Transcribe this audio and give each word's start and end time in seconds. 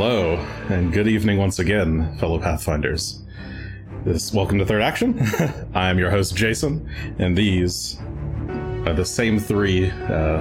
Hello, 0.00 0.36
and 0.68 0.92
good 0.92 1.08
evening 1.08 1.38
once 1.38 1.58
again, 1.58 2.16
fellow 2.18 2.38
Pathfinders. 2.38 3.20
This 4.04 4.32
welcome 4.32 4.56
to 4.58 4.64
Third 4.64 4.80
Action. 4.80 5.18
I 5.74 5.90
am 5.90 5.98
your 5.98 6.08
host 6.08 6.36
Jason, 6.36 6.88
and 7.18 7.36
these 7.36 7.98
are 8.86 8.92
the 8.92 9.04
same 9.04 9.40
three. 9.40 9.90
Uh, 9.90 10.38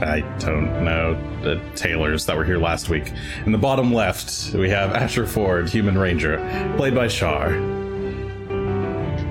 I 0.00 0.24
don't 0.38 0.82
know 0.82 1.12
the 1.42 1.60
tailors 1.74 2.24
that 2.24 2.34
were 2.34 2.44
here 2.46 2.56
last 2.56 2.88
week. 2.88 3.12
In 3.44 3.52
the 3.52 3.58
bottom 3.58 3.92
left, 3.92 4.54
we 4.54 4.70
have 4.70 4.92
Asher 4.92 5.26
Ford, 5.26 5.68
Human 5.68 5.98
Ranger, 5.98 6.38
played 6.78 6.94
by 6.94 7.08
Shar. 7.08 7.52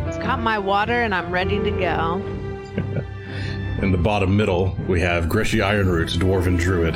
It's 0.07 0.20
got 0.20 0.39
my 0.41 0.59
water 0.59 1.02
and 1.02 1.15
I'm 1.15 1.31
ready 1.31 1.57
to 1.57 1.71
go. 1.71 2.21
In 3.81 3.91
the 3.91 3.97
bottom 3.97 4.38
middle, 4.38 4.77
we 4.88 5.02
have 5.02 5.25
Greshy 5.25 5.59
Ironroot, 5.59 6.16
Dwarven 6.17 6.59
Druid, 6.59 6.95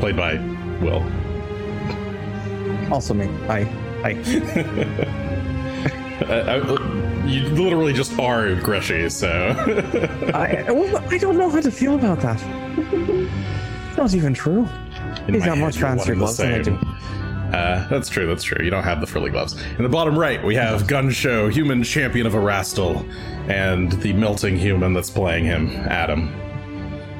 played 0.00 0.16
by 0.16 0.34
Will. 0.80 1.02
Also 2.92 3.14
me. 3.14 3.26
Hi. 3.46 3.64
Hi. 4.02 5.20
Uh, 6.14 6.62
I, 6.62 7.26
you 7.26 7.42
literally 7.48 7.92
just 7.92 8.16
are 8.20 8.54
Greshy, 8.54 9.10
so. 9.10 9.48
I, 10.32 10.70
well, 10.70 11.04
I 11.10 11.18
don't 11.18 11.36
know 11.36 11.50
how 11.50 11.60
to 11.60 11.72
feel 11.72 11.96
about 11.96 12.20
that. 12.20 12.40
It's 13.88 13.96
not 13.96 14.14
even 14.14 14.32
true. 14.32 14.68
In 15.26 15.34
He's 15.34 15.44
got 15.44 15.58
much 15.58 15.76
fancier 15.76 16.14
gloves 16.14 16.36
than 16.36 16.52
I 16.52 16.62
same. 16.62 16.78
do. 16.78 16.86
Uh, 17.56 17.88
that's 17.88 18.08
true, 18.08 18.28
that's 18.28 18.44
true. 18.44 18.64
You 18.64 18.70
don't 18.70 18.84
have 18.84 19.00
the 19.00 19.08
frilly 19.08 19.30
gloves. 19.30 19.60
In 19.76 19.82
the 19.82 19.88
bottom 19.88 20.16
right, 20.16 20.42
we 20.42 20.54
have 20.54 20.86
Gun 20.86 21.10
Show, 21.10 21.48
human 21.48 21.82
champion 21.82 22.28
of 22.28 22.34
Erastil, 22.34 23.04
and 23.48 23.90
the 24.00 24.12
melting 24.12 24.56
human 24.56 24.92
that's 24.92 25.10
playing 25.10 25.44
him, 25.46 25.68
Adam. 25.88 26.32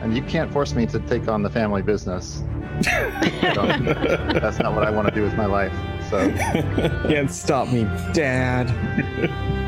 And 0.05 0.15
you 0.15 0.23
can't 0.23 0.53
force 0.53 0.75
me 0.75 0.85
to 0.89 1.01
take 1.01 1.29
on 1.29 1.43
the 1.43 1.49
family 1.49 1.81
business. 1.81 2.43
That's 2.83 4.59
not 4.59 4.75
what 4.75 4.85
I 4.85 4.91
want 4.91 5.09
to 5.09 5.15
do 5.15 5.23
with 5.23 5.35
my 5.35 5.47
life. 5.47 5.73
So 6.11 6.31
Can't 7.09 7.31
stop 7.31 7.69
me, 7.69 7.85
Dad. 8.13 8.71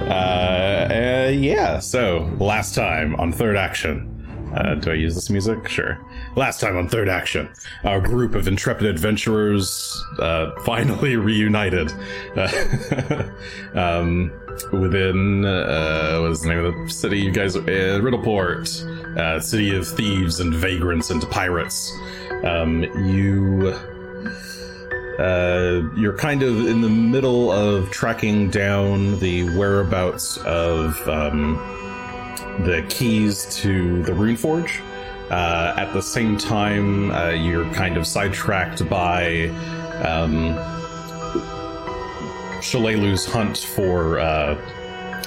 Uh, 0.00 0.88
uh, 1.26 1.30
yeah, 1.30 1.78
so 1.78 2.28
last 2.40 2.74
time 2.74 3.14
on 3.16 3.30
Third 3.30 3.56
Action. 3.56 4.10
Uh, 4.56 4.74
do 4.74 4.90
I 4.90 4.94
use 4.94 5.14
this 5.14 5.30
music? 5.30 5.68
Sure. 5.68 6.04
Last 6.34 6.60
time 6.60 6.76
on 6.76 6.88
Third 6.88 7.08
Action, 7.08 7.48
our 7.84 8.00
group 8.00 8.34
of 8.34 8.48
intrepid 8.48 8.86
adventurers 8.86 10.02
uh, 10.18 10.50
finally 10.64 11.14
reunited 11.16 11.92
uh, 12.36 13.30
um, 13.74 14.32
within 14.72 15.44
uh, 15.44 16.18
what 16.20 16.32
is 16.32 16.42
the 16.42 16.48
name 16.48 16.64
of 16.64 16.74
the 16.74 16.88
city? 16.92 17.20
You 17.20 17.30
guys, 17.30 17.54
uh, 17.54 17.60
Riddleport, 17.60 18.99
uh, 19.16 19.40
city 19.40 19.74
of 19.74 19.86
thieves 19.86 20.40
and 20.40 20.54
vagrants 20.54 21.10
and 21.10 21.22
pirates. 21.30 21.92
Um, 22.44 22.82
you 23.06 23.74
uh, 25.20 25.82
you're 25.96 26.16
kind 26.16 26.42
of 26.42 26.66
in 26.66 26.80
the 26.80 26.88
middle 26.88 27.52
of 27.52 27.90
tracking 27.90 28.48
down 28.48 29.18
the 29.18 29.44
whereabouts 29.56 30.38
of 30.38 30.96
um, 31.06 31.56
the 32.60 32.84
keys 32.88 33.44
to 33.56 34.02
the 34.04 34.12
Runeforge. 34.12 34.80
Uh, 35.30 35.74
at 35.76 35.92
the 35.92 36.00
same 36.00 36.38
time, 36.38 37.10
uh, 37.10 37.28
you're 37.28 37.70
kind 37.74 37.98
of 37.98 38.06
sidetracked 38.06 38.88
by 38.88 39.48
um, 40.02 40.54
Shalelu's 42.60 43.26
hunt 43.26 43.58
for 43.58 44.18
uh, 44.18 44.56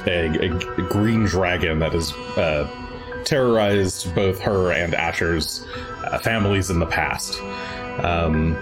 a, 0.07 0.25
a, 0.39 0.57
a 0.57 0.81
green 0.89 1.23
dragon 1.25 1.79
that 1.79 1.93
is 1.93 2.11
uh, 2.35 2.67
terrorized 3.25 4.13
both 4.15 4.39
her 4.41 4.71
and 4.71 4.93
Asher's 4.93 5.65
uh, 6.05 6.19
families 6.19 6.69
in 6.69 6.79
the 6.79 6.85
past. 6.85 7.41
Um, 8.03 8.57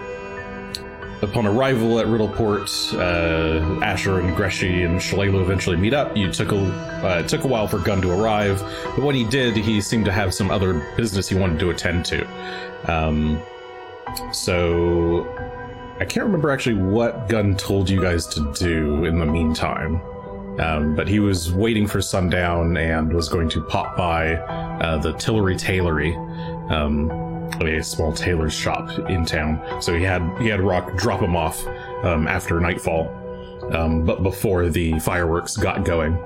upon 1.22 1.46
arrival 1.46 2.00
at 2.00 2.08
Riddleport, 2.08 2.98
uh, 2.98 3.84
Asher 3.84 4.20
and 4.20 4.36
Greshy 4.36 4.86
and 4.86 5.00
Shalelu 5.00 5.42
eventually 5.42 5.78
meet 5.78 5.94
up. 5.94 6.16
You 6.18 6.32
took 6.32 6.52
a 6.52 6.58
uh, 6.58 7.22
it 7.24 7.28
took 7.28 7.44
a 7.44 7.48
while 7.48 7.68
for 7.68 7.80
Gun 7.80 8.02
to 8.02 8.12
arrive, 8.12 8.60
but 8.96 9.02
when 9.02 9.16
he 9.16 9.24
did, 9.24 9.56
he 9.56 9.82
seemed 9.82 10.06
to 10.06 10.12
have 10.12 10.34
some 10.34 10.52
other 10.52 10.74
business 10.98 11.28
he 11.28 11.36
wanted 11.36 11.60
to 11.60 11.70
attend 11.70 12.06
to. 12.06 12.28
Um, 12.88 13.42
so 14.34 15.28
I 16.00 16.06
can't 16.06 16.26
remember 16.26 16.50
actually 16.50 16.76
what 16.76 17.30
Gun 17.30 17.56
told 17.56 17.90
you 17.90 18.02
guys 18.02 18.26
to 18.28 18.54
do 18.54 19.06
in 19.06 19.20
the 19.20 19.26
meantime. 19.26 20.02
Um, 20.60 20.96
but 20.96 21.08
he 21.08 21.20
was 21.20 21.52
waiting 21.52 21.88
for 21.88 22.02
sundown 22.02 22.78
and 22.78 23.12
was 23.14 23.30
going 23.30 23.50
to 23.50 23.62
pop 23.62 23.96
by 23.96 24.36
uh, 24.36 24.98
the 24.98 25.14
Tillery 25.14 25.56
Tailory, 25.56 26.16
um, 26.70 27.10
a 27.62 27.82
small 27.82 28.12
tailor's 28.12 28.54
shop 28.54 28.90
in 29.10 29.26
town. 29.26 29.82
So 29.82 29.94
he 29.94 30.04
had 30.04 30.22
he 30.40 30.48
had 30.48 30.62
Rock 30.62 30.96
drop 30.98 31.22
him 31.22 31.36
off 31.36 31.66
um, 32.04 32.28
after 32.28 32.60
nightfall, 32.60 33.08
um, 33.72 34.06
but 34.06 34.24
before 34.24 34.70
the 34.70 35.00
fireworks 35.00 35.56
got 35.56 35.86
going, 35.86 36.18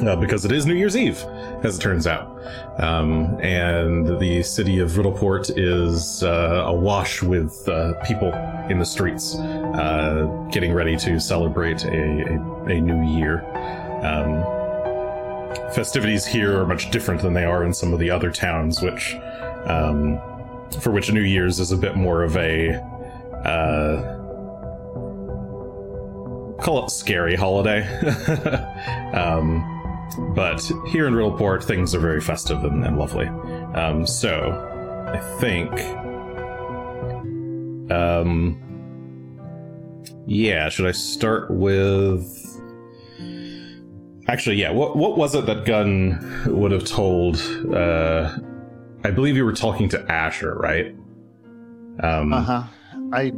uh, 0.00 0.16
because 0.16 0.44
it 0.44 0.52
is 0.52 0.66
New 0.66 0.74
Year's 0.74 0.96
Eve, 0.96 1.22
as 1.62 1.78
it 1.78 1.80
turns 1.80 2.06
out. 2.06 2.40
Um, 2.78 3.38
and 3.40 4.18
the 4.20 4.42
city 4.42 4.78
of 4.78 4.92
Riddleport 4.92 5.52
is 5.56 6.22
uh, 6.22 6.64
awash 6.66 7.22
with 7.22 7.68
uh, 7.68 7.94
people 8.04 8.32
in 8.70 8.78
the 8.78 8.84
streets, 8.84 9.36
uh, 9.36 10.48
getting 10.50 10.72
ready 10.72 10.96
to 10.98 11.18
celebrate 11.18 11.84
a, 11.84 11.88
a, 11.90 12.64
a 12.66 12.80
new 12.80 13.16
year. 13.16 13.44
Um, 14.02 14.44
festivities 15.74 16.26
here 16.26 16.60
are 16.60 16.66
much 16.66 16.90
different 16.90 17.22
than 17.22 17.34
they 17.34 17.44
are 17.44 17.64
in 17.64 17.74
some 17.74 17.92
of 17.92 17.98
the 17.98 18.10
other 18.10 18.30
towns, 18.30 18.80
which, 18.80 19.16
um, 19.64 20.20
for 20.80 20.90
which 20.90 21.10
New 21.12 21.22
Year's 21.22 21.58
is 21.58 21.72
a 21.72 21.76
bit 21.76 21.96
more 21.96 22.22
of 22.22 22.36
a, 22.36 22.74
uh, 23.44 24.18
call 26.62 26.84
it 26.84 26.90
scary 26.90 27.34
holiday. 27.34 27.82
um, 29.14 29.77
but 30.34 30.60
here 30.88 31.06
in 31.06 31.14
Riddleport, 31.14 31.64
things 31.64 31.94
are 31.94 32.00
very 32.00 32.20
festive 32.20 32.64
and, 32.64 32.84
and 32.84 32.98
lovely. 32.98 33.26
Um, 33.26 34.06
so, 34.06 34.52
I 35.08 35.18
think, 35.40 35.72
um, 37.90 38.60
yeah, 40.26 40.68
should 40.68 40.86
I 40.86 40.92
start 40.92 41.50
with? 41.50 42.44
Actually, 44.28 44.56
yeah. 44.56 44.70
What 44.70 44.96
what 44.96 45.16
was 45.16 45.34
it 45.34 45.46
that 45.46 45.64
Gunn 45.64 46.44
would 46.46 46.70
have 46.70 46.84
told? 46.84 47.36
Uh, 47.72 48.36
I 49.04 49.10
believe 49.10 49.36
you 49.36 49.44
were 49.44 49.54
talking 49.54 49.88
to 49.90 50.12
Asher, 50.12 50.54
right? 50.54 50.94
Um, 52.02 52.32
uh 52.32 52.42
huh. 52.42 52.64
I 53.12 53.32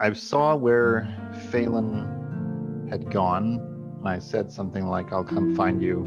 I 0.00 0.12
saw 0.12 0.54
where 0.54 1.08
Phelan 1.50 2.86
had 2.88 3.10
gone. 3.10 3.69
And 4.00 4.08
I 4.08 4.18
said 4.18 4.50
something 4.50 4.86
like, 4.86 5.12
"I'll 5.12 5.24
come 5.24 5.54
find 5.54 5.82
you 5.82 6.02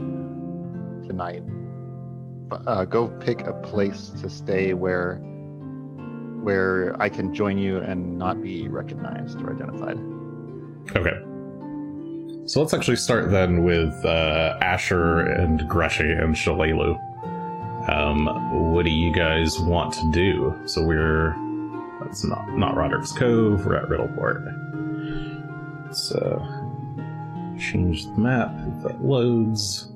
tonight. 1.07 1.43
Uh, 2.51 2.85
go 2.85 3.07
pick 3.07 3.41
a 3.41 3.53
place 3.53 4.09
to 4.21 4.29
stay 4.29 4.73
where 4.73 5.15
where 6.41 6.99
I 7.01 7.07
can 7.07 7.33
join 7.33 7.57
you 7.57 7.77
and 7.77 8.17
not 8.17 8.41
be 8.41 8.67
recognized 8.67 9.41
or 9.41 9.53
identified." 9.53 9.97
Okay. 10.95 11.17
So 12.45 12.59
let's 12.59 12.73
actually 12.73 12.97
start 12.97 13.31
then 13.31 13.63
with 13.63 13.93
uh, 14.03 14.57
Asher 14.61 15.21
and 15.21 15.61
Greshy 15.61 16.11
and 16.21 16.35
Shalelu. 16.35 16.99
Um, 17.89 18.73
what 18.73 18.85
do 18.85 18.91
you 18.91 19.13
guys 19.13 19.59
want 19.59 19.93
to 19.93 20.11
do? 20.11 20.53
So 20.65 20.83
we're 20.83 21.35
that's 22.01 22.25
not 22.25 22.49
not 22.57 22.75
Roderick's 22.75 23.11
Cove. 23.11 23.65
We're 23.65 23.77
at 23.77 23.85
Riddleport. 23.85 24.63
Uh, 26.15 26.62
change 27.71 28.05
the 28.05 28.17
map 28.17 28.51
if 28.67 28.83
that 28.83 29.03
loads. 29.03 29.89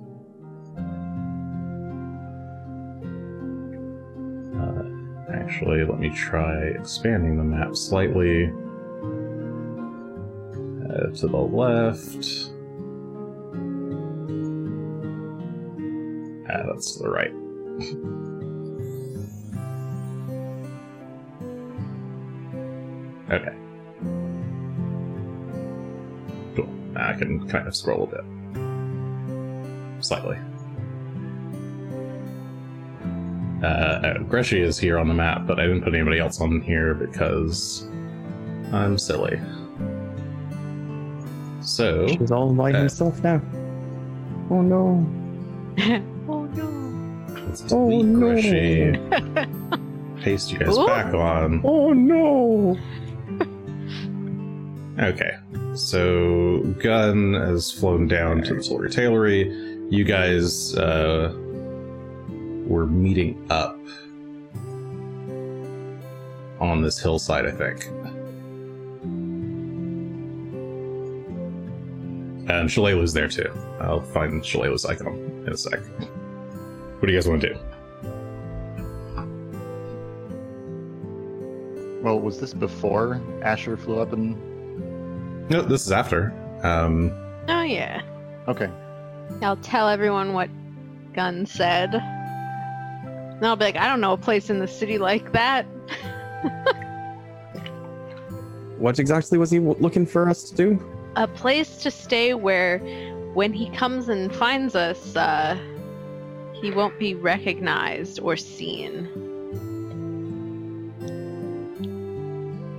Uh, 4.57 4.83
actually, 5.33 5.83
let 5.83 5.99
me 5.99 6.09
try 6.09 6.55
expanding 6.79 7.37
the 7.37 7.43
map 7.43 7.75
slightly. 7.75 8.51
Uh, 10.87 11.11
to 11.13 11.27
the 11.27 11.37
left. 11.37 12.51
Ah, 16.49 16.63
that's 16.65 16.95
the 16.95 17.09
right. 17.09 17.33
okay. 23.41 23.56
Cool. 27.17 27.27
Now 27.27 27.37
I 27.37 27.39
can 27.39 27.47
kind 27.49 27.67
of 27.67 27.75
scroll 27.75 28.03
a 28.03 28.07
bit. 28.07 28.23
Slightly. 30.03 30.37
Uh, 33.63 34.13
oh, 34.19 34.23
Greshy 34.25 34.61
is 34.61 34.77
here 34.77 34.99
on 34.99 35.07
the 35.07 35.13
map, 35.13 35.47
but 35.47 35.59
I 35.59 35.63
didn't 35.63 35.81
put 35.81 35.93
anybody 35.95 36.19
else 36.19 36.39
on 36.41 36.61
here 36.61 36.93
because 36.93 37.87
I'm 38.71 38.97
silly. 38.99 39.39
So, 41.61 42.07
She's 42.07 42.31
all 42.31 42.53
by 42.53 42.71
Uh, 42.71 42.79
himself 42.79 43.21
now. 43.23 43.41
Oh 44.49 44.61
no. 44.61 45.05
oh 46.29 46.45
no. 46.45 47.35
let's 47.47 47.73
Oh, 47.73 47.89
no. 47.89 48.19
Greshy. 48.19 48.95
paste 50.21 50.51
you 50.51 50.59
guys 50.59 50.77
Ooh. 50.77 50.85
back 50.85 51.13
on. 51.13 51.61
Oh 51.63 51.93
no! 51.93 52.77
Okay, 54.99 55.36
so 55.77 56.59
Gun 56.79 57.33
has 57.33 57.71
flown 57.71 58.07
down 58.07 58.41
to 58.43 58.55
the 58.55 58.63
Solar 58.63 58.89
Tailory. 58.89 59.49
You 59.89 60.03
guys 60.03 60.75
uh, 60.75 61.33
were 62.65 62.87
meeting 62.87 63.45
up 63.49 63.79
on 66.59 66.81
this 66.81 66.99
hillside, 66.99 67.45
I 67.45 67.51
think. 67.51 67.85
And 72.49 72.69
Shalelu's 72.69 73.13
there 73.13 73.27
too. 73.27 73.51
I'll 73.79 74.01
find 74.01 74.41
Shalelu's 74.41 74.85
icon 74.85 75.13
in 75.45 75.53
a 75.53 75.57
sec. 75.57 75.79
What 75.79 77.05
do 77.05 77.11
you 77.11 77.17
guys 77.17 77.27
want 77.27 77.41
to 77.41 77.53
do? 77.53 77.59
Well, 82.01 82.19
was 82.19 82.39
this 82.39 82.53
before 82.53 83.21
Asher 83.43 83.77
flew 83.77 83.99
up 83.99 84.13
and? 84.13 84.56
No, 85.49 85.61
this 85.61 85.85
is 85.85 85.91
after. 85.91 86.33
Um, 86.63 87.11
Oh 87.47 87.61
yeah. 87.63 88.01
Okay. 88.47 88.69
I'll 89.41 89.57
tell 89.57 89.87
everyone 89.89 90.33
what 90.33 90.49
Gun 91.13 91.45
said. 91.45 91.93
And 91.95 93.45
I'll 93.45 93.55
be 93.55 93.65
like, 93.65 93.77
I 93.77 93.87
don't 93.87 94.01
know 94.01 94.13
a 94.13 94.17
place 94.17 94.49
in 94.49 94.59
the 94.59 94.67
city 94.67 94.97
like 94.97 95.31
that. 95.33 95.65
What 98.77 98.99
exactly 98.99 99.39
was 99.39 99.49
he 99.49 99.57
w- 99.57 99.75
looking 99.81 100.05
for 100.05 100.29
us 100.29 100.51
to 100.51 100.55
do? 100.55 100.93
A 101.15 101.27
place 101.27 101.77
to 101.79 101.89
stay 101.89 102.35
where 102.35 102.77
when 103.33 103.51
he 103.51 103.71
comes 103.71 104.07
and 104.07 104.33
finds 104.35 104.75
us, 104.75 105.15
uh, 105.15 105.57
he 106.61 106.69
won't 106.69 106.99
be 106.99 107.15
recognized 107.15 108.19
or 108.19 108.37
seen. 108.37 109.05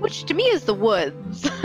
Which 0.00 0.22
to 0.26 0.34
me 0.34 0.44
is 0.44 0.64
the 0.64 0.74
woods. 0.74 1.50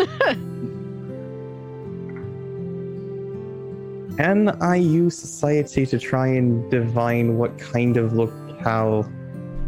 Can 4.17 4.49
I 4.61 4.75
use 4.75 5.17
society 5.17 5.85
to 5.87 5.97
try 5.97 6.27
and 6.27 6.69
divine 6.69 7.37
what 7.37 7.57
kind 7.57 7.97
of 7.97 8.13
locale 8.13 9.09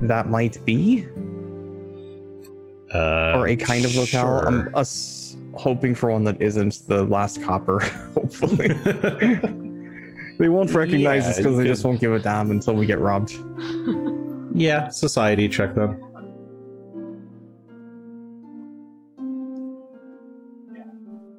that 0.03 0.29
might 0.29 0.63
be? 0.65 1.05
uh, 2.93 3.33
Or 3.37 3.47
a 3.47 3.55
kind 3.55 3.85
of 3.85 3.95
locale? 3.95 4.41
sure. 4.41 4.47
I'm 4.47 4.69
us 4.75 5.35
hoping 5.55 5.95
for 5.95 6.11
one 6.11 6.23
that 6.25 6.39
isn't 6.41 6.83
the 6.87 7.03
last 7.05 7.41
copper, 7.43 7.79
hopefully. 8.13 8.67
they 10.37 10.49
won't 10.49 10.71
recognize 10.73 11.23
Yeah, 11.23 11.29
us 11.31 11.37
because 11.37 11.53
you 11.53 11.63
they 11.63 11.67
just 11.67 11.83
won't 11.83 11.99
give 11.99 12.13
a 12.13 12.19
damn 12.19 12.51
until 12.51 12.75
we 12.75 12.85
get 12.85 12.99
robbed. 12.99 13.33
yeah, 14.53 14.89
society 14.89 15.49
check 15.49 15.73
them. 15.73 15.99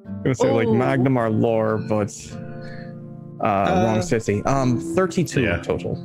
I'm 0.05 0.23
gonna 0.23 0.35
say 0.35 0.51
like 0.51 0.67
Ooh. 0.67 0.73
Magnimar 0.73 1.29
lore, 1.39 1.77
but 1.77 2.11
uh, 3.41 3.43
Uh, 3.43 3.83
wrong 3.85 4.01
city. 4.01 4.43
Um, 4.45 4.79
32 4.95 5.41
yeah. 5.41 5.57
total. 5.61 5.95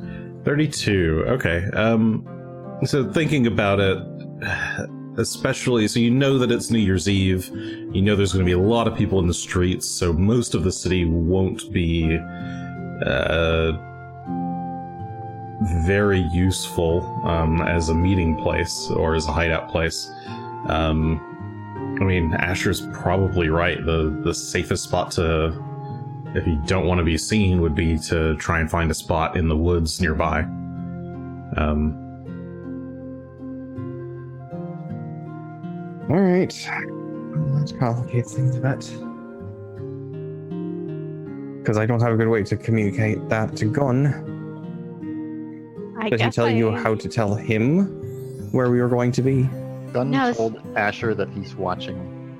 32. 0.45 1.25
Okay. 1.27 1.65
Um 1.73 2.27
so 2.85 3.09
thinking 3.11 3.47
about 3.47 3.79
it 3.79 3.97
especially 5.17 5.87
so 5.87 5.99
you 5.99 6.09
know 6.09 6.37
that 6.39 6.51
it's 6.51 6.69
New 6.71 6.79
Year's 6.79 7.07
Eve. 7.07 7.47
You 7.93 8.01
know 8.01 8.15
there's 8.15 8.33
going 8.33 8.43
to 8.45 8.49
be 8.49 8.51
a 8.53 8.57
lot 8.67 8.87
of 8.87 8.97
people 8.97 9.19
in 9.19 9.27
the 9.27 9.33
streets, 9.33 9.87
so 9.87 10.11
most 10.11 10.53
of 10.55 10.63
the 10.63 10.71
city 10.71 11.05
won't 11.05 11.71
be 11.71 12.17
uh 13.05 13.71
very 15.85 16.19
useful 16.33 17.01
um 17.25 17.61
as 17.61 17.89
a 17.89 17.95
meeting 17.95 18.35
place 18.35 18.89
or 18.95 19.15
as 19.15 19.25
a 19.27 19.31
hideout 19.31 19.69
place. 19.69 20.09
Um 20.67 21.19
I 22.01 22.05
mean, 22.05 22.33
Asher's 22.33 22.81
probably 22.91 23.49
right. 23.49 23.77
The 23.85 24.19
the 24.23 24.33
safest 24.33 24.83
spot 24.83 25.11
to 25.11 25.53
if 26.35 26.47
you 26.47 26.61
don't 26.65 26.87
want 26.87 26.99
to 26.99 27.03
be 27.03 27.17
seen 27.17 27.61
would 27.61 27.75
be 27.75 27.97
to 27.99 28.35
try 28.37 28.59
and 28.59 28.69
find 28.69 28.89
a 28.89 28.93
spot 28.93 29.37
in 29.37 29.47
the 29.47 29.57
woods 29.57 30.01
nearby. 30.01 30.41
Um, 31.57 31.99
All 36.09 36.19
right. 36.19 36.49
That 36.49 37.73
complicates 37.79 38.33
things 38.33 38.55
a 38.55 38.59
bit. 38.59 38.79
Because 41.59 41.77
I 41.77 41.85
don't 41.85 42.01
have 42.01 42.11
a 42.11 42.17
good 42.17 42.27
way 42.27 42.43
to 42.43 42.57
communicate 42.57 43.29
that 43.29 43.55
to 43.57 43.65
Gun. 43.65 44.07
I 45.97 46.09
Did 46.09 46.19
he 46.19 46.25
guess 46.25 46.35
tell 46.35 46.49
you 46.49 46.71
how 46.71 46.95
to 46.95 47.07
tell 47.07 47.35
him 47.35 48.51
where 48.51 48.69
we 48.69 48.81
were 48.81 48.89
going 48.89 49.11
to 49.13 49.21
be? 49.21 49.43
Gun 49.93 50.11
No, 50.11 50.33
told 50.33 50.61
Asher 50.75 51.15
that 51.15 51.29
he's 51.29 51.55
watching, 51.55 52.37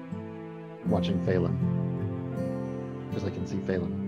watching 0.86 1.26
Phelan. 1.26 1.73
Because 3.14 3.28
I 3.28 3.32
can 3.32 3.46
see 3.46 3.60
Phelan. 3.68 4.04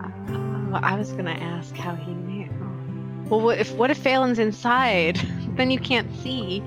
Uh, 0.00 0.80
I 0.82 0.96
was 0.96 1.12
gonna 1.12 1.30
ask 1.30 1.76
how 1.76 1.94
he 1.94 2.12
knew. 2.12 2.50
Well, 3.28 3.40
what 3.40 3.58
if 3.58 3.72
what 3.74 3.90
if 3.90 3.98
Phelan's 3.98 4.40
inside? 4.40 5.16
then 5.56 5.70
you 5.70 5.78
can't 5.78 6.12
see. 6.16 6.60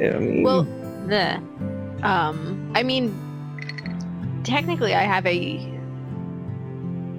Um, 0.00 0.42
Well, 0.42 0.64
the 1.06 1.40
um, 2.02 2.72
I 2.74 2.82
mean, 2.82 3.14
technically, 4.42 4.94
I 4.94 5.02
have 5.02 5.24
a 5.26 5.70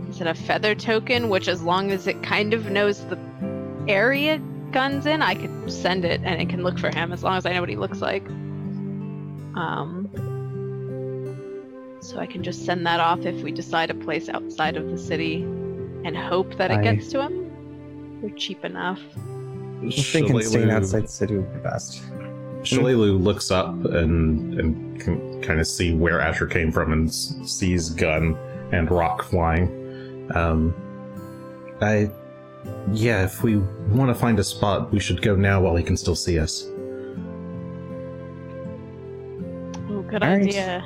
is 0.09 0.19
it 0.19 0.27
a 0.27 0.33
feather 0.33 0.75
token? 0.75 1.29
Which, 1.29 1.47
as 1.47 1.63
long 1.63 1.91
as 1.91 2.07
it 2.07 2.21
kind 2.21 2.53
of 2.53 2.69
knows 2.69 3.05
the 3.05 3.17
area 3.87 4.39
guns 4.71 5.05
in, 5.05 5.21
I 5.21 5.35
could 5.35 5.71
send 5.71 6.03
it 6.03 6.19
and 6.23 6.41
it 6.41 6.49
can 6.49 6.63
look 6.63 6.77
for 6.77 6.93
him 6.93 7.13
as 7.13 7.23
long 7.23 7.37
as 7.37 7.45
I 7.45 7.53
know 7.53 7.61
what 7.61 7.69
he 7.69 7.77
looks 7.77 8.01
like. 8.01 8.27
Um, 9.55 10.09
so 12.01 12.19
I 12.19 12.25
can 12.25 12.43
just 12.43 12.65
send 12.65 12.85
that 12.87 12.99
off 12.99 13.25
if 13.25 13.41
we 13.43 13.51
decide 13.51 13.89
a 13.89 13.93
place 13.93 14.27
outside 14.27 14.75
of 14.75 14.89
the 14.89 14.97
city 14.97 15.43
and 15.43 16.17
hope 16.17 16.57
that 16.57 16.71
it 16.71 16.79
I- 16.79 16.83
gets 16.83 17.09
to 17.11 17.21
him. 17.21 18.19
They're 18.21 18.31
cheap 18.31 18.65
enough. 18.65 18.99
I'm 19.15 19.89
thinking 19.91 20.41
staying 20.41 20.67
Shalelu- 20.67 20.73
outside 20.73 21.03
the 21.03 21.07
city 21.07 21.37
would 21.37 21.53
be 21.53 21.59
best. 21.59 22.03
Shalelu 22.61 23.19
looks 23.19 23.49
up 23.49 23.69
and 23.85 24.59
and 24.59 24.99
can 25.01 25.41
kind 25.41 25.59
of 25.59 25.65
see 25.65 25.93
where 25.95 26.21
Asher 26.21 26.45
came 26.45 26.71
from 26.71 26.93
and 26.93 27.11
sees 27.11 27.89
gun 27.89 28.35
and 28.71 28.91
rock 28.91 29.23
flying. 29.23 30.29
Um, 30.35 30.75
I, 31.81 32.11
yeah, 32.91 33.23
if 33.23 33.41
we 33.41 33.57
want 33.89 34.09
to 34.09 34.15
find 34.15 34.37
a 34.39 34.43
spot, 34.43 34.91
we 34.91 34.99
should 34.99 35.21
go 35.23 35.35
now 35.35 35.61
while 35.61 35.75
he 35.75 35.83
can 35.83 35.97
still 35.97 36.15
see 36.15 36.37
us. 36.37 36.67
Oh, 39.89 40.03
good 40.07 40.23
All 40.23 40.29
right. 40.29 40.81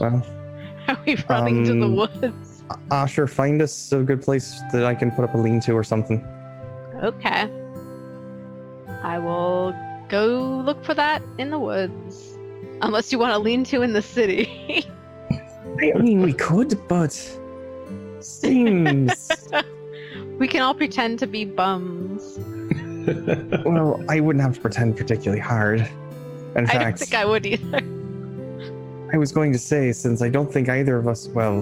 Well, 0.00 0.24
Are 0.88 0.98
we 1.06 1.16
running 1.28 1.64
to 1.64 1.72
the 1.74 1.86
Um, 1.86 1.96
woods? 1.96 2.64
Asher, 2.90 3.26
find 3.26 3.60
us 3.62 3.92
a 3.92 4.00
good 4.02 4.22
place 4.22 4.60
that 4.72 4.84
I 4.84 4.94
can 4.94 5.10
put 5.10 5.24
up 5.24 5.34
a 5.34 5.38
lean 5.38 5.60
to 5.60 5.72
or 5.72 5.84
something. 5.84 6.24
Okay. 7.02 7.48
I 9.02 9.18
will 9.18 9.74
go 10.08 10.62
look 10.64 10.82
for 10.84 10.94
that 10.94 11.22
in 11.38 11.50
the 11.50 11.58
woods. 11.58 12.36
Unless 12.82 13.12
you 13.12 13.18
want 13.18 13.32
to 13.34 13.38
lean 13.38 13.64
to 13.64 13.82
in 13.82 13.92
the 13.92 14.02
city. 14.02 14.86
I 15.30 15.98
mean, 15.98 16.22
we 16.22 16.32
could, 16.32 16.78
but 16.88 17.12
seems 18.20 19.30
we 20.38 20.48
can 20.48 20.62
all 20.62 20.74
pretend 20.74 21.18
to 21.20 21.26
be 21.26 21.44
bums. 21.44 22.38
well. 23.64 24.02
I 24.08 24.20
wouldn't 24.20 24.42
have 24.42 24.54
to 24.54 24.60
pretend 24.60 24.96
particularly 24.96 25.40
hard. 25.40 25.80
In 26.56 26.66
fact, 26.66 26.74
I 26.74 26.84
don't 26.84 26.98
think 26.98 27.14
I 27.14 27.24
would 27.24 27.44
either. 27.46 27.80
I 29.14 29.16
was 29.16 29.30
going 29.30 29.52
to 29.52 29.60
say, 29.60 29.92
since 29.92 30.22
I 30.22 30.28
don't 30.28 30.52
think 30.52 30.68
either 30.68 30.96
of 30.96 31.06
us, 31.06 31.28
well, 31.28 31.60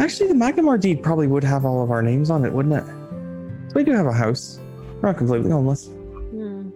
actually, 0.00 0.28
the 0.28 0.34
Magnimar 0.34 0.78
deed 0.78 1.02
probably 1.02 1.26
would 1.28 1.42
have 1.42 1.64
all 1.64 1.82
of 1.82 1.90
our 1.90 2.02
names 2.02 2.28
on 2.28 2.44
it, 2.44 2.52
wouldn't 2.52 2.74
it? 2.74 3.74
We 3.74 3.84
do 3.84 3.92
have 3.92 4.04
a 4.04 4.12
house. 4.12 4.60
We're 5.00 5.08
not 5.08 5.16
completely 5.16 5.50
homeless. 5.50 5.86
Hmm. 5.86 6.68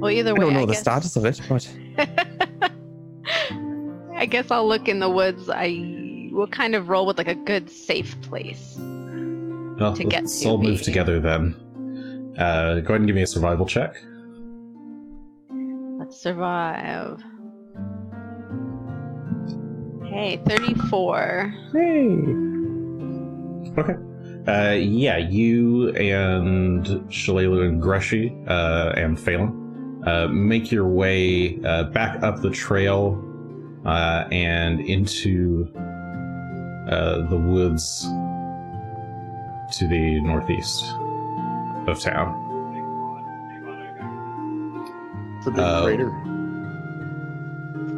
Well, 0.00 0.10
either 0.10 0.30
I 0.30 0.32
way, 0.32 0.40
don't 0.40 0.54
know 0.54 0.62
I 0.62 0.66
the 0.66 0.72
guess, 0.72 0.80
status 0.80 1.14
of 1.14 1.24
it, 1.26 1.40
but 1.48 1.72
I 4.16 4.26
guess 4.26 4.50
I'll 4.50 4.66
look 4.66 4.88
in 4.88 4.98
the 4.98 5.08
woods. 5.08 5.48
I 5.48 6.28
will 6.32 6.48
kind 6.48 6.74
of 6.74 6.88
roll 6.88 7.06
with 7.06 7.18
like 7.18 7.28
a 7.28 7.36
good 7.36 7.70
safe 7.70 8.20
place. 8.20 8.74
Well, 8.80 9.94
To 9.94 10.02
get 10.02 10.22
let's 10.24 10.40
to 10.40 10.48
all 10.48 10.58
move 10.58 10.82
together 10.82 11.20
then. 11.20 11.54
Uh, 12.36 12.80
go 12.80 12.94
ahead 12.94 12.96
and 13.02 13.06
give 13.06 13.14
me 13.14 13.22
a 13.22 13.28
survival 13.28 13.64
check. 13.64 13.94
Let's 16.00 16.20
survive. 16.20 17.22
Hey, 20.10 20.40
34. 20.46 21.54
hey, 21.72 22.08
Okay. 23.78 23.94
Uh, 24.48 24.72
yeah, 24.72 25.16
you 25.18 25.90
and 25.90 26.84
Shalelu 27.08 27.68
and 27.68 27.80
Grushy 27.80 28.32
uh, 28.48 28.92
and 28.96 29.18
Phelan 29.20 30.02
uh, 30.06 30.26
make 30.28 30.72
your 30.72 30.88
way 30.88 31.60
uh, 31.64 31.84
back 31.84 32.22
up 32.22 32.40
the 32.40 32.50
trail 32.50 33.22
uh, 33.86 34.24
and 34.32 34.80
into 34.80 35.68
uh, 36.88 37.26
the 37.28 37.36
woods 37.36 38.02
to 39.78 39.86
the 39.86 40.20
northeast. 40.22 40.84
of 41.86 42.00
town. 42.00 42.34
It's 45.38 45.46
a 45.46 45.50
big 45.50 45.60
Uh, 45.60 45.82
crater. 45.84 46.10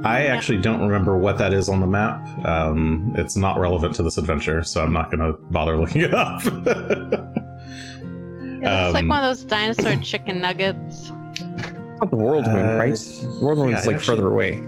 I 0.05 0.27
actually 0.27 0.59
don't 0.59 0.81
remember 0.81 1.17
what 1.17 1.39
that 1.39 1.53
is 1.53 1.69
on 1.69 1.81
the 1.81 1.87
map. 1.87 2.27
Um, 2.45 3.13
it's 3.17 3.37
not 3.37 3.59
relevant 3.59 3.95
to 3.97 4.03
this 4.03 4.19
adventure, 4.19 4.63
so 4.63 4.83
I'm 4.83 4.93
not 4.93 5.11
going 5.11 5.21
to 5.21 5.39
bother 5.51 5.77
looking 5.77 6.01
it 6.03 6.15
up. 6.15 6.43
It's 6.45 6.51
looks 6.51 7.13
like 8.95 9.03
Um, 9.03 9.09
one 9.09 9.25
of 9.25 9.37
those 9.37 9.45
dinosaur 9.45 9.97
chicken 10.03 10.41
nuggets. 10.41 11.11
Not 11.11 12.11
the 12.11 12.17
Worldwound, 12.17 12.75
Uh, 12.75 12.79
right? 12.79 12.95
The 12.95 13.45
Worldwound 13.45 13.71
yeah, 13.71 13.79
is 13.79 13.87
like 13.87 13.97
actually- 13.97 14.17
further 14.17 14.29
away. 14.29 14.63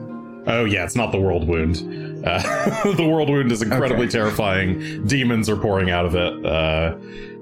oh 0.46 0.64
yeah, 0.64 0.84
it's 0.84 0.96
not 0.96 1.10
the 1.12 1.18
Worldwound. 1.18 2.24
Uh, 2.24 2.38
the 2.92 3.02
Worldwound 3.02 3.50
is 3.50 3.62
incredibly 3.62 4.04
Okay. 4.06 4.12
terrifying. 4.12 5.04
Demons 5.06 5.48
are 5.48 5.56
pouring 5.56 5.90
out 5.90 6.06
of 6.06 6.14
it. 6.14 6.46
Uh, 6.46 6.94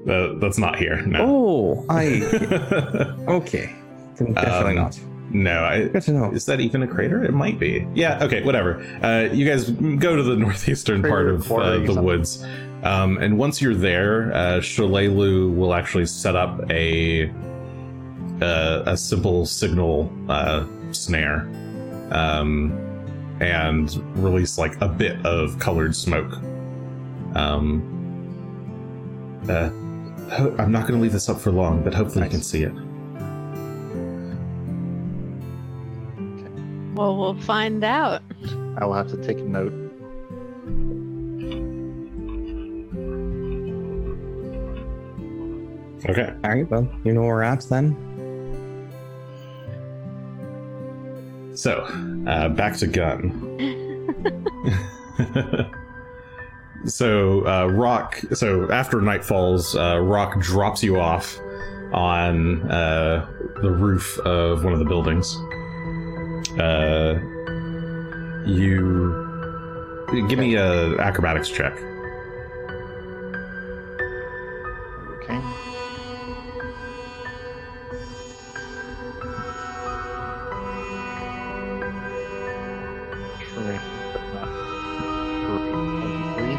that, 0.06 0.38
that's 0.40 0.58
not 0.58 0.76
here. 0.76 1.02
No. 1.02 1.18
Oh, 1.20 1.86
I 1.88 2.22
okay. 3.28 3.74
Definitely 4.16 4.78
Um, 4.78 4.84
not. 4.84 4.98
No, 5.32 5.64
I, 5.64 5.88
Good 5.88 6.02
to 6.02 6.12
know. 6.12 6.30
Is 6.32 6.44
that 6.46 6.60
even 6.60 6.82
a 6.82 6.86
crater? 6.86 7.24
It 7.24 7.32
might 7.32 7.58
be. 7.58 7.86
Yeah. 7.94 8.22
Okay. 8.22 8.42
Whatever. 8.42 8.80
Uh, 9.02 9.28
you 9.32 9.46
guys 9.46 9.70
go 9.70 10.14
to 10.16 10.22
the 10.22 10.36
northeastern 10.46 11.02
part 11.02 11.28
of 11.28 11.50
uh, 11.50 11.78
the 11.78 11.86
something. 11.86 12.04
woods, 12.04 12.44
um, 12.82 13.18
and 13.18 13.38
once 13.38 13.60
you're 13.62 13.74
there, 13.74 14.32
uh, 14.34 14.60
Shalelu 14.60 15.54
will 15.54 15.74
actually 15.74 16.06
set 16.06 16.36
up 16.36 16.60
a 16.70 17.30
uh, 18.40 18.82
a 18.86 18.96
simple 18.96 19.46
signal 19.46 20.12
uh, 20.28 20.64
snare, 20.90 21.48
um, 22.10 22.72
and 23.40 23.94
release 24.22 24.58
like 24.58 24.80
a 24.80 24.88
bit 24.88 25.24
of 25.24 25.58
colored 25.58 25.94
smoke. 25.94 26.32
Um, 27.34 27.88
uh, 29.48 29.68
ho- 30.34 30.54
I'm 30.58 30.70
not 30.72 30.82
going 30.86 30.94
to 30.94 31.00
leave 31.02 31.12
this 31.12 31.28
up 31.28 31.40
for 31.40 31.50
long, 31.52 31.82
but 31.82 31.94
hopefully 31.94 32.24
you 32.24 32.30
can 32.30 32.42
see 32.42 32.62
it. 32.64 32.72
Well, 36.94 37.16
we'll 37.16 37.40
find 37.40 37.82
out. 37.84 38.22
I 38.76 38.84
will 38.84 38.94
have 38.94 39.08
to 39.08 39.16
take 39.16 39.38
a 39.38 39.42
note. 39.42 39.72
Okay. 46.08 46.34
All 46.44 46.50
right, 46.50 46.68
well, 46.68 46.88
you 47.04 47.12
know 47.12 47.22
where 47.22 47.36
we're 47.36 47.42
at 47.42 47.62
then. 47.70 47.96
So, 51.54 51.82
uh, 52.26 52.48
back 52.48 52.76
to 52.78 52.86
gun. 52.86 53.58
so, 56.84 57.46
uh, 57.46 57.66
Rock. 57.66 58.20
So 58.32 58.70
after 58.70 59.00
night 59.00 59.24
falls, 59.24 59.76
uh, 59.76 60.00
Rock 60.00 60.40
drops 60.40 60.82
you 60.82 60.98
off 61.00 61.38
on 61.92 62.70
uh, 62.70 63.26
the 63.60 63.70
roof 63.70 64.18
of 64.20 64.64
one 64.64 64.72
of 64.72 64.78
the 64.78 64.84
buildings. 64.84 65.36
Uh, 66.58 67.18
you 68.44 69.32
give 70.28 70.38
me 70.38 70.54
a 70.56 70.98
acrobatics 70.98 71.48
check. 71.48 71.72
Okay. 75.22 75.40
Terrific, 83.54 83.80
but 84.12 84.22
not 84.34 84.48
perfect. 85.46 85.72
23. 86.36 86.54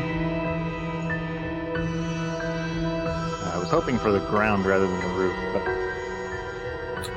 I 3.52 3.58
was 3.60 3.70
hoping 3.70 4.00
for 4.00 4.12
the 4.12 4.20
ground 4.20 4.66
rather 4.66 4.88
than 4.88 5.00
the 5.02 5.08
roof, 5.10 5.36
but 5.54 5.64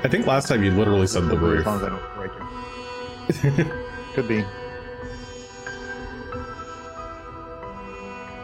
I 0.03 0.09
think 0.09 0.27
last 0.27 0.49
time 0.49 0.63
you 0.63 0.71
literally 0.71 1.07
said 1.07 1.25
the 1.29 1.37
as 1.37 1.67
long 1.67 1.77
as 1.77 1.83
I 1.83 1.89
don't 1.89 2.15
break 2.15 2.33
it. 3.59 3.67
Could 4.15 4.29
be. 4.29 4.45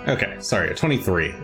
Okay, 0.09 0.37
sorry, 0.41 0.71
a 0.71 0.75
23. 0.75 1.35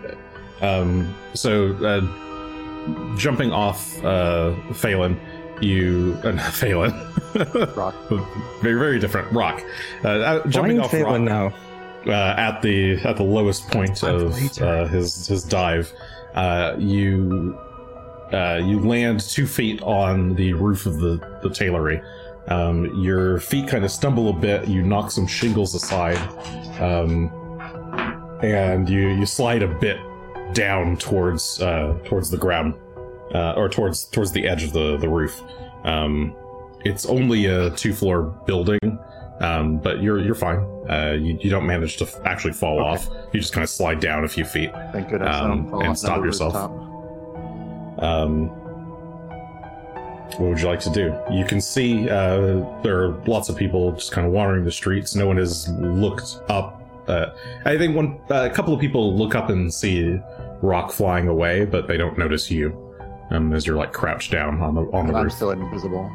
Um, 0.60 1.14
so, 1.34 1.72
uh, 1.84 3.16
jumping 3.16 3.52
off 3.52 4.02
uh, 4.04 4.54
Phelan, 4.72 5.18
you. 5.60 6.18
Uh, 6.24 6.30
not 6.32 6.52
Phelan. 6.52 6.92
Rock. 7.76 7.94
very, 8.62 8.78
very 8.78 8.98
different. 8.98 9.30
Rock. 9.32 9.62
Uh, 10.04 10.08
uh, 10.08 10.46
jumping 10.48 10.76
Blind 10.76 10.80
off 10.80 10.90
Phelan 10.90 11.26
Rock 11.26 11.54
now. 12.06 12.12
uh, 12.12 12.34
at 12.36 12.60
the 12.62 12.98
at 13.04 13.16
the 13.16 13.22
lowest 13.22 13.68
point 13.68 14.02
of 14.02 14.32
uh, 14.60 14.86
his 14.86 15.26
his 15.26 15.44
dive, 15.44 15.92
uh, 16.34 16.74
you 16.78 17.56
uh, 18.32 18.60
you 18.64 18.80
land 18.80 19.20
two 19.20 19.46
feet 19.46 19.80
on 19.82 20.34
the 20.34 20.52
roof 20.54 20.86
of 20.86 20.98
the 21.00 21.18
the 21.42 21.50
tailory. 21.50 22.00
Um, 22.48 23.02
your 23.02 23.40
feet 23.40 23.68
kind 23.68 23.84
of 23.84 23.90
stumble 23.90 24.30
a 24.30 24.32
bit. 24.32 24.66
You 24.68 24.82
knock 24.82 25.10
some 25.10 25.26
shingles 25.26 25.74
aside, 25.74 26.16
um, 26.80 27.30
and 28.42 28.88
you 28.88 29.08
you 29.08 29.26
slide 29.26 29.62
a 29.62 29.68
bit 29.68 29.98
down 30.54 30.96
towards 30.96 31.60
uh, 31.60 31.98
towards 32.04 32.30
the 32.30 32.38
ground, 32.38 32.74
uh, 33.34 33.52
or 33.56 33.68
towards 33.68 34.04
towards 34.06 34.32
the 34.32 34.46
edge 34.48 34.62
of 34.64 34.72
the 34.72 34.96
the 34.96 35.08
roof. 35.08 35.42
Um, 35.84 36.34
it's 36.84 37.06
only 37.06 37.46
a 37.46 37.70
two 37.70 37.92
floor 37.92 38.22
building, 38.46 38.98
um, 39.40 39.78
but 39.78 40.02
you're 40.02 40.18
you're 40.20 40.34
fine. 40.34 40.58
Uh, 40.88 41.16
you, 41.20 41.38
you 41.42 41.50
don't 41.50 41.66
manage 41.66 41.98
to 41.98 42.04
f- 42.06 42.18
actually 42.24 42.54
fall 42.54 42.80
Okay. 42.80 42.88
off. 42.88 43.08
You 43.32 43.40
just 43.40 43.52
kind 43.52 43.62
of 43.62 43.68
slide 43.68 44.00
down 44.00 44.24
a 44.24 44.28
few 44.28 44.44
feet. 44.44 44.70
Thank 44.92 45.10
goodness 45.10 45.36
Um, 45.36 45.70
and 45.82 45.98
stop 45.98 46.24
yourself. 46.24 46.54
rooftop. 46.54 46.87
Um, 47.98 48.48
what 50.36 50.50
would 50.50 50.60
you 50.60 50.68
like 50.68 50.80
to 50.80 50.90
do? 50.90 51.14
You 51.32 51.44
can 51.44 51.60
see 51.60 52.08
uh, 52.08 52.64
there 52.82 53.02
are 53.02 53.22
lots 53.26 53.48
of 53.48 53.56
people 53.56 53.92
just 53.92 54.12
kind 54.12 54.26
of 54.26 54.32
wandering 54.32 54.64
the 54.64 54.70
streets. 54.70 55.14
No 55.14 55.26
one 55.26 55.36
has 55.36 55.68
looked 55.70 56.38
up. 56.48 56.80
Uh, 57.08 57.30
I 57.64 57.76
think 57.78 57.96
one, 57.96 58.20
uh, 58.30 58.48
a 58.50 58.54
couple 58.54 58.74
of 58.74 58.80
people 58.80 59.16
look 59.16 59.34
up 59.34 59.48
and 59.48 59.72
see 59.72 60.20
Rock 60.62 60.92
flying 60.92 61.28
away, 61.28 61.64
but 61.64 61.88
they 61.88 61.96
don't 61.96 62.18
notice 62.18 62.50
you 62.50 62.76
um, 63.30 63.52
as 63.52 63.66
you're 63.66 63.76
like 63.76 63.92
crouched 63.92 64.30
down 64.30 64.60
on 64.60 64.74
the 64.74 64.82
on 64.92 65.06
the 65.06 65.14
I'm 65.14 65.24
roof. 65.24 65.32
still 65.32 65.50
invisible. 65.50 66.10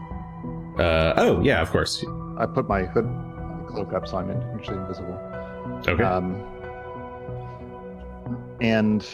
Uh, 0.78 1.14
oh 1.18 1.42
yeah, 1.44 1.62
of 1.62 1.70
course. 1.72 2.04
I 2.38 2.46
put 2.46 2.68
my 2.68 2.84
hood 2.84 3.06
my 3.06 3.64
cloak 3.68 3.94
up 3.94 4.08
so 4.08 4.18
I'm 4.18 4.32
actually 4.56 4.78
invisible. 4.78 5.20
Okay. 5.88 6.04
Um, 6.04 6.36
and 8.62 9.06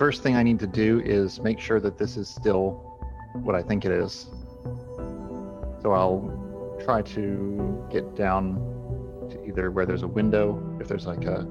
first 0.00 0.22
thing 0.22 0.34
I 0.34 0.42
need 0.42 0.58
to 0.60 0.66
do 0.66 1.00
is 1.04 1.40
make 1.42 1.60
sure 1.60 1.78
that 1.78 1.98
this 1.98 2.16
is 2.16 2.26
still 2.26 2.98
what 3.34 3.54
I 3.54 3.62
think 3.62 3.84
it 3.84 3.92
is. 3.92 4.28
So 5.82 5.92
I'll 5.92 6.78
try 6.82 7.02
to 7.02 7.86
get 7.92 8.16
down 8.16 8.54
to 9.30 9.44
either 9.46 9.70
where 9.70 9.84
there's 9.84 10.02
a 10.02 10.08
window, 10.08 10.44
if 10.80 10.88
there's 10.88 11.06
like 11.06 11.26
a 11.26 11.42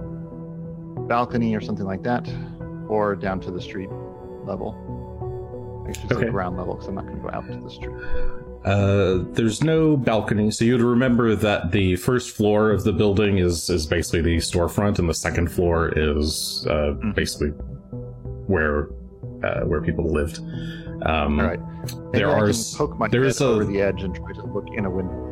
balcony 1.08 1.56
or 1.56 1.62
something 1.62 1.86
like 1.86 2.02
that, 2.02 2.28
or 2.88 3.16
down 3.16 3.40
to 3.42 3.52
the 3.52 3.62
street 3.62 3.90
level. 4.46 4.74
I 5.88 5.92
should 5.94 6.12
Okay. 6.12 6.30
ground 6.32 6.58
level 6.58 6.74
because 6.74 6.88
I'm 6.88 6.96
not 6.96 7.06
going 7.06 7.18
to 7.18 7.22
go 7.22 7.30
out 7.32 7.46
to 7.52 7.56
the 7.56 7.70
street. 7.70 7.96
Uh, 8.66 9.32
there's 9.34 9.64
no 9.64 9.96
balcony, 9.96 10.50
so 10.50 10.66
you'd 10.66 10.82
remember 10.82 11.36
that 11.36 11.72
the 11.72 11.96
first 11.98 12.32
floor 12.36 12.72
of 12.72 12.84
the 12.84 12.92
building 12.94 13.38
is 13.38 13.70
is 13.70 13.86
basically 13.86 14.22
the 14.22 14.38
storefront, 14.38 14.98
and 14.98 15.08
the 15.08 15.14
second 15.14 15.52
floor 15.52 15.94
is 15.96 16.66
uh, 16.68 16.94
Mhm. 16.96 17.14
basically 17.16 17.54
where 18.50 18.90
uh, 19.44 19.62
where 19.62 19.82
people 19.82 20.06
lived. 20.06 20.40
Um, 21.06 21.40
All 21.40 21.48
right. 21.48 21.60
Maybe 21.60 22.20
There 22.20 22.30
I 22.30 22.40
are 22.40 22.52
poke 22.76 22.98
my 23.00 23.08
there 23.08 23.22
head 23.22 23.30
is 23.30 23.42
a- 23.42 23.46
over 23.48 23.64
the 23.66 23.82
edge 23.82 24.04
and 24.04 24.14
try 24.14 24.34
to 24.34 24.44
look 24.46 24.66
in 24.76 24.86
a 24.86 24.90
window. 24.90 25.26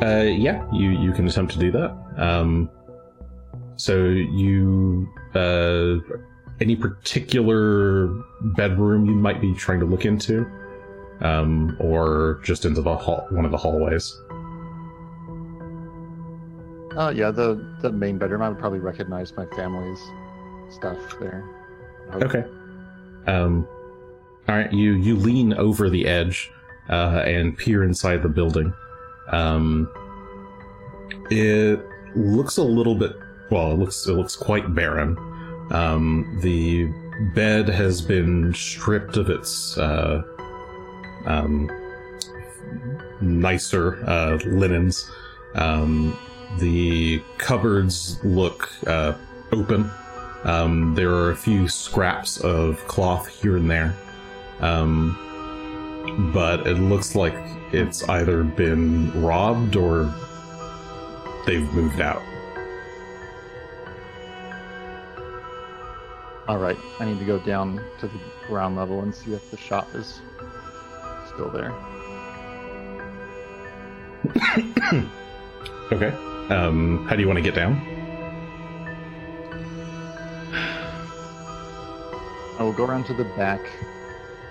Uh, 0.00 0.22
yeah, 0.22 0.64
you 0.72 0.90
you 0.90 1.12
can 1.12 1.26
attempt 1.26 1.52
to 1.54 1.58
do 1.58 1.70
that. 1.72 1.90
Um, 2.16 2.70
so 3.76 4.04
you 4.06 5.08
uh, 5.34 5.96
any 6.60 6.76
particular 6.76 8.06
bedroom 8.56 9.06
you 9.06 9.14
might 9.14 9.40
be 9.40 9.52
trying 9.54 9.80
to 9.80 9.86
look 9.86 10.04
into, 10.04 10.46
um, 11.20 11.76
or 11.80 12.40
just 12.44 12.64
into 12.64 12.80
the 12.80 12.96
hall, 12.96 13.26
one 13.30 13.44
of 13.44 13.50
the 13.50 13.56
hallways. 13.58 14.16
Oh 16.98 17.10
yeah, 17.10 17.30
the 17.30 17.76
the 17.82 17.90
main 17.92 18.18
bedroom. 18.18 18.40
I 18.42 18.48
would 18.48 18.58
probably 18.58 18.78
recognize 18.78 19.36
my 19.36 19.46
family's 19.56 20.00
stuff 20.70 20.98
there. 21.20 21.44
Okay. 22.14 22.44
Um, 23.26 23.66
all 24.48 24.56
right. 24.56 24.72
You 24.72 24.92
you 24.92 25.16
lean 25.16 25.54
over 25.54 25.90
the 25.90 26.06
edge 26.06 26.50
uh, 26.88 27.22
and 27.24 27.56
peer 27.56 27.82
inside 27.82 28.22
the 28.22 28.28
building. 28.28 28.72
Um, 29.32 29.90
it 31.30 31.80
looks 32.14 32.56
a 32.56 32.62
little 32.62 32.94
bit. 32.94 33.16
Well, 33.50 33.72
it 33.72 33.78
looks 33.78 34.06
it 34.06 34.12
looks 34.12 34.36
quite 34.36 34.74
barren. 34.74 35.16
Um, 35.70 36.38
the 36.42 36.86
bed 37.34 37.68
has 37.68 38.00
been 38.00 38.54
stripped 38.54 39.16
of 39.16 39.30
its 39.30 39.76
uh, 39.78 40.22
um, 41.24 41.70
nicer 43.20 44.04
uh, 44.06 44.38
linens. 44.44 45.10
Um, 45.54 46.16
the 46.58 47.20
cupboards 47.38 48.22
look 48.24 48.70
uh, 48.86 49.14
open. 49.52 49.90
Um, 50.46 50.94
there 50.94 51.10
are 51.10 51.32
a 51.32 51.36
few 51.36 51.68
scraps 51.68 52.38
of 52.38 52.78
cloth 52.86 53.26
here 53.26 53.56
and 53.56 53.68
there. 53.68 53.94
Um, 54.60 55.18
but 56.32 56.66
it 56.66 56.74
looks 56.74 57.14
like 57.16 57.34
it's 57.72 58.08
either 58.08 58.44
been 58.44 59.12
robbed 59.20 59.74
or 59.76 60.14
they've 61.46 61.68
moved 61.72 62.00
out. 62.00 62.22
All 66.46 66.58
right, 66.58 66.78
I 67.00 67.06
need 67.06 67.18
to 67.18 67.24
go 67.24 67.40
down 67.40 67.82
to 67.98 68.06
the 68.06 68.20
ground 68.46 68.76
level 68.76 69.00
and 69.00 69.12
see 69.12 69.34
if 69.34 69.50
the 69.50 69.56
shop 69.56 69.92
is 69.94 70.20
still 71.26 71.50
there. 71.50 71.74
Okay. 75.92 76.08
Um, 76.52 77.06
how 77.06 77.14
do 77.14 77.22
you 77.22 77.28
want 77.28 77.36
to 77.36 77.42
get 77.42 77.54
down? 77.54 77.95
I 82.58 82.62
will 82.62 82.72
go 82.72 82.84
around 82.84 83.04
to 83.06 83.14
the 83.14 83.24
back, 83.36 83.60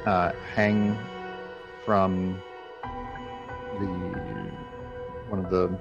uh, 0.05 0.31
hang 0.53 0.97
from 1.85 2.41
the 3.79 3.85
one 5.29 5.43
of 5.43 5.49
the 5.49 5.77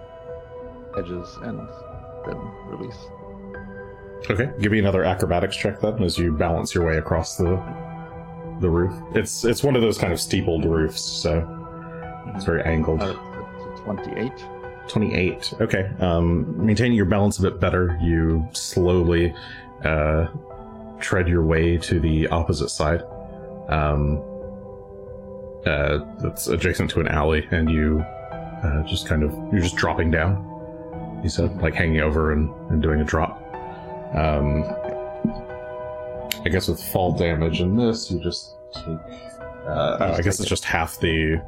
edges, 0.99 1.37
and 1.43 1.69
then 2.27 2.37
release. 2.67 2.97
Okay. 4.31 4.51
Give 4.59 4.73
me 4.73 4.79
another 4.79 5.05
acrobatics 5.05 5.55
check 5.57 5.81
then 5.81 6.03
as 6.03 6.17
you 6.17 6.33
balance 6.33 6.75
your 6.75 6.87
way 6.87 6.97
across 6.97 7.37
the 7.37 7.63
the 8.61 8.71
roof. 8.71 8.95
It's 9.15 9.45
it's 9.45 9.63
one 9.63 9.77
of 9.77 9.83
those 9.83 9.99
kind 9.99 10.13
of 10.13 10.21
steepled 10.21 10.65
roofs, 10.65 11.03
so 11.03 11.47
it's 12.35 12.45
very 12.45 12.63
angled. 12.63 13.03
Uh, 13.03 13.15
Twenty-eight. 13.85 14.45
28. 14.89 15.55
Okay. 15.63 15.91
Um, 15.99 16.65
maintaining 16.65 16.97
your 16.97 17.07
balance 17.07 17.39
a 17.39 17.43
bit 17.43 17.59
better, 17.59 17.99
you 18.03 18.47
slowly 18.53 19.35
uh, 19.85 20.29
tread 21.01 21.29
your 21.29 21.45
way 21.45 21.77
to 21.79 22.01
the 22.01 22.27
opposite 22.29 22.71
side. 22.71 23.03
Um, 23.69 24.23
uh, 25.67 25.99
that's 26.19 26.47
adjacent 26.47 26.91
to 26.91 27.01
an 27.01 27.09
alley, 27.09 27.47
and 27.51 27.71
you 27.71 28.01
uh, 28.01 28.83
just 28.83 29.07
kind 29.07 29.23
of 29.23 29.33
you're 29.53 29.63
just 29.63 29.77
dropping 29.77 30.11
down. 30.11 30.51
You 31.23 31.31
said 31.31 31.57
like 31.63 31.75
hanging 31.75 32.01
over 32.01 32.33
and, 32.33 32.51
and 32.71 32.83
doing 32.83 33.01
a 33.01 33.05
drop. 33.05 33.41
Um, 34.15 34.65
I 36.45 36.49
guess 36.51 36.69
with 36.69 36.83
fall 36.83 37.13
damage 37.17 37.61
in 37.61 37.77
this, 37.77 38.11
you 38.11 38.21
just 38.21 38.55
take. 38.75 38.85
Uh, 39.67 39.97
oh, 40.01 40.13
I 40.13 40.21
guess 40.21 40.39
it's 40.39 40.49
just 40.49 40.65
half 40.65 41.01
the 41.01 41.43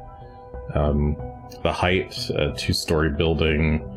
um, 0.73 1.15
the 1.61 1.71
height, 1.71 2.29
a 2.31 2.53
two 2.53 2.73
story 2.73 3.09
building. 3.09 3.96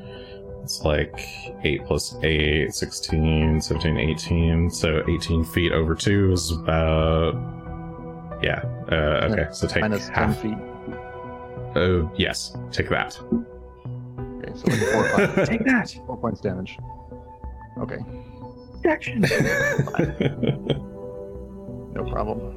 It's 0.63 0.83
like 0.85 1.19
8 1.65 1.85
plus 1.87 2.17
8, 2.23 2.73
16, 2.75 3.61
17, 3.61 3.97
18. 3.97 4.71
So 4.71 5.03
18 5.09 5.45
feet 5.45 5.73
over 5.73 5.95
2 5.95 6.33
is 6.33 6.51
about. 6.53 7.35
Yeah. 8.43 8.63
Uh, 8.91 9.29
okay, 9.31 9.47
so 9.53 9.67
take 9.67 9.83
Minus 9.83 10.07
ten 10.07 10.15
half. 10.15 10.41
feet. 10.41 10.57
Oh, 11.77 12.11
yes. 12.17 12.57
Take 12.73 12.89
that. 12.89 13.19
Okay, 13.21 14.53
so 14.55 14.65
like 14.67 14.81
four, 14.93 15.09
points, 15.35 15.49
Take 15.49 15.65
that. 15.67 15.95
four 16.07 16.17
points 16.17 16.41
damage. 16.41 16.79
Okay, 17.79 17.99
Action. 18.87 19.21
no 21.93 22.05
problem. 22.11 22.57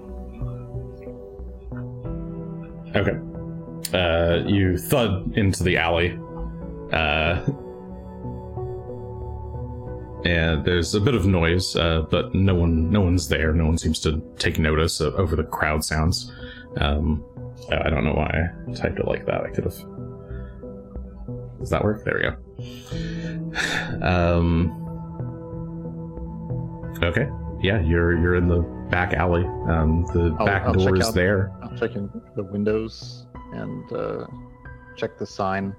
Okay. 2.96 3.18
Uh, 3.94 4.44
you 4.48 4.78
thud 4.78 5.38
into 5.38 5.64
the 5.64 5.78
alley. 5.78 6.18
Uh, 6.92 7.42
and 10.26 10.64
there's 10.66 10.96
a 10.96 11.02
bit 11.02 11.14
of 11.16 11.26
noise, 11.26 11.76
uh, 11.76 12.02
but 12.10 12.34
no 12.34 12.56
one, 12.56 12.90
no 12.90 13.02
one's 13.02 13.28
there. 13.28 13.54
No 13.54 13.66
one 13.66 13.78
seems 13.78 14.00
to 14.02 14.22
take 14.38 14.58
notice 14.60 15.00
of, 15.02 15.16
over 15.16 15.36
the 15.36 15.44
crowd 15.44 15.84
sounds. 15.84 16.32
Um, 16.78 17.24
I 17.72 17.90
don't 17.90 18.04
know 18.04 18.14
why 18.14 18.50
I 18.68 18.72
typed 18.74 19.00
it 19.00 19.08
like 19.08 19.26
that. 19.26 19.42
I 19.42 19.50
could 19.50 19.64
have. 19.66 19.76
Does 21.60 21.70
that 21.70 21.84
work? 21.84 22.04
There 22.04 22.16
we 22.16 22.22
go. 22.24 22.36
Um. 24.02 24.80
Okay. 27.04 27.28
Yeah, 27.62 27.80
you're 27.82 28.18
you're 28.20 28.36
in 28.36 28.48
the 28.48 28.60
back 28.90 29.14
alley. 29.14 29.46
Um, 29.70 30.06
the 30.14 30.36
I'll- 30.40 30.46
back 30.46 30.64
I'll 30.64 30.74
door 30.74 30.96
is 30.96 31.08
out- 31.08 31.14
there. 31.14 31.52
I'll 31.62 31.78
check 31.78 31.96
in 31.96 32.10
the 32.36 32.44
windows 32.44 33.26
and 33.54 33.92
uh, 33.94 34.26
check 34.98 35.18
the 35.18 35.26
sign. 35.26 35.76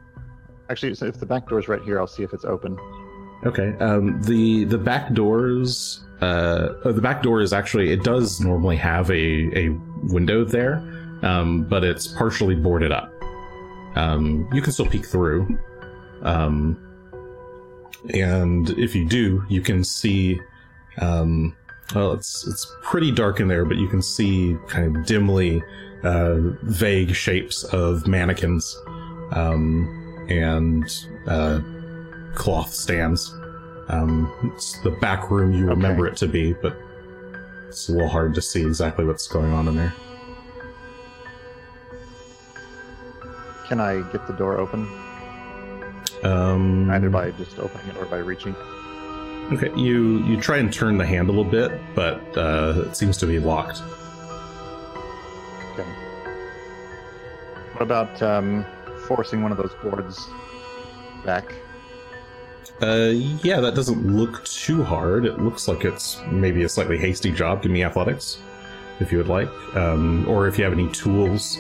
Actually, 0.71 0.93
if 0.93 1.19
the 1.21 1.27
back 1.27 1.49
door 1.49 1.59
is 1.59 1.69
right 1.69 1.83
here, 1.83 1.99
I'll 2.01 2.07
see 2.07 2.23
if 2.23 2.33
it's 2.33 2.45
open. 2.45 2.79
Okay. 3.47 3.75
Um, 3.81 4.21
the 4.23 4.65
the 4.65 4.79
back 4.79 5.13
doors. 5.13 6.01
Uh, 6.21 6.91
the 6.91 7.03
back 7.03 7.23
door 7.23 7.43
is 7.43 7.53
actually 7.53 7.91
it 7.91 8.03
does 8.03 8.41
normally 8.41 8.77
have 8.77 9.11
a 9.11 9.51
a 9.59 9.69
window 10.05 10.45
there, 10.45 10.77
um, 11.23 11.65
but 11.65 11.85
it's 11.85 12.07
partially 12.07 12.55
boarded 12.55 12.93
up. 12.93 13.13
Um, 13.97 14.49
you 14.53 14.63
can 14.63 14.73
still 14.73 14.87
peek 14.87 15.05
through, 15.05 15.59
um, 16.23 16.79
and 18.13 18.71
if 18.71 18.95
you 18.95 19.07
do, 19.07 19.45
you 19.49 19.61
can 19.61 19.85
see. 19.85 20.41
Um, 20.99 21.57
well, 21.95 22.13
it's 22.13 22.47
it's 22.47 22.67
pretty 22.83 23.11
dark 23.11 23.41
in 23.41 23.49
there, 23.49 23.65
but 23.65 23.77
you 23.77 23.89
can 23.89 24.01
see 24.01 24.57
kind 24.69 24.97
of 24.97 25.05
dimly 25.05 25.63
uh, 26.03 26.37
vague 26.63 27.15
shapes 27.15 27.65
of 27.65 28.07
mannequins 28.07 28.77
um, 29.33 30.27
and 30.29 31.07
uh, 31.27 31.61
cloth 32.35 32.73
stands. 32.75 33.33
Um, 33.89 34.33
it's 34.55 34.79
the 34.81 34.91
back 34.91 35.31
room 35.31 35.53
you 35.53 35.67
remember 35.67 36.07
Okay. 36.07 36.13
it 36.13 36.17
to 36.19 36.27
be, 36.29 36.53
but 36.55 36.77
it's 37.69 37.89
a 37.89 37.93
little 37.93 38.09
hard 38.09 38.35
to 38.35 38.41
see 38.43 38.63
exactly 38.63 39.05
what's 39.05 39.27
going 39.29 39.53
on 39.53 39.69
in 39.69 39.77
there. 39.77 39.93
Can 43.67 43.81
I 43.81 44.03
get 44.13 44.27
the 44.27 44.33
door 44.35 44.59
open? 44.59 44.87
Um, 46.23 46.91
Either 46.91 47.11
by 47.11 47.31
just 47.33 47.59
opening 47.59 47.89
it 47.89 47.97
or 47.97 48.07
by 48.07 48.19
reaching. 48.19 48.55
okay, 49.53 49.71
you 49.77 50.25
you 50.27 50.41
try 50.41 50.59
and 50.59 50.73
turn 50.73 50.97
the 50.99 51.07
handle 51.07 51.41
a 51.41 51.45
bit, 51.45 51.73
but 51.95 52.21
uh, 52.37 52.85
it 52.87 52.97
seems 52.97 53.17
to 53.19 53.27
be 53.27 53.39
locked. 53.39 53.81
Okay. 55.73 55.89
What 57.73 57.83
about 57.83 58.23
um, 58.23 58.65
forcing 59.07 59.43
one 59.43 59.51
of 59.53 59.59
those 59.59 59.75
boards 59.83 60.27
back? 61.25 61.53
Uh, 62.83 63.13
yeah, 63.43 63.61
that 63.61 63.75
doesn't 63.75 64.17
look 64.17 64.45
too 64.45 64.83
hard. 64.83 65.25
It 65.25 65.39
looks 65.39 65.69
like 65.69 65.85
it's 65.85 66.21
maybe 66.31 66.65
a 66.65 66.69
slightly 66.69 66.99
hasty 66.99 67.31
job. 67.31 67.63
Give 67.63 67.71
me 67.71 67.85
athletics, 67.85 68.39
if 69.01 69.13
you 69.13 69.19
would 69.19 69.29
like, 69.29 69.49
um, 69.77 70.27
or 70.29 70.49
if 70.49 70.59
you 70.59 70.65
have 70.65 70.73
any 70.73 70.91
tools. 70.91 71.59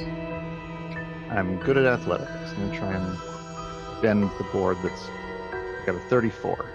I'm 1.30 1.58
good 1.60 1.76
at 1.76 1.86
athletics. 1.86 2.30
I'm 2.30 2.68
gonna 2.68 2.78
try 2.78 2.92
and 2.92 4.02
bend 4.02 4.30
the 4.38 4.44
board 4.52 4.76
that's 4.82 5.02
I 5.02 5.86
got 5.86 5.94
a 5.94 6.00
34. 6.10 6.66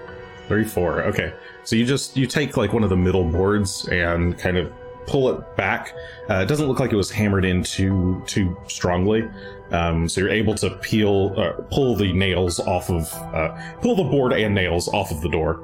34 0.47 1.03
okay 1.03 1.31
so 1.63 1.75
you 1.75 1.85
just 1.85 2.17
you 2.17 2.25
take 2.25 2.57
like 2.57 2.73
one 2.73 2.83
of 2.83 2.89
the 2.89 2.97
middle 2.97 3.23
boards 3.23 3.87
and 3.89 4.37
kind 4.37 4.57
of 4.57 4.73
pull 5.05 5.29
it 5.29 5.55
back 5.55 5.93
uh, 6.29 6.37
it 6.37 6.47
doesn't 6.47 6.67
look 6.67 6.79
like 6.79 6.91
it 6.91 6.95
was 6.95 7.11
hammered 7.11 7.45
in 7.45 7.61
too 7.63 8.21
too 8.25 8.57
strongly 8.67 9.29
um, 9.71 10.07
so 10.09 10.21
you're 10.21 10.29
able 10.29 10.55
to 10.55 10.69
peel 10.77 11.33
uh, 11.37 11.51
pull 11.71 11.95
the 11.95 12.11
nails 12.13 12.59
off 12.59 12.89
of 12.89 13.11
uh, 13.33 13.49
pull 13.81 13.95
the 13.95 14.03
board 14.03 14.33
and 14.33 14.53
nails 14.55 14.87
off 14.89 15.11
of 15.11 15.21
the 15.21 15.29
door 15.29 15.63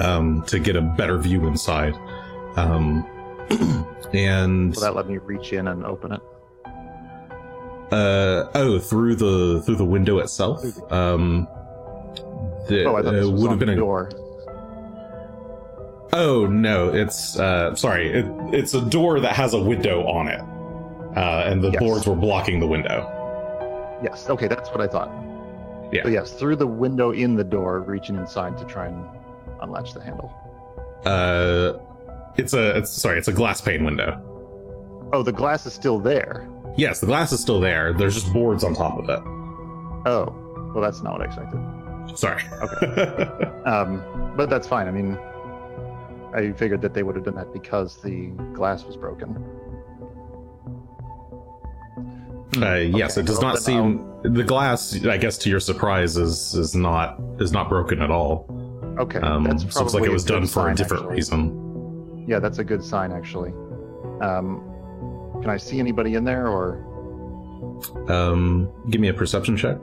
um, 0.00 0.42
to 0.46 0.58
get 0.58 0.76
a 0.76 0.80
better 0.82 1.18
view 1.18 1.46
inside 1.46 1.94
um, 2.56 3.04
and 4.12 4.74
Will 4.74 4.82
that 4.82 4.94
let 4.94 5.08
me 5.08 5.18
reach 5.18 5.52
in 5.52 5.68
and 5.68 5.84
open 5.84 6.12
it? 6.12 6.20
uh, 7.92 8.50
oh 8.54 8.78
through 8.78 9.16
the 9.16 9.62
through 9.64 9.76
the 9.76 9.84
window 9.84 10.18
itself 10.18 10.62
um, 10.92 11.48
the, 12.68 12.84
Oh, 12.84 12.96
I 12.96 13.02
thought 13.02 13.12
this 13.12 13.26
uh, 13.26 13.30
was 13.30 13.40
would 13.42 13.50
have 13.50 13.58
been 13.58 13.70
a 13.70 13.76
door. 13.76 14.10
Oh 16.12 16.46
no, 16.46 16.88
it's 16.88 17.38
uh 17.38 17.74
sorry, 17.74 18.10
it, 18.10 18.26
it's 18.52 18.74
a 18.74 18.80
door 18.80 19.20
that 19.20 19.34
has 19.34 19.54
a 19.54 19.58
window 19.58 20.06
on 20.06 20.28
it. 20.28 20.40
Uh, 21.16 21.42
and 21.46 21.62
the 21.62 21.70
Yes. 21.70 21.80
boards 21.82 22.06
were 22.06 22.14
blocking 22.14 22.60
the 22.60 22.66
window. 22.66 23.06
Yes. 24.02 24.28
Okay, 24.30 24.46
that's 24.48 24.68
what 24.70 24.80
I 24.80 24.86
thought. 24.86 25.10
Yeah. 25.92 26.02
So 26.04 26.08
yes, 26.10 26.32
through 26.32 26.56
the 26.56 26.66
window 26.66 27.12
in 27.12 27.34
the 27.34 27.44
door, 27.44 27.80
reaching 27.80 28.16
inside 28.16 28.56
to 28.58 28.64
try 28.64 28.86
and 28.86 29.04
unlatch 29.62 29.94
the 29.94 30.02
handle. 30.02 30.32
Uh 31.06 31.74
it's 32.36 32.52
a 32.52 32.76
it's 32.76 32.90
sorry, 32.90 33.18
it's 33.18 33.28
a 33.28 33.32
glass 33.32 33.60
pane 33.60 33.84
window. 33.84 34.20
Oh, 35.12 35.22
the 35.22 35.32
glass 35.32 35.64
is 35.66 35.72
still 35.72 35.98
there. 35.98 36.46
Yes, 36.76 37.00
the 37.00 37.06
glass 37.06 37.32
is 37.32 37.40
still 37.40 37.58
there. 37.60 37.92
There's 37.94 38.14
just 38.14 38.32
boards 38.32 38.62
on 38.62 38.74
top 38.74 38.98
of 38.98 39.08
it. 39.08 39.20
Oh, 40.06 40.32
well, 40.74 40.82
that's 40.82 41.02
not 41.02 41.14
what 41.14 41.22
I 41.22 41.24
expected. 41.24 41.58
Sorry. 42.16 42.42
Okay. 42.62 43.50
Um, 43.68 44.02
but 44.36 44.48
that's 44.48 44.66
fine. 44.66 44.88
I 44.88 44.90
mean, 44.92 45.18
I 46.32 46.52
figured 46.52 46.80
that 46.82 46.94
they 46.94 47.02
would 47.02 47.16
have 47.16 47.24
done 47.24 47.34
that 47.34 47.52
because 47.52 47.96
the 47.98 48.28
glass 48.54 48.84
was 48.84 48.96
broken. 48.96 49.34
Uh, 52.56 52.74
yes, 52.76 53.12
Okay, 53.12 53.20
it 53.22 53.26
does 53.26 53.40
not 53.40 53.58
seem 53.58 54.04
the 54.22 54.42
glass. 54.42 55.04
I 55.04 55.16
guess 55.18 55.36
to 55.38 55.50
your 55.50 55.60
surprise 55.60 56.16
is 56.16 56.54
is 56.54 56.74
not 56.74 57.20
is 57.38 57.52
not 57.52 57.68
broken 57.68 58.00
at 58.02 58.10
all. 58.10 58.46
Okay, 58.98 59.20
Um, 59.20 59.44
that's 59.44 59.64
looks 59.76 59.94
like 59.94 60.04
it 60.04 60.10
was 60.10 60.24
done 60.24 60.46
for 60.46 60.68
a 60.70 60.74
different 60.74 61.04
actually. 61.04 61.16
reason. 61.16 62.24
Yeah, 62.26 62.40
that's 62.40 62.58
a 62.58 62.64
good 62.64 62.82
sign 62.82 63.12
actually. 63.12 63.50
Um, 64.20 64.60
can 65.40 65.50
I 65.50 65.56
see 65.56 65.78
anybody 65.78 66.14
in 66.14 66.24
there 66.24 66.48
or? 66.48 66.84
Um, 68.08 68.68
give 68.90 69.00
me 69.00 69.08
a 69.08 69.14
perception 69.14 69.56
check. 69.56 69.76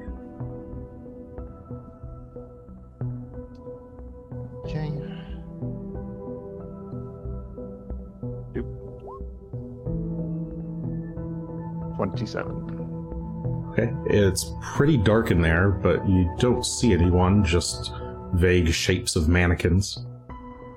Okay. 13.78 13.94
It's 14.06 14.52
pretty 14.62 14.98
dark 14.98 15.32
in 15.32 15.42
there, 15.42 15.70
but 15.70 16.08
you 16.08 16.34
don't 16.40 16.66
see 16.66 16.94
anyone, 16.94 17.44
just 17.44 17.92
vague 18.34 18.70
shapes 18.70 19.16
of 19.16 19.28
mannequins. 19.28 20.06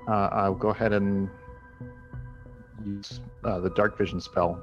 Uh, 0.08 0.28
I'll 0.32 0.54
go 0.54 0.70
ahead 0.70 0.92
and 0.92 1.28
use 2.84 3.20
uh, 3.44 3.60
the 3.60 3.70
dark 3.70 3.96
vision 3.96 4.20
spell 4.20 4.62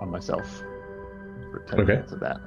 on 0.00 0.10
myself 0.10 0.62
for 1.50 1.64
10 1.68 1.80
okay. 1.80 1.92
minutes 1.92 2.12
of 2.12 2.20
that. 2.20 2.40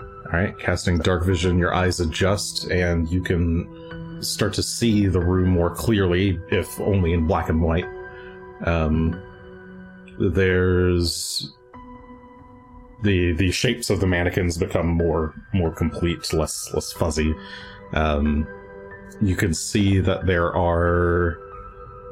All 0.00 0.38
right, 0.38 0.56
casting 0.58 0.98
dark 0.98 1.24
vision, 1.24 1.58
your 1.58 1.74
eyes 1.74 2.00
adjust, 2.00 2.70
and 2.70 3.10
you 3.10 3.22
can 3.22 4.22
start 4.22 4.54
to 4.54 4.62
see 4.62 5.08
the 5.08 5.20
room 5.20 5.48
more 5.50 5.74
clearly, 5.74 6.38
if 6.50 6.80
only 6.80 7.12
in 7.12 7.26
black 7.26 7.48
and 7.48 7.60
white. 7.60 7.86
Um, 8.64 9.20
there's 10.18 11.52
the 13.02 13.32
the 13.32 13.50
shapes 13.50 13.90
of 13.90 14.00
the 14.00 14.06
mannequins 14.06 14.56
become 14.58 14.86
more 14.86 15.34
more 15.52 15.70
complete, 15.70 16.32
less 16.32 16.72
less 16.74 16.92
fuzzy. 16.92 17.34
Um, 17.92 18.46
you 19.20 19.36
can 19.36 19.54
see 19.54 20.00
that 20.00 20.26
there 20.26 20.54
are 20.54 21.38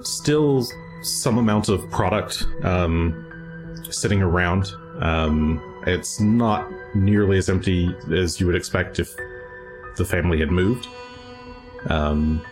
still 0.02 0.66
some 1.02 1.38
amount 1.38 1.68
of 1.68 1.88
product 1.90 2.46
um, 2.62 3.82
sitting 3.90 4.22
around. 4.22 4.72
Um, 5.00 5.82
it's 5.86 6.20
not 6.20 6.70
nearly 6.94 7.38
as 7.38 7.48
empty 7.48 7.94
as 8.12 8.38
you 8.38 8.46
would 8.46 8.54
expect 8.54 8.98
if 8.98 9.14
the 9.96 10.04
family 10.04 10.38
had 10.38 10.50
moved. 10.50 10.86
Um, 11.86 12.44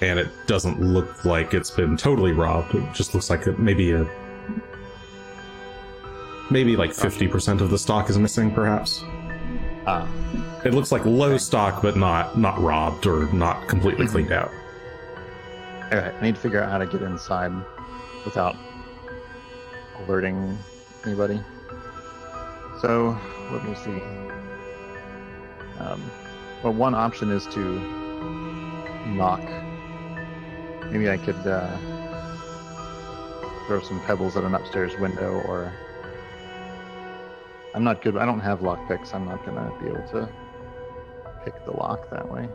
and 0.00 0.18
it 0.18 0.28
doesn't 0.46 0.80
look 0.80 1.24
like 1.24 1.54
it's 1.54 1.70
been 1.70 1.96
totally 1.96 2.32
robbed. 2.32 2.74
It 2.74 2.92
just 2.92 3.14
looks 3.14 3.30
like 3.30 3.46
maybe 3.58 3.92
a 3.92 4.04
maybe 6.52 6.76
like 6.76 6.92
fifty 6.92 7.26
percent 7.26 7.60
of 7.60 7.70
the 7.70 7.78
stock 7.78 8.10
is 8.10 8.18
missing, 8.18 8.50
perhaps. 8.52 9.02
Ah, 9.86 10.06
It 10.64 10.74
looks 10.74 10.92
like 10.92 11.04
low 11.04 11.36
stock, 11.38 11.82
but 11.82 11.96
not 11.96 12.38
not 12.38 12.60
robbed 12.60 13.06
or 13.06 13.32
not 13.32 13.66
completely 13.68 14.06
cleaned 14.06 14.32
out. 14.32 14.50
all 15.90 15.98
right. 15.98 16.14
I 16.14 16.20
need 16.22 16.34
to 16.36 16.40
figure 16.40 16.62
out 16.62 16.70
how 16.70 16.78
to 16.78 16.86
get 16.86 17.02
inside 17.02 17.52
without 18.24 18.54
alerting 20.04 20.56
anybody. 21.04 21.40
So 22.80 23.18
let 23.50 23.64
me 23.64 23.74
see. 23.74 24.00
Um, 25.80 26.02
well, 26.62 26.72
one 26.74 26.94
option 26.94 27.30
is 27.30 27.46
to 27.46 27.60
knock. 29.16 29.40
Maybe 30.90 31.10
I 31.10 31.16
could 31.16 31.36
uh, 31.46 31.76
throw 33.66 33.80
some 33.82 34.00
pebbles 34.04 34.36
at 34.36 34.44
an 34.44 34.54
upstairs 34.54 34.96
window, 34.98 35.40
or 35.46 35.72
I'm 37.74 37.84
not 37.84 38.02
good. 38.02 38.16
I 38.16 38.26
don't 38.26 38.40
have 38.40 38.60
lockpicks. 38.60 39.14
I'm 39.14 39.24
not 39.24 39.44
gonna 39.46 39.72
be 39.80 39.88
able 39.88 40.06
to 40.08 40.28
pick 41.44 41.64
the 41.64 41.72
lock 41.72 42.10
that 42.10 42.30
way. 42.30 42.48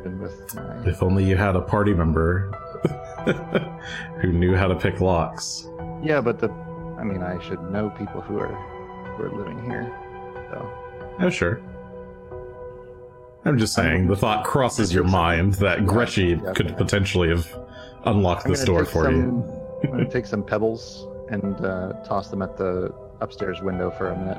Even 0.00 0.20
with 0.20 0.54
my 0.54 0.88
If 0.88 1.02
only 1.02 1.24
you 1.24 1.36
had 1.36 1.56
a 1.56 1.60
party 1.60 1.92
member 1.92 2.52
who 4.20 4.32
knew 4.32 4.54
how 4.54 4.68
to 4.68 4.76
pick 4.76 5.00
locks. 5.00 5.68
Yeah, 6.02 6.20
but 6.20 6.38
the, 6.38 6.50
I 6.98 7.04
mean, 7.04 7.22
I 7.22 7.40
should 7.42 7.62
know 7.70 7.90
people 7.90 8.20
who 8.20 8.38
are 8.38 8.54
who 9.16 9.24
are 9.24 9.30
living 9.30 9.62
here. 9.64 9.92
So 10.50 10.72
Oh, 11.20 11.30
sure. 11.30 11.60
I'm 13.44 13.58
just 13.58 13.74
saying, 13.74 14.06
the 14.06 14.16
thought 14.16 14.44
crosses 14.44 14.94
your 14.94 15.04
mind 15.04 15.54
that 15.54 15.80
Greshy 15.80 16.40
yeah, 16.42 16.52
could 16.52 16.76
potentially 16.76 17.28
have 17.28 17.52
unlocked 18.04 18.46
I'm 18.46 18.52
this 18.52 18.64
door 18.64 18.84
take 18.84 18.92
for 18.92 19.10
you. 19.10 19.44
I'm 19.82 19.90
gonna 19.90 20.08
take 20.08 20.26
some 20.26 20.44
pebbles 20.44 21.08
and 21.28 21.64
uh, 21.64 21.92
toss 22.04 22.28
them 22.28 22.42
at 22.42 22.56
the 22.56 22.92
upstairs 23.20 23.60
window 23.62 23.90
for 23.90 24.10
a 24.10 24.16
minute, 24.18 24.38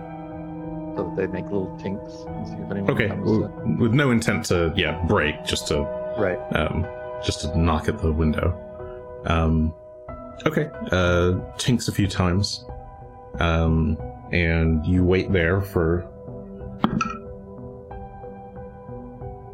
so 0.98 1.04
that 1.06 1.16
they 1.16 1.28
make 1.28 1.46
little 1.46 1.76
tinks 1.82 2.12
and 2.28 2.48
see 2.48 2.54
if 2.56 2.70
anyone 2.72 2.92
Okay, 2.92 3.08
comes. 3.08 3.26
w- 3.26 3.48
to- 3.48 3.82
with 3.82 3.94
no 3.94 4.12
intent 4.12 4.46
to, 4.46 4.72
yeah, 4.76 5.04
break, 5.08 5.44
just 5.46 5.68
to, 5.70 5.82
Right. 6.18 6.40
um, 6.56 6.86
just 7.24 7.42
to 7.42 7.58
knock 7.58 7.88
at 7.90 8.00
the 8.00 8.12
window. 8.12 8.54
Um, 9.26 9.74
okay, 10.46 10.70
uh, 10.92 11.34
tinks 11.58 11.88
a 11.88 11.92
few 11.92 12.08
times, 12.08 12.66
um, 13.40 13.98
and 14.32 14.86
you 14.86 15.04
wait 15.04 15.32
there 15.32 15.62
for 15.62 16.06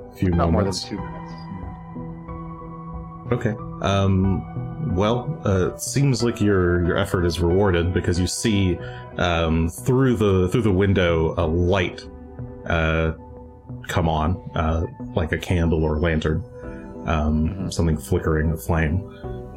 a 0.09 0.15
few 0.15 0.29
Not 0.31 0.51
more 0.51 0.63
than 0.63 0.73
two 0.73 0.97
minutes. 0.97 1.33
Okay. 3.31 3.55
Um, 3.81 4.95
well, 4.95 5.41
uh, 5.45 5.71
it 5.73 5.81
seems 5.81 6.23
like 6.23 6.41
your 6.41 6.85
your 6.85 6.97
effort 6.97 7.25
is 7.25 7.39
rewarded 7.39 7.93
because 7.93 8.19
you 8.19 8.27
see 8.27 8.77
um, 9.17 9.69
through 9.69 10.15
the 10.17 10.49
through 10.49 10.63
the 10.63 10.71
window 10.71 11.33
a 11.37 11.45
light 11.45 12.05
uh, 12.67 13.13
come 13.87 14.07
on, 14.09 14.35
uh, 14.55 14.85
like 15.15 15.31
a 15.31 15.37
candle 15.37 15.83
or 15.83 15.99
lantern, 15.99 16.43
um, 17.05 17.49
Mhm. 17.49 17.73
something 17.73 17.97
flickering, 17.97 18.51
a 18.51 18.57
flame, 18.57 19.01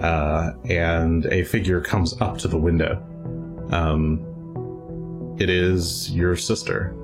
uh, 0.01 0.53
and 0.69 1.27
a 1.27 1.45
figure 1.45 1.81
comes 1.81 2.21
up 2.21 2.39
to 2.39 2.49
the 2.49 2.59
window. 2.59 2.99
Um, 3.71 4.21
it 5.39 5.51
is 5.51 6.11
your 6.15 6.37
sister. 6.37 6.95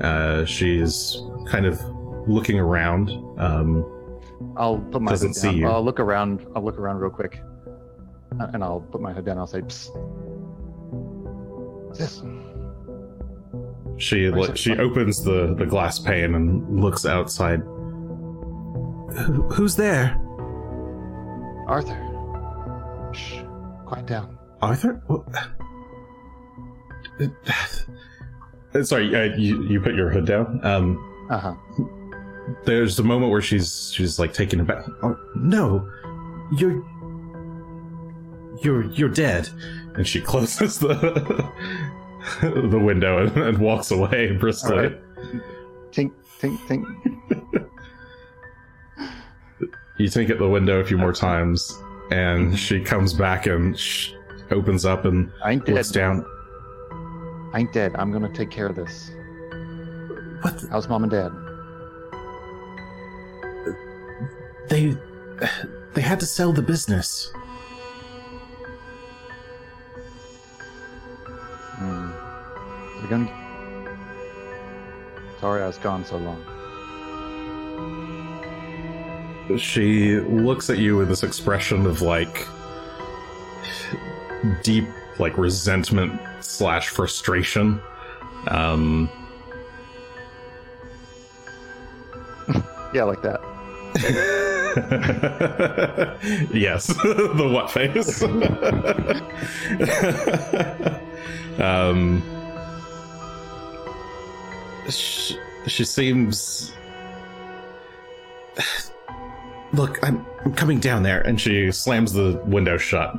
Uh, 0.00 0.44
she's 0.44 1.22
kind 1.46 1.66
of 1.66 1.80
looking 2.26 2.58
around. 2.58 3.10
Um, 3.38 3.84
I'll 4.56 4.78
put 4.78 5.02
my 5.02 5.10
Doesn't 5.12 5.28
hood 5.30 5.36
see 5.36 5.48
down. 5.48 5.56
you. 5.56 5.68
I'll 5.68 5.84
look 5.84 5.98
around. 6.00 6.46
I'll 6.54 6.62
look 6.64 6.78
around 6.78 6.98
real 6.98 7.10
quick, 7.10 7.40
uh, 8.40 8.48
and 8.52 8.62
I'll 8.62 8.80
put 8.80 9.00
my 9.00 9.12
hood 9.12 9.24
down. 9.24 9.38
I'll 9.38 9.46
say, 9.46 9.60
Psst. 9.62 9.90
This? 11.96 12.22
She 13.96 14.28
Where's 14.30 14.58
she 14.58 14.74
from? 14.74 14.90
opens 14.90 15.22
the 15.24 15.54
the 15.56 15.66
glass 15.66 15.98
pane 15.98 16.34
and 16.34 16.80
looks 16.80 17.06
outside. 17.06 17.60
Who- 17.60 19.48
Who's 19.52 19.76
there? 19.76 20.20
Arthur. 21.68 23.10
Shh. 23.12 23.38
Quiet 23.86 24.06
down. 24.06 24.36
Arthur? 24.60 25.00
What? 25.06 25.24
Uh, 28.74 28.82
Sorry, 28.82 29.14
uh, 29.14 29.36
you 29.36 29.62
you 29.64 29.80
put 29.80 29.94
your 29.94 30.10
hood 30.10 30.26
down. 30.26 30.60
Um, 30.64 30.98
Uh 31.30 31.38
huh. 31.38 31.54
There's 32.64 32.98
a 32.98 33.02
moment 33.02 33.30
where 33.30 33.42
she's 33.42 33.92
she's 33.92 34.18
like 34.18 34.32
taken 34.32 34.60
aback. 34.60 34.84
Oh, 35.02 35.18
no, 35.34 35.88
you're 36.56 36.84
you're 38.62 38.84
you're 38.92 39.08
dead, 39.08 39.48
and 39.94 40.06
she 40.06 40.20
closes 40.30 40.78
the 40.78 40.94
the 42.42 42.78
window 42.78 43.26
and, 43.26 43.36
and 43.36 43.58
walks 43.58 43.90
away 43.90 44.32
briskly. 44.32 44.76
Right. 44.76 45.00
Tink, 45.92 46.12
tink, 46.40 46.58
tink. 46.66 46.84
You 49.96 50.08
think 50.08 50.28
at 50.28 50.40
the 50.40 50.48
window 50.48 50.80
a 50.80 50.84
few 50.84 50.98
more 50.98 51.12
times, 51.12 51.80
and 52.10 52.48
mm-hmm. 52.48 52.54
she 52.56 52.80
comes 52.80 53.12
back 53.12 53.46
and 53.46 53.78
opens 54.50 54.84
up 54.84 55.04
and 55.04 55.30
I 55.42 55.52
ain't 55.52 55.64
dead. 55.64 55.76
looks 55.76 55.92
down. 55.92 56.26
I 57.52 57.60
ain't 57.60 57.72
dead. 57.72 57.92
I'm 57.94 58.10
gonna 58.10 58.32
take 58.34 58.50
care 58.50 58.66
of 58.66 58.74
this. 58.74 59.12
What? 60.42 60.58
the- 60.58 60.68
How's 60.72 60.88
mom 60.88 61.04
and 61.04 61.12
dad? 61.12 61.43
They 64.68 64.96
they 65.94 66.00
had 66.00 66.20
to 66.20 66.26
sell 66.26 66.52
the 66.52 66.62
business. 66.62 67.30
Hmm. 71.76 72.10
We're 73.00 73.08
gonna. 73.08 73.30
Sorry, 75.40 75.62
I 75.62 75.66
was 75.66 75.78
gone 75.78 76.04
so 76.04 76.16
long. 76.16 76.42
She 79.58 80.20
looks 80.20 80.70
at 80.70 80.78
you 80.78 80.96
with 80.96 81.08
this 81.08 81.22
expression 81.22 81.86
of 81.86 82.00
like 82.00 82.46
deep, 84.62 84.86
like 85.18 85.36
resentment 85.36 86.18
slash 86.40 86.88
frustration. 86.88 87.80
Um, 88.48 89.10
Yeah, 92.94 93.02
like 93.04 93.22
that. 93.22 93.40
yes, 96.52 96.86
the 96.86 97.50
what 97.52 97.70
face. 97.70 98.22
um, 101.60 102.22
she, 104.88 105.36
she 105.66 105.84
seems 105.84 106.72
look, 109.72 109.98
I'm, 110.02 110.24
I'm 110.44 110.54
coming 110.54 110.80
down 110.80 111.02
there. 111.02 111.20
And 111.22 111.40
she 111.40 111.70
slams 111.72 112.12
the 112.12 112.40
window 112.46 112.76
shut. 112.76 113.14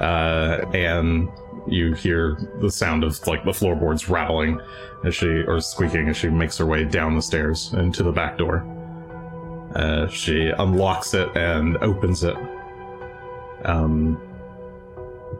Uh, 0.00 0.64
and 0.74 1.28
you 1.66 1.94
hear 1.94 2.36
the 2.60 2.70
sound 2.70 3.02
of 3.02 3.26
like 3.26 3.44
the 3.44 3.52
floorboards 3.52 4.08
rattling 4.08 4.60
as 5.04 5.14
she, 5.14 5.42
or 5.44 5.60
squeaking 5.60 6.08
as 6.08 6.16
she 6.16 6.28
makes 6.28 6.58
her 6.58 6.66
way 6.66 6.84
down 6.84 7.14
the 7.14 7.22
stairs 7.22 7.72
into 7.74 8.02
the 8.02 8.12
back 8.12 8.38
door. 8.38 8.64
Uh, 9.76 10.08
she 10.08 10.48
unlocks 10.58 11.12
it 11.12 11.28
and 11.36 11.76
opens 11.78 12.24
it. 12.24 12.34
Um, 13.66 14.14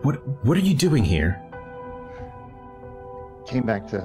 what 0.03 0.17
what 0.45 0.59
are 0.59 0.61
you 0.61 0.75
doing 0.75 1.03
here? 1.03 1.43
Came 3.47 3.65
back 3.65 3.87
to, 3.89 3.99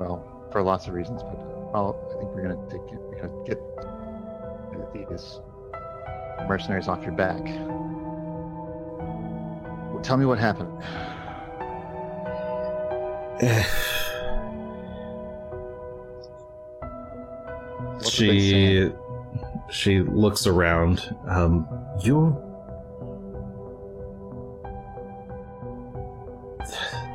well, 0.00 0.48
for 0.50 0.62
lots 0.62 0.86
of 0.86 0.94
reasons, 0.94 1.22
but 1.22 1.36
well, 1.74 1.94
I 2.10 2.18
think 2.18 2.30
we're 2.34 2.42
gonna 2.42 2.70
take 2.70 2.80
it. 2.90 2.98
We're 3.00 3.20
gonna 3.20 3.44
get 3.44 3.60
these 4.94 5.40
mercenaries 6.48 6.88
off 6.88 7.02
your 7.02 7.12
back. 7.12 7.42
Well, 9.92 10.02
tell 10.02 10.16
me 10.16 10.24
what 10.24 10.38
happened. 10.38 10.72
What 17.94 18.12
did 18.12 18.28
they 18.28 18.40
she? 18.40 18.92
She 19.70 20.00
looks 20.00 20.46
around. 20.46 21.14
Um, 21.26 21.66
you 22.02 22.40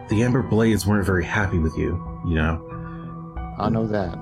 the 0.10 0.24
Amber 0.24 0.42
Blades 0.42 0.86
weren't 0.86 1.06
very 1.06 1.24
happy 1.24 1.60
with 1.60 1.78
you. 1.78 2.04
You 2.28 2.36
know, 2.36 3.56
I 3.58 3.70
know 3.70 3.88
that. 3.88 4.18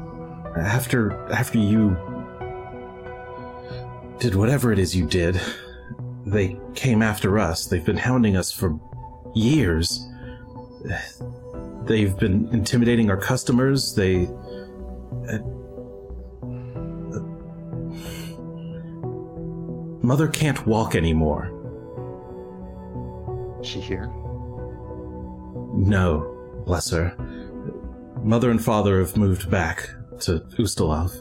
after 0.58 1.14
after 1.32 1.58
you 1.58 1.98
did 4.20 4.36
whatever 4.36 4.72
it 4.72 4.80
is 4.80 4.96
you 4.96 5.06
did, 5.06 5.40
they 6.26 6.60
came 6.76 7.02
after 7.02 7.40
us. 7.40 7.66
They've 7.66 7.86
been 7.86 7.98
hounding 7.98 8.36
us 8.36 8.52
for 8.52 8.80
years. 9.34 10.08
They've 11.84 12.18
been 12.18 12.50
intimidating 12.52 13.10
our 13.10 13.18
customers. 13.18 13.96
They 13.96 14.28
Mother 20.08 20.30
can't 20.30 20.66
walk 20.66 20.96
anymore. 20.96 21.52
Is 23.60 23.68
she 23.68 23.82
here? 23.82 24.08
No, 25.76 26.64
bless 26.66 26.90
her. 26.92 27.14
Mother 28.24 28.50
and 28.50 28.64
father 28.64 29.00
have 29.00 29.18
moved 29.18 29.52
back 29.52 29.90
to 30.22 30.40
Ustalav. 30.60 31.12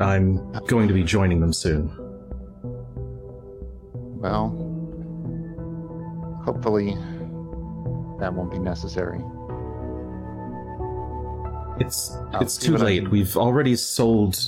I'm 0.00 0.50
going 0.66 0.88
to 0.88 0.94
be 0.94 1.04
joining 1.04 1.40
them 1.40 1.52
soon. 1.52 1.94
Well, 4.22 4.48
hopefully 6.42 6.94
that 8.18 8.32
won't 8.32 8.50
be 8.50 8.58
necessary. 8.58 9.20
It's 11.80 12.16
I'll 12.32 12.40
it's 12.40 12.56
too 12.56 12.78
late. 12.78 13.10
We've 13.10 13.36
already 13.36 13.76
sold 13.76 14.38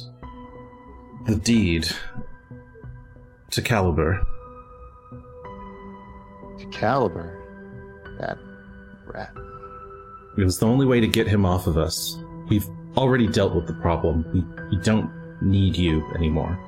the 1.26 1.36
deed 1.36 1.88
to 3.50 3.62
Caliber. 3.62 4.22
To 6.58 6.66
Caliber, 6.66 7.40
that 8.18 8.38
rat. 9.06 9.32
It 10.36 10.44
was 10.44 10.58
the 10.58 10.66
only 10.66 10.86
way 10.86 11.00
to 11.00 11.06
get 11.06 11.26
him 11.26 11.46
off 11.46 11.66
of 11.66 11.78
us. 11.78 12.18
We've 12.48 12.68
already 12.96 13.26
dealt 13.26 13.54
with 13.54 13.66
the 13.66 13.74
problem. 13.74 14.24
We, 14.32 14.76
we 14.76 14.82
don't 14.82 15.10
need 15.40 15.76
you 15.76 16.04
anymore. 16.14 16.58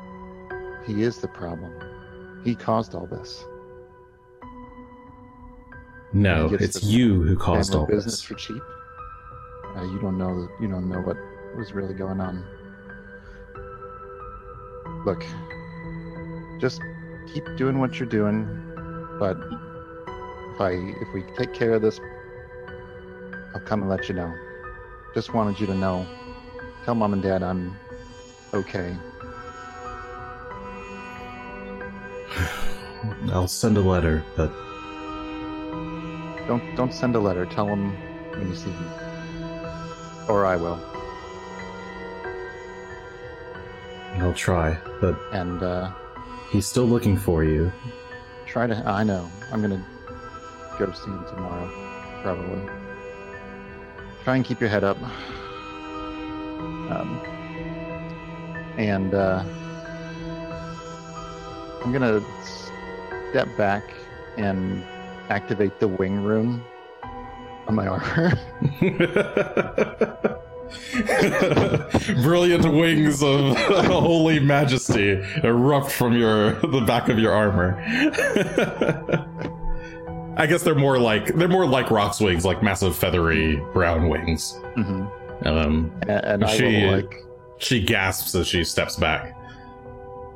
He 0.87 1.03
is 1.03 1.19
the 1.19 1.29
problem. 1.29 1.73
He 2.45 2.55
caused 2.55 2.95
all 2.95 3.07
this. 3.07 3.45
No, 6.13 6.49
it's 6.53 6.83
you 6.83 7.23
who 7.23 7.37
caused 7.37 7.75
all 7.75 7.87
business 7.87 8.15
this. 8.15 8.23
for 8.23 8.35
cheap. 8.35 8.63
Uh, 9.77 9.83
you 9.83 9.99
don't 10.01 10.17
know. 10.17 10.49
You 10.61 10.69
don't 10.69 10.89
know 10.89 11.01
what 11.01 11.17
was 11.57 11.73
really 11.73 11.95
going 11.95 12.21
on. 12.21 12.45
Look, 15.05 15.25
just 16.59 16.81
keep 17.33 17.45
doing 17.57 17.79
what 17.79 17.99
you're 17.99 18.09
doing. 18.09 18.47
But 19.19 19.37
if 20.55 20.61
I 20.61 20.71
if 20.73 21.13
we 21.15 21.23
take 21.37 21.53
care 21.55 21.75
of 21.75 21.83
this, 21.83 22.01
I'll 23.55 23.61
come 23.61 23.83
and 23.83 23.91
let 23.91 24.09
you 24.09 24.15
know. 24.15 24.33
Just 25.15 25.33
wanted 25.35 25.59
you 25.61 25.67
to 25.67 25.75
know. 25.75 26.07
Tell 26.85 26.95
mom 26.95 27.13
and 27.13 27.23
dad 27.23 27.43
I'm 27.43 27.77
okay. 28.55 28.97
I'll 33.33 33.49
send 33.49 33.77
a 33.77 33.81
letter, 33.81 34.25
but 34.37 34.53
Don't 36.47 36.77
don't 36.77 36.93
send 36.93 37.17
a 37.17 37.21
letter. 37.21 37.45
Tell 37.47 37.67
them 37.67 37.93
when 38.31 38.49
you 38.49 38.55
see 38.55 38.71
them, 38.71 38.91
or 40.29 40.47
I 40.47 40.57
will. 40.57 40.96
I'll 44.19 44.35
try. 44.35 44.77
But 45.01 45.19
And 45.33 45.63
uh, 45.63 45.91
he's 46.51 46.67
still 46.67 46.87
looking 46.87 47.17
for 47.17 47.45
you. 47.45 47.73
try 48.47 48.67
to. 48.67 48.75
I 48.87 49.05
know. 49.05 49.31
I'm 49.53 49.61
gonna 49.61 49.85
go 50.79 50.91
see 50.93 51.11
him 51.11 51.25
tomorrow, 51.29 51.69
probably. 52.23 52.61
Try 54.25 54.37
and 54.37 54.45
keep 54.45 54.61
your 54.61 54.69
head 54.71 54.85
up. 54.85 54.97
Um, 56.91 57.21
and 58.79 59.15
uh, 59.15 59.43
I'm 61.85 61.93
gonna 61.93 62.21
step 63.31 63.49
back 63.57 63.83
and 64.37 64.83
activate 65.29 65.79
the 65.81 65.89
wing 65.89 66.23
rune 66.25 66.63
on 67.67 67.75
my 67.75 67.87
armor. 67.87 68.33
Brilliant 72.23 72.73
wings 72.73 73.23
of 73.23 73.57
holy 73.87 74.41
majesty 74.41 75.23
erupt 75.45 75.91
from 75.93 76.17
your 76.17 76.53
the 76.55 76.81
back 76.87 77.09
of 77.09 77.19
your 77.19 77.33
armor. 77.33 77.77
I 80.39 80.47
guess 80.47 80.63
they're 80.63 80.75
more 80.75 80.99
like 80.99 81.35
they're 81.35 81.49
more 81.49 81.67
like 81.67 81.91
Rock's 81.91 82.21
wings, 82.21 82.45
like 82.45 82.63
massive 82.63 82.97
feathery 82.97 83.57
brown 83.73 84.09
wings. 84.09 84.59
hmm 84.75 85.07
Um, 85.45 85.93
And, 86.03 86.11
and 86.11 86.45
I 86.45 86.57
She- 86.57 86.65
will 86.65 86.93
like 86.93 87.23
she 87.59 87.83
gasps 87.83 88.35
as 88.35 88.47
she 88.47 88.65
steps 88.65 88.97
back. 88.97 89.35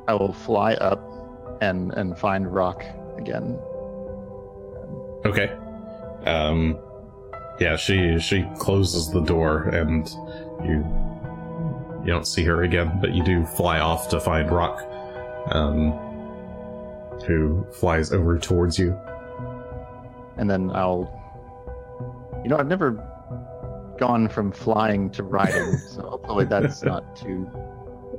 I 0.07 0.15
will 0.15 0.33
fly 0.33 0.73
up 0.75 1.07
and 1.61 1.93
and 1.93 2.17
find 2.17 2.51
Rock 2.51 2.83
again. 3.17 3.59
Okay. 5.25 5.51
Um, 6.25 6.79
yeah, 7.61 7.75
she 7.77 8.17
she 8.19 8.43
closes 8.57 9.09
the 9.11 9.21
door 9.21 9.63
and 9.69 10.09
you 10.65 10.83
you 12.03 12.07
don't 12.07 12.25
see 12.27 12.43
her 12.45 12.63
again, 12.63 12.97
but 12.99 13.13
you 13.13 13.23
do 13.23 13.45
fly 13.45 13.79
off 13.79 14.09
to 14.09 14.19
find 14.19 14.51
Rock, 14.51 14.81
um, 15.51 15.91
who 17.27 17.63
flies 17.79 18.11
over 18.11 18.37
towards 18.39 18.77
you. 18.79 18.97
and 20.37 20.49
then 20.49 20.71
I'll. 20.73 21.17
You 22.43 22.49
know, 22.49 22.57
I've 22.57 22.67
never 22.67 22.93
gone 23.99 24.27
from 24.27 24.51
flying 24.51 25.11
to 25.11 25.21
riding, 25.21 25.77
so 25.77 26.01
hopefully 26.01 26.45
that's 26.45 26.81
not 26.91 27.15
too. 27.15 27.47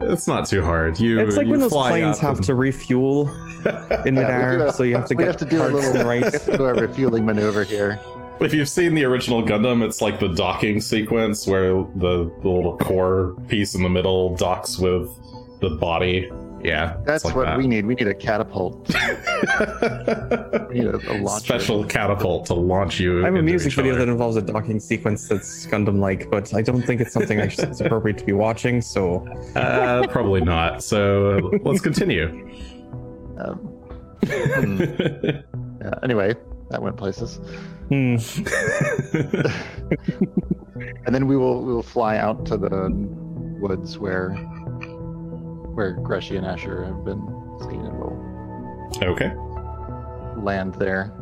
It's 0.00 0.28
not 0.28 0.46
too 0.46 0.62
hard. 0.62 0.98
You 1.00 1.18
It's 1.20 1.36
like 1.36 1.46
you 1.46 1.50
when 1.52 1.60
those 1.60 1.72
planes 1.72 2.18
have 2.20 2.36
and- 2.36 2.46
to 2.46 2.54
refuel 2.54 3.28
in 3.66 3.66
Yeah, 3.66 4.02
we 4.04 4.10
midair, 4.12 4.58
do 4.66 4.70
so 4.72 4.84
you 4.84 4.94
have 4.96 5.08
to 5.08 5.14
we 5.16 5.24
get 5.24 5.32
have 5.32 5.36
to 5.38 5.44
do 5.44 5.56
a 5.62 5.70
parts 5.70 5.86
little 5.88 6.06
right. 6.08 6.22
have 6.32 6.44
to 6.44 6.56
do 6.56 6.64
a 6.66 6.74
refueling 6.74 7.26
maneuver 7.26 7.64
here. 7.64 7.98
If 8.40 8.52
you've 8.52 8.68
seen 8.68 8.94
the 8.94 9.04
original 9.04 9.42
Gundam, 9.42 9.84
it's 9.84 10.00
like 10.00 10.18
the 10.18 10.28
docking 10.28 10.80
sequence 10.80 11.46
where 11.46 11.68
the, 11.96 12.32
the 12.42 12.48
little 12.48 12.76
core 12.76 13.36
piece 13.48 13.74
in 13.74 13.82
the 13.82 13.88
middle 13.88 14.34
docks 14.36 14.78
with 14.78 15.08
the 15.60 15.70
body. 15.70 16.30
Yeah, 16.64 16.96
That's 17.04 17.24
like 17.24 17.34
what 17.34 17.46
that. 17.46 17.58
we 17.58 17.66
need. 17.66 17.86
We 17.86 17.94
need 17.96 18.06
a 18.06 18.14
catapult. 18.14 18.88
We 20.70 20.78
need 20.78 20.86
a, 20.86 20.96
a 21.12 21.18
launcher. 21.20 21.44
Special 21.44 21.84
catapult 21.84 22.46
to 22.46 22.54
launch 22.54 22.98
you. 23.00 23.20
I 23.22 23.26
have 23.26 23.34
a 23.34 23.42
music 23.42 23.72
video 23.74 23.92
other. 23.94 24.06
that 24.06 24.10
involves 24.12 24.36
a 24.36 24.42
docking 24.42 24.78
sequence 24.80 25.28
that's 25.28 25.66
Gundam-like, 25.66 26.30
but 26.30 26.54
I 26.54 26.62
don't 26.62 26.80
think 26.82 27.00
it's 27.00 27.12
something 27.12 27.36
that's 27.38 27.80
appropriate 27.80 28.16
to 28.18 28.24
be 28.24 28.32
watching. 28.32 28.80
So 28.80 29.26
Uh, 29.56 30.06
probably 30.08 30.40
not. 30.40 30.82
So 30.82 31.50
let's 31.64 31.80
continue. 31.80 32.26
Um, 33.38 33.56
hmm, 34.24 34.80
yeah, 35.82 35.94
anyway, 36.02 36.34
that 36.72 36.82
went 36.82 36.96
places. 36.96 37.36
hmm. 37.88 38.16
and 41.06 41.14
then 41.14 41.26
we 41.26 41.36
will 41.36 41.62
we 41.62 41.72
will 41.72 41.82
fly 41.82 42.16
out 42.16 42.44
to 42.46 42.56
the 42.56 42.88
woods 43.60 43.98
where 43.98 44.30
where 45.74 45.94
Greshy 45.96 46.36
and 46.36 46.46
Asher 46.46 46.84
have 46.84 47.04
been 47.04 47.20
seen, 47.60 47.80
and 47.80 47.98
we'll 47.98 49.12
okay. 49.12 49.32
land 50.36 50.74
there. 50.74 51.12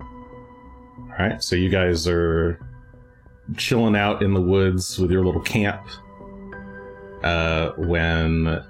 All 0.00 1.16
right. 1.18 1.42
So 1.42 1.56
you 1.56 1.68
guys 1.68 2.08
are 2.08 2.58
chilling 3.56 3.96
out 3.96 4.22
in 4.22 4.32
the 4.32 4.40
woods 4.40 4.98
with 4.98 5.10
your 5.10 5.24
little 5.24 5.42
camp. 5.42 5.82
uh, 7.22 7.72
when 7.76 8.64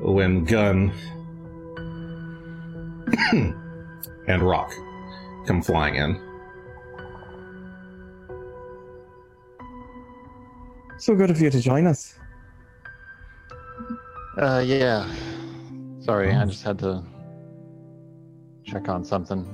when 0.00 0.44
Gun 0.44 0.92
and 4.28 4.42
Rock 4.42 4.72
come 5.46 5.62
flying 5.62 5.96
in. 5.96 6.20
So 10.98 11.14
good 11.16 11.30
of 11.30 11.40
you 11.40 11.50
to 11.50 11.60
join 11.60 11.86
us. 11.86 12.14
Uh, 14.38 14.62
yeah. 14.64 15.12
Sorry, 16.00 16.32
I 16.32 16.44
just 16.44 16.62
had 16.62 16.78
to 16.80 17.02
check 18.64 18.88
on 18.88 19.04
something. 19.04 19.44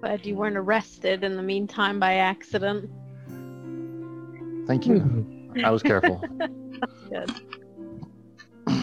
Glad 0.00 0.24
you 0.26 0.36
weren't 0.36 0.56
arrested 0.56 1.24
in 1.24 1.36
the 1.36 1.42
meantime 1.42 1.98
by 1.98 2.14
accident. 2.14 2.90
Thank 4.66 4.86
you. 4.86 5.52
I 5.64 5.70
was 5.70 5.82
careful. 5.82 6.22
Good. 7.10 7.32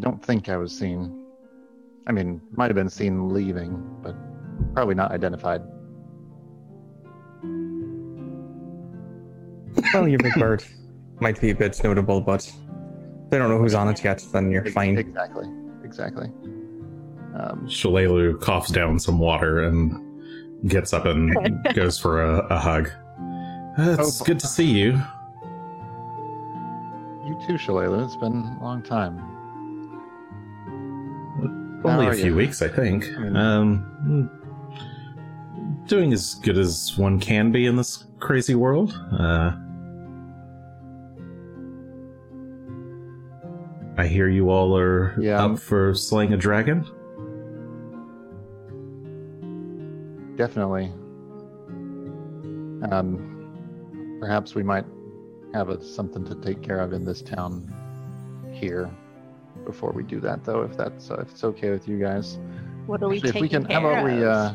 Don't 0.00 0.24
think 0.24 0.48
I 0.48 0.56
was 0.56 0.72
seen. 0.76 1.21
I 2.06 2.12
mean, 2.12 2.40
might 2.52 2.66
have 2.66 2.74
been 2.74 2.88
seen 2.90 3.32
leaving, 3.32 3.80
but 4.02 4.14
probably 4.74 4.94
not 4.94 5.12
identified. 5.12 5.62
Well, 9.94 10.08
your 10.08 10.18
big 10.18 10.34
bird 10.34 10.64
might 11.20 11.40
be 11.40 11.50
a 11.50 11.54
bit 11.54 11.80
notable, 11.84 12.20
but 12.20 12.46
if 12.46 13.30
they 13.30 13.38
don't 13.38 13.48
know 13.48 13.58
who's 13.58 13.74
on 13.74 13.88
it 13.88 14.02
yet, 14.04 14.24
then 14.32 14.50
you're 14.50 14.64
fine. 14.66 14.98
Exactly. 14.98 15.46
Exactly. 15.84 16.26
Um, 17.34 17.66
Shalelu 17.66 18.40
coughs 18.40 18.70
down 18.70 18.98
some 18.98 19.18
water 19.18 19.62
and 19.64 20.68
gets 20.68 20.92
up 20.92 21.06
and 21.06 21.34
goes 21.74 21.98
for 21.98 22.22
a, 22.22 22.38
a 22.50 22.58
hug. 22.58 22.90
Uh, 23.78 23.96
it's 23.98 24.20
Oh, 24.20 24.24
good 24.24 24.38
to 24.40 24.46
see 24.46 24.66
you. 24.70 24.92
you 27.26 27.38
too, 27.46 27.54
Shalala. 27.54 28.04
It's 28.04 28.16
been 28.16 28.42
a 28.60 28.62
long 28.62 28.82
time. 28.82 29.18
Only 31.84 32.06
a 32.08 32.12
few 32.14 32.26
you? 32.26 32.36
weeks, 32.36 32.62
I 32.62 32.68
think. 32.68 33.04
Um, 33.34 34.30
doing 35.86 36.12
as 36.12 36.34
good 36.36 36.58
as 36.58 36.96
one 36.96 37.18
can 37.18 37.50
be 37.50 37.66
in 37.66 37.76
this 37.76 38.04
crazy 38.20 38.54
world. 38.54 38.92
Uh, 39.12 39.52
I 43.98 44.06
hear 44.06 44.28
you 44.28 44.48
all 44.50 44.76
are 44.76 45.14
Yeah. 45.20 45.44
up 45.44 45.58
for 45.58 45.94
slaying 45.94 46.32
a 46.32 46.36
dragon. 46.36 46.84
Definitely. 50.36 50.90
Um, 52.90 54.16
perhaps 54.20 54.54
we 54.54 54.62
might 54.62 54.84
have 55.54 55.68
a, 55.68 55.82
something 55.84 56.24
to 56.24 56.34
take 56.36 56.62
care 56.62 56.80
of 56.80 56.92
in 56.92 57.04
this 57.04 57.22
town 57.22 57.70
here 58.52 58.90
before 59.64 59.92
we 59.92 60.02
do 60.02 60.20
that, 60.20 60.44
though. 60.44 60.62
If 60.62 60.76
that's 60.76 61.10
uh, 61.10 61.16
if 61.20 61.30
it's 61.30 61.44
okay 61.44 61.70
with 61.70 61.88
you 61.88 61.98
guys. 61.98 62.38
What 62.86 63.02
are 63.02 63.08
we 63.08 63.16
Actually, 63.16 63.30
if 63.30 63.40
we 63.40 63.48
can, 63.48 63.64
how 63.66 63.78
about 63.78 64.04
we 64.04 64.24
uh, 64.24 64.50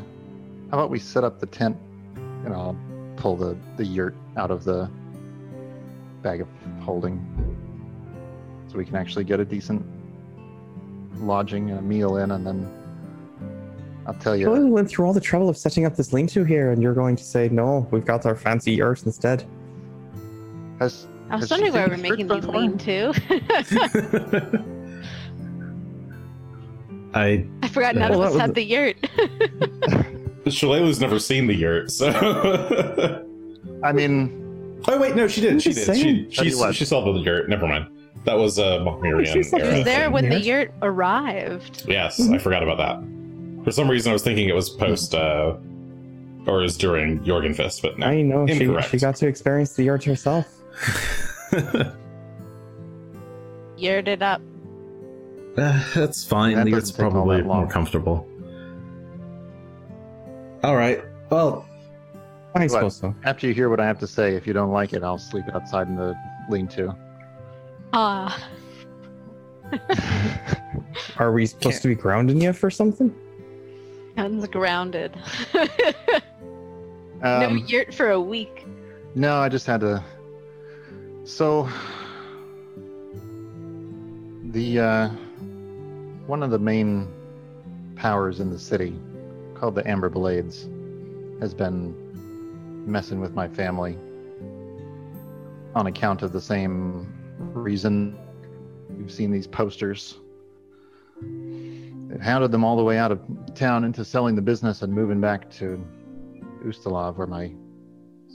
how 0.70 0.78
about 0.78 0.90
we 0.90 0.98
set 0.98 1.24
up 1.24 1.40
the 1.40 1.46
tent? 1.46 1.76
You 2.44 2.50
know, 2.50 2.54
I'll 2.54 2.76
pull 3.16 3.36
the 3.36 3.56
the 3.76 3.84
yurt 3.84 4.14
out 4.36 4.50
of 4.50 4.64
the 4.64 4.90
bag 6.22 6.40
of 6.40 6.48
holding, 6.80 7.24
so 8.68 8.76
we 8.76 8.84
can 8.84 8.96
actually 8.96 9.24
get 9.24 9.40
a 9.40 9.44
decent 9.44 9.84
lodging 11.16 11.70
and 11.70 11.78
a 11.78 11.82
meal 11.82 12.18
in, 12.18 12.32
and 12.32 12.46
then 12.46 12.70
I'll 14.06 14.14
tell 14.14 14.36
you. 14.36 14.50
We 14.50 14.64
went 14.64 14.88
through 14.88 15.06
all 15.06 15.12
the 15.12 15.20
trouble 15.20 15.48
of 15.48 15.56
setting 15.56 15.84
up 15.84 15.96
this 15.96 16.12
lean-to 16.12 16.44
here, 16.44 16.70
and 16.70 16.82
you're 16.82 16.94
going 16.94 17.16
to 17.16 17.24
say 17.24 17.48
no. 17.48 17.86
We've 17.90 18.04
got 18.04 18.26
our 18.26 18.36
fancy 18.36 18.72
yurt 18.72 19.04
instead. 19.04 19.44
Has, 20.78 21.06
I 21.30 21.36
was 21.36 21.48
has 21.48 21.50
wondering 21.50 21.72
why 21.72 21.86
we're 21.86 21.96
making 21.96 22.28
church 22.28 22.42
these 22.42 23.12
before? 23.12 24.64
lean 27.26 27.60
to. 27.60 27.64
I 27.64 27.66
I 27.66 27.68
forgot 27.68 27.96
none 27.96 28.10
Well, 28.10 28.22
of 28.22 28.28
us 28.28 28.32
that 28.34 28.40
had 28.40 28.50
was- 28.50 28.54
the 28.54 28.64
yurt. 28.64 28.96
Shalelu's 30.46 31.00
never 31.00 31.18
seen 31.18 31.46
the 31.46 31.54
yurt, 31.54 31.90
so. 31.90 32.08
I 33.84 33.92
mean, 33.92 34.80
oh 34.88 34.98
wait, 34.98 35.14
no, 35.14 35.28
she 35.28 35.40
did. 35.42 35.52
I'm 35.54 35.58
She 35.60 35.70
did. 35.72 35.78
She 35.78 35.84
saying. 35.84 36.30
she, 36.30 36.50
Tell 36.50 36.72
she 36.72 36.84
saw 36.86 37.00
the 37.04 37.12
yurt. 37.20 37.48
Never 37.50 37.66
mind. 37.66 37.86
That 38.24 38.34
was 38.38 38.58
uh, 38.58 38.82
Miriam. 39.00 39.32
She's 39.32 39.52
not 39.52 39.60
He 39.60 39.66
era. 39.66 39.76
was 39.76 39.84
there 39.84 40.10
when 40.10 40.28
the 40.28 40.40
yurt 40.40 40.72
arrived. 40.82 41.84
Yes, 41.88 42.18
Mm-hmm. 42.20 42.34
I 42.34 42.38
forgot 42.38 42.62
about 42.62 42.78
that. 42.78 43.64
For 43.64 43.70
some 43.72 43.88
reason, 43.90 44.10
I 44.10 44.12
was 44.14 44.22
thinking 44.22 44.48
it 44.48 44.54
was 44.54 44.70
post, 44.70 45.14
uh, 45.14 45.56
or 46.46 46.62
is 46.64 46.76
during 46.78 47.20
Jorgenfist, 47.20 47.82
but 47.82 47.98
no. 47.98 48.06
I 48.06 48.22
know 48.22 48.46
she, 48.46 48.70
she 48.88 48.98
got 48.98 49.16
to 49.16 49.26
experience 49.26 49.74
the 49.74 49.82
yurt 49.84 50.04
herself. 50.04 50.46
Yurt 53.76 54.08
it 54.08 54.22
up. 54.22 54.40
Uh, 55.58 55.82
that's 55.94 56.24
fine. 56.24 56.54
That 56.54 56.64
the 56.66 56.70
doesn't 56.70 56.86
yurt's 56.86 56.90
take 56.92 57.04
all 57.04 57.10
probably 57.10 57.42
more 57.42 57.66
comfortable. 57.66 58.26
All 60.62 60.76
right. 60.76 61.02
Well, 61.30 61.66
I 62.54 62.60
What? 62.60 62.70
suppose 62.70 62.96
so. 62.96 63.14
after 63.24 63.46
you 63.46 63.54
hear 63.54 63.68
what 63.68 63.80
I 63.80 63.86
have 63.86 63.98
to 64.00 64.06
say, 64.06 64.34
if 64.34 64.46
you 64.46 64.52
don't 64.52 64.70
like 64.70 64.92
it, 64.92 65.02
I'll 65.02 65.18
sleep 65.18 65.44
outside 65.54 65.88
in 65.88 65.96
the 65.96 66.14
lean-to. 66.48 66.94
Ah, 67.92 68.48
Are 71.18 71.32
we 71.32 71.46
supposed 71.46 71.62
Can't- 71.74 71.82
to 71.82 71.88
be 71.88 71.94
grounding 71.94 72.40
you 72.40 72.52
for 72.52 72.70
something? 72.70 73.14
guns 74.16 74.46
grounded. 74.48 75.16
no 75.54 75.68
Um, 77.22 77.58
yurt 77.68 77.94
for 77.94 78.10
a 78.10 78.20
week. 78.20 78.66
No, 79.14 79.36
I 79.36 79.48
just 79.48 79.64
had 79.66 79.80
to. 79.80 80.02
So, 81.24 81.68
the 84.50 84.80
uh, 84.80 85.10
one 86.28 86.42
of 86.42 86.50
the 86.50 86.58
main 86.58 87.08
powers 87.96 88.38
in 88.38 88.50
the 88.50 88.58
city, 88.58 88.94
called 89.54 89.74
the 89.74 89.88
Amber 89.88 90.10
Blades, 90.10 90.68
has 91.40 91.54
been 91.54 91.94
messing 92.86 93.18
with 93.18 93.32
my 93.32 93.48
family 93.48 93.96
on 95.74 95.86
account 95.86 96.22
of 96.22 96.32
the 96.32 96.40
same 96.40 97.10
reason. 97.38 98.18
You've 98.98 99.10
seen 99.10 99.30
these 99.30 99.46
posters. 99.46 100.18
They've 101.22 102.20
hounded 102.20 102.52
them 102.52 102.62
all 102.62 102.76
the 102.76 102.84
way 102.84 102.98
out 102.98 103.10
of 103.10 103.20
town 103.54 103.84
into 103.84 104.04
selling 104.04 104.34
the 104.36 104.42
business 104.42 104.82
and 104.82 104.92
moving 104.92 105.22
back 105.22 105.50
to 105.52 105.82
Ustalav, 106.62 107.16
where 107.16 107.26
my 107.26 107.50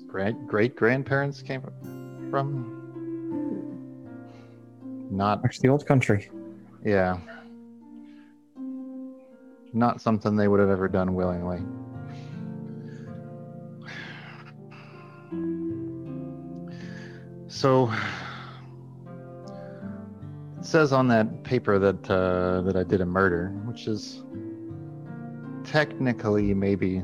great 0.08 0.48
great 0.48 0.76
grandparents 0.76 1.44
came 1.44 1.62
from. 2.32 2.80
Not, 5.12 5.46
Actually, 5.46 5.68
the 5.68 5.72
old 5.72 5.86
country. 5.86 6.32
yeah. 6.84 7.18
Not 9.74 10.00
something 10.02 10.36
they 10.36 10.48
would 10.48 10.60
have 10.60 10.70
ever 10.70 10.88
done 10.88 11.16
willingly. 11.16 11.62
So, 17.48 17.92
it 20.60 20.66
says 20.66 20.92
on 20.92 21.08
that 21.10 21.44
paper 21.44 21.80
that 21.80 22.10
uh, 22.10 22.62
that 22.62 22.76
I 22.76 22.84
did 22.84 23.02
a 23.02 23.06
murder, 23.06 23.50
which 23.66 23.88
is 23.88 24.24
technically 25.64 26.54
maybe 26.54 27.04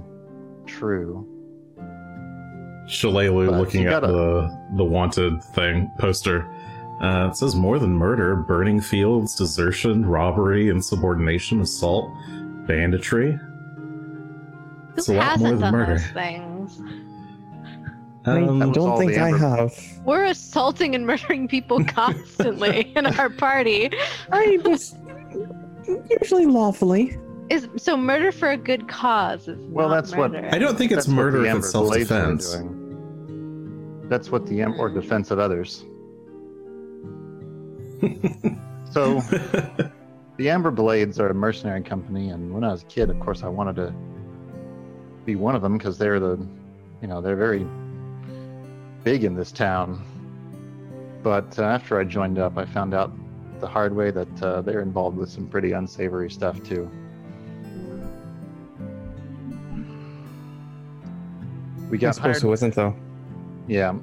true. 0.65 1.27
Shalelu 2.87 3.57
looking 3.57 3.85
at 3.85 4.01
gotta- 4.01 4.07
the 4.07 4.59
the 4.77 4.83
wanted 4.83 5.43
thing 5.55 5.91
poster. 5.99 6.47
Uh, 7.01 7.29
it 7.31 7.37
says 7.37 7.55
more 7.55 7.79
than 7.79 7.93
murder: 7.93 8.35
burning 8.35 8.81
fields, 8.81 9.35
desertion, 9.35 10.05
robbery, 10.05 10.69
insubordination, 10.69 11.61
assault, 11.61 12.11
banditry. 12.69 13.37
It's 14.95 15.07
Who 15.07 15.13
a 15.13 15.15
lot 15.15 15.23
hasn't 15.25 15.41
more 15.41 15.51
than 15.51 15.59
done 15.61 15.71
murder. 15.73 15.93
those 15.97 16.07
things? 16.11 16.81
I 18.25 18.41
Um, 18.43 18.59
That 18.59 18.67
was 18.67 18.75
don't 18.77 18.97
think 18.99 19.17
I 19.17 19.29
Amber- 19.29 19.37
have. 19.39 19.73
We're 20.05 20.25
assaulting 20.25 20.93
and 20.93 21.05
murdering 21.07 21.47
people 21.47 21.83
constantly 21.99 22.91
in 22.95 23.07
our 23.07 23.29
party. 23.31 23.89
I 24.31 24.59
was 24.63 24.95
usually 26.21 26.45
lawfully. 26.45 27.17
Is 27.49 27.67
so 27.77 27.97
murder 27.97 28.31
for 28.31 28.51
a 28.51 28.57
good 28.57 28.87
cause 28.87 29.47
is 29.47 29.57
Well, 29.71 29.89
not 29.89 29.95
that's 29.95 30.15
what- 30.15 30.35
I 30.35 30.59
don't 30.59 30.77
think 30.77 30.91
it's 30.91 31.07
murder 31.07 31.39
the 31.39 31.49
if 31.49 31.57
it's 31.57 31.71
self-defense. 31.71 32.57
That's 34.09 34.29
what 34.29 34.45
the 34.45 34.61
Am- 34.61 34.79
or 34.79 34.89
defense 34.89 35.31
of 35.31 35.39
others. 35.39 35.83
So 38.91 39.21
the 40.39 40.49
Amber 40.49 40.71
Blades 40.71 41.19
are 41.19 41.27
a 41.27 41.33
mercenary 41.33 41.81
company, 41.81 42.29
and 42.29 42.53
when 42.53 42.63
I 42.63 42.71
was 42.71 42.83
a 42.83 42.85
kid, 42.85 43.09
of 43.09 43.19
course, 43.19 43.43
I 43.43 43.49
wanted 43.49 43.75
to 43.75 43.93
be 45.25 45.35
one 45.35 45.53
of 45.53 45.61
them 45.61 45.77
because 45.77 45.97
they're 45.97 46.17
the, 46.17 46.39
you 47.01 47.09
know, 47.09 47.19
they're 47.19 47.35
very 47.35 47.67
big 49.03 49.25
in 49.25 49.35
this 49.35 49.51
town. 49.51 50.01
But 51.23 51.59
uh, 51.59 51.63
after 51.63 51.99
I 51.99 52.05
joined 52.05 52.39
up, 52.39 52.57
I 52.57 52.63
found 52.63 52.93
out 52.93 53.11
the 53.59 53.67
hard 53.67 53.93
way 53.93 54.11
that 54.11 54.41
uh, 54.41 54.61
they're 54.61 54.79
involved 54.79 55.17
with 55.17 55.29
some 55.29 55.45
pretty 55.45 55.73
unsavory 55.73 56.31
stuff 56.31 56.63
too. 56.63 56.89
We 61.89 61.97
I 61.97 61.99
got 61.99 62.15
suppose 62.15 62.37
hired 62.37 62.43
wasn't 62.45 62.75
though. 62.75 62.95
yeah. 63.67 63.93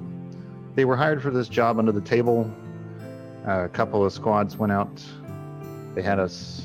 they 0.75 0.85
were 0.85 0.97
hired 0.97 1.19
for 1.19 1.31
this 1.31 1.49
job 1.49 1.79
under 1.79 1.91
the 1.91 2.01
table. 2.01 2.47
Uh, 3.47 3.63
a 3.63 3.69
couple 3.69 4.05
of 4.05 4.13
squads 4.13 4.55
went 4.55 4.71
out. 4.71 5.03
They 5.97 6.03
had 6.03 6.19
us. 6.19 6.61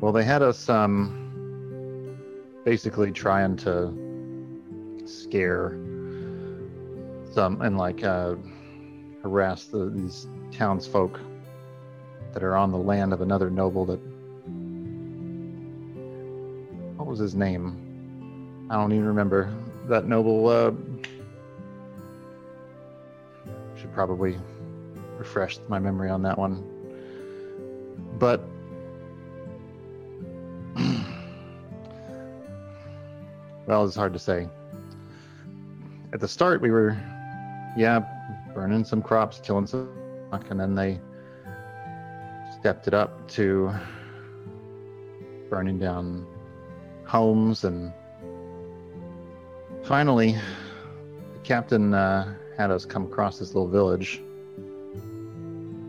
Well, 0.00 0.10
they 0.10 0.24
had 0.24 0.42
us 0.42 0.68
um, 0.68 2.18
basically 2.64 3.12
trying 3.12 3.56
to 3.58 3.94
scare 5.06 5.78
some 7.32 7.62
and 7.62 7.78
like 7.78 8.02
uh, 8.02 8.34
harass 9.22 9.66
the, 9.66 9.88
these 9.90 10.26
townsfolk 10.50 11.20
that 12.32 12.42
are 12.42 12.56
on 12.56 12.72
the 12.72 12.78
land 12.78 13.12
of 13.12 13.20
another 13.20 13.48
noble 13.48 13.84
that 13.84 14.00
what 16.96 17.06
was 17.06 17.20
his 17.20 17.36
name 17.36 18.66
i 18.68 18.74
don't 18.74 18.90
even 18.92 19.06
remember 19.06 19.54
that 19.86 20.06
noble 20.06 20.48
uh, 20.48 20.72
should 23.76 23.92
probably 23.92 24.36
refresh 25.22 25.58
my 25.68 25.78
memory 25.78 26.10
on 26.10 26.20
that 26.22 26.36
one. 26.36 26.64
But 28.18 28.40
well 33.66 33.84
it's 33.84 33.94
hard 33.94 34.12
to 34.14 34.18
say. 34.18 34.48
At 36.12 36.18
the 36.18 36.26
start 36.26 36.60
we 36.60 36.72
were 36.72 36.98
yeah 37.76 38.00
burning 38.52 38.84
some 38.84 39.00
crops 39.00 39.40
killing 39.42 39.68
some 39.68 39.88
and 40.32 40.58
then 40.58 40.74
they 40.74 41.00
stepped 42.58 42.88
it 42.88 42.94
up 42.94 43.28
to 43.28 43.72
burning 45.48 45.78
down 45.78 46.26
homes. 47.04 47.62
And 47.62 47.92
finally 49.84 50.32
the 50.32 51.38
captain 51.44 51.94
uh, 51.94 52.34
had 52.56 52.72
us 52.72 52.84
come 52.84 53.04
across 53.04 53.38
this 53.38 53.54
little 53.54 53.68
village 53.68 54.20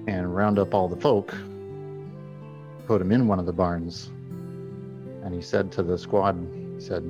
and 0.08 0.36
round 0.36 0.60
up 0.60 0.74
all 0.74 0.88
the 0.88 1.00
folk 1.00 1.34
put 2.88 3.00
them 3.00 3.12
in 3.12 3.28
one 3.28 3.40
of 3.40 3.46
the 3.46 3.54
barns. 3.54 4.08
And 5.24 5.34
he 5.34 5.42
said 5.42 5.72
to 5.74 5.84
the 5.84 5.98
squad 5.98 6.36
he 6.76 6.82
said 6.82 7.04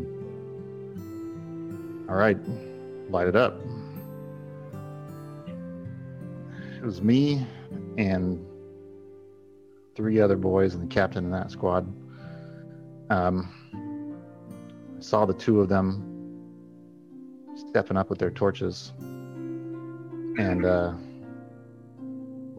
all 2.08 2.16
right 2.16 2.38
light 3.10 3.28
it 3.28 3.36
up. 3.36 3.60
It 6.78 6.84
was 6.84 7.02
me 7.02 7.46
and 7.98 8.46
three 9.96 10.20
other 10.20 10.36
boys 10.36 10.74
and 10.74 10.84
the 10.84 10.94
captain 10.94 11.26
in 11.26 11.32
that 11.32 11.52
squad. 11.52 11.88
Um, 13.10 14.20
saw 15.00 15.26
the 15.26 15.34
two 15.34 15.62
of 15.62 15.70
them 15.70 16.10
stepping 17.56 17.98
up 17.98 18.10
with 18.10 18.20
their 18.20 18.32
torches, 18.32 18.91
and 19.00 20.66
uh, 20.66 20.94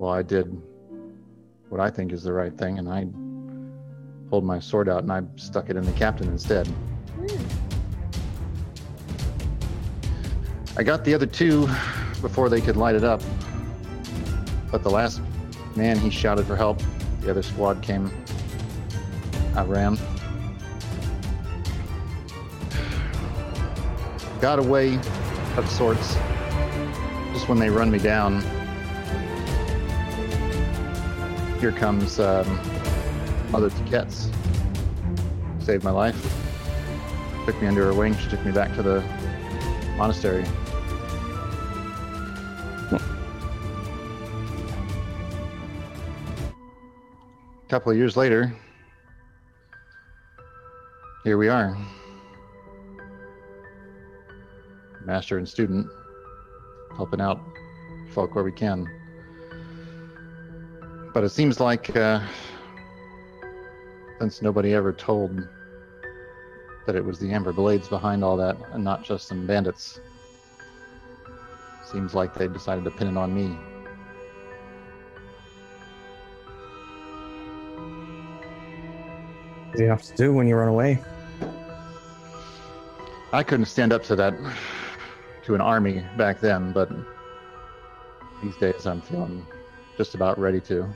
well, 0.04 0.12
I 0.12 0.20
did 0.20 0.54
what 1.70 1.80
I 1.80 1.88
think 1.88 2.12
is 2.12 2.22
the 2.22 2.32
right 2.34 2.54
thing, 2.58 2.78
and 2.78 2.90
I 2.90 3.06
pulled 4.28 4.44
my 4.44 4.58
sword 4.58 4.86
out 4.86 5.02
and 5.02 5.10
I 5.10 5.22
stuck 5.36 5.70
it 5.70 5.76
in 5.76 5.82
the 5.82 5.92
captain 5.92 6.28
instead. 6.28 6.68
I 10.76 10.82
got 10.82 11.06
the 11.06 11.14
other 11.14 11.24
two 11.24 11.66
before 12.20 12.50
they 12.50 12.60
could 12.60 12.76
light 12.76 12.94
it 12.94 13.02
up, 13.02 13.22
but 14.70 14.82
the 14.82 14.90
last 14.90 15.22
man 15.74 15.98
he 15.98 16.10
shouted 16.10 16.44
for 16.44 16.54
help 16.54 16.82
the 17.22 17.30
other 17.30 17.42
squad 17.42 17.80
came. 17.80 18.10
I 19.56 19.64
ran. 19.64 19.96
Got 24.42 24.58
away 24.58 24.96
of 25.56 25.66
sorts. 25.70 26.14
Just 27.32 27.48
when 27.48 27.58
they 27.58 27.70
run 27.70 27.90
me 27.90 27.98
down, 27.98 28.44
here 31.64 31.72
comes 31.72 32.20
um, 32.20 32.46
Mother 33.50 33.70
Tiketz. 33.70 34.30
Saved 35.64 35.82
my 35.82 35.90
life. 35.90 36.14
Took 37.46 37.58
me 37.62 37.68
under 37.68 37.86
her 37.86 37.94
wing. 37.94 38.14
She 38.18 38.28
took 38.28 38.44
me 38.44 38.52
back 38.52 38.74
to 38.74 38.82
the 38.82 39.00
monastery. 39.96 40.44
A 42.92 43.00
couple 47.70 47.92
of 47.92 47.96
years 47.96 48.14
later, 48.14 48.54
here 51.24 51.38
we 51.38 51.48
are. 51.48 51.78
Master 55.02 55.38
and 55.38 55.48
student, 55.48 55.86
helping 56.94 57.22
out 57.22 57.40
folk 58.12 58.34
where 58.34 58.44
we 58.44 58.52
can. 58.52 58.86
But 61.14 61.22
it 61.22 61.30
seems 61.30 61.60
like 61.60 61.96
uh, 61.96 62.20
since 64.18 64.42
nobody 64.42 64.74
ever 64.74 64.92
told 64.92 65.46
that 66.86 66.96
it 66.96 67.04
was 67.04 67.20
the 67.20 67.30
Amber 67.30 67.52
Blades 67.52 67.86
behind 67.86 68.24
all 68.24 68.36
that 68.36 68.56
and 68.72 68.82
not 68.82 69.04
just 69.04 69.28
some 69.28 69.46
bandits, 69.46 70.00
seems 71.86 72.14
like 72.14 72.34
they 72.34 72.48
decided 72.48 72.82
to 72.82 72.90
pin 72.90 73.06
it 73.06 73.16
on 73.16 73.32
me. 73.32 73.46
What 79.68 79.76
do 79.76 79.84
you 79.84 79.88
have 79.90 80.02
to 80.02 80.16
do 80.16 80.32
when 80.32 80.48
you 80.48 80.56
run 80.56 80.68
away? 80.68 81.00
I 83.32 83.44
couldn't 83.44 83.66
stand 83.66 83.92
up 83.92 84.02
to 84.04 84.16
that 84.16 84.34
to 85.44 85.54
an 85.54 85.60
army 85.60 86.04
back 86.16 86.40
then, 86.40 86.72
but 86.72 86.90
these 88.42 88.56
days 88.56 88.84
I'm 88.84 89.00
feeling 89.00 89.46
just 89.96 90.16
about 90.16 90.40
ready 90.40 90.60
to. 90.62 90.92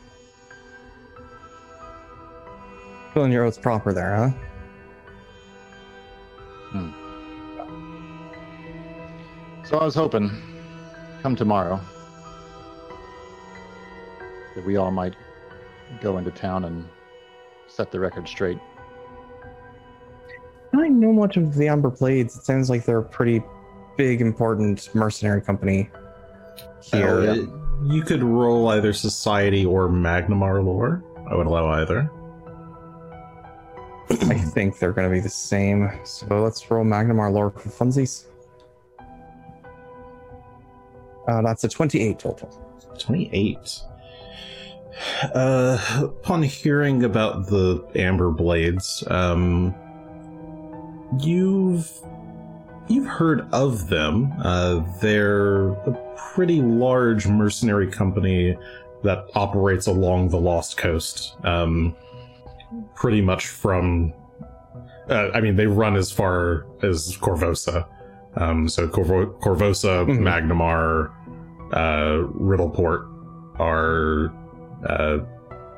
Feeling 3.19 3.33
your 3.33 3.43
oaths 3.43 3.59
proper 3.59 3.93
there, 3.93 4.15
huh? 4.15 4.31
So 9.65 9.77
I 9.77 9.85
was 9.85 9.97
hoping, 9.97 10.31
come 11.21 11.35
tomorrow, 11.35 11.81
that 14.55 14.65
we 14.65 14.77
all 14.77 14.93
might 14.93 15.17
go 16.01 16.19
into 16.19 16.31
town 16.31 16.65
and 16.67 16.89
set 17.67 17.91
the 17.91 17.99
record 17.99 18.29
straight. 18.29 18.61
I 20.73 20.77
don't 20.77 21.01
know 21.01 21.13
much 21.13 21.37
of 21.37 21.57
the 21.57 21.67
Amber 21.67 21.91
Blades. 21.91 22.37
It 22.37 22.45
sounds 22.45 22.71
like 22.71 22.85
they're 22.85 22.99
a 22.99 23.03
pretty 23.03 23.43
big, 23.97 24.21
important 24.21 24.95
mercenary 24.95 25.41
company 25.41 25.91
here. 26.83 27.19
Uh, 27.19 27.35
you 27.85 28.03
could 28.03 28.23
roll 28.23 28.69
either 28.69 28.93
society 28.93 29.67
or 29.67 29.89
Magnimar 29.89 30.65
lore. 30.65 31.03
I 31.29 31.35
would 31.35 31.49
allow 31.49 31.67
either. 31.71 32.09
I 34.11 34.39
think 34.39 34.79
they're 34.79 34.93
going 34.93 35.09
to 35.09 35.15
be 35.15 35.21
the 35.21 35.29
same. 35.29 35.91
So 36.05 36.27
let's 36.43 36.71
roll 36.71 36.85
Magnimar 36.85 37.33
lore 37.33 37.51
for 37.51 37.69
funsies. 37.69 38.25
Uh, 41.27 41.43
that's 41.43 41.65
a 41.65 41.69
28 41.69 42.19
total. 42.19 42.49
28. 42.99 43.81
Uh, 45.35 45.79
upon 46.03 46.43
hearing 46.43 47.05
about 47.05 47.47
the 47.47 47.87
Amber 47.95 48.31
Blades, 48.31 49.05
um, 49.09 49.75
you've 51.21 51.91
you've 52.89 53.07
heard 53.07 53.47
of 53.53 53.89
them. 53.89 54.33
Uh, 54.43 54.83
they're 55.01 55.69
a 55.69 56.15
pretty 56.17 56.63
large 56.63 57.29
mercenary 57.29 57.87
company 57.87 58.59
that 59.05 59.27
operates 59.35 59.87
along 59.87 60.31
the 60.31 60.39
Lost 60.39 60.77
Coast. 60.77 61.37
Um, 61.45 61.95
pretty 62.95 63.21
much 63.21 63.47
from, 63.47 64.13
uh, 65.09 65.29
I 65.35 65.41
mean, 65.41 65.57
they 65.57 65.67
run 65.67 65.97
as 65.97 66.11
far 66.11 66.67
as 66.83 67.17
Korvosa. 67.21 67.87
Um, 68.37 68.69
so 68.69 68.87
Korvo- 68.87 69.39
Korvosa, 69.41 70.07
Mhm. 70.07 70.21
Magnimar, 70.21 71.11
uh, 71.73 72.27
Riddleport 72.39 73.07
are 73.59 74.33
uh, 74.87 75.19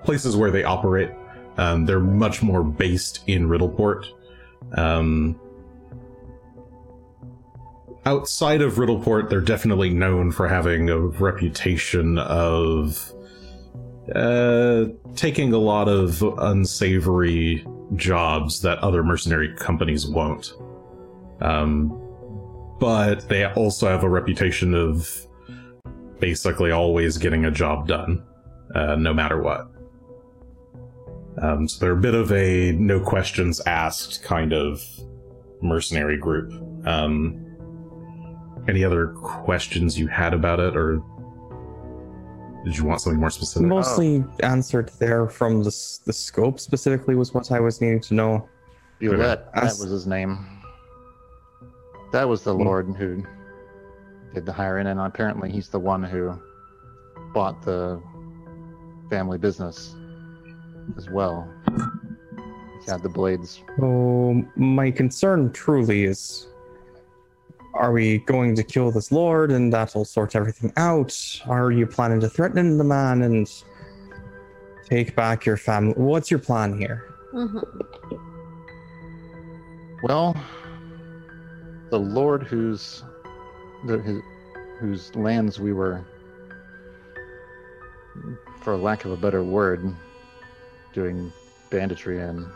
places 0.04 0.36
where 0.36 0.50
they 0.50 0.62
operate. 0.64 1.10
Um, 1.56 1.86
they're 1.86 2.00
much 2.00 2.42
more 2.42 2.62
based 2.62 3.22
in 3.26 3.48
Riddleport. 3.48 4.04
Um, 4.74 5.36
outside 8.06 8.60
of 8.62 8.74
Riddleport, 8.74 9.28
they're 9.30 9.40
definitely 9.40 9.90
known 9.90 10.32
for 10.32 10.48
having 10.48 10.90
a 10.90 10.98
reputation 10.98 12.18
of 12.18 13.12
uh, 14.14 14.86
taking 15.14 15.52
a 15.52 15.58
lot 15.58 15.88
of 15.88 16.22
unsavory 16.38 17.66
jobs 17.96 18.62
that 18.62 18.78
other 18.78 19.02
mercenary 19.02 19.54
companies 19.56 20.06
won't. 20.06 20.52
Um, 21.40 21.96
but 22.78 23.28
they 23.28 23.44
also 23.44 23.88
have 23.88 24.04
a 24.04 24.08
reputation 24.08 24.74
of 24.74 25.26
basically 26.18 26.70
always 26.70 27.18
getting 27.18 27.44
a 27.44 27.50
job 27.50 27.86
done, 27.88 28.22
uh, 28.74 28.96
no 28.96 29.12
matter 29.12 29.40
what. 29.40 29.70
Um, 31.40 31.68
so 31.68 31.78
they're 31.78 31.92
a 31.92 32.00
bit 32.00 32.14
of 32.14 32.32
a 32.32 32.72
no 32.72 33.00
questions 33.00 33.60
asked 33.60 34.22
kind 34.22 34.52
of 34.52 34.82
mercenary 35.62 36.16
group. 36.16 36.52
Um, 36.86 37.46
any 38.68 38.84
other 38.84 39.08
questions 39.08 39.98
you 39.98 40.06
had 40.06 40.34
about 40.34 40.60
it, 40.60 40.76
or 40.76 41.02
did 42.64 42.76
you 42.76 42.84
want 42.84 43.00
something 43.00 43.20
more 43.20 43.30
specific? 43.30 43.66
Mostly 43.68 44.24
answered 44.42 44.90
there 44.98 45.28
from 45.28 45.62
the 45.62 45.98
the 46.04 46.12
scope 46.12 46.60
specifically 46.60 47.14
was 47.14 47.32
what 47.34 47.50
I 47.52 47.60
was 47.60 47.80
needing 47.80 48.00
to 48.00 48.14
know. 48.14 48.48
Violette, 49.00 49.52
that 49.54 49.62
was 49.64 49.90
his 49.90 50.06
name. 50.06 50.46
That 52.12 52.28
was 52.28 52.42
the 52.42 52.54
Hmm. 52.54 52.62
lord 52.62 52.94
who 52.98 53.22
did 54.34 54.44
the 54.46 54.52
hiring, 54.52 54.86
and 54.88 55.00
apparently 55.00 55.50
he's 55.50 55.68
the 55.68 55.78
one 55.78 56.02
who 56.02 56.34
bought 57.32 57.62
the 57.62 58.00
family 59.08 59.38
business 59.38 59.94
as 60.96 61.08
well. 61.10 61.48
He's 62.80 62.90
had 62.90 63.02
the 63.02 63.08
blades. 63.08 63.62
Oh, 63.80 64.42
my 64.56 64.90
concern 64.90 65.52
truly 65.52 66.04
is 66.04 66.48
are 67.74 67.92
we 67.92 68.18
going 68.18 68.54
to 68.56 68.62
kill 68.62 68.90
this 68.90 69.12
lord 69.12 69.50
and 69.52 69.72
that'll 69.72 70.04
sort 70.04 70.34
everything 70.34 70.72
out? 70.76 71.40
Are 71.46 71.70
you 71.70 71.86
planning 71.86 72.20
to 72.20 72.28
threaten 72.28 72.78
the 72.78 72.84
man 72.84 73.22
and 73.22 73.48
take 74.88 75.14
back 75.14 75.46
your 75.46 75.56
family? 75.56 75.94
What's 75.96 76.30
your 76.30 76.40
plan 76.40 76.76
here? 76.76 77.04
Mhm. 77.32 77.62
Well, 80.02 80.34
the 81.90 81.98
lord 81.98 82.42
whose 82.42 83.04
the, 83.86 83.98
his, 83.98 84.20
whose 84.78 85.14
lands 85.14 85.60
we 85.60 85.72
were, 85.72 86.04
for 88.62 88.76
lack 88.76 89.04
of 89.04 89.12
a 89.12 89.16
better 89.16 89.42
word, 89.42 89.94
doing 90.92 91.32
banditry 91.70 92.20
in, 92.20 92.46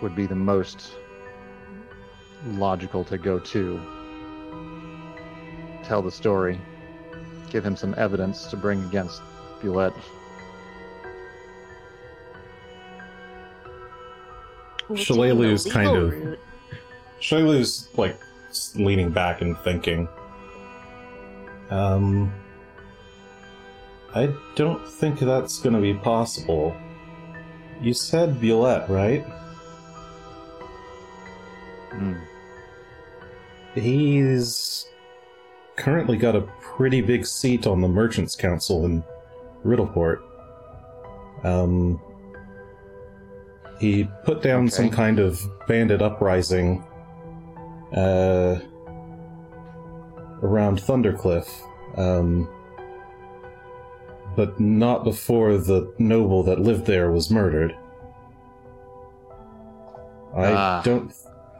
would 0.00 0.14
be 0.14 0.26
the 0.26 0.34
most 0.34 0.92
logical 2.46 3.04
to 3.04 3.18
go 3.18 3.38
to. 3.38 3.80
Tell 5.84 6.02
the 6.02 6.10
story, 6.10 6.60
give 7.50 7.64
him 7.64 7.76
some 7.76 7.94
evidence 7.98 8.46
to 8.46 8.56
bring 8.56 8.84
against 8.84 9.20
Bulette. 9.60 9.94
We'll 14.88 14.98
take 14.98 15.06
Shillelagh 15.06 15.36
the 15.38 15.50
is 15.50 15.64
kind 15.66 15.96
of- 15.96 16.12
route. 16.12 16.38
Shayla's 17.20 17.88
like 17.96 18.16
leaning 18.74 19.10
back 19.10 19.40
and 19.40 19.56
thinking. 19.58 20.08
Um, 21.70 22.32
I 24.14 24.34
don't 24.56 24.86
think 24.86 25.20
that's 25.20 25.60
going 25.60 25.74
to 25.74 25.80
be 25.80 25.94
possible. 25.94 26.76
You 27.80 27.94
said 27.94 28.34
Violette, 28.36 28.90
right? 28.90 29.24
Hmm. 31.92 32.14
He's 33.74 34.88
currently 35.76 36.16
got 36.16 36.36
a 36.36 36.42
pretty 36.60 37.00
big 37.00 37.26
seat 37.26 37.66
on 37.66 37.80
the 37.80 37.88
Merchants 37.88 38.36
Council 38.36 38.84
in 38.84 39.02
Riddleport. 39.64 40.20
Um, 41.44 42.00
he 43.80 44.08
put 44.24 44.42
down 44.42 44.68
some 44.68 44.90
kind 44.90 45.18
of 45.18 45.40
bandit 45.66 46.02
uprising 46.02 46.84
uh, 47.96 48.60
around 50.42 50.80
Thundercliff, 50.80 51.48
um, 51.96 52.48
but 54.36 54.58
not 54.60 55.02
before 55.04 55.56
the 55.56 55.92
noble 55.98 56.42
that 56.44 56.60
lived 56.60 56.86
there 56.86 57.10
was 57.10 57.30
murdered. 57.30 57.76
I 60.34 60.52
Ah. 60.52 60.82
don't. 60.84 61.12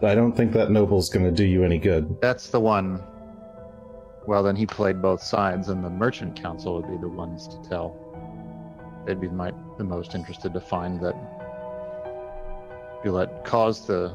I 0.05 0.14
don't 0.14 0.36
think 0.36 0.53
that 0.53 0.70
noble's 0.70 1.09
going 1.09 1.24
to 1.24 1.30
do 1.30 1.44
you 1.44 1.64
any 1.64 1.78
good. 1.78 2.20
That's 2.20 2.48
the 2.48 2.59
one. 2.59 3.03
Well, 4.26 4.42
then 4.42 4.57
he 4.57 4.66
played 4.66 5.00
both 5.00 5.22
sides, 5.22 5.68
and 5.68 5.84
the 5.84 5.90
merchant 5.90 6.40
council 6.40 6.74
would 6.74 6.88
be 6.88 6.96
the 6.96 7.09
ones 7.09 7.46
to 7.48 7.68
tell. 7.68 7.96
They'd 9.07 9.20
be 9.20 9.28
my, 9.28 9.53
the 9.78 9.84
most 9.84 10.14
interested 10.14 10.53
to 10.55 10.61
find 10.61 11.00
that 11.00 11.14
Bulette 13.05 13.44
caused 13.44 13.86
the 13.86 14.14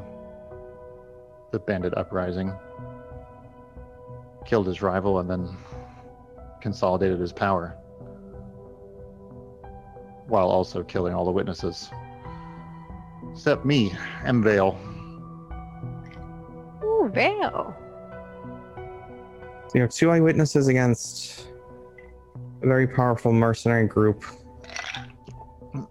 the 1.52 1.60
bandit 1.60 1.98
uprising, 1.98 2.54
killed 4.46 4.68
his 4.68 4.82
rival, 4.82 5.20
and 5.20 5.30
then 5.30 5.50
consolidated 6.60 7.20
his 7.20 7.32
power, 7.32 7.78
while 10.28 10.50
also 10.50 10.84
killing 10.84 11.14
all 11.14 11.24
the 11.24 11.32
witnesses, 11.32 11.90
except 13.32 13.64
me, 13.64 13.94
M. 14.26 14.44
Vale. 17.08 17.76
So 18.76 19.72
you 19.76 19.82
have 19.82 19.90
two 19.90 20.12
eyewitnesses 20.12 20.68
against 20.68 21.48
a 22.62 22.68
very 22.68 22.88
powerful 22.88 23.34
mercenary 23.34 23.88
group, 23.88 24.24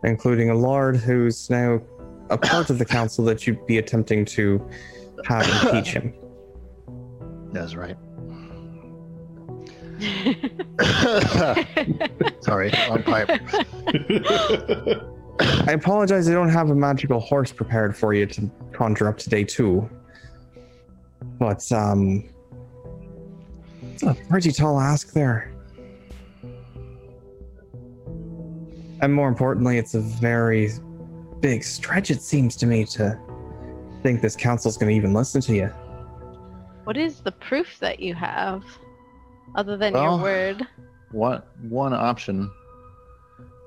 including 0.02 0.50
a 0.50 0.54
lord 0.54 0.96
who's 0.96 1.50
now 1.50 1.80
a 2.30 2.38
part 2.38 2.70
of 2.70 2.78
the 2.78 2.84
council 2.84 3.24
that 3.26 3.46
you'd 3.46 3.64
be 3.66 3.78
attempting 3.78 4.24
to 4.24 4.66
have 5.26 5.46
impeach 5.64 5.92
him. 5.92 6.14
That's 7.52 7.74
right. 7.74 7.96
Sorry, 12.40 12.72
on 12.88 13.02
pipe. 13.02 13.30
I 15.40 15.72
apologize, 15.72 16.28
I 16.28 16.32
don't 16.32 16.48
have 16.48 16.70
a 16.70 16.74
magical 16.74 17.20
horse 17.20 17.52
prepared 17.52 17.96
for 17.96 18.14
you 18.14 18.26
to 18.26 18.50
conjure 18.72 19.08
up 19.08 19.18
today 19.18 19.44
too. 19.44 19.88
But 21.38 21.70
um 21.72 22.24
it's 23.92 24.02
a 24.02 24.14
pretty 24.28 24.52
tall 24.52 24.78
ask 24.80 25.12
there. 25.12 25.52
And 29.00 29.12
more 29.14 29.28
importantly, 29.28 29.78
it's 29.78 29.94
a 29.94 30.00
very 30.00 30.70
big 31.40 31.62
stretch, 31.62 32.10
it 32.10 32.22
seems 32.22 32.56
to 32.56 32.66
me, 32.66 32.84
to 32.86 33.18
think 34.02 34.22
this 34.22 34.36
council's 34.36 34.78
gonna 34.78 34.92
even 34.92 35.12
listen 35.12 35.40
to 35.42 35.54
you. 35.54 35.70
what 36.84 36.96
is 36.96 37.20
the 37.20 37.32
proof 37.32 37.78
that 37.80 37.98
you 37.98 38.14
have, 38.14 38.62
other 39.56 39.76
than 39.76 39.92
Well- 39.92 40.14
your 40.16 40.22
word? 40.22 40.62
One 41.12 41.42
one 41.68 41.92
option 41.92 42.50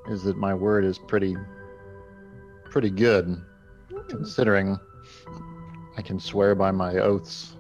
is 0.10 0.24
that 0.24 0.38
my 0.38 0.54
word 0.54 0.84
is 0.86 0.98
pretty 0.98 1.36
pretty 2.70 2.90
good, 2.90 3.42
considering 4.08 4.78
I 5.98 6.02
can 6.02 6.20
swear 6.20 6.54
by 6.56 6.72
my 6.72 6.96
oaths 6.98 7.56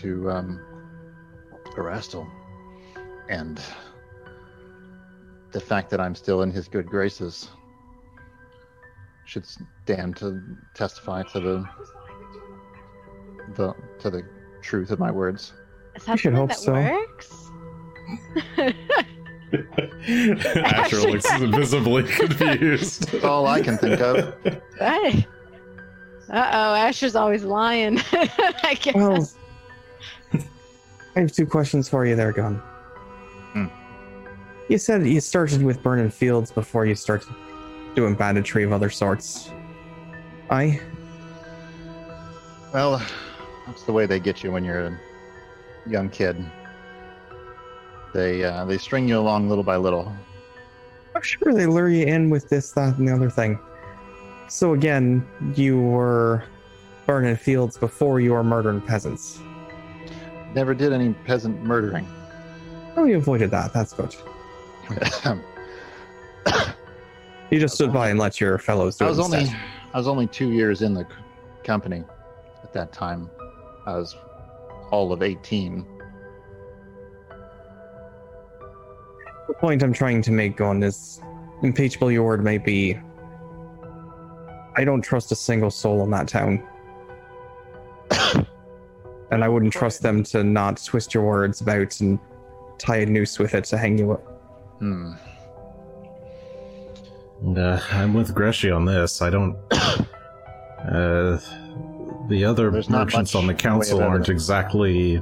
to 0.00 0.30
um, 0.30 0.60
Erastil, 1.76 2.28
and 3.28 3.60
the 5.52 5.60
fact 5.60 5.90
that 5.90 6.00
I'm 6.00 6.14
still 6.14 6.42
in 6.42 6.50
his 6.50 6.68
good 6.68 6.86
graces 6.86 7.48
should 9.24 9.46
stand 9.46 10.16
to 10.16 10.40
testify 10.74 11.22
to 11.22 11.40
the 11.40 11.68
the 13.56 13.74
to 13.98 14.10
the 14.10 14.22
truth 14.62 14.90
of 14.90 14.98
my 14.98 15.10
words. 15.10 15.52
Is 15.94 16.04
that 16.04 16.18
should 16.18 16.34
hope 16.34 16.50
that 16.50 16.58
so. 16.58 16.72
works? 16.72 17.50
Asher 20.56 21.00
looks 21.00 21.38
visibly 21.38 22.02
confused. 22.18 23.10
That's 23.10 23.24
all 23.24 23.46
I 23.46 23.60
can 23.62 23.78
think 23.78 24.00
of. 24.00 24.34
Hey. 24.78 25.26
Uh 26.28 26.50
oh, 26.52 26.74
Asher's 26.74 27.14
always 27.14 27.44
lying. 27.44 28.00
I 28.12 28.76
guess. 28.80 28.94
Well, 28.94 29.28
I 31.16 31.20
have 31.20 31.32
two 31.32 31.46
questions 31.46 31.88
for 31.88 32.04
you 32.04 32.14
there, 32.14 32.30
Gun. 32.30 32.56
Hmm. 33.52 33.66
You 34.68 34.76
said 34.76 35.06
you 35.06 35.20
started 35.20 35.62
with 35.62 35.82
burning 35.82 36.10
fields 36.10 36.52
before 36.52 36.84
you 36.84 36.94
started 36.94 37.28
doing 37.94 38.14
banditry 38.14 38.64
of 38.64 38.72
other 38.72 38.90
sorts. 38.90 39.50
I 40.50 40.78
Well, 42.74 43.02
that's 43.66 43.84
the 43.84 43.92
way 43.92 44.04
they 44.04 44.20
get 44.20 44.44
you 44.44 44.52
when 44.52 44.62
you're 44.62 44.88
a 44.88 45.00
young 45.86 46.10
kid. 46.10 46.36
They 48.12 48.44
uh, 48.44 48.66
they 48.66 48.76
string 48.76 49.08
you 49.08 49.18
along 49.18 49.48
little 49.48 49.64
by 49.64 49.76
little. 49.76 50.12
I'm 51.14 51.22
sure 51.22 51.54
they 51.54 51.64
lure 51.64 51.88
you 51.88 52.04
in 52.04 52.28
with 52.28 52.50
this, 52.50 52.72
that, 52.72 52.98
and 52.98 53.08
the 53.08 53.14
other 53.14 53.30
thing. 53.30 53.58
So 54.48 54.74
again, 54.74 55.26
you 55.54 55.80
were 55.80 56.44
burning 57.06 57.36
fields 57.36 57.78
before 57.78 58.20
you 58.20 58.32
were 58.32 58.44
murdering 58.44 58.82
peasants. 58.82 59.40
Never 60.56 60.74
did 60.74 60.92
any 60.94 61.12
peasant 61.12 61.62
murdering. 61.62 62.08
Oh, 62.96 63.04
you 63.04 63.18
avoided 63.18 63.50
that. 63.50 63.74
That's 63.74 63.92
good. 63.92 64.16
You 67.48 67.60
just 67.60 67.76
stood 67.76 67.92
by 67.92 68.08
and 68.08 68.18
let 68.18 68.40
your 68.40 68.58
fellows 68.58 68.96
do 68.96 69.04
I 69.04 69.06
it 69.06 69.10
was 69.10 69.20
only. 69.20 69.46
I 69.94 69.98
was 69.98 70.08
only 70.08 70.26
two 70.26 70.50
years 70.50 70.82
in 70.82 70.94
the 70.94 71.06
company 71.62 72.02
at 72.64 72.72
that 72.72 72.92
time. 72.92 73.30
I 73.86 73.94
was 73.94 74.16
all 74.90 75.12
of 75.12 75.22
eighteen. 75.22 75.86
The 79.46 79.54
point 79.60 79.84
I'm 79.84 79.92
trying 79.92 80.22
to 80.22 80.32
make, 80.32 80.60
on 80.60 80.82
is 80.82 81.20
impeachable 81.62 82.10
your 82.10 82.24
word 82.24 82.42
may 82.42 82.58
be. 82.58 82.98
I 84.76 84.82
don't 84.84 85.02
trust 85.02 85.30
a 85.30 85.36
single 85.36 85.70
soul 85.70 86.02
in 86.02 86.10
that 86.10 86.26
town. 86.26 86.66
and 89.30 89.36
and 89.36 89.44
I 89.44 89.48
wouldn't 89.48 89.72
trust 89.72 90.02
them 90.02 90.22
to 90.24 90.44
not 90.44 90.82
twist 90.82 91.14
your 91.14 91.24
words 91.24 91.60
about 91.60 92.00
and 92.00 92.18
tie 92.78 92.98
a 92.98 93.06
noose 93.06 93.38
with 93.38 93.54
it 93.54 93.64
to 93.64 93.78
hang 93.78 93.98
you 93.98 94.12
up. 94.12 94.22
Hmm. 94.78 95.12
And, 97.42 97.58
uh, 97.58 97.80
I'm 97.90 98.14
with 98.14 98.34
Greshy 98.34 98.74
on 98.74 98.84
this. 98.84 99.22
I 99.22 99.30
don't. 99.30 99.56
Uh, 100.76 101.40
the 102.28 102.44
other 102.44 102.70
There's 102.70 102.88
merchants 102.88 103.34
on 103.34 103.48
the 103.48 103.52
in 103.52 103.56
the 103.56 103.64
way 103.64 103.68
of 103.68 103.80
council 103.80 104.02
aren't 104.02 104.28
exactly 104.28 105.20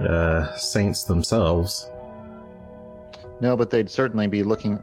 uh, 0.00 0.56
saints 0.56 1.04
themselves. 1.04 1.88
No, 3.40 3.56
but 3.56 3.70
they'd 3.70 3.88
certainly 3.88 4.26
be 4.26 4.42
looking 4.42 4.82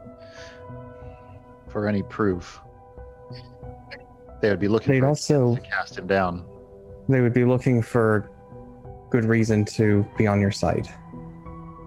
for 1.68 1.86
any 1.86 2.02
proof. 2.02 2.60
They 4.40 4.48
would 4.48 4.60
be 4.60 4.68
looking 4.68 4.94
They'd 4.94 5.00
for 5.00 5.08
also 5.08 5.56
to 5.56 5.60
cast 5.60 5.98
him 5.98 6.06
down. 6.06 6.46
They 7.08 7.20
would 7.20 7.34
be 7.34 7.44
looking 7.44 7.82
for 7.82 8.30
good 9.10 9.24
reason 9.24 9.64
to 9.64 10.06
be 10.16 10.26
on 10.26 10.40
your 10.40 10.50
side. 10.50 10.88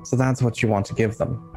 So 0.03 0.15
that's 0.15 0.41
what 0.41 0.61
you 0.63 0.69
want 0.69 0.85
to 0.87 0.93
give 0.93 1.17
them. 1.17 1.55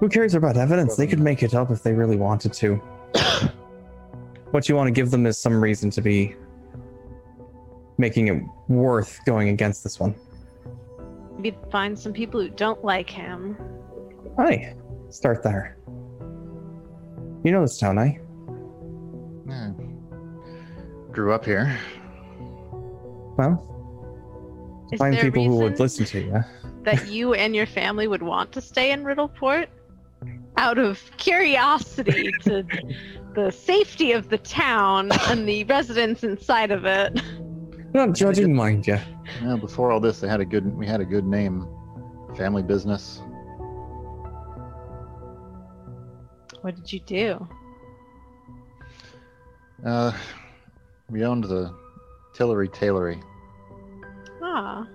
Who 0.00 0.08
cares 0.08 0.34
about 0.34 0.56
evidence? 0.56 0.96
They 0.96 1.06
could 1.06 1.20
make 1.20 1.42
it 1.42 1.54
up 1.54 1.70
if 1.70 1.82
they 1.82 1.92
really 1.92 2.16
wanted 2.16 2.52
to. 2.54 2.74
what 4.50 4.68
you 4.68 4.74
want 4.74 4.88
to 4.88 4.92
give 4.92 5.10
them 5.10 5.26
is 5.26 5.38
some 5.38 5.62
reason 5.62 5.90
to 5.90 6.00
be 6.00 6.34
making 7.98 8.28
it 8.28 8.42
worth 8.68 9.20
going 9.24 9.50
against 9.50 9.84
this 9.84 10.00
one. 10.00 10.14
Maybe 11.36 11.56
find 11.70 11.98
some 11.98 12.12
people 12.12 12.40
who 12.40 12.48
don't 12.48 12.84
like 12.84 13.10
him. 13.10 13.56
Hi. 14.38 14.74
Start 15.10 15.42
there. 15.42 15.76
You 17.44 17.52
know 17.52 17.60
this 17.60 17.78
town, 17.78 17.98
eh? 17.98 18.16
Yeah. 19.46 19.72
Grew 21.12 21.32
up 21.32 21.44
here. 21.44 21.78
Well, 23.36 24.88
Is 24.92 24.98
find 24.98 25.14
there 25.14 25.20
a 25.20 25.24
people 25.24 25.44
who 25.44 25.56
would 25.56 25.72
reason 25.72 25.84
listen 25.84 26.04
to 26.06 26.20
you. 26.20 26.44
that 26.84 27.08
you 27.08 27.34
and 27.34 27.54
your 27.54 27.66
family 27.66 28.06
would 28.06 28.22
want 28.22 28.52
to 28.52 28.60
stay 28.60 28.90
in 28.92 29.04
Riddleport? 29.04 29.66
Out 30.56 30.78
of 30.78 31.02
curiosity 31.16 32.30
to 32.42 32.64
the 33.34 33.50
safety 33.50 34.12
of 34.12 34.28
the 34.28 34.38
town 34.38 35.10
and 35.28 35.48
the 35.48 35.64
residents 35.76 36.22
inside 36.22 36.70
of 36.70 36.84
it. 36.84 37.20
I'm 37.42 37.92
not 37.92 38.12
judging, 38.12 38.54
mind 38.54 38.86
you. 38.86 38.98
Yeah, 39.42 39.56
before 39.56 39.90
all 39.90 40.00
this, 40.00 40.20
they 40.20 40.28
had 40.28 40.40
a 40.40 40.44
good. 40.44 40.64
We 40.76 40.86
had 40.86 41.00
a 41.00 41.04
good 41.04 41.24
name, 41.24 41.66
family 42.36 42.62
business. 42.62 43.20
What 46.60 46.76
did 46.76 46.92
you 46.92 47.00
do? 47.00 47.48
Uh, 49.84 50.12
we 51.10 51.24
owned 51.24 51.44
the 51.44 51.74
Tillery 52.34 52.68
Tailory. 52.68 53.20
Ah, 54.42 54.86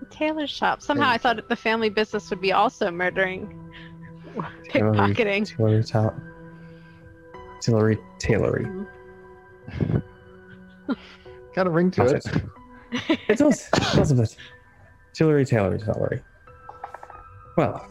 the 0.00 0.06
tailor 0.06 0.46
shop. 0.46 0.82
Somehow 0.82 1.08
I 1.08 1.18
thought 1.18 1.48
the 1.48 1.56
family 1.56 1.88
business 1.88 2.30
would 2.30 2.40
be 2.40 2.52
also 2.52 2.90
murdering, 2.90 3.58
pickpocketing. 4.68 5.46
Tillery, 5.56 5.82
ta- 5.82 6.14
Tillery 7.60 7.98
Tailory. 8.18 8.66
Got 11.54 11.66
a 11.66 11.70
ring 11.70 11.90
to 11.92 12.04
Got 12.04 12.12
it. 12.16 12.26
it. 13.08 13.18
It 13.28 13.38
does. 13.38 13.68
It 13.74 13.96
does 13.96 14.10
a 14.10 14.14
bit. 14.14 14.36
Tillery 15.14 15.44
Tailory 15.44 15.78
Tailory. 15.78 16.22
Well, 17.56 17.86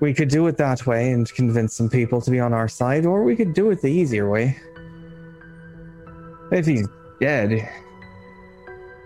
we 0.00 0.12
could 0.14 0.28
do 0.28 0.46
it 0.46 0.56
that 0.58 0.86
way 0.86 1.12
and 1.12 1.30
convince 1.34 1.74
some 1.74 1.88
people 1.88 2.20
to 2.22 2.30
be 2.30 2.40
on 2.40 2.52
our 2.52 2.68
side, 2.68 3.04
or 3.06 3.22
we 3.22 3.34
could 3.36 3.52
do 3.54 3.70
it 3.70 3.80
the 3.82 3.88
easier 3.88 4.28
way. 4.30 4.56
If 6.50 6.66
he's 6.66 6.88
dead, 7.20 7.68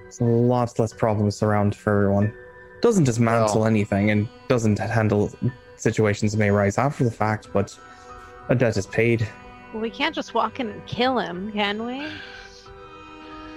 it's 0.06 0.20
a 0.20 0.24
lot 0.24 0.78
less 0.78 0.92
problems 0.92 1.42
around 1.42 1.74
for 1.74 1.96
everyone. 2.04 2.34
Doesn't 2.80 3.04
dismantle 3.04 3.60
Well- 3.60 3.66
anything 3.66 4.10
and 4.10 4.28
doesn't 4.48 4.78
handle 4.78 5.30
situations 5.76 6.32
that 6.32 6.38
may 6.38 6.50
arise 6.50 6.78
after 6.78 7.04
the 7.04 7.10
fact, 7.10 7.48
but 7.52 7.76
a 8.48 8.54
debt 8.54 8.76
is 8.76 8.86
paid. 8.86 9.26
We 9.74 9.90
can't 9.90 10.14
just 10.14 10.34
walk 10.34 10.60
in 10.60 10.68
and 10.68 10.84
kill 10.86 11.18
him, 11.18 11.50
can 11.52 11.84
we? 11.86 12.06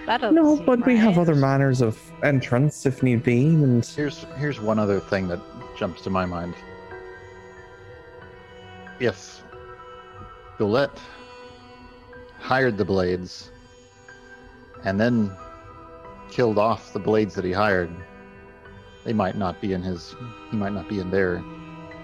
No, 0.07 0.55
seem 0.55 0.65
but 0.65 0.85
we 0.85 0.95
have 0.97 1.17
other 1.17 1.33
manners 1.35 1.81
of 1.81 1.99
entrance 2.23 2.85
if 2.85 3.01
need 3.01 3.23
be, 3.23 3.47
and 3.47 3.83
Here's 3.83 4.19
here's 4.37 4.61
one 4.61 4.77
other 4.77 4.99
thing 4.99 5.27
that 5.29 5.39
jumps 5.77 6.01
to 6.03 6.09
my 6.11 6.25
mind. 6.25 6.53
If 8.99 9.41
Bullet 10.59 10.91
hired 12.39 12.77
the 12.77 12.85
blades 12.85 13.51
and 14.85 14.99
then 14.99 15.31
killed 16.29 16.57
off 16.57 16.93
the 16.93 16.99
blades 16.99 17.35
that 17.35 17.43
he 17.43 17.51
hired, 17.51 17.89
they 19.03 19.13
might 19.13 19.35
not 19.35 19.59
be 19.59 19.73
in 19.73 19.81
his 19.81 20.15
he 20.51 20.57
might 20.57 20.73
not 20.73 20.87
be 20.87 20.99
in 20.99 21.11
their 21.11 21.43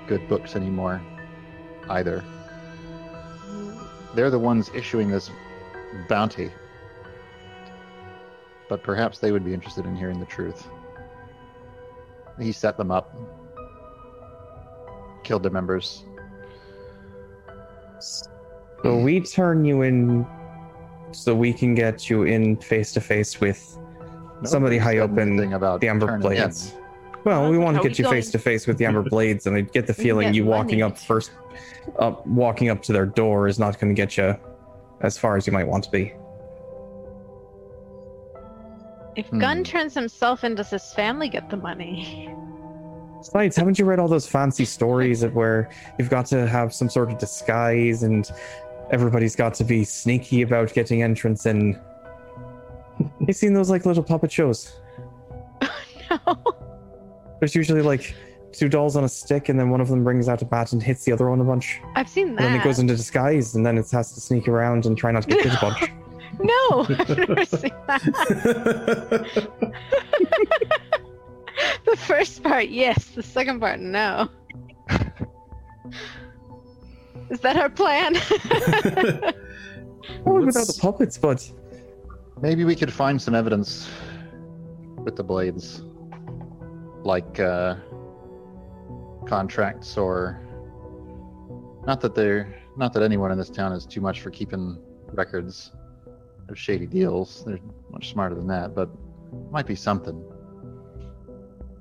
good 0.08 0.28
books 0.28 0.56
anymore 0.56 1.02
either. 1.90 2.24
They're 4.14 4.30
the 4.30 4.40
ones 4.40 4.70
issuing 4.74 5.10
this 5.10 5.30
bounty. 6.10 6.52
But 8.68 8.84
perhaps 8.84 9.20
they 9.20 9.32
would 9.32 9.44
be 9.44 9.54
interested 9.54 9.86
in 9.86 9.96
hearing 9.96 10.20
the 10.20 10.26
truth. 10.26 10.68
He 12.40 12.52
set 12.52 12.78
them 12.78 12.92
up, 12.92 13.14
killed 15.24 15.44
their 15.44 15.52
members. 15.52 16.06
so 18.00 18.98
we 18.98 19.22
turn 19.22 19.64
you 19.66 19.82
in 19.84 20.26
so 21.12 21.36
we 21.36 21.54
can 21.54 21.76
get 21.76 22.10
you 22.10 22.24
in 22.24 22.56
face 22.58 22.92
to 22.94 23.02
face 23.02 23.40
with 23.40 23.78
somebody 24.44 24.78
high 24.78 25.00
up 25.00 25.12
in 25.12 25.20
anything 25.34 25.54
about 25.54 25.82
the 25.82 25.88
Amber 25.88 26.08
turning 26.08 26.24
in. 26.32 26.38
Blades. 26.38 26.74
Well, 27.24 27.52
we 27.52 27.58
want 27.60 27.78
to 27.78 27.84
get 27.88 28.00
you 28.00 28.10
face 28.10 28.32
to 28.32 28.40
face 28.40 28.66
with 28.66 28.78
the 28.78 28.86
Amber 28.86 29.04
Blades, 29.10 29.46
and 29.46 29.56
I 29.56 29.62
get 29.62 29.86
the 29.88 29.94
feeling 29.94 30.30
get 30.30 30.36
you 30.36 30.46
walking 30.46 30.80
money. 30.80 30.94
up 30.94 30.98
first, 30.98 31.32
up 32.00 32.26
walking 32.26 32.70
up 32.70 32.82
to 32.84 32.94
their 32.94 33.06
door 33.06 33.48
is 33.48 33.60
not 33.60 33.80
going 33.80 33.94
to 33.94 34.00
get 34.00 34.18
you 34.18 34.36
as 35.02 35.18
far 35.18 35.38
as 35.38 35.46
you 35.46 35.54
might 35.54 35.68
want 35.68 35.84
to 35.84 35.92
be. 35.92 36.14
If 39.16 39.28
Hmm. 39.28 39.40
Gunn 39.40 39.64
turns 39.64 39.94
himself 39.94 40.44
in, 40.44 40.56
does 40.56 40.70
his 40.70 40.94
family 40.94 41.30
get 41.30 41.50
the 41.50 41.58
money? 41.58 42.34
Besides, 43.20 43.56
haven't 43.56 43.78
you 43.78 43.86
read 43.86 44.00
all 44.00 44.08
those 44.08 44.26
fancy 44.28 44.66
stories 44.78 45.22
of 45.22 45.36
where 45.36 45.70
you've 46.00 46.10
got 46.10 46.26
to 46.28 46.48
have 46.48 46.74
some 46.74 46.90
sort 46.90 47.12
of 47.12 47.18
disguise 47.20 48.04
and 48.04 48.32
everybody's 48.92 49.36
got 49.36 49.54
to 49.56 49.64
be 49.64 49.84
sneaky 49.84 50.42
about 50.44 50.74
getting 50.74 51.02
entrance 51.04 51.46
in? 51.46 51.80
You've 53.26 53.36
seen 53.36 53.54
those 53.54 53.70
like 53.70 53.86
little 53.86 54.04
puppet 54.04 54.32
shows. 54.32 54.74
no. 56.12 56.44
There's 57.40 57.56
usually 57.56 57.82
like 57.82 58.16
two 58.52 58.70
dolls 58.70 58.96
on 58.96 59.04
a 59.04 59.10
stick, 59.10 59.50
and 59.50 59.60
then 59.60 59.70
one 59.70 59.82
of 59.82 59.88
them 59.88 60.04
brings 60.04 60.28
out 60.30 60.42
a 60.42 60.46
bat 60.46 60.74
and 60.74 60.84
hits 60.84 61.06
the 61.06 61.12
other 61.12 61.30
one 61.30 61.40
a 61.40 61.44
bunch. 61.44 61.80
I've 61.96 62.10
seen 62.10 62.30
And 62.30 62.38
that. 62.38 62.42
then 62.44 62.60
it 62.60 62.64
goes 62.64 62.80
into 62.80 62.96
disguise, 62.96 63.56
and 63.56 63.66
then 63.66 63.78
it 63.78 63.90
has 63.92 64.12
to 64.14 64.22
sneak 64.22 64.48
around 64.48 64.86
and 64.86 64.98
try 64.98 65.12
not 65.12 65.24
to 65.24 65.30
get 65.30 65.42
hit 65.44 65.54
a 65.54 65.60
bunch. 65.60 65.92
No, 66.40 66.86
I've 66.90 67.10
never 67.18 67.46
seen 67.46 67.72
that. 67.88 68.02
the 71.86 71.96
first 71.98 72.42
part, 72.42 72.70
yes. 72.70 73.06
The 73.10 73.22
second 73.22 73.60
part, 73.60 73.80
no. 73.80 74.30
Is 77.32 77.40
that 77.40 77.58
our 77.58 77.70
plan? 77.70 78.16
Probably 80.24 80.46
without 80.46 80.68
the 80.68 80.78
puppets, 80.80 81.18
but 81.18 81.52
Maybe 82.42 82.66
we 82.66 82.76
could 82.76 82.92
find 82.92 83.22
some 83.22 83.36
evidence 83.36 83.88
with 84.98 85.16
the 85.16 85.24
blades, 85.24 85.84
like 87.04 87.40
uh, 87.40 87.76
contracts 89.28 89.98
or. 89.98 90.42
Not 91.86 92.02
that 92.02 92.16
they're 92.16 92.60
not 92.78 92.94
that 92.94 93.04
anyone 93.04 93.32
in 93.32 93.38
this 93.38 93.50
town 93.50 93.74
is 93.74 93.86
too 93.86 94.02
much 94.02 94.22
for 94.22 94.32
keeping 94.32 94.80
records 95.14 95.72
of 96.50 96.58
shady 96.58 96.88
deals. 96.88 97.44
They're 97.46 97.60
much 97.92 98.12
smarter 98.12 98.36
than 98.36 98.48
that, 98.48 98.74
but 98.74 98.90
might 99.52 99.68
be 99.68 99.76
something. 99.76 100.16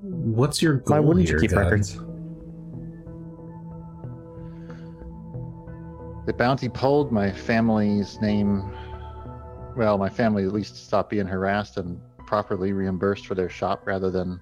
What's 0.03 0.63
your 0.63 0.77
goal 0.77 0.97
why 0.97 1.01
wouldn't 1.01 1.27
here, 1.27 1.37
you 1.37 1.43
keep 1.43 1.51
Gunn? 1.51 1.65
records? 1.65 2.01
The 6.31 6.37
bounty 6.37 6.69
pulled 6.69 7.11
my 7.11 7.33
family's 7.33 8.21
name. 8.21 8.73
Well, 9.77 9.99
my 9.99 10.09
family 10.09 10.45
at 10.45 10.53
least 10.53 10.87
stopped 10.87 11.11
being 11.11 11.27
harassed 11.27 11.77
and 11.77 12.01
properly 12.25 12.73
reimbursed 12.73 13.27
for 13.27 13.35
their 13.35 13.49
shop 13.49 13.85
rather 13.85 14.13
than 14.13 14.41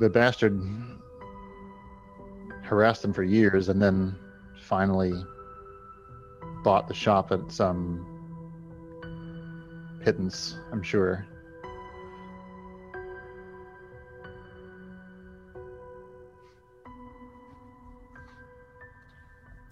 the 0.00 0.10
bastard 0.10 0.60
harassed 2.62 3.02
them 3.02 3.12
for 3.12 3.22
years 3.22 3.68
and 3.68 3.80
then 3.80 4.16
finally 4.62 5.12
bought 6.64 6.88
the 6.88 6.94
shop 6.94 7.30
at 7.30 7.52
some 7.52 8.04
pittance, 10.02 10.58
I'm 10.72 10.82
sure. 10.82 11.24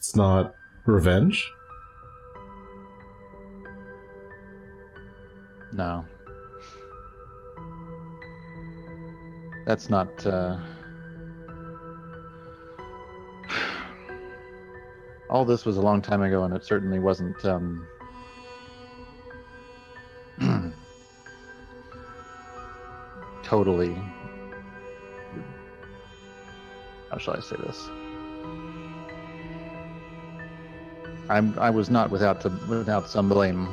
It's 0.09 0.17
not 0.17 0.55
revenge. 0.87 1.53
No. 5.75 6.03
That's 9.67 9.91
not. 9.91 10.27
Uh... 10.27 10.57
All 15.29 15.45
this 15.45 15.67
was 15.67 15.77
a 15.77 15.83
long 15.83 16.01
time 16.01 16.23
ago, 16.23 16.45
and 16.45 16.55
it 16.55 16.65
certainly 16.65 17.01
wasn't. 17.01 17.45
Um... 17.45 17.87
totally. 23.43 23.95
How 27.11 27.19
shall 27.19 27.37
I 27.37 27.41
say 27.41 27.57
this? 27.57 27.91
I'm. 31.29 31.59
I 31.59 31.71
was 31.71 31.91
not 31.91 32.11
without 32.11 32.41
the, 32.41 32.51
without 32.69 33.09
some 33.09 33.29
blame. 33.29 33.69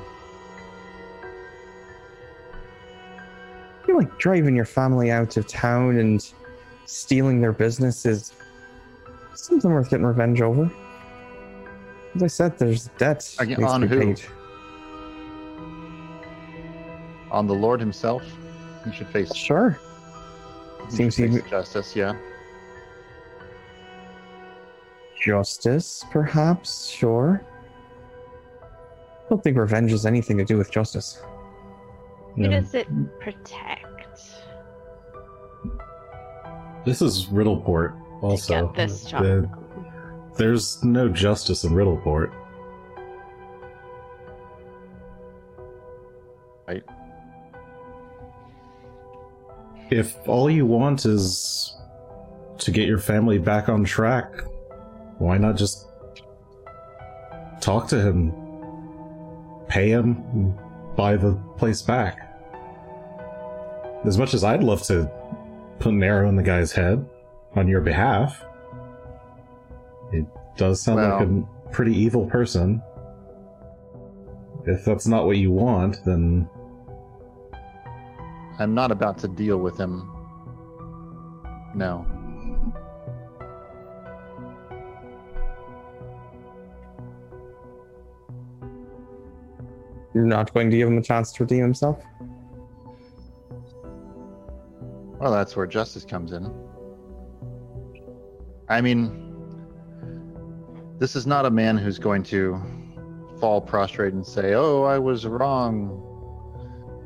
I 3.81 3.85
feel 3.85 3.97
like 3.97 4.17
driving 4.17 4.55
your 4.55 4.65
family 4.65 5.11
out 5.11 5.37
of 5.37 5.47
town 5.47 5.97
and 5.97 6.27
stealing 6.85 7.39
their 7.39 7.51
business 7.51 8.05
is 8.05 8.33
something 9.35 9.71
worth 9.71 9.89
getting 9.89 10.05
revenge 10.05 10.41
over. 10.41 10.69
As 12.15 12.23
I 12.23 12.27
said, 12.27 12.57
there's 12.57 12.87
debt 12.97 13.35
Again, 13.39 13.63
on 13.63 13.81
who? 13.83 13.99
paid. 13.99 14.21
On 17.31 17.45
the 17.47 17.53
Lord 17.53 17.79
himself, 17.79 18.23
he 18.85 18.91
should 18.93 19.07
face. 19.07 19.33
Sure. 19.35 19.77
he 20.89 20.95
Seems 20.95 21.15
should 21.15 21.31
he- 21.31 21.41
justice. 21.49 21.95
Yeah. 21.95 22.15
Justice, 25.25 26.05
perhaps? 26.11 26.87
Sure. 26.87 27.41
I 28.61 29.29
don't 29.29 29.43
think 29.43 29.57
revenge 29.57 29.89
has 29.91 30.05
anything 30.05 30.37
to 30.37 30.45
do 30.45 30.55
with 30.57 30.69
justice. 30.71 31.19
Who 32.35 32.43
Yeah. 32.43 32.59
does 32.61 32.75
it 32.75 32.87
protect? 33.19 33.81
This 36.85 37.01
is 37.01 37.25
Riddleport. 37.27 37.99
Also, 38.21 38.67
Get 38.67 38.75
this 38.87 39.05
job. 39.05 39.23
The- 39.23 39.49
there's 40.37 40.83
no 40.83 41.09
justice 41.09 41.63
in 41.63 41.71
Riddleport. 41.73 42.31
Right. 46.67 46.83
If 49.89 50.15
all 50.27 50.49
you 50.51 50.65
want 50.67 51.05
is 51.05 51.75
to 52.59 52.71
get 52.71 52.87
your 52.87 52.99
family 52.99 53.37
back 53.39 53.69
on 53.69 53.83
track, 53.83 54.31
why 55.17 55.37
not 55.37 55.55
just 55.55 55.87
talk 57.61 57.87
to 57.89 58.01
him, 58.01 58.33
pay 59.67 59.89
him, 59.89 60.23
and 60.33 60.57
buy 60.95 61.15
the 61.17 61.33
place 61.57 61.81
back? 61.81 62.21
As 64.05 64.17
much 64.17 64.33
as 64.33 64.43
I'd 64.43 64.63
love 64.63 64.83
to 64.83 65.09
put 65.79 65.93
an 65.93 66.03
arrow 66.03 66.29
in 66.29 66.35
the 66.35 66.43
guy's 66.43 66.71
head 66.71 67.05
on 67.55 67.67
your 67.67 67.81
behalf, 67.81 68.43
it 70.11 70.25
does 70.57 70.81
sound 70.81 71.01
like 71.01 71.27
a 71.27 71.71
pretty 71.71 71.95
evil 71.95 72.25
person. 72.27 72.81
If 74.65 74.85
that's 74.85 75.07
not 75.07 75.25
what 75.25 75.37
you 75.37 75.51
want, 75.51 76.03
then 76.05 76.49
I'm 78.57 78.73
not 78.73 78.91
about 78.91 79.17
to 79.19 79.27
deal 79.27 79.57
with 79.57 79.77
him. 79.77 80.11
No. 81.75 82.05
You're 90.15 90.23
not 90.23 90.53
going 90.53 90.71
to 90.71 90.77
give 90.77 90.87
him 90.87 90.97
a 90.97 91.01
chance 91.01 91.33
to 91.33 91.43
redeem 91.43 91.61
himself? 91.61 92.01
Well, 95.19 95.31
that's 95.31 95.57
where 95.57 95.67
justice 95.67 96.05
comes 96.05 96.31
in. 96.31 96.49
I 98.69 98.79
mean, 98.79 99.35
this 100.99 101.17
is 101.17 101.27
not 101.27 101.45
a 101.45 101.51
man 101.51 101.77
who's 101.77 101.99
going 101.99 102.23
to 102.23 102.61
fall 103.41 103.59
prostrate 103.59 104.13
and 104.13 104.25
say, 104.25 104.53
Oh, 104.53 104.83
I 104.83 104.97
was 104.97 105.27
wrong. 105.27 106.01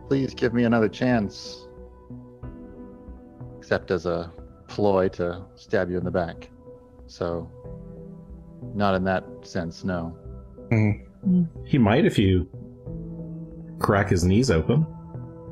Please 0.08 0.36
give 0.36 0.54
me 0.54 0.66
another 0.66 0.88
chance. 0.88 1.68
Except 3.58 3.90
as 3.90 4.06
a 4.06 4.32
ploy 4.68 5.10
to 5.10 5.44
stab 5.56 5.90
you 5.90 5.98
in 5.98 6.04
the 6.06 6.12
back. 6.12 6.50
So, 7.08 7.50
not 8.76 8.94
in 8.94 9.04
that 9.06 9.24
sense, 9.42 9.84
no. 9.84 10.16
Mhm. 10.72 11.48
he 11.66 11.80
might 11.80 12.06
if 12.06 12.20
you 12.20 12.48
crack 13.80 14.10
his 14.10 14.24
knees 14.24 14.52
open. 14.52 14.86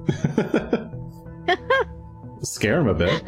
Scare 2.42 2.82
him 2.82 2.88
a 2.88 2.94
bit. 2.94 3.24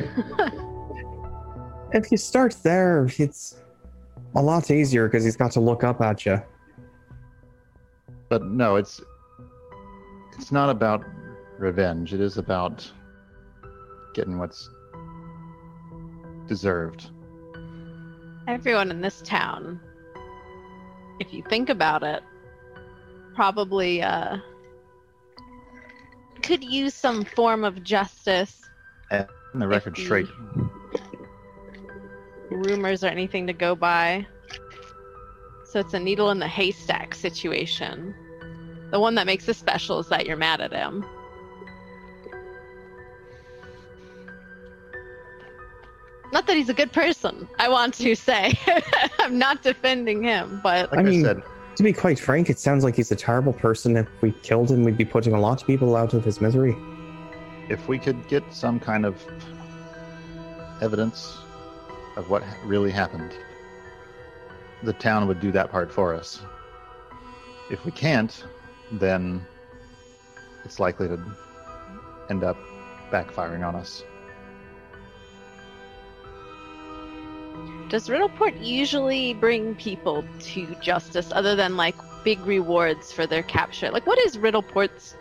If 1.92 2.12
you 2.12 2.18
start 2.18 2.56
there, 2.62 3.10
it's 3.18 3.58
a 4.36 4.42
lot 4.42 4.70
easier 4.70 5.08
because 5.08 5.24
he's 5.24 5.36
got 5.36 5.52
to 5.54 5.60
look 5.60 5.84
up 5.84 6.02
at 6.02 6.26
you. 6.26 6.42
But 8.30 8.46
no, 8.46 8.76
it's 8.76 9.02
it's 10.38 10.52
not 10.52 10.70
about 10.70 11.04
revenge. 11.58 12.14
It 12.14 12.22
is 12.22 12.38
about 12.38 12.90
getting 14.14 14.38
what's 14.38 14.70
deserved. 16.48 17.10
Everyone 18.48 18.92
in 18.92 19.02
this 19.02 19.22
town, 19.22 19.80
if 21.20 21.34
you 21.34 21.44
think 21.50 21.70
about 21.70 22.04
it, 22.04 22.24
probably 23.36 24.02
uh, 24.02 24.38
could 26.50 26.64
use 26.64 26.96
some 26.96 27.24
form 27.24 27.64
of 27.64 27.84
justice, 27.84 28.68
And 29.12 29.28
the 29.54 29.68
record 29.68 29.96
straight. 29.96 30.26
rumors 32.50 33.04
or 33.04 33.08
anything 33.08 33.46
to 33.46 33.54
go 33.54 33.76
by. 33.76 34.26
So 35.66 35.80
it's 35.80 35.94
a 35.94 36.00
needle 36.00 36.32
in 36.32 36.40
the 36.40 36.48
haystack 36.48 37.14
situation. 37.14 38.16
The 38.90 39.00
one 39.00 39.14
that 39.14 39.28
makes 39.28 39.48
it 39.48 39.54
special 39.58 40.00
is 40.00 40.10
that 40.10 40.26
you're 40.26 40.38
mad 40.38 40.60
at 40.60 40.74
him. 40.74 41.06
Not 46.34 46.48
that 46.48 46.58
he's 46.58 46.70
a 46.70 46.74
good 46.74 46.92
person, 46.92 47.48
I 47.60 47.70
want 47.70 47.94
to 47.96 48.16
say. 48.16 48.54
I'm 49.20 49.38
not 49.38 49.62
defending 49.62 50.24
him, 50.24 50.60
but 50.64 50.90
Like 50.92 51.00
I, 51.00 51.02
I 51.02 51.06
mean- 51.06 51.24
said, 51.24 51.44
To 51.80 51.84
be 51.84 51.94
quite 51.94 52.20
frank, 52.20 52.50
it 52.50 52.60
sounds 52.60 52.84
like 52.84 52.98
he's 52.98 53.10
a 53.10 53.16
terrible 53.16 53.54
person. 53.54 53.96
If 53.96 54.10
we 54.20 54.34
killed 54.34 54.70
him, 54.70 54.84
we'd 54.84 54.98
be 54.98 55.06
putting 55.06 55.32
a 55.32 55.40
lot 55.40 55.62
of 55.62 55.66
people 55.66 55.96
out 55.96 56.14
of 56.14 56.26
his 56.26 56.42
misery. 56.42 56.76
if 57.70 57.88
we 57.88 57.98
could 57.98 58.28
get 58.28 58.44
some 58.54 58.82
kind 58.82 59.06
of 59.06 59.16
evidence 60.82 61.38
of 62.18 62.30
what 62.30 62.44
really 62.66 62.92
happened, 62.92 63.32
the 64.84 64.92
town 64.92 65.26
would 65.30 65.40
do 65.40 65.54
that 65.54 65.72
part 65.72 65.90
for 65.90 66.14
us. 66.14 66.42
If 67.72 67.86
we 67.86 67.94
can't, 67.94 68.44
then 68.92 69.46
it's 70.66 70.82
likely 70.82 71.08
to 71.08 71.18
end 72.30 72.44
up 72.44 72.58
backfiring 73.10 73.66
on 73.66 73.78
us. 73.78 74.04
Does 77.90 78.08
Riddleport 78.08 78.64
usually 78.64 79.34
bring 79.34 79.74
people 79.76 80.24
to 80.40 80.76
justice 80.76 81.32
other 81.34 81.56
than 81.56 81.76
like 81.76 81.96
big 82.24 82.40
rewards 82.46 83.12
for 83.12 83.26
their 83.26 83.42
capture? 83.44 83.90
Like, 83.90 84.06
what 84.06 84.20
is 84.20 84.38
Riddleport's 84.38 85.16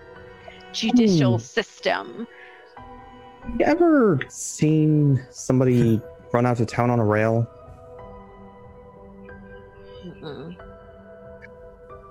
judicial 0.72 1.38
Hmm. 1.38 1.42
system? 1.42 2.26
You 3.58 3.64
ever 3.64 4.20
seen 4.28 5.24
somebody 5.30 6.00
run 6.32 6.44
out 6.44 6.60
of 6.60 6.66
town 6.66 6.90
on 6.90 7.00
a 7.00 7.04
rail? 7.04 7.46
Mm-mm. 10.04 10.54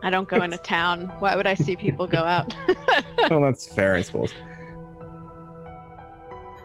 I 0.03 0.10
don't 0.10 0.28
go 0.28 0.41
into 0.41 0.58
town. 0.58 1.08
Why 1.20 1.36
would 1.36 1.45
I 1.47 1.53
see 1.53 1.76
people 1.76 2.08
go 2.08 2.18
out? 2.24 2.55
well, 3.30 3.41
that's 3.41 3.68
fair, 3.72 3.93
I 3.95 4.01
suppose. 4.01 4.34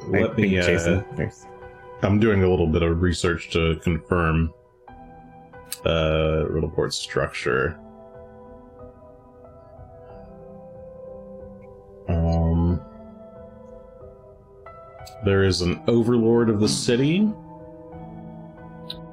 Let 0.09 0.31
I 0.31 0.35
me. 0.35 0.43
think 0.49 0.59
Uh, 0.63 0.67
Jason. 0.67 1.05
there's- 1.17 1.47
I'm 2.03 2.19
doing 2.19 2.43
a 2.43 2.49
little 2.51 2.67
bit 2.67 2.83
of 2.83 3.01
research 3.01 3.51
to 3.51 3.77
confirm 3.77 4.53
uh, 5.87 6.45
Riddleport's 6.49 6.97
structure. 6.97 7.79
Um, 12.09 12.81
there 15.25 15.45
is 15.45 15.61
an 15.63 15.81
overlord 15.87 16.51
of 16.51 16.59
the 16.59 16.69
city. 16.69 17.31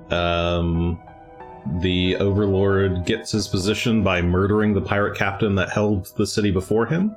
Um, 0.10 1.00
the 1.82 2.16
overlord 2.16 3.06
gets 3.06 3.32
his 3.32 3.48
position 3.48 4.04
by 4.04 4.22
murdering 4.24 4.74
the 4.74 4.82
pirate 4.82 5.16
captain 5.16 5.54
that 5.56 5.70
held 5.70 6.12
the 6.18 6.26
city 6.26 6.50
before 6.50 6.88
him. 6.88 7.16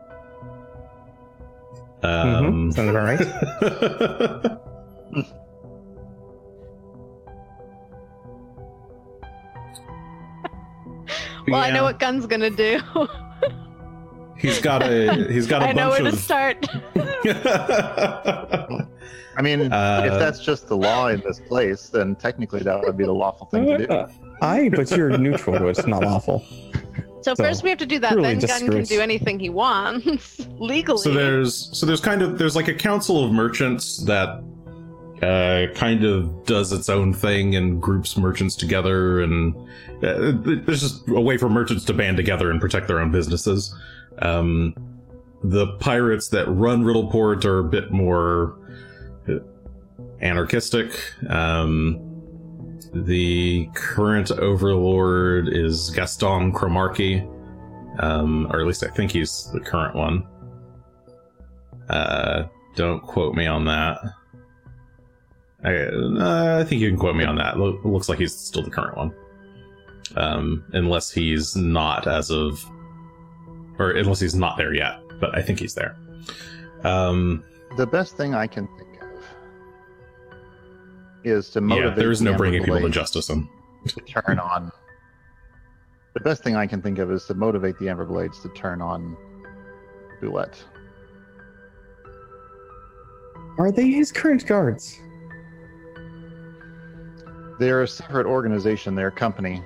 Um, 2.02 2.70
Mhm, 2.70 2.74
sounds 2.74 2.90
about 2.90 4.58
right. 5.14 5.26
well, 11.48 11.60
I 11.62 11.70
know 11.70 11.82
what 11.84 11.98
Gun's 11.98 12.26
gonna 12.26 12.50
do. 12.50 12.80
he's 14.38 14.60
got 14.60 14.82
a 14.82 15.26
he's 15.30 15.46
got 15.46 15.62
a 15.62 15.66
I 15.68 15.72
know 15.72 15.90
bunch 15.90 16.02
where 16.02 16.10
to 16.10 16.16
start. 16.16 16.66
I 19.34 19.40
mean, 19.42 19.72
Uh, 19.72 20.02
if 20.04 20.18
that's 20.18 20.40
just 20.44 20.68
the 20.68 20.76
law 20.76 21.08
in 21.08 21.20
this 21.20 21.40
place, 21.40 21.88
then 21.88 22.14
technically 22.16 22.60
that 22.60 22.80
would 22.82 22.96
be 22.96 23.04
the 23.04 23.12
lawful 23.14 23.46
thing 23.46 23.64
to 23.66 23.78
do. 23.78 23.92
Uh, 23.92 24.10
Aye, 24.42 24.68
but 24.74 24.90
you're 24.90 25.16
neutral 25.16 25.56
to. 25.58 25.68
It's 25.68 25.86
not 25.86 26.02
lawful. 26.02 26.44
So, 27.22 27.34
So, 27.34 27.44
first 27.44 27.62
we 27.62 27.70
have 27.70 27.78
to 27.78 27.86
do 27.86 27.98
that. 28.00 28.16
really 28.16 28.30
then 28.34 28.40
just 28.40 28.60
Gun 28.60 28.70
can 28.70 28.82
do 28.84 29.00
anything 29.00 29.38
he 29.38 29.48
wants 29.48 30.40
legally. 30.58 30.98
so 30.98 31.12
there's 31.12 31.70
so 31.72 31.86
there's 31.86 32.00
kind 32.00 32.20
of 32.20 32.36
there's 32.36 32.56
like 32.56 32.68
a 32.68 32.74
council 32.74 33.24
of 33.24 33.32
merchants 33.32 33.98
that 34.06 34.42
uh, 35.22 35.66
kind 35.74 36.04
of 36.04 36.44
does 36.44 36.72
its 36.72 36.88
own 36.88 37.12
thing 37.12 37.54
and 37.56 37.80
groups 37.80 38.16
merchants 38.16 38.56
together 38.56 39.20
and 39.20 39.54
uh, 40.02 40.32
there's 40.64 40.80
just 40.80 41.08
a 41.08 41.20
way 41.20 41.36
for 41.36 41.48
merchants 41.48 41.84
to 41.84 41.94
band 41.94 42.16
together 42.16 42.50
and 42.50 42.60
protect 42.60 42.88
their 42.88 42.98
own 42.98 43.10
businesses. 43.12 43.74
Um, 44.18 44.74
the 45.44 45.68
pirates 45.78 46.28
that 46.28 46.46
run 46.48 46.82
riddleport 46.82 47.44
are 47.44 47.60
a 47.60 47.64
bit 47.64 47.92
more 47.92 48.58
uh, 49.28 49.38
anarchistic. 50.20 50.92
Um, 51.28 52.00
the 52.92 53.70
current 53.74 54.30
overlord 54.32 55.48
is 55.48 55.90
Gaston 55.90 56.52
Cromarcky 56.52 57.28
um, 57.98 58.46
or 58.50 58.60
at 58.60 58.66
least 58.66 58.84
i 58.84 58.88
think 58.88 59.10
he's 59.10 59.50
the 59.52 59.60
current 59.60 59.94
one. 59.94 60.26
Uh, 61.88 62.44
don't 62.74 63.02
quote 63.02 63.34
me 63.34 63.46
on 63.46 63.64
that. 63.66 63.98
I, 65.64 65.74
uh, 65.76 66.58
I 66.60 66.64
think 66.64 66.80
you 66.80 66.88
can 66.90 66.98
quote 66.98 67.14
me 67.16 67.24
on 67.24 67.36
that. 67.36 67.58
Lo- 67.58 67.78
looks 67.84 68.08
like 68.08 68.18
he's 68.18 68.34
still 68.34 68.62
the 68.62 68.70
current 68.70 68.96
one, 68.96 69.14
um, 70.16 70.64
unless 70.72 71.10
he's 71.10 71.54
not 71.54 72.06
as 72.06 72.30
of, 72.30 72.64
or 73.78 73.92
unless 73.92 74.18
he's 74.20 74.34
not 74.34 74.56
there 74.56 74.74
yet. 74.74 75.00
But 75.20 75.36
I 75.36 75.42
think 75.42 75.60
he's 75.60 75.74
there. 75.74 75.96
Um, 76.82 77.44
The 77.76 77.86
best 77.86 78.16
thing 78.16 78.34
I 78.34 78.46
can 78.48 78.66
think 78.76 79.02
of 79.02 79.08
is 81.24 81.48
to 81.50 81.60
motivate. 81.60 81.78
yeah, 81.78 81.84
motivate. 81.90 82.02
there 82.02 82.10
is 82.10 82.20
no 82.22 82.32
the 82.32 82.38
bringing 82.38 82.64
people 82.64 82.80
to 82.80 82.90
justice. 82.90 83.28
And 83.30 83.46
to 83.86 84.00
turn 84.00 84.38
on. 84.40 84.72
The 86.14 86.20
best 86.20 86.42
thing 86.42 86.56
I 86.56 86.66
can 86.66 86.82
think 86.82 86.98
of 86.98 87.10
is 87.12 87.24
to 87.26 87.34
motivate 87.34 87.78
the 87.78 87.88
Amber 87.88 88.04
Blades 88.04 88.40
to 88.42 88.48
turn 88.50 88.82
on 88.82 89.16
Boulette. 90.20 90.62
Are 93.58 93.70
they 93.70 93.88
his 93.90 94.10
current 94.10 94.44
guards? 94.46 94.98
They're 97.58 97.82
a 97.82 97.88
separate 97.88 98.26
organization. 98.26 98.94
They're 98.94 99.08
a 99.08 99.12
company. 99.12 99.62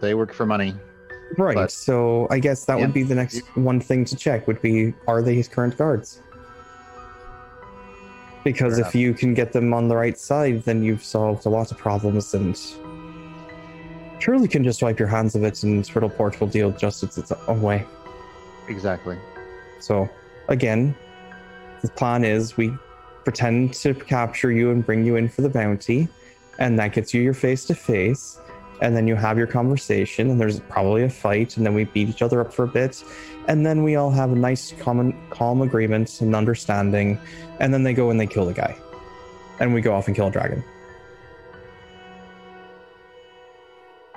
They 0.00 0.14
work 0.14 0.32
for 0.32 0.46
money. 0.46 0.74
Right. 1.38 1.54
But- 1.54 1.70
so 1.70 2.26
I 2.30 2.38
guess 2.38 2.64
that 2.66 2.78
Yeah. 2.78 2.84
would 2.86 2.94
be 2.94 3.02
the 3.02 3.14
next 3.14 3.40
one 3.56 3.80
thing 3.80 4.04
to 4.06 4.16
check. 4.16 4.46
Would 4.46 4.60
be 4.62 4.94
are 5.08 5.22
they 5.22 5.34
his 5.34 5.48
current 5.48 5.76
guards? 5.76 6.20
Because 8.44 8.78
if 8.78 8.94
you 8.94 9.14
can 9.14 9.32
get 9.32 9.52
them 9.52 9.72
on 9.72 9.88
the 9.88 9.96
right 9.96 10.18
side, 10.18 10.64
then 10.64 10.82
you've 10.82 11.02
solved 11.02 11.46
a 11.46 11.48
lot 11.48 11.70
of 11.72 11.78
problems, 11.78 12.34
and 12.34 12.54
surely 14.18 14.46
can 14.48 14.62
just 14.62 14.82
wipe 14.82 14.98
your 14.98 15.08
hands 15.08 15.34
of 15.34 15.44
it, 15.44 15.62
and 15.62 15.82
Riddleport 15.82 16.38
will 16.40 16.48
deal 16.48 16.70
justice 16.70 17.16
its 17.16 17.32
own 17.48 17.62
way. 17.62 17.86
Exactly. 18.68 19.16
So 19.80 20.08
again, 20.48 20.94
the 21.80 21.88
plan 21.88 22.22
is 22.22 22.54
we 22.58 22.70
pretend 23.24 23.74
to 23.74 23.94
capture 23.94 24.52
you 24.52 24.70
and 24.70 24.84
bring 24.84 25.04
you 25.04 25.16
in 25.16 25.28
for 25.28 25.42
the 25.42 25.48
bounty, 25.48 26.08
and 26.58 26.78
that 26.78 26.92
gets 26.92 27.12
you 27.12 27.22
your 27.22 27.34
face 27.34 27.64
to 27.64 27.74
face, 27.74 28.38
and 28.80 28.96
then 28.96 29.08
you 29.08 29.16
have 29.16 29.38
your 29.38 29.46
conversation, 29.46 30.30
and 30.30 30.40
there's 30.40 30.60
probably 30.60 31.04
a 31.04 31.10
fight, 31.10 31.56
and 31.56 31.66
then 31.66 31.74
we 31.74 31.84
beat 31.84 32.08
each 32.08 32.22
other 32.22 32.40
up 32.40 32.52
for 32.52 32.64
a 32.64 32.68
bit, 32.68 33.02
and 33.48 33.64
then 33.64 33.82
we 33.82 33.96
all 33.96 34.10
have 34.10 34.32
a 34.32 34.36
nice 34.36 34.72
common 34.72 35.14
calm 35.30 35.62
agreement 35.62 36.20
and 36.20 36.34
understanding, 36.34 37.18
and 37.60 37.72
then 37.72 37.82
they 37.82 37.94
go 37.94 38.10
and 38.10 38.20
they 38.20 38.26
kill 38.26 38.46
the 38.46 38.52
guy. 38.52 38.76
And 39.60 39.72
we 39.72 39.80
go 39.80 39.94
off 39.94 40.06
and 40.06 40.16
kill 40.16 40.26
a 40.26 40.30
dragon. 40.30 40.62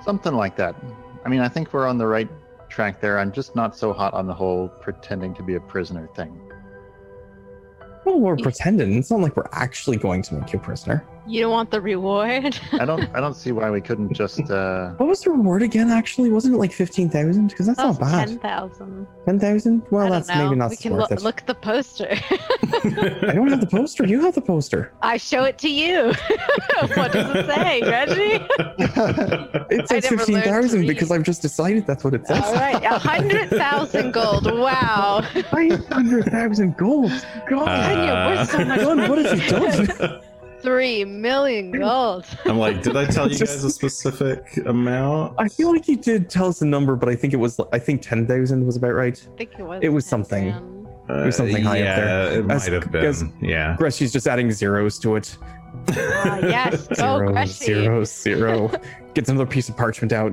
Something 0.02 0.34
like 0.34 0.56
that. 0.56 0.74
I 1.24 1.28
mean, 1.28 1.40
I 1.40 1.48
think 1.48 1.72
we're 1.72 1.86
on 1.86 1.98
the 1.98 2.06
right 2.06 2.28
track 2.68 3.00
there. 3.00 3.18
I'm 3.18 3.32
just 3.32 3.54
not 3.54 3.76
so 3.76 3.92
hot 3.92 4.14
on 4.14 4.26
the 4.26 4.34
whole 4.34 4.68
pretending 4.68 5.34
to 5.34 5.42
be 5.42 5.54
a 5.54 5.60
prisoner 5.60 6.08
thing. 6.14 6.47
Well, 8.08 8.20
we're 8.20 8.36
pretending. 8.36 8.94
It's 8.94 9.10
not 9.10 9.20
like 9.20 9.36
we're 9.36 9.50
actually 9.52 9.98
going 9.98 10.22
to 10.22 10.34
make 10.36 10.50
you 10.54 10.58
a 10.58 10.62
prisoner. 10.62 11.04
You 11.28 11.40
don't 11.42 11.50
want 11.52 11.70
the 11.70 11.80
reward. 11.80 12.58
I 12.72 12.84
don't. 12.84 13.04
I 13.14 13.20
don't 13.20 13.34
see 13.34 13.52
why 13.52 13.70
we 13.70 13.80
couldn't 13.80 14.12
just. 14.14 14.40
Uh, 14.50 14.90
What 14.96 15.08
was 15.08 15.20
the 15.20 15.30
reward 15.30 15.62
again, 15.62 15.90
actually? 15.90 16.30
Wasn't 16.30 16.54
it 16.54 16.58
like 16.58 16.72
15,000? 16.72 17.48
Because 17.48 17.66
that's 17.66 17.76
That 17.78 17.86
not 17.86 18.00
bad. 18.00 18.28
ten 18.28 18.38
thousand. 18.38 19.06
10,000? 19.26 19.82
Well, 19.90 20.02
I 20.02 20.08
don't 20.08 20.12
that's 20.12 20.28
know. 20.28 20.44
maybe 20.44 20.56
not 20.56 20.70
we 20.70 20.76
can 20.76 20.92
worth 20.94 21.10
look, 21.10 21.12
it. 21.12 21.22
look 21.22 21.38
at 21.40 21.46
the 21.46 21.54
poster. 21.54 22.08
I 22.10 23.32
don't 23.34 23.48
have 23.50 23.60
the 23.60 23.66
poster. 23.70 24.06
You 24.06 24.20
have 24.22 24.34
the 24.34 24.40
poster. 24.40 24.92
I 25.02 25.16
show 25.18 25.44
it 25.44 25.58
to 25.58 25.68
you. 25.68 26.06
what 26.94 27.12
does 27.12 27.34
it 27.36 27.46
say, 27.46 27.82
Reggie? 27.82 28.44
It 29.70 29.86
says 29.88 30.04
never 30.10 30.16
learned 30.24 30.44
15,000 30.44 30.86
because 30.86 31.10
I've 31.10 31.22
just 31.22 31.42
decided 31.42 31.86
that's 31.86 32.02
what 32.04 32.14
it 32.14 32.26
says. 32.26 32.42
All 32.42 32.54
right, 32.54 32.82
a 32.82 32.98
hundred 32.98 33.50
thousand 33.50 34.12
gold. 34.12 34.46
Wow. 34.50 35.22
500,000 35.50 36.76
gold. 36.76 37.10
God. 37.48 37.68
Uh, 37.68 37.88
Anya, 37.90 38.36
we're 38.38 38.44
so 38.46 38.64
much 38.64 38.80
God, 38.80 39.08
what 39.08 39.18
have 39.18 39.38
you 39.52 39.98
money. 39.98 40.20
Done? 40.62 40.62
Three 40.62 41.04
million 41.04 41.70
gold. 41.78 42.24
I'm 42.44 42.58
like, 42.58 42.82
did 42.82 42.96
I 42.96 43.06
tell 43.06 43.30
you 43.30 43.38
guys 43.38 43.64
a 43.64 43.70
specific 43.70 44.58
amount? 44.66 45.34
I 45.38 45.48
feel 45.48 45.72
like 45.72 45.88
you 45.88 45.96
did 45.96 46.28
tell 46.30 46.46
us 46.48 46.58
the 46.60 46.66
number, 46.66 46.96
but 46.96 47.08
I 47.08 47.16
think 47.16 47.32
it 47.32 47.36
was, 47.38 47.60
I 47.72 47.78
think 47.78 48.02
10,000 48.02 48.66
was 48.66 48.76
about 48.76 48.92
right. 48.94 49.28
I 49.34 49.36
think 49.36 49.50
it 49.58 49.62
was. 49.62 49.80
It 49.82 49.88
was 49.90 50.04
10 50.04 50.10
something. 50.10 50.48
It 51.10 51.24
was 51.26 51.36
something 51.36 51.62
high 51.64 51.80
up 51.82 51.96
there. 51.96 52.32
it 52.40 52.50
As- 52.50 52.64
might 52.68 52.72
have 52.82 52.92
been. 52.92 53.04
as- 53.04 53.24
yeah. 53.40 53.76
Greshy's 53.78 54.12
just 54.12 54.26
adding 54.26 54.52
zeros 54.52 54.98
to 55.00 55.16
it. 55.16 55.36
Ah, 55.96 56.38
yes. 56.40 56.86
Go, 56.88 56.94
Zero, 56.94 57.32
Greshy. 57.32 57.46
zero, 57.64 58.04
zero. 58.04 58.70
Gets 59.14 59.28
another 59.30 59.46
piece 59.46 59.68
of 59.68 59.76
parchment 59.76 60.12
out. 60.12 60.32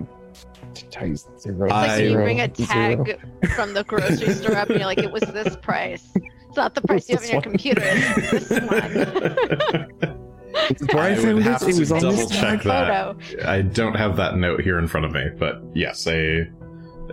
Times 0.92 1.28
zero. 1.40 1.66
It's 1.66 1.72
like 1.74 1.90
when 2.00 2.10
you 2.12 2.16
bring 2.18 2.42
a 2.42 2.54
zero. 2.54 3.06
tag 3.06 3.22
from 3.56 3.74
the 3.74 3.86
grocery 3.86 4.34
store 4.34 4.58
up 4.58 4.70
and 4.70 4.80
you're 4.80 4.86
like, 4.88 4.98
it 4.98 5.12
was 5.12 5.24
this 5.24 5.56
price. 5.56 6.12
It's 6.56 6.58
not 6.58 6.74
the 6.74 6.88
price 6.88 7.10
you 7.10 7.18
have 7.18 7.26
in 7.26 7.32
your 7.32 7.42
computer. 7.42 7.82
It's 10.70 10.80
this 10.80 10.94
one. 10.94 11.04
I, 11.04 11.16
I 11.16 11.34
would 11.34 11.44
have 11.44 11.62
it, 11.64 11.68
it 11.68 11.74
to 11.74 11.80
was 11.82 11.92
on 11.92 12.02
double 12.02 12.30
check 12.30 12.64
that. 12.64 13.18
Photo. 13.18 13.46
I 13.46 13.62
don't 13.62 13.96
have 13.96 14.16
that 14.16 14.38
note 14.38 14.62
here 14.62 14.80
in 14.80 14.88
front 14.88 15.06
of 15.06 15.12
me, 15.12 15.26
but 15.38 15.62
yes, 15.74 16.08
a 16.08 16.50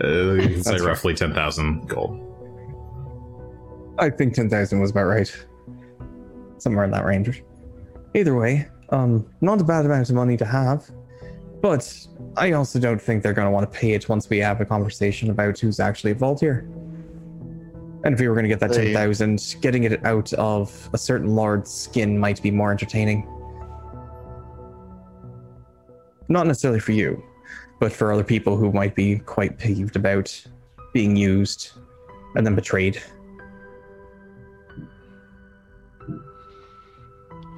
uh, 0.01 0.63
say 0.63 0.71
right. 0.71 0.81
roughly 0.81 1.13
ten 1.13 1.35
thousand 1.35 1.89
gold. 1.89 2.21
I 3.99 4.11
think 4.11 4.35
10,000 4.35 4.79
was 4.79 4.93
about 4.93 5.07
right. 5.07 5.47
Somewhere 6.59 6.85
in 6.85 6.93
that 6.93 7.05
range. 7.05 7.43
Either 8.15 8.37
way, 8.37 8.69
um, 8.91 9.29
not 9.41 9.61
a 9.61 9.65
bad 9.65 9.87
amount 9.87 10.09
of 10.09 10.15
money 10.15 10.37
to 10.37 10.45
have. 10.45 10.89
But 11.61 11.93
I 12.37 12.53
also 12.53 12.79
don't 12.79 13.03
think 13.03 13.25
they're 13.25 13.33
going 13.33 13.49
to 13.49 13.51
want 13.51 13.71
to 13.71 13.79
pay 13.79 13.93
it 13.93 14.09
once 14.09 14.31
we 14.31 14.39
have 14.39 14.61
a 14.61 14.65
conversation 14.65 15.31
about 15.31 15.59
who's 15.59 15.81
actually 15.81 16.13
involved 16.13 16.41
here. 16.41 16.65
And 18.05 18.15
if 18.15 18.21
we 18.21 18.29
were 18.29 18.35
going 18.35 18.45
to 18.45 18.49
get 18.49 18.61
that 18.61 18.73
10,000, 18.73 19.57
getting 19.61 19.85
it 19.85 20.05
out 20.05 20.33
of 20.35 20.91
a 20.93 20.99
certain 20.99 21.35
lord's 21.37 21.71
skin 21.71 22.19
might 22.19 22.43
be 22.43 22.51
more 22.51 22.73
entertaining. 22.73 23.27
Not 26.29 26.47
necessarily 26.47 26.81
for 26.81 26.93
you, 26.93 27.23
but 27.79 27.93
for 27.93 28.13
other 28.13 28.25
people 28.25 28.57
who 28.57 28.73
might 28.73 28.95
be 28.95 29.19
quite 29.19 29.59
peeved 29.59 29.97
about 29.97 30.35
being 30.93 31.15
used 31.15 31.73
and 32.35 32.45
then 32.45 32.55
betrayed. 32.55 33.01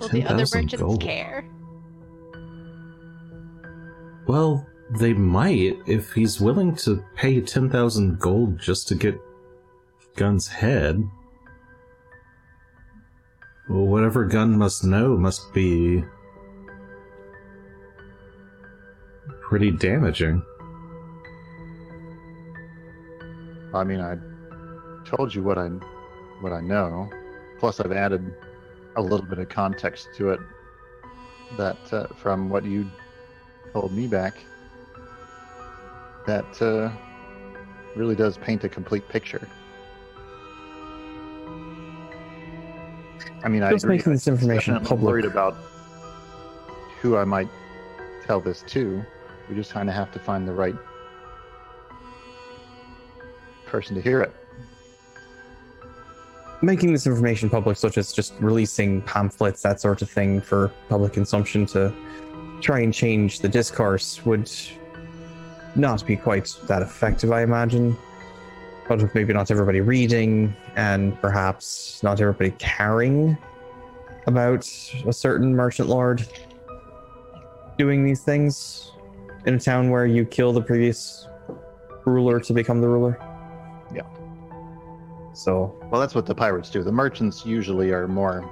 Will 0.00 0.08
the 0.08 0.24
other 0.24 0.44
merchants 0.52 0.74
gold. 0.74 1.00
care? 1.00 1.48
Well, 4.26 4.66
they 4.98 5.12
might 5.12 5.78
if 5.86 6.12
he's 6.12 6.40
willing 6.40 6.74
to 6.76 7.02
pay 7.14 7.40
ten 7.40 7.70
thousand 7.70 8.18
gold 8.18 8.58
just 8.58 8.88
to 8.88 8.94
get 8.94 9.18
Gun's 10.16 10.48
head. 10.48 11.02
Well, 13.68 13.86
whatever 13.86 14.24
Gun 14.24 14.56
must 14.56 14.84
know 14.84 15.16
must 15.16 15.52
be 15.52 16.04
pretty 19.42 19.70
damaging. 19.70 20.42
I 23.72 23.82
mean, 23.82 24.00
I 24.00 24.16
told 25.04 25.34
you 25.34 25.42
what 25.42 25.58
I 25.58 25.68
what 26.40 26.52
I 26.52 26.60
know. 26.60 27.10
Plus, 27.58 27.80
I've 27.80 27.92
added 27.92 28.34
a 28.96 29.02
little 29.02 29.26
bit 29.26 29.38
of 29.38 29.48
context 29.48 30.08
to 30.16 30.30
it 30.30 30.40
that 31.56 31.78
uh, 31.92 32.06
from 32.14 32.48
what 32.50 32.64
you 32.64 32.88
told 33.72 33.92
me 33.92 34.06
back. 34.06 34.36
That 36.26 36.62
uh, 36.62 36.90
really 37.96 38.14
does 38.14 38.38
paint 38.38 38.64
a 38.64 38.68
complete 38.68 39.08
picture. 39.08 39.46
I 43.44 43.48
mean, 43.48 43.62
I 43.62 43.70
Just 43.70 43.84
agree. 43.84 43.98
making 43.98 44.12
this 44.14 44.26
information 44.26 44.80
public. 44.80 45.02
worried 45.02 45.24
about 45.26 45.54
who 47.02 47.18
I 47.18 47.24
might 47.24 47.48
tell 48.26 48.40
this 48.40 48.62
to. 48.68 49.04
We 49.50 49.54
just 49.54 49.70
kind 49.70 49.90
of 49.90 49.94
have 49.94 50.10
to 50.12 50.18
find 50.18 50.48
the 50.48 50.52
right 50.52 50.74
person 53.66 53.94
to 53.96 54.00
hear 54.00 54.22
it. 54.22 54.32
Making 56.62 56.92
this 56.92 57.06
information 57.06 57.50
public, 57.50 57.76
such 57.76 57.98
as 57.98 58.12
just 58.14 58.32
releasing 58.40 59.02
pamphlets, 59.02 59.60
that 59.60 59.78
sort 59.82 60.00
of 60.00 60.08
thing, 60.08 60.40
for 60.40 60.72
public 60.88 61.12
consumption 61.12 61.66
to 61.66 61.92
try 62.62 62.80
and 62.80 62.94
change 62.94 63.40
the 63.40 63.48
discourse 63.48 64.24
would 64.24 64.50
not 65.74 66.06
be 66.06 66.16
quite 66.16 66.56
that 66.66 66.80
effective, 66.80 67.30
I 67.30 67.42
imagine. 67.42 67.94
But 68.88 69.00
with 69.00 69.14
maybe 69.14 69.32
not 69.32 69.50
everybody 69.50 69.80
reading 69.80 70.54
and 70.76 71.18
perhaps 71.20 72.02
not 72.02 72.20
everybody 72.20 72.50
caring 72.58 73.38
about 74.26 74.66
a 75.06 75.12
certain 75.12 75.54
merchant 75.54 75.88
lord 75.88 76.26
doing 77.78 78.04
these 78.04 78.20
things 78.22 78.92
in 79.46 79.54
a 79.54 79.58
town 79.60 79.90
where 79.90 80.06
you 80.06 80.24
kill 80.24 80.52
the 80.52 80.60
previous 80.62 81.28
ruler 82.04 82.40
to 82.40 82.52
become 82.52 82.80
the 82.80 82.88
ruler. 82.88 83.18
Yeah. 83.94 84.02
So 85.34 85.76
Well, 85.90 86.00
that's 86.00 86.14
what 86.14 86.26
the 86.26 86.34
pirates 86.34 86.70
do. 86.70 86.82
The 86.82 86.92
merchants 86.92 87.44
usually 87.44 87.90
are 87.92 88.06
more. 88.06 88.50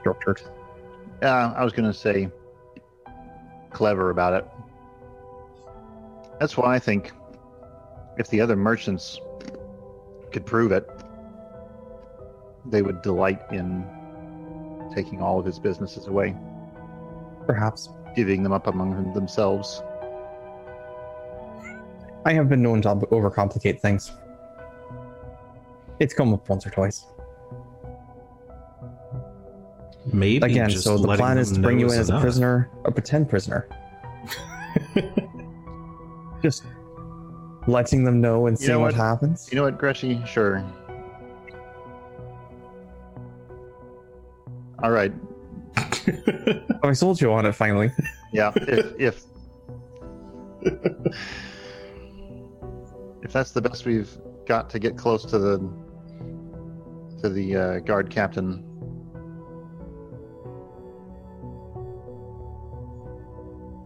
structured. 0.00 0.42
Uh, 1.22 1.52
I 1.56 1.64
was 1.64 1.72
going 1.72 1.90
to 1.90 1.96
say 1.96 2.30
clever 3.70 4.10
about 4.10 4.34
it. 4.34 4.46
That's 6.38 6.56
why 6.56 6.74
I 6.74 6.78
think 6.78 7.12
if 8.18 8.28
the 8.28 8.40
other 8.40 8.56
merchants 8.56 9.20
could 10.32 10.46
prove 10.46 10.72
it, 10.72 10.88
they 12.64 12.82
would 12.82 13.02
delight 13.02 13.40
in 13.52 13.84
taking 14.94 15.20
all 15.20 15.38
of 15.38 15.44
his 15.44 15.58
businesses 15.58 16.06
away, 16.06 16.34
Perhaps. 17.46 17.88
Giving 18.14 18.42
them 18.42 18.52
up 18.52 18.66
among 18.66 19.12
themselves. 19.12 19.82
I 22.24 22.32
have 22.32 22.48
been 22.48 22.62
known 22.62 22.82
to 22.82 22.88
overcomplicate 22.88 23.80
things. 23.80 24.10
It's 26.00 26.12
come 26.12 26.34
up 26.34 26.48
once 26.48 26.66
or 26.66 26.70
twice. 26.70 27.06
Maybe 30.12 30.44
Again, 30.44 30.70
just 30.70 30.84
so 30.84 30.98
the 30.98 31.16
plan 31.16 31.38
is 31.38 31.52
to 31.52 31.60
bring 31.60 31.78
you 31.78 31.86
in 31.86 31.92
is 31.92 31.98
as 31.98 32.10
a 32.10 32.20
prisoner, 32.20 32.70
a 32.84 32.92
pretend 32.92 33.28
prisoner. 33.28 33.68
Just 36.42 36.64
letting 37.66 38.04
them 38.04 38.20
know 38.20 38.46
and 38.46 38.58
You 38.58 38.66
seeing 38.66 38.72
know 38.78 38.80
what? 38.80 38.94
what? 38.94 39.02
happens. 39.04 39.48
You 39.50 39.56
know 39.56 39.64
what, 39.64 39.78
Greshy? 39.78 40.24
Sure. 40.26 40.64
All 44.82 44.90
right. 44.90 45.12
Oh, 46.82 46.90
I 46.90 46.92
sold 46.92 47.20
you 47.20 47.32
on 47.32 47.46
it 47.46 47.52
finally. 47.52 47.90
Yeah. 48.32 48.52
If 48.54 48.94
if 49.00 49.24
if 53.22 53.32
that's 53.32 53.50
the 53.50 53.60
best 53.60 53.84
we've 53.86 54.16
got 54.46 54.70
to 54.70 54.78
get 54.78 54.96
close 54.96 55.24
to 55.24 55.38
the 55.38 55.58
to 57.22 57.28
the 57.28 57.56
uh, 57.56 57.78
guard 57.80 58.08
captain, 58.10 58.62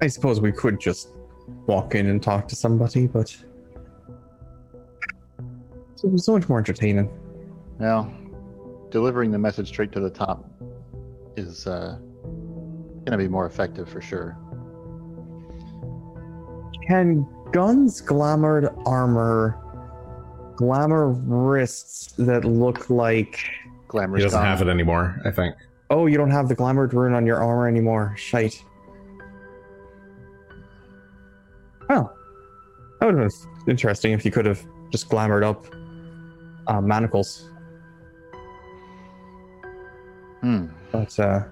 I 0.03 0.07
suppose 0.09 0.41
we 0.43 0.53
could 0.53 0.79
just 0.81 1.11
walk 1.67 1.95
in 1.95 2.07
and 2.09 2.23
talk 2.23 2.49
to 2.49 2.57
somebody, 2.57 3.07
but 3.07 3.29
so 3.29 3.47
it 6.05 6.13
was 6.13 6.25
so 6.25 6.33
much 6.33 6.49
more 6.49 6.59
entertaining. 6.59 7.11
now 7.79 8.13
delivering 8.91 9.31
the 9.31 9.39
message 9.39 9.69
straight 9.69 9.93
to 9.93 10.01
the 10.01 10.11
top 10.11 10.51
is 11.37 11.67
uh, 11.67 11.97
going 13.05 13.13
to 13.13 13.17
be 13.17 13.29
more 13.29 13.47
effective 13.47 13.89
for 13.89 14.01
sure. 14.01 14.37
Can 16.89 17.27
guns, 17.53 18.03
glamored 18.03 18.75
armor, 18.87 19.57
glamour 20.57 21.11
wrists 21.11 22.13
that 22.19 22.45
look 22.45 22.91
like 22.91 23.45
glamour? 23.89 24.17
He 24.17 24.25
doesn't 24.25 24.39
Dom. 24.39 24.47
have 24.47 24.61
it 24.61 24.69
anymore, 24.69 25.21
I 25.25 25.31
think. 25.31 25.55
Oh, 25.89 26.07
you 26.07 26.17
don't 26.17 26.31
have 26.31 26.49
the 26.49 26.57
glamored 26.57 26.93
rune 26.93 27.15
on 27.15 27.27
your 27.27 27.43
armor 27.43 27.69
anymore. 27.69 28.15
Shite. 28.17 28.63
Well, 31.89 32.17
that 33.01 33.07
would 33.07 33.19
have 33.19 33.31
been 33.31 33.71
interesting 33.71 34.13
if 34.13 34.25
you 34.25 34.31
could 34.31 34.47
have 34.47 34.65
just 34.91 35.09
glamored 35.09 35.45
up 35.45 35.67
uh, 36.71 36.81
manacles. 36.81 37.51
Hmm. 40.41 40.67
But 40.93 41.19
uh, 41.19 41.43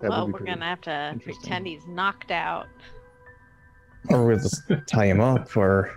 That 0.00 0.10
well, 0.10 0.28
we're 0.28 0.38
gonna 0.40 0.64
have 0.64 0.80
to 0.82 1.18
pretend 1.22 1.66
he's 1.66 1.86
knocked 1.86 2.30
out. 2.30 2.66
or 4.08 4.26
we'll 4.26 4.38
just 4.38 4.62
tie 4.86 5.06
him 5.06 5.20
up 5.20 5.54
or 5.56 5.90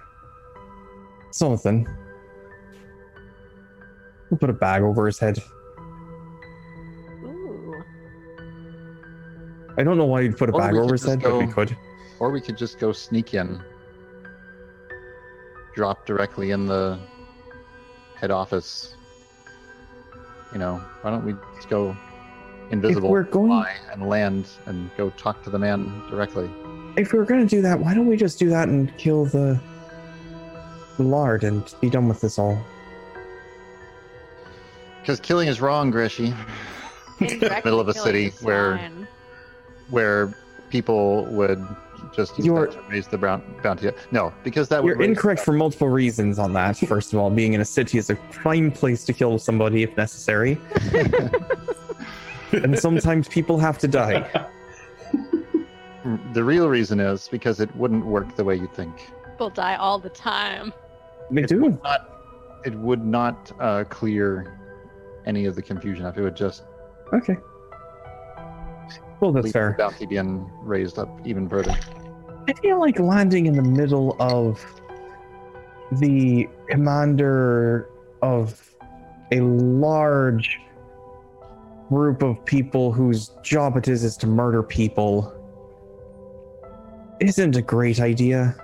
something. 1.32 1.88
We'll 4.30 4.38
put 4.39 4.50
a 4.50 4.54
bag 4.54 4.82
over 4.84 5.06
his 5.06 5.20
head. 5.20 5.39
Ooh. 7.24 7.84
I 9.78 9.84
don't 9.84 9.97
know 9.97 10.06
why 10.06 10.22
you'd 10.22 10.38
put 10.38 10.50
a 10.50 10.54
Or 10.54 10.60
bag 10.60 10.76
over 10.76 10.91
his 10.93 11.02
just 11.02 11.10
head, 11.10 11.22
but 11.24 11.38
we 11.38 11.47
could. 11.47 11.76
Or 12.20 12.32
we 12.32 12.41
could 12.41 12.58
just 12.58 12.80
go 12.80 12.91
sneak 12.91 13.34
in, 13.34 13.62
drop 15.74 16.06
directly 16.06 16.52
in 16.52 16.66
the 16.68 17.00
head 18.20 18.32
office. 18.32 18.93
You 20.51 20.59
know, 20.59 20.82
why 21.01 21.11
don't 21.11 21.26
we 21.26 21.36
just 21.55 21.70
go 21.70 21.95
invisible, 22.72 23.09
we're 23.09 23.24
going- 23.24 23.49
fly, 23.49 23.76
and 23.91 24.07
land 24.07 24.45
and 24.65 24.89
go 24.97 25.09
talk 25.11 25.43
to 25.43 25.49
the 25.49 25.59
man 25.59 26.03
directly? 26.09 26.49
If 26.97 27.13
we 27.13 27.20
were 27.20 27.26
gonna 27.26 27.45
do 27.45 27.61
that, 27.61 27.80
why 27.80 27.93
don't 27.93 28.07
we 28.07 28.17
just 28.17 28.39
do 28.39 28.49
that 28.49 28.67
and 28.67 28.95
kill 28.97 29.26
the, 29.26 29.59
the 30.97 31.03
lard 31.03 31.43
and 31.43 31.63
be 31.82 31.89
done 31.89 32.07
with 32.07 32.20
this 32.22 32.38
all? 32.39 32.57
Because 35.01 35.20
killing 35.20 35.47
is 35.47 35.61
wrong, 35.61 35.91
Greshy. 35.91 36.36
Indirectly 37.20 37.61
Middle 37.65 37.80
of 37.80 37.88
a 37.89 37.93
city 37.93 38.30
where- 38.41 38.80
Where 39.89 40.32
people 40.70 41.26
would 41.26 41.65
just 42.16 42.38
You're- 42.39 42.68
that 42.68 42.72
to 42.74 42.82
raise 42.91 43.07
the 43.07 43.18
brown, 43.18 43.41
bounty. 43.64 43.91
No, 44.12 44.34
because 44.43 44.68
that 44.70 44.84
would 44.84 44.89
You're 44.89 44.97
raise- 44.97 45.10
incorrect 45.10 45.41
for 45.41 45.51
multiple 45.53 45.89
reasons 45.89 46.39
on 46.39 46.53
that. 46.53 46.78
First 46.78 47.14
of 47.14 47.20
all, 47.20 47.30
being 47.30 47.53
in 47.53 47.62
a 47.62 47.66
city 47.66 47.97
is 47.97 48.10
a 48.10 48.16
prime 48.32 48.72
place 48.72 49.03
to 49.05 49.14
kill 49.14 49.38
somebody 49.39 49.84
if 49.84 49.95
necessary, 49.97 50.60
and 52.51 52.78
sometimes 52.78 53.28
people 53.28 53.57
have 53.60 53.78
to 53.80 53.88
die. 53.88 54.47
The 56.34 56.43
real 56.43 56.70
reason 56.70 56.99
is 57.01 57.28
because 57.28 57.60
it 57.60 57.76
wouldn't 57.76 58.05
work 58.05 58.36
the 58.38 58.43
way 58.43 58.55
you 58.55 58.70
think. 58.74 59.12
People 59.32 59.49
die 59.49 59.76
all 59.76 59.99
the 59.99 60.10
time. 60.10 60.72
They 61.30 61.43
it 61.43 61.49
do. 61.49 61.60
Would 61.62 61.84
not, 61.84 62.62
it 62.66 62.74
would 62.74 63.05
not 63.05 63.51
uh, 63.60 63.84
clear 63.89 64.57
any 65.26 65.45
of 65.45 65.55
the 65.55 65.62
confusion 65.62 66.05
up. 66.05 66.18
It 66.18 66.22
would 66.22 66.38
just 66.38 66.64
Okay. 67.14 67.38
Well, 69.20 69.34
that's 69.34 69.51
fair. 69.51 69.76
the 69.78 69.84
bounty 69.84 70.05
being 70.05 70.49
raised 70.62 70.97
up 70.97 71.10
even 71.26 71.49
further. 71.49 71.78
I 72.50 72.54
feel 72.54 72.80
like 72.80 72.97
landing 72.97 73.45
in 73.45 73.54
the 73.54 73.62
middle 73.62 74.16
of 74.20 74.66
the 75.91 76.50
commander 76.68 77.88
of 78.24 78.76
a 79.32 79.41
large 79.41 80.60
group 81.89 82.24
of 82.24 82.43
people 82.45 82.91
whose 82.91 83.34
job 83.43 83.78
it 83.78 83.88
is 83.88 84.04
is 84.04 84.18
to 84.18 84.26
murder 84.26 84.64
people 84.64 85.32
isn't 87.20 87.56
a 87.56 87.62
great 87.62 88.00
idea. 88.00 88.56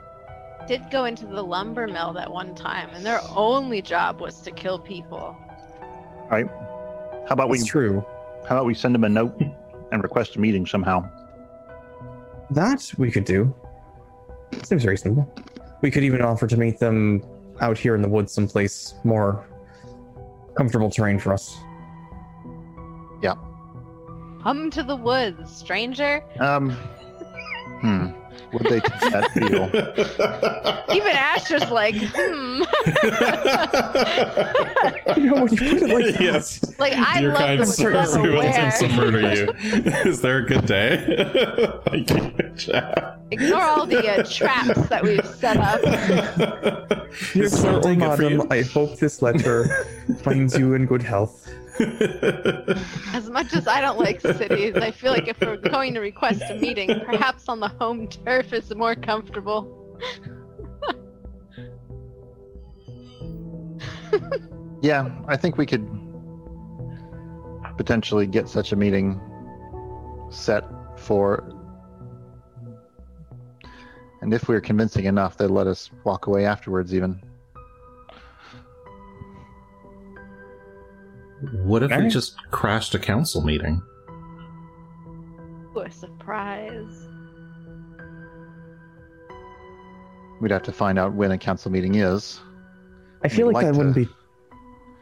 Did 0.67 0.89
go 0.89 1.05
into 1.05 1.27
the 1.27 1.43
lumber 1.43 1.85
mill 1.85 2.11
that 2.13 2.31
one 2.31 2.55
time, 2.55 2.89
and 2.91 3.05
their 3.05 3.21
only 3.35 3.83
job 3.83 4.19
was 4.19 4.41
to 4.41 4.51
kill 4.51 4.79
people. 4.79 5.37
Right. 6.31 6.47
How 7.27 7.33
about 7.33 7.49
we? 7.49 7.63
True. 7.63 8.03
How 8.49 8.55
about 8.55 8.65
we 8.65 8.73
send 8.73 8.95
them 8.95 9.03
a 9.03 9.09
note 9.09 9.39
and 9.91 10.01
request 10.01 10.37
a 10.37 10.39
meeting 10.39 10.65
somehow? 10.65 11.07
That 12.49 12.91
we 12.97 13.11
could 13.11 13.25
do. 13.25 13.53
Seems 14.63 14.85
reasonable. 14.85 15.33
We 15.81 15.91
could 15.91 16.03
even 16.03 16.21
offer 16.21 16.47
to 16.47 16.57
meet 16.57 16.79
them 16.79 17.23
out 17.61 17.77
here 17.77 17.95
in 17.95 18.01
the 18.01 18.09
woods 18.09 18.33
someplace 18.33 18.95
more 19.03 19.45
comfortable 20.55 20.89
terrain 20.89 21.19
for 21.19 21.33
us. 21.33 21.57
Yeah. 23.21 23.35
Come 24.43 24.69
to 24.71 24.83
the 24.83 24.95
woods, 24.95 25.55
stranger. 25.55 26.23
Um. 26.39 26.71
Hmm. 27.81 28.07
Would 28.53 28.63
they 28.63 28.79
take 28.79 28.99
that 29.11 29.33
deal? 29.33 30.95
Even 30.95 31.11
Asher's 31.11 31.69
like, 31.71 31.95
hmm. 31.95 32.61
You 35.19 35.29
know, 35.29 35.43
when 35.43 35.51
you 35.51 35.57
put 35.57 35.81
it 35.81 35.89
like 35.89 36.05
that, 36.05 36.21
yes. 36.21 36.79
Like 36.79 36.93
I 36.93 37.19
Your 37.19 37.33
love 37.33 37.41
kind 37.41 37.59
the 37.61 37.65
sir 37.65 37.93
weather 37.93 38.19
who 38.19 38.39
intends 38.39 38.79
to 38.79 38.87
murder 38.89 39.21
you. 39.35 39.51
Is 40.09 40.21
there 40.21 40.37
a 40.37 40.45
good 40.45 40.65
day? 40.65 41.81
Thank 41.85 42.09
you, 42.11 42.51
Jack. 42.55 43.14
Ignore 43.31 43.61
all 43.61 43.85
the 43.87 44.07
uh, 44.07 44.23
traps 44.23 44.87
that 44.89 45.03
we've 45.03 45.25
set 45.25 45.57
up. 45.57 45.81
Dear 47.33 47.43
Is 47.43 47.59
sir 47.59 47.69
or 47.69 47.81
something 47.81 47.99
good 47.99 48.17
for 48.17 48.23
madam. 48.23 48.47
I 48.51 48.61
hope 48.61 48.97
this 48.99 49.21
letter 49.21 49.85
finds 50.23 50.57
you 50.57 50.73
in 50.75 50.85
good 50.85 51.01
health. 51.01 51.51
As 51.79 53.29
much 53.29 53.53
as 53.53 53.67
I 53.67 53.81
don't 53.81 53.99
like 53.99 54.21
cities, 54.21 54.75
I 54.75 54.91
feel 54.91 55.11
like 55.11 55.27
if 55.27 55.39
we're 55.41 55.57
going 55.57 55.93
to 55.95 55.99
request 55.99 56.43
a 56.49 56.55
meeting, 56.55 57.01
perhaps 57.05 57.49
on 57.49 57.59
the 57.59 57.67
home 57.67 58.07
turf 58.07 58.53
is 58.53 58.73
more 58.75 58.95
comfortable. 58.95 59.99
Yeah, 64.81 65.09
I 65.27 65.35
think 65.35 65.57
we 65.57 65.65
could 65.65 65.85
potentially 67.75 68.27
get 68.27 68.47
such 68.47 68.71
a 68.71 68.75
meeting 68.75 69.19
set 70.29 70.63
for. 70.95 71.54
And 74.25 74.33
if 74.33 74.47
we're 74.47 74.59
convincing 74.59 75.05
enough, 75.05 75.37
they'd 75.37 75.51
let 75.51 75.67
us 75.67 75.91
walk 76.03 76.25
away 76.25 76.47
afterwards, 76.47 76.95
even. 76.95 77.21
What 81.61 81.83
if 81.83 81.95
we 81.95 82.07
just 82.07 82.35
crashed 82.49 82.95
a 82.95 82.99
council 82.99 83.43
meeting? 83.43 83.83
Ooh, 85.77 85.81
a 85.81 85.91
surprise. 85.91 87.05
We'd 90.41 90.49
have 90.49 90.63
to 90.63 90.71
find 90.71 90.97
out 90.97 91.13
when 91.13 91.31
a 91.31 91.37
council 91.37 91.71
meeting 91.71 91.93
is. 91.93 92.39
I 93.23 93.27
feel 93.27 93.45
like, 93.45 93.53
like 93.53 93.67
that 93.67 93.75
wouldn't 93.75 93.93
be 93.93 94.09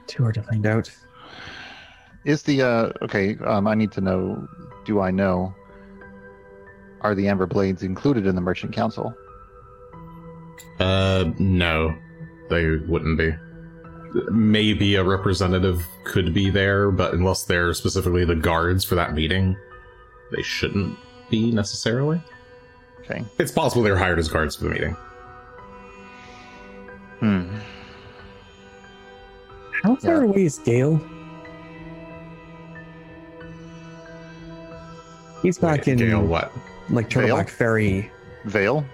too 0.07 0.23
hard 0.23 0.35
to 0.35 0.43
find 0.43 0.65
out. 0.65 0.91
Is 2.25 2.43
the 2.43 2.61
uh 2.61 2.91
okay? 3.01 3.37
Um, 3.45 3.67
I 3.67 3.75
need 3.75 3.93
to 3.93 4.01
know. 4.01 4.49
Do 4.83 4.99
I 4.99 5.11
know? 5.11 5.55
Are 7.03 7.13
the 7.15 7.27
Amber 7.27 7.45
Blades 7.45 7.83
included 7.83 8.25
in 8.25 8.35
the 8.35 8.41
Merchant 8.41 8.71
Council? 8.73 9.13
Uh, 10.79 11.31
no, 11.37 11.93
they 12.49 12.77
wouldn't 12.77 13.17
be. 13.17 13.33
Maybe 14.31 14.95
a 14.95 15.03
representative 15.03 15.85
could 16.05 16.33
be 16.33 16.49
there, 16.49 16.91
but 16.91 17.13
unless 17.13 17.43
they're 17.43 17.73
specifically 17.73 18.25
the 18.25 18.35
guards 18.35 18.83
for 18.85 18.95
that 18.95 19.13
meeting, 19.13 19.57
they 20.31 20.41
shouldn't 20.43 20.97
be 21.29 21.51
necessarily. 21.51 22.21
Okay. 23.01 23.25
It's 23.37 23.51
possible 23.51 23.83
they're 23.83 23.97
hired 23.97 24.19
as 24.19 24.29
guards 24.29 24.55
for 24.55 24.65
the 24.65 24.69
meeting. 24.69 24.95
Hmm. 27.19 27.55
How 29.83 29.95
far 29.97 30.23
Yeah. 30.23 30.29
away 30.29 30.45
is 30.45 30.59
Gale? 30.59 31.01
He's 35.41 35.57
back 35.57 35.79
Wait, 35.79 35.87
in 35.89 35.97
Gale, 35.97 36.21
what? 36.25 36.53
Like 36.95 37.11
Vale? 37.11 37.35
Turtleback 37.37 37.49
Ferry 37.49 38.11
Vale. 38.45 38.85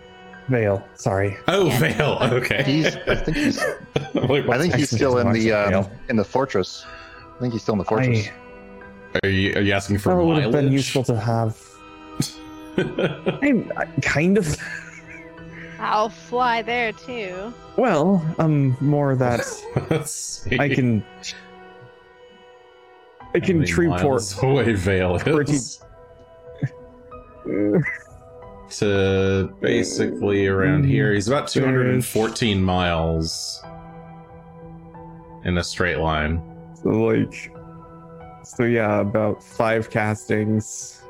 Vale. 0.47 0.83
Sorry. 0.95 1.37
Oh, 1.47 1.67
Yeah. 1.67 1.79
Vale. 1.79 2.17
Okay. 2.21 2.63
He's. 2.63 2.95
I 2.95 3.15
think 3.15 3.37
he's. 3.37 3.63
Wait, 4.29 4.49
I 4.49 4.57
think 4.57 4.73
he's 4.75 4.89
still 4.89 5.19
in 5.19 5.31
the 5.31 5.51
um, 5.53 5.85
in 6.09 6.15
the 6.15 6.23
fortress. 6.25 6.85
I 7.35 7.39
think 7.39 7.53
he's 7.53 7.61
still 7.61 7.73
in 7.73 7.79
the 7.79 7.85
fortress. 7.85 8.27
I, 9.13 9.19
are 9.27 9.29
you 9.29 9.53
are 9.55 9.61
you 9.61 9.73
asking 9.73 9.99
for 9.99 10.09
that 10.15 10.23
would 10.23 10.41
have 10.41 10.51
been 10.51 10.71
useful 10.71 11.03
to 11.03 11.19
have. 11.19 11.61
I'm 12.77 13.71
I, 13.77 13.85
kind 14.01 14.37
of. 14.37 14.55
I'll 15.79 16.09
fly 16.09 16.61
there 16.61 16.91
too. 16.91 17.53
Well, 17.77 18.25
um, 18.39 18.75
more 18.81 19.15
that 19.15 19.41
I 20.59 20.67
can. 20.69 21.03
I 23.33 23.39
can 23.39 23.59
many 23.59 23.71
Treeport 23.71 24.01
miles 24.03 24.41
away 24.43 24.73
Vale 24.73 25.19
Pretty- 25.19 25.53
is 25.53 25.81
to 28.71 29.53
basically 29.61 30.47
around 30.47 30.83
here. 30.85 31.13
He's 31.13 31.27
about 31.27 31.47
214 31.47 32.61
miles 32.63 33.63
in 35.45 35.57
a 35.57 35.63
straight 35.63 35.97
line. 35.97 36.41
So 36.83 36.89
like, 36.89 37.51
so 38.43 38.63
yeah, 38.63 38.99
about 38.99 39.43
five 39.43 39.89
castings. 39.89 41.01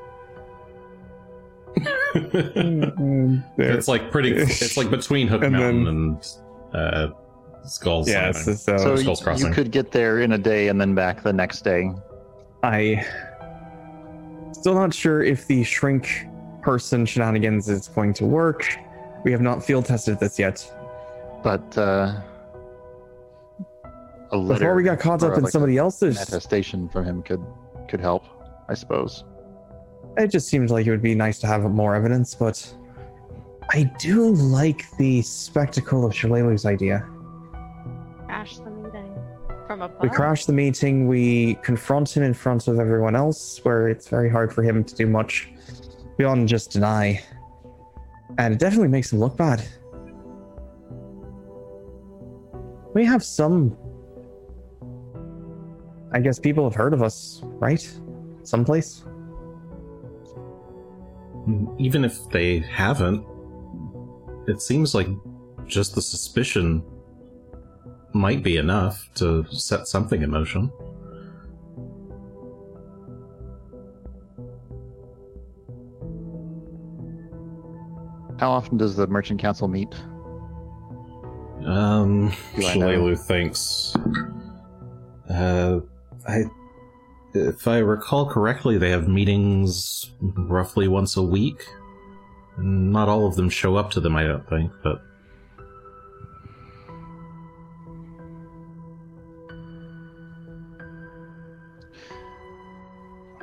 It's 2.15 3.87
like 3.87 4.11
pretty. 4.11 4.31
It's 4.31 4.75
like 4.77 4.89
between 4.89 5.27
Hook 5.27 5.43
And 5.43 5.53
Mountain 5.53 5.83
then- 5.85 5.93
and 5.93 6.27
uh, 6.73 7.07
Skulls. 7.65 8.09
yeah, 8.09 8.31
so, 8.31 8.53
so, 8.53 8.77
so 8.77 8.95
Skulls 8.95 9.21
Crossing. 9.21 9.47
you 9.47 9.53
could 9.53 9.71
get 9.71 9.91
there 9.91 10.19
in 10.21 10.31
a 10.33 10.37
day 10.37 10.69
and 10.69 10.81
then 10.81 10.95
back 10.95 11.21
the 11.23 11.31
next 11.33 11.61
day. 11.63 11.91
I 12.63 13.05
still 14.53 14.73
not 14.73 14.93
sure 14.93 15.23
if 15.23 15.45
the 15.47 15.63
shrink 15.63 16.25
person 16.61 17.05
shenanigans 17.05 17.69
is 17.69 17.87
going 17.87 18.13
to 18.15 18.25
work. 18.25 18.77
We 19.23 19.31
have 19.31 19.41
not 19.41 19.63
field 19.63 19.85
tested 19.85 20.19
this 20.19 20.39
yet. 20.39 20.71
But 21.43 21.77
uh, 21.77 22.21
a 24.31 24.37
letter 24.37 24.59
Before 24.59 24.75
we 24.75 24.83
got 24.83 24.99
caught 24.99 25.23
up 25.23 25.37
in 25.37 25.43
like 25.43 25.51
somebody 25.51 25.77
else's, 25.77 26.21
attestation 26.21 26.89
from 26.89 27.05
him 27.05 27.23
could 27.23 27.43
could 27.87 27.99
help, 27.99 28.23
I 28.67 28.73
suppose. 28.75 29.23
it 30.17 30.27
just 30.27 30.47
seems 30.47 30.71
like 30.71 30.85
it 30.85 30.91
would 30.91 31.01
be 31.01 31.15
nice 31.15 31.39
to 31.39 31.47
have 31.47 31.63
more 31.63 31.95
evidence. 31.95 32.35
But 32.35 32.71
I 33.71 33.83
do 33.99 34.31
like 34.31 34.85
the 34.97 35.21
spectacle 35.21 36.05
of 36.05 36.11
Shalelu's 36.11 36.65
idea. 36.65 37.07
Crash 38.25 38.57
the 38.57 38.69
meeting 38.69 39.15
from 39.65 39.81
above. 39.81 40.01
We 40.01 40.09
crash 40.09 40.45
the 40.45 40.53
meeting, 40.53 41.07
we 41.07 41.55
confront 41.63 42.15
him 42.15 42.23
in 42.23 42.33
front 42.33 42.67
of 42.67 42.79
everyone 42.79 43.15
else, 43.15 43.59
where 43.63 43.87
it's 43.87 44.07
very 44.07 44.29
hard 44.29 44.53
for 44.53 44.61
him 44.61 44.83
to 44.83 44.95
do 44.95 45.07
much 45.07 45.49
beyond 46.19 46.49
just 46.49 46.69
deny. 46.71 47.19
And 48.37 48.53
it 48.53 48.59
definitely 48.59 48.89
makes 48.89 49.11
him 49.11 49.19
look 49.19 49.37
bad. 49.37 49.65
We 52.93 53.05
have 53.05 53.23
some. 53.23 53.75
I 56.11 56.19
guess 56.19 56.37
people 56.37 56.65
have 56.65 56.75
heard 56.75 56.93
of 56.93 57.01
us, 57.01 57.41
right? 57.43 57.81
Someplace? 58.43 59.05
Even 61.77 62.03
if 62.03 62.29
they 62.29 62.59
haven't, 62.59 63.25
it 64.47 64.61
seems 64.61 64.93
like 64.93 65.07
just 65.67 65.95
the 65.95 66.01
suspicion 66.01 66.83
might 68.13 68.43
be 68.43 68.57
enough 68.57 69.09
to 69.15 69.45
set 69.51 69.87
something 69.87 70.21
in 70.21 70.31
motion. 70.31 70.69
How 78.39 78.51
often 78.51 78.77
does 78.77 78.95
the 78.95 79.05
Merchant 79.05 79.41
Council 79.41 79.67
meet? 79.67 79.93
Um, 81.65 82.33
Do 82.55 82.65
I 82.65 83.15
thinks. 83.15 83.93
Uh, 85.29 85.81
I, 86.25 86.45
if 87.33 87.67
I 87.67 87.79
recall 87.79 88.29
correctly, 88.29 88.77
they 88.77 88.91
have 88.91 89.09
meetings 89.09 90.11
roughly 90.21 90.87
once 90.87 91.17
a 91.17 91.21
week. 91.21 91.67
Not 92.57 93.09
all 93.09 93.27
of 93.27 93.35
them 93.35 93.49
show 93.49 93.75
up 93.75 93.91
to 93.91 93.99
them, 93.99 94.15
I 94.15 94.23
don't 94.23 94.47
think, 94.47 94.71
but 94.83 95.01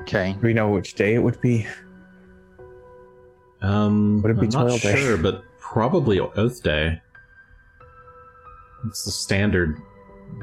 Okay. 0.01 0.35
Do 0.41 0.47
we 0.47 0.55
know 0.55 0.71
which 0.71 0.95
day 0.95 1.15
it 1.15 1.19
would 1.19 1.41
be? 1.41 1.67
Um, 3.63 4.23
Would 4.23 4.31
it 4.33 4.41
be 4.41 4.47
I'm 4.47 4.53
not 4.53 4.69
Toil 4.69 4.79
Day? 4.79 4.97
sure, 4.97 5.17
but 5.17 5.45
probably 5.59 6.21
Oath 6.21 6.63
Day. 6.63 7.01
It's 8.87 9.05
the 9.05 9.11
standard 9.11 9.81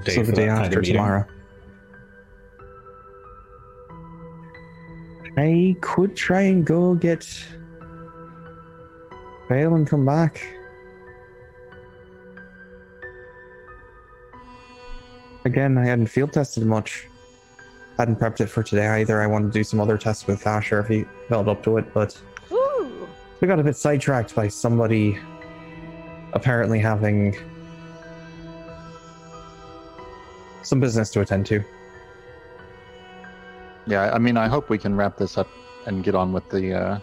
day 0.06 0.16
so 0.16 0.24
for 0.24 0.32
the 0.32 0.36
day 0.36 0.46
that 0.48 0.54
kind 0.56 0.66
after 0.66 0.80
of 0.80 0.82
meeting. 0.84 0.96
tomorrow. 0.96 1.26
I 5.38 5.76
could 5.82 6.16
try 6.16 6.42
and 6.42 6.66
go 6.66 6.94
get 6.94 7.28
Vale 9.50 9.76
and 9.76 9.88
come 9.88 10.06
back. 10.06 10.46
Again, 15.46 15.78
I 15.78 15.86
hadn't 15.86 16.08
field 16.08 16.34
tested 16.34 16.66
much. 16.66 17.08
I 17.98 18.04
hadn't 18.04 18.20
prepped 18.20 18.42
it 18.42 18.48
for 18.48 18.64
today 18.64 18.88
either. 19.02 19.22
I 19.22 19.28
wanted 19.28 19.48
to 19.48 19.60
do 19.60 19.64
some 19.64 19.80
other 19.80 19.98
tests 19.98 20.26
with 20.26 20.46
Asher 20.48 20.80
if 20.80 20.88
he 20.88 21.06
felt 21.28 21.48
up 21.48 21.64
to 21.64 21.78
it, 21.78 21.94
but. 21.94 22.18
We 23.44 23.48
got 23.48 23.60
a 23.60 23.64
bit 23.64 23.76
sidetracked 23.76 24.34
by 24.36 24.48
somebody 24.48 25.20
apparently 26.32 26.80
having 26.80 27.36
some 30.62 30.80
business 30.80 31.10
to 31.10 31.20
attend 31.20 31.46
to. 31.48 31.62
Yeah, 33.86 34.14
I 34.14 34.18
mean, 34.18 34.38
I 34.38 34.48
hope 34.48 34.70
we 34.70 34.78
can 34.78 34.96
wrap 34.96 35.18
this 35.18 35.38
up 35.38 35.50
and 35.88 36.06
get 36.06 36.16
on 36.16 36.32
with 36.32 36.50
the 36.52 36.74
uh, 36.74 37.00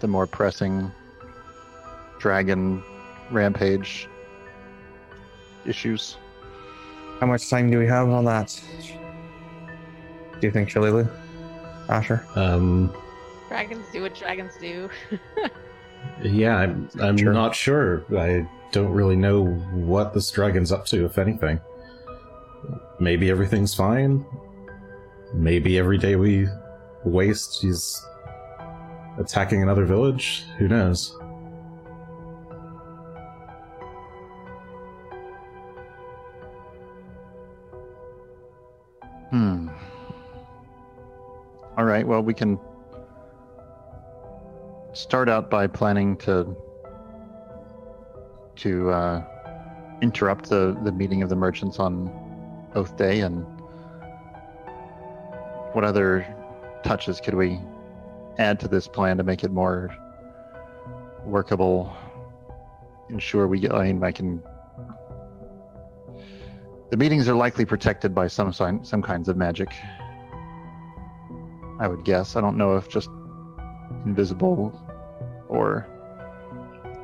the 0.00 0.08
more 0.08 0.26
pressing 0.26 0.90
dragon 2.18 2.82
rampage 3.30 4.08
issues. 5.66 6.16
How 7.20 7.26
much 7.26 7.50
time 7.50 7.70
do 7.70 7.78
we 7.78 7.86
have 7.88 8.08
on 8.08 8.24
that? 8.24 8.58
Do 10.40 10.46
you 10.46 10.50
think, 10.50 10.70
Shalelu? 10.70 11.06
Asher? 11.90 12.26
Um, 12.36 12.90
Dragons 13.52 13.84
do 13.92 14.00
what 14.00 14.14
dragons 14.14 14.56
do. 14.58 14.88
yeah, 16.22 16.56
I'm, 16.56 16.88
I'm 16.98 17.18
Sure. 17.18 17.34
not 17.34 17.54
sure. 17.54 18.02
I 18.18 18.48
don't 18.70 18.90
really 18.92 19.14
know 19.14 19.44
what 19.74 20.14
this 20.14 20.30
dragon's 20.30 20.72
up 20.72 20.86
to, 20.86 21.04
if 21.04 21.18
anything. 21.18 21.60
Maybe 22.98 23.28
everything's 23.28 23.74
fine. 23.74 24.24
Maybe 25.34 25.78
every 25.78 25.98
day 25.98 26.16
we 26.16 26.48
waste, 27.04 27.60
he's 27.60 28.02
attacking 29.18 29.62
another 29.62 29.84
village. 29.84 30.44
Who 30.56 30.66
knows? 30.68 31.14
Hmm. 39.30 39.68
All 41.76 41.84
right. 41.84 42.06
Well, 42.06 42.22
we 42.22 42.34
can 42.34 42.58
start 44.92 45.28
out 45.28 45.50
by 45.50 45.66
planning 45.66 46.16
to 46.18 46.56
to 48.56 48.90
uh, 48.90 49.24
interrupt 50.02 50.48
the 50.48 50.78
the 50.84 50.92
meeting 50.92 51.22
of 51.22 51.28
the 51.28 51.36
merchants 51.36 51.78
on 51.78 52.10
Oath 52.74 52.96
Day, 52.96 53.20
and 53.20 53.44
what 55.72 55.84
other 55.84 56.26
touches 56.84 57.20
could 57.20 57.34
we 57.34 57.60
add 58.38 58.60
to 58.60 58.68
this 58.68 58.86
plan 58.86 59.16
to 59.16 59.22
make 59.22 59.44
it 59.44 59.50
more 59.50 59.94
workable? 61.24 61.94
Ensure 63.08 63.46
we 63.46 63.60
get. 63.60 63.72
I 63.72 63.92
mean, 63.92 64.02
I 64.02 64.12
can. 64.12 64.42
The 66.90 66.96
meetings 66.98 67.28
are 67.28 67.34
likely 67.34 67.64
protected 67.64 68.14
by 68.14 68.26
some 68.26 68.52
sign, 68.52 68.84
some 68.84 69.02
kinds 69.02 69.28
of 69.28 69.36
magic. 69.36 69.68
I 71.80 71.88
would 71.88 72.04
guess. 72.04 72.36
I 72.36 72.40
don't 72.42 72.56
know 72.56 72.76
if 72.76 72.88
just 72.88 73.08
invisible 74.04 74.72
or 75.48 75.86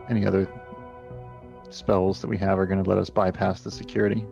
any 0.08 0.26
other 0.26 0.48
spells 1.70 2.20
that 2.20 2.28
we 2.28 2.36
have 2.38 2.58
are 2.58 2.66
going 2.66 2.82
to 2.82 2.88
let 2.88 2.98
us 2.98 3.10
bypass 3.10 3.60
the 3.60 3.70
security. 3.70 4.24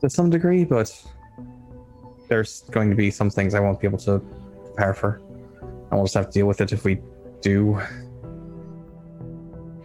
To 0.00 0.10
some 0.10 0.30
degree, 0.30 0.64
but 0.64 0.92
there's 2.28 2.62
going 2.70 2.90
to 2.90 2.96
be 2.96 3.10
some 3.10 3.30
things 3.30 3.54
I 3.54 3.60
won't 3.60 3.80
be 3.80 3.86
able 3.86 3.98
to 3.98 4.18
prepare 4.64 4.94
for. 4.94 5.22
I 5.90 5.96
will 5.96 6.04
just 6.04 6.14
have 6.14 6.26
to 6.26 6.32
deal 6.32 6.46
with 6.46 6.60
it 6.60 6.72
if 6.72 6.84
we 6.84 7.00
do. 7.40 7.80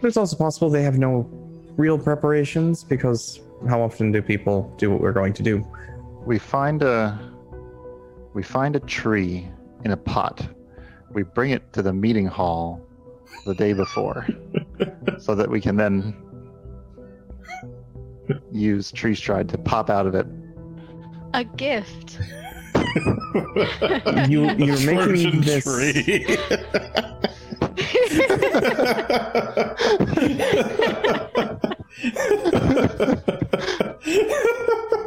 But 0.00 0.08
it's 0.08 0.16
also 0.16 0.36
possible 0.36 0.68
they 0.68 0.82
have 0.82 0.98
no 0.98 1.28
real 1.76 1.98
preparations 1.98 2.84
because 2.84 3.40
how 3.68 3.80
often 3.80 4.12
do 4.12 4.20
people 4.20 4.74
do 4.76 4.90
what 4.90 5.00
we're 5.00 5.12
going 5.12 5.32
to 5.34 5.42
do? 5.42 5.66
We 6.26 6.38
find 6.38 6.82
a 6.82 7.18
we 8.34 8.42
find 8.42 8.76
a 8.76 8.80
tree 8.80 9.48
in 9.84 9.92
a 9.92 9.96
pot. 9.96 10.46
We 11.12 11.22
bring 11.22 11.50
it 11.50 11.72
to 11.74 11.82
the 11.82 11.92
meeting 11.92 12.26
hall 12.26 12.80
the 13.44 13.54
day 13.54 13.72
before 13.72 14.26
so 15.18 15.34
that 15.34 15.50
we 15.50 15.60
can 15.60 15.76
then 15.76 16.16
use 18.50 18.92
tree 18.92 19.14
stride 19.14 19.48
to 19.50 19.58
pop 19.58 19.90
out 19.90 20.06
of 20.06 20.14
it. 20.14 20.26
A 21.34 21.44
gift. 21.44 22.18
You 24.28 24.50
you're 24.50 24.78
making 24.80 25.40
Trojan 25.40 25.40
this 25.40 25.64
tree. 25.64 26.26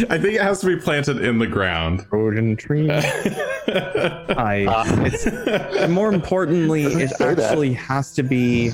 I 0.08 0.18
think 0.18 0.34
it 0.36 0.40
has 0.40 0.60
to 0.60 0.66
be 0.66 0.76
planted 0.76 1.22
in 1.24 1.38
the 1.38 1.46
ground. 1.46 2.06
Trojan 2.08 2.56
tree. 2.56 2.88
I 2.90 4.66
Ah. 4.68 4.84
it's 5.04 5.88
more 5.88 6.12
importantly, 6.12 6.84
it 7.02 7.10
Say 7.10 7.34
that. 7.34 7.38
actually 7.50 7.72
has 7.74 8.12
to 8.14 8.22
be 8.22 8.70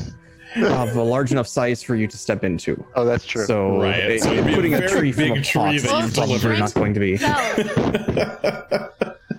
of 0.56 0.96
a 0.96 1.02
large 1.02 1.32
enough 1.32 1.46
size 1.48 1.82
for 1.82 1.96
you 1.96 2.06
to 2.06 2.16
step 2.16 2.44
into. 2.44 2.82
Oh, 2.94 3.04
that's 3.04 3.26
true. 3.26 3.44
So, 3.44 3.80
Right, 3.82 3.96
it- 3.98 4.22
so 4.22 4.32
it'd 4.32 4.46
a 4.46 4.54
putting 4.54 4.74
a, 4.74 4.88
tree 4.88 5.12
from 5.12 5.22
big 5.24 5.32
a 5.38 5.42
tree 5.42 5.60
pot 5.60 5.66
that 5.68 5.74
is 5.76 5.82
you've 5.84 6.14
probably 6.14 6.38
delivered. 6.38 6.58
not 6.60 6.74
going 6.74 6.94
to 6.94 7.00
be. 7.00 7.16
Self. 7.18 8.92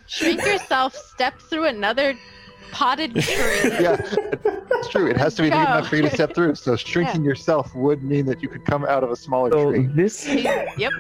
Shrink 0.08 0.42
yourself, 0.46 0.96
step 0.96 1.38
through 1.40 1.66
another 1.66 2.14
potted 2.72 3.14
tree. 3.22 3.70
yeah, 3.80 3.98
it's 4.02 4.90
true. 4.90 5.08
It 5.10 5.18
has 5.18 5.36
to 5.36 5.42
be 5.44 5.50
big 5.50 5.60
enough 5.60 5.88
for 5.88 5.96
you 5.96 6.02
to 6.04 6.10
step 6.10 6.34
through. 6.36 6.56
So 6.56 6.76
shrinking 6.78 7.24
yourself 7.24 7.74
would 7.76 8.04
mean 8.04 8.26
that 8.28 8.42
you 8.42 8.50
could 8.50 8.66
come 8.66 8.86
out 8.86 9.04
of 9.04 9.12
a 9.12 9.16
smaller 9.16 9.52
So 9.52 9.72
tree. 9.72 9.88
this, 9.88 10.28
yep. 10.78 10.92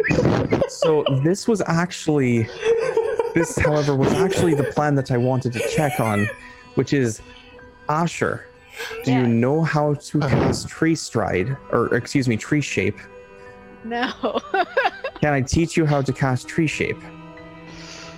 so 0.69 1.03
this 1.23 1.47
was 1.47 1.61
actually, 1.65 2.43
this, 3.33 3.57
however, 3.57 3.95
was 3.95 4.11
actually 4.13 4.53
the 4.55 4.63
plan 4.65 4.95
that 4.95 5.11
I 5.11 5.17
wanted 5.17 5.53
to 5.53 5.59
check 5.69 5.99
on, 5.99 6.27
which 6.75 6.93
is, 6.93 7.21
Asher, 7.89 8.45
do 9.03 9.11
Yeah. 9.11 9.21
you 9.21 9.27
know 9.27 9.63
how 9.63 9.95
to 9.95 10.19
cast 10.19 10.67
tree 10.69 10.95
stride, 10.95 11.55
or 11.71 11.93
excuse 11.95 12.27
me, 12.27 12.37
tree 12.37 12.61
shape? 12.61 12.97
No. 13.83 14.11
Can 15.21 15.33
I 15.33 15.41
teach 15.41 15.77
you 15.77 15.85
how 15.85 16.01
to 16.01 16.11
cast 16.13 16.47
tree 16.47 16.67
shape? 16.67 16.97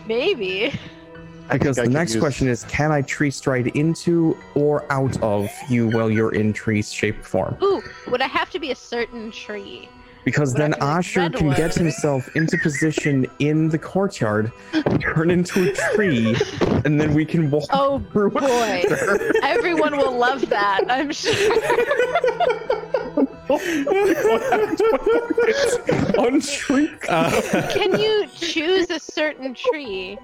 Maybe. 0.08 0.74
I 1.50 1.54
think 1.54 1.62
Because 1.64 1.78
the 1.78 1.88
next 1.90 2.14
use- 2.14 2.22
question 2.22 2.48
is, 2.48 2.64
can 2.66 2.92
I 2.92 3.02
tree 3.02 3.32
stride 3.32 3.68
into 3.76 4.38
or 4.54 4.86
out 4.92 5.20
of 5.24 5.50
you 5.68 5.88
while 5.90 6.12
you're 6.12 6.36
in 6.36 6.54
tree 6.54 6.84
shape 6.84 7.24
form? 7.26 7.58
Ooh, 7.64 7.82
would 8.08 8.22
I 8.22 8.28
have 8.28 8.52
to 8.52 8.60
be 8.60 8.70
a 8.72 8.76
certain 8.76 9.32
tree? 9.32 9.90
Because 10.26 10.54
Would 10.54 10.62
then 10.62 10.72
have 10.74 10.80
be 10.82 10.86
Asher 10.86 11.30
can 11.32 11.48
one? 11.48 11.56
get 11.58 11.74
himself 11.74 12.30
into 12.36 12.56
position 12.60 13.26
in 13.40 13.68
the 13.70 13.80
courtyard, 13.80 14.52
turn 15.00 15.32
into 15.32 15.72
a 15.72 15.74
tree, 15.96 16.36
and 16.86 17.02
then 17.02 17.16
we 17.16 17.26
can 17.26 17.50
walk 17.50 17.70
Oh 17.72 18.00
through. 18.12 18.30
boy. 18.32 18.84
Everyone 19.42 19.98
will 19.98 20.16
love 20.16 20.48
that, 20.50 20.82
I'm 20.88 21.12
sure. 21.14 21.34
on 26.20 26.40
tree. 26.40 26.92
Uh, 27.08 27.42
Can 27.72 28.00
you 28.00 28.28
choose 28.36 28.92
a 28.92 29.00
certain 29.00 29.56
tree? 29.56 30.20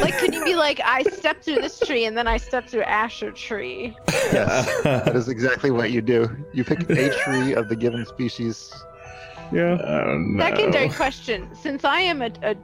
Like, 0.00 0.18
could 0.18 0.34
you 0.34 0.44
be 0.44 0.56
like, 0.56 0.80
I 0.84 1.04
step 1.04 1.40
through 1.40 1.60
this 1.60 1.78
tree 1.78 2.06
and 2.06 2.18
then 2.18 2.26
I 2.26 2.36
step 2.36 2.66
through 2.66 2.82
Asher 2.82 3.30
tree? 3.30 3.96
Yes, 4.08 4.66
that 4.82 5.14
is 5.14 5.28
exactly 5.28 5.70
what 5.70 5.92
you 5.92 6.02
do. 6.02 6.28
You 6.52 6.64
pick 6.64 6.80
a 6.90 7.10
tree 7.22 7.54
of 7.54 7.68
the 7.68 7.76
given 7.76 8.04
species. 8.06 8.74
Yeah. 9.52 9.78
Oh, 9.80 10.18
no. 10.18 10.42
Secondary 10.42 10.88
question: 10.88 11.48
Since 11.54 11.84
I 11.84 12.00
am 12.00 12.22
a 12.22 12.32
a, 12.42 12.56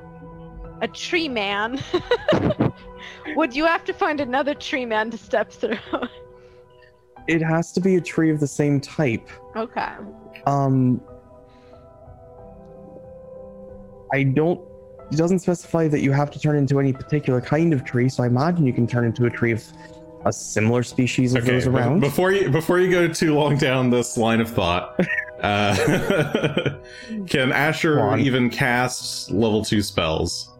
a 0.82 0.88
tree 0.88 1.28
man, 1.28 1.80
would 3.36 3.54
you 3.54 3.64
have 3.64 3.84
to 3.84 3.92
find 3.92 4.20
another 4.20 4.54
tree 4.54 4.86
man 4.86 5.12
to 5.12 5.18
step 5.18 5.52
through? 5.52 5.78
It 7.26 7.40
has 7.42 7.72
to 7.72 7.80
be 7.80 7.96
a 7.96 8.00
tree 8.00 8.30
of 8.30 8.40
the 8.40 8.46
same 8.46 8.80
type. 8.80 9.28
okay. 9.56 9.92
Um, 10.46 11.00
I 14.12 14.22
don't. 14.24 14.60
It 15.10 15.16
doesn't 15.16 15.40
specify 15.40 15.88
that 15.88 16.00
you 16.00 16.12
have 16.12 16.30
to 16.32 16.38
turn 16.38 16.56
into 16.56 16.80
any 16.80 16.92
particular 16.92 17.40
kind 17.40 17.72
of 17.72 17.84
tree, 17.84 18.08
so 18.08 18.22
I 18.22 18.26
imagine 18.26 18.66
you 18.66 18.72
can 18.72 18.86
turn 18.86 19.04
into 19.04 19.26
a 19.26 19.30
tree 19.30 19.52
of 19.52 19.62
a 20.24 20.32
similar 20.32 20.82
species 20.82 21.34
of 21.34 21.42
Okay, 21.42 21.52
those 21.52 21.64
be- 21.64 21.70
around. 21.70 22.00
Before 22.00 22.32
you 22.32 22.50
before 22.50 22.78
you 22.80 22.90
go 22.90 23.08
too 23.08 23.34
long 23.34 23.56
down 23.58 23.90
this 23.90 24.16
line 24.16 24.40
of 24.40 24.48
thought, 24.50 24.98
uh, 25.42 25.74
can 27.26 27.48
Go 27.48 27.50
Asher 27.52 28.16
even 28.16 28.48
cast 28.50 29.30
level 29.30 29.64
two 29.64 29.82
spells? 29.82 30.50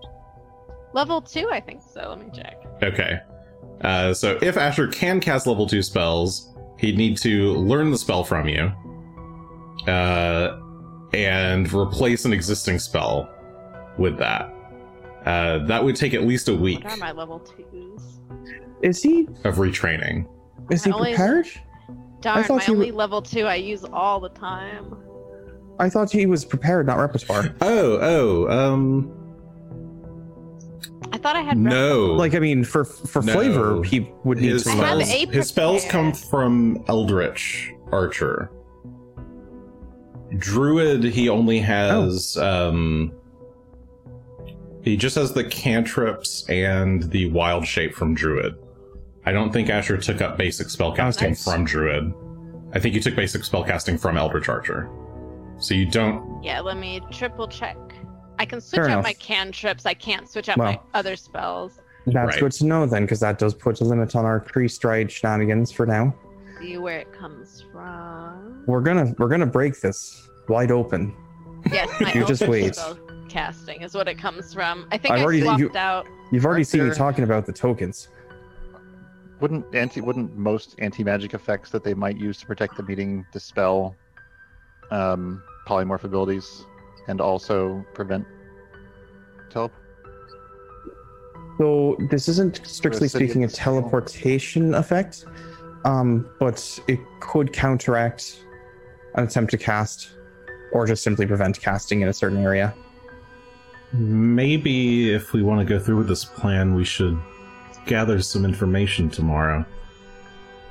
Level 0.93 1.21
two, 1.23 1.49
I 1.51 1.61
think 1.61 1.83
so. 1.83 2.09
Let 2.11 2.19
me 2.21 2.27
check. 2.35 2.63
Okay. 2.83 3.19
Uh, 3.81 4.15
so 4.15 4.39
if 4.43 4.57
Asher 4.57 4.87
can 4.89 5.21
cast 5.21 5.47
level 5.47 5.67
two 5.67 5.83
spells, 5.83 6.54
he'd 6.85 6.99
need 6.99 7.17
to 7.17 7.53
learn 7.55 7.91
the 7.91 7.97
spell 7.99 8.23
from 8.25 8.47
you, 8.49 8.71
uh, 9.91 10.61
and 11.15 11.73
replace 11.73 12.25
an 12.25 12.33
existing 12.33 12.79
spell 12.79 13.29
with 13.99 14.19
that. 14.19 14.53
Uh, 15.25 15.65
that 15.67 15.83
would 15.83 15.97
take 15.97 16.13
at 16.13 16.25
least 16.25 16.49
a 16.49 16.55
week 16.55 16.85
What 16.85 16.93
are 16.93 16.97
my 16.99 17.13
level 17.13 17.39
twos? 17.41 18.21
Is 18.83 19.03
he? 19.03 19.27
of 19.45 19.57
retraining. 19.57 20.27
Is 20.71 20.85
he 20.85 20.91
I 20.91 20.95
only- 20.95 21.11
prepared? 21.15 21.47
Darn, 22.21 22.45
thought 22.45 22.59
my 22.59 22.67
you 22.67 22.73
only 22.75 22.91
were- 22.91 22.97
level 22.99 23.23
two 23.23 23.47
I 23.47 23.55
use 23.57 23.85
all 23.93 24.21
the 24.21 24.29
time. 24.31 24.95
I 25.79 25.89
thought 25.89 26.11
he 26.11 26.27
was 26.27 26.45
prepared, 26.45 26.87
not 26.87 26.99
repertoire. 26.99 27.55
Oh, 27.63 27.99
oh, 28.01 28.49
um, 28.73 29.11
I 29.13 29.24
thought 31.25 31.37
I 31.37 31.41
had. 31.43 31.57
no. 31.59 32.13
Like, 32.13 32.35
I 32.35 32.39
mean, 32.39 32.63
for 32.65 32.85
for 32.85 33.23
No. 33.23 33.33
flavor, 33.33 33.83
he 33.83 34.13
would 34.25 34.39
need 34.39 34.53
his 34.53 34.65
to 34.65 34.71
I 34.71 34.75
have 34.75 35.03
spells, 35.03 35.11
a 35.11 35.27
his 35.33 35.49
spells 35.49 35.85
come 35.87 36.13
from 36.13 36.85
Eldritch 36.87 37.73
Archer. 37.91 38.51
Druid, 40.37 41.05
he 41.05 41.29
only 41.29 41.61
has 41.61 42.37
um 42.37 43.13
he 44.83 44.97
just 44.97 45.17
has 45.17 45.33
the 45.33 45.45
cantrips 45.45 46.49
and 46.51 47.05
the 47.11 47.31
wild 47.31 47.67
shape 47.67 47.95
from 47.95 48.15
Druid. 48.15 48.55
I 49.25 49.33
don't 49.33 49.51
think 49.53 49.71
Asher 49.71 49.97
took 49.97 50.21
up 50.21 50.37
basic 50.37 50.67
spellcasting 50.67 51.29
Nice. 51.29 51.45
from 51.45 51.65
Druid. 51.65 52.13
I 52.75 52.79
think 52.81 52.95
you 52.95 53.01
took 53.01 53.17
basic 53.17 53.43
spellcasting 53.43 53.99
from 53.99 54.19
Eldritch 54.19 54.49
Archer. 54.51 54.91
So 55.59 55.73
you 55.75 55.87
don't 55.87 56.43
Yeah, 56.43 56.61
let 56.61 56.77
me 56.77 57.01
triple 57.11 57.49
check. 57.49 57.79
I 58.39 58.45
can 58.47 58.61
switch 58.61 58.77
Fair 58.79 58.85
out 58.87 58.91
enough. 58.93 59.05
my 59.05 59.13
cantrips. 59.15 59.87
I 59.87 59.95
can't 59.95 60.29
switch 60.29 60.49
out 60.49 60.59
my 60.59 60.79
other 60.93 61.17
spells. 61.17 61.81
That's 62.07 62.17
Right. 62.33 62.41
good 62.41 62.53
to 62.53 62.67
know 62.67 62.85
then, 62.87 63.03
because 63.03 63.21
that 63.21 63.39
does 63.39 63.55
put 63.55 63.81
a 63.81 63.85
limit 63.85 64.15
on 64.17 64.25
our 64.25 64.41
tree 64.41 64.69
stride 64.69 65.11
shenanigans 65.11 65.73
for 65.73 65.87
now. 65.87 66.15
See 66.61 66.77
where 66.77 66.99
it 66.99 67.13
comes 67.13 67.65
from. 67.73 68.65
We're 68.67 68.81
gonna 68.81 69.15
we're 69.19 69.29
gonna 69.29 69.47
break 69.47 69.81
this 69.81 70.29
wide 70.49 70.71
open. 70.71 71.15
Yes, 71.73 71.89
my 72.01 72.13
You 72.13 72.27
just 72.27 72.43
Eldritch 72.43 72.77
wait. 72.77 73.29
casting 73.31 73.81
is 73.83 73.95
what 73.95 74.07
it 74.09 74.19
comes 74.19 74.53
from. 74.53 74.87
I 74.93 74.99
think 74.99 75.15
I've 75.15 75.21
I 75.21 75.23
already- 75.23 75.41
swapped 75.43 75.61
you- 75.61 75.71
out. 75.77 76.07
You've 76.31 76.45
already 76.45 76.61
Aren't 76.61 76.69
seen 76.69 76.89
me 76.89 76.95
talking 76.95 77.25
about 77.25 77.47
the 77.47 77.53
tokens. 77.53 78.09
Wouldn't 79.41 79.75
anti 79.75 80.01
wouldn't 80.01 80.37
most 80.37 80.75
anti 80.79 81.03
magic 81.05 81.33
effects 81.35 81.71
that 81.71 81.85
they 81.85 81.95
might 81.95 82.17
use 82.17 82.39
to 82.41 82.47
protect 82.47 82.77
the 82.77 82.83
meeting 82.83 83.25
dispel 83.33 83.95
um, 84.91 85.43
polymorph 85.67 86.05
abilities 86.05 86.65
and 87.09 87.21
also 87.21 87.85
prevent 87.95 88.27
tele? 89.51 89.71
So 91.59 91.97
this 92.11 92.29
isn't 92.29 92.67
strictly 92.67 93.09
speaking 93.09 93.43
a 93.43 93.47
of 93.47 93.53
the 93.53 93.57
teleportation 93.57 94.75
effect, 94.75 95.25
um, 95.85 96.29
but 96.41 96.79
it 96.89 96.99
could 97.21 97.53
counteract 97.53 98.45
an 99.15 99.25
attempt 99.25 99.53
to 99.53 99.59
cast, 99.59 100.11
or 100.73 100.87
just 100.87 101.05
simply 101.05 101.27
prevent 101.27 101.61
casting 101.61 102.01
in 102.01 102.09
a 102.09 102.13
certain 102.13 102.39
area. 102.39 102.75
Maybe 103.93 105.15
if 105.15 105.33
we 105.33 105.43
want 105.45 105.61
to 105.61 105.65
go 105.65 105.79
through 105.79 105.99
with 105.99 106.09
this 106.09 106.25
plan, 106.25 106.75
we 106.75 106.85
should 106.85 107.17
gather 107.87 108.21
some 108.21 108.45
information 108.45 109.09
tomorrow 109.09 109.65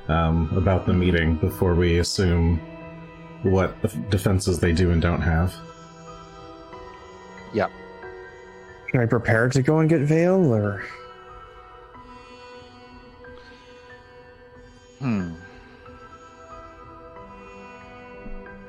um, 0.10 0.52
about 0.58 0.86
the 0.86 0.94
meeting 0.94 1.38
before 1.38 1.76
we 1.76 2.00
assume 2.00 2.60
what 3.44 3.82
defenses 4.10 4.60
they 4.60 4.74
do 4.74 4.92
and 4.92 5.02
don't 5.02 5.22
have. 5.22 5.54
Yeah. 7.54 7.68
Can 8.90 9.02
I 9.02 9.06
prepare 9.06 9.48
to 9.50 9.62
go 9.62 9.80
and 9.80 9.90
get 9.90 10.02
Vale, 10.02 10.54
or 10.54 10.84
Hmm. 15.00 15.32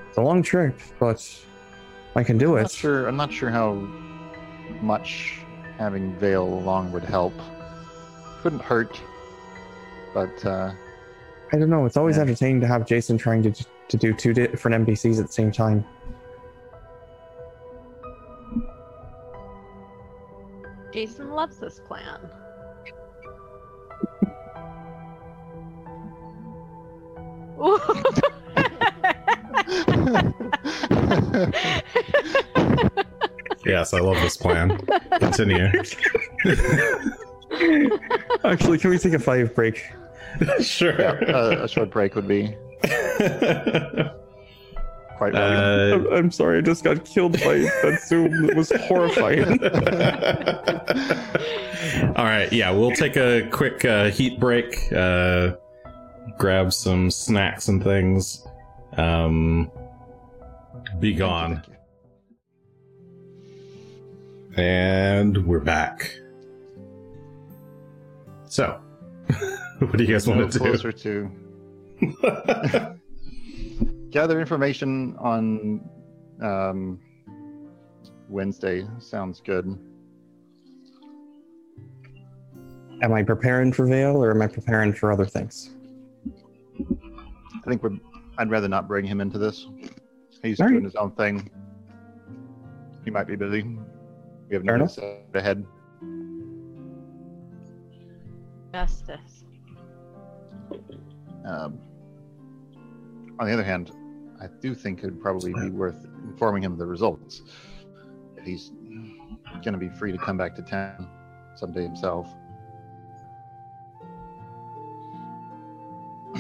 it's 0.08 0.18
a 0.18 0.20
long 0.20 0.42
trip, 0.42 0.78
but 0.98 1.24
I 2.16 2.24
can 2.24 2.38
do 2.38 2.56
I'm 2.56 2.62
not 2.62 2.70
it. 2.72 2.74
sure. 2.74 3.06
I'm 3.06 3.16
not 3.16 3.32
sure 3.32 3.50
how 3.50 3.74
much 4.80 5.38
having 5.78 6.14
Vale 6.16 6.42
along 6.44 6.90
would 6.92 7.04
help. 7.04 7.34
Couldn't 8.42 8.62
hurt, 8.62 9.00
but 10.12 10.44
uh, 10.44 10.72
I 11.52 11.58
don't 11.58 11.70
know. 11.70 11.84
It's 11.86 11.96
always 11.96 12.16
Yeah. 12.16 12.22
entertaining 12.22 12.60
to 12.62 12.66
have 12.66 12.86
Jason 12.86 13.16
trying 13.18 13.42
to 13.44 13.64
to 13.88 13.96
do 13.98 14.12
two 14.14 14.32
different 14.32 14.86
NPCs 14.86 15.20
at 15.20 15.26
the 15.26 15.32
same 15.32 15.52
time. 15.52 15.84
Jason 20.94 21.30
loves 21.30 21.58
this 21.58 21.80
plan. 21.80 22.20
Yes, 33.66 33.94
I 33.94 34.00
love 34.00 34.16
this 34.16 34.36
plan. 34.36 34.78
Continue. 35.18 35.64
Actually, 38.44 38.78
can 38.78 38.90
we 38.90 38.98
take 38.98 39.14
a 39.14 39.18
five 39.18 39.54
break? 39.54 39.82
sure. 40.60 41.00
yeah, 41.00 41.18
a, 41.22 41.64
a 41.64 41.68
short 41.68 41.90
break 41.90 42.14
would 42.14 42.28
be 42.28 42.54
quite 45.16 45.32
welcome. 45.32 46.06
Uh, 46.06 46.10
I'm, 46.10 46.16
I'm 46.16 46.30
sorry, 46.30 46.58
I 46.58 46.60
just 46.60 46.84
got 46.84 47.04
killed 47.04 47.32
by 47.32 47.58
that 47.58 48.00
Zoom. 48.04 48.48
It 48.48 48.56
was 48.56 48.70
horrifying. 48.82 49.44
All 52.16 52.24
right, 52.24 52.52
yeah, 52.52 52.70
we'll 52.70 52.92
take 52.92 53.16
a 53.16 53.48
quick 53.50 53.84
uh, 53.84 54.10
heat 54.10 54.38
break, 54.38 54.92
uh, 54.92 55.52
grab 56.38 56.72
some 56.72 57.10
snacks 57.10 57.68
and 57.68 57.82
things. 57.82 58.46
Um, 58.96 59.70
be 61.00 61.14
gone. 61.14 61.62
And 64.56 65.44
we're 65.46 65.58
back. 65.58 66.16
So, 68.46 68.80
what 69.78 69.96
do 69.96 70.04
you 70.04 70.12
guys 70.12 70.28
want 70.28 70.52
to 70.52 70.58
do? 70.58 70.64
closer 70.64 70.92
to 70.92 71.30
gather 74.14 74.40
information 74.40 75.16
on 75.18 75.80
um, 76.40 77.00
Wednesday. 78.28 78.86
Sounds 79.00 79.42
good. 79.44 79.76
am 83.02 83.12
I 83.12 83.24
preparing 83.24 83.72
for 83.72 83.86
Vale, 83.86 84.16
or 84.16 84.30
am 84.30 84.40
I 84.40 84.46
preparing 84.46 84.92
for 84.92 85.12
other 85.12 85.26
things? 85.26 85.70
I 86.80 87.68
think 87.68 87.82
we're. 87.82 87.98
I'd 88.38 88.50
rather 88.50 88.68
not 88.68 88.86
bring 88.88 89.04
him 89.04 89.20
into 89.20 89.36
this. 89.36 89.66
He's 90.42 90.60
All 90.60 90.66
right. 90.66 90.72
doing 90.72 90.84
his 90.84 90.94
own 90.94 91.10
thing. 91.12 91.50
He 93.04 93.10
might 93.10 93.26
be 93.26 93.36
busy. 93.36 93.62
We 94.48 94.54
have 94.54 94.64
Fair 94.64 94.78
nothing 94.78 95.24
ahead. 95.34 95.66
Justice. 98.72 99.44
Um, 101.44 101.78
on 103.38 103.46
the 103.46 103.52
other 103.52 103.62
hand, 103.62 103.92
I 104.44 104.48
do 104.60 104.74
think 104.74 104.98
it'd 104.98 105.22
probably 105.22 105.54
be 105.54 105.70
worth 105.70 106.04
informing 106.24 106.64
him 106.64 106.72
of 106.72 106.78
the 106.78 106.84
results. 106.84 107.40
If 108.36 108.44
he's 108.44 108.72
going 109.62 109.72
to 109.72 109.78
be 109.78 109.88
free 109.88 110.12
to 110.12 110.18
come 110.18 110.36
back 110.36 110.54
to 110.56 110.62
town 110.62 111.08
someday 111.54 111.84
himself. 111.84 112.28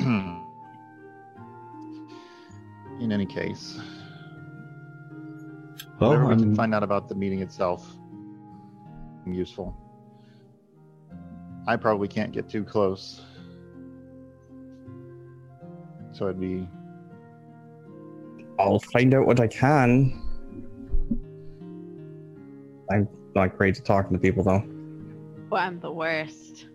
In 3.00 3.10
any 3.10 3.24
case, 3.24 3.80
Well, 5.98 6.10
whatever 6.10 6.26
we 6.26 6.36
can 6.36 6.54
find 6.54 6.74
out 6.74 6.82
about 6.82 7.08
the 7.08 7.14
meeting 7.14 7.40
itself, 7.40 7.90
useful. 9.26 9.74
I 11.66 11.76
probably 11.76 12.08
can't 12.08 12.32
get 12.32 12.50
too 12.50 12.64
close. 12.64 13.22
So 16.12 16.26
it'd 16.26 16.38
be 16.38 16.68
I'll 18.58 18.80
find 18.80 19.14
out 19.14 19.26
what 19.26 19.40
I 19.40 19.46
can. 19.46 20.20
I'm 22.92 23.08
not 23.34 23.56
great 23.56 23.78
at 23.78 23.84
talking 23.84 24.12
to 24.12 24.18
people, 24.18 24.44
though. 24.44 24.62
Well, 25.50 25.62
I'm 25.62 25.80
the 25.80 25.92
worst. 25.92 26.66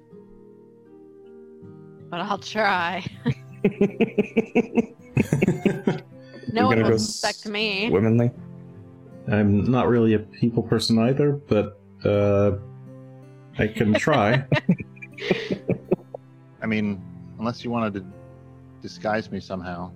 But 2.10 2.22
I'll 2.22 2.38
try. 2.38 3.06
No 6.52 6.68
one 6.68 6.84
will 6.84 7.00
suspect 7.00 7.48
me. 7.48 7.90
Womanly. 7.90 8.32
I'm 9.28 9.70
not 9.70 9.88
really 9.88 10.16
a 10.16 10.20
people 10.20 10.64
person 10.64 10.98
either, 10.98 11.34
but 11.34 11.80
uh, 12.04 12.58
I 13.58 13.68
can 13.68 13.94
try. 13.94 14.46
I 16.62 16.66
mean, 16.66 17.02
unless 17.38 17.64
you 17.64 17.70
wanted 17.70 17.94
to 17.96 18.06
disguise 18.82 19.32
me 19.32 19.40
somehow. 19.40 19.92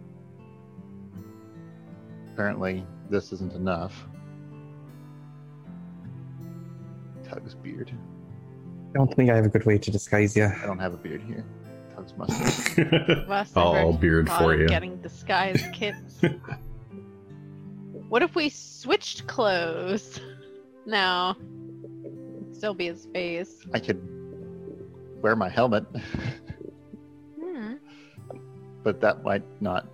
Apparently, 2.34 2.84
this 3.11 3.31
isn't 3.31 3.53
enough. 3.53 4.07
Tug's 7.30 7.53
beard. 7.53 7.91
I 8.89 8.93
don't 8.97 9.14
think 9.15 9.30
I 9.30 9.35
have 9.35 9.45
a 9.45 9.49
good 9.49 9.65
way 9.68 9.77
to 9.77 9.91
disguise 9.91 10.35
you. 10.35 10.45
I 10.45 10.65
don't 10.65 10.80
have 10.80 10.95
a 10.95 10.97
beard 10.97 11.22
here. 11.22 11.45
Tug's 11.95 12.15
mustache. 12.18 12.77
Must 13.27 13.53
have 13.53 13.57
All 13.57 13.73
heard 13.91 14.01
beard 14.01 14.30
for 14.31 14.55
you. 14.55 14.68
Getting 14.68 14.99
disguised 15.01 15.72
kits. 15.73 16.22
what 18.10 18.23
if 18.23 18.34
we 18.34 18.49
switched 18.49 19.27
clothes? 19.27 20.19
No. 20.88 21.35
Still 22.51 22.73
be 22.73 22.88
his 22.88 23.05
face. 23.14 23.64
I 23.76 23.80
could 23.80 24.01
wear 25.22 25.35
my 25.35 25.49
helmet, 25.49 25.85
Hmm. 27.39 27.76
but 28.84 28.99
that 29.01 29.23
might 29.23 29.43
not 29.61 29.88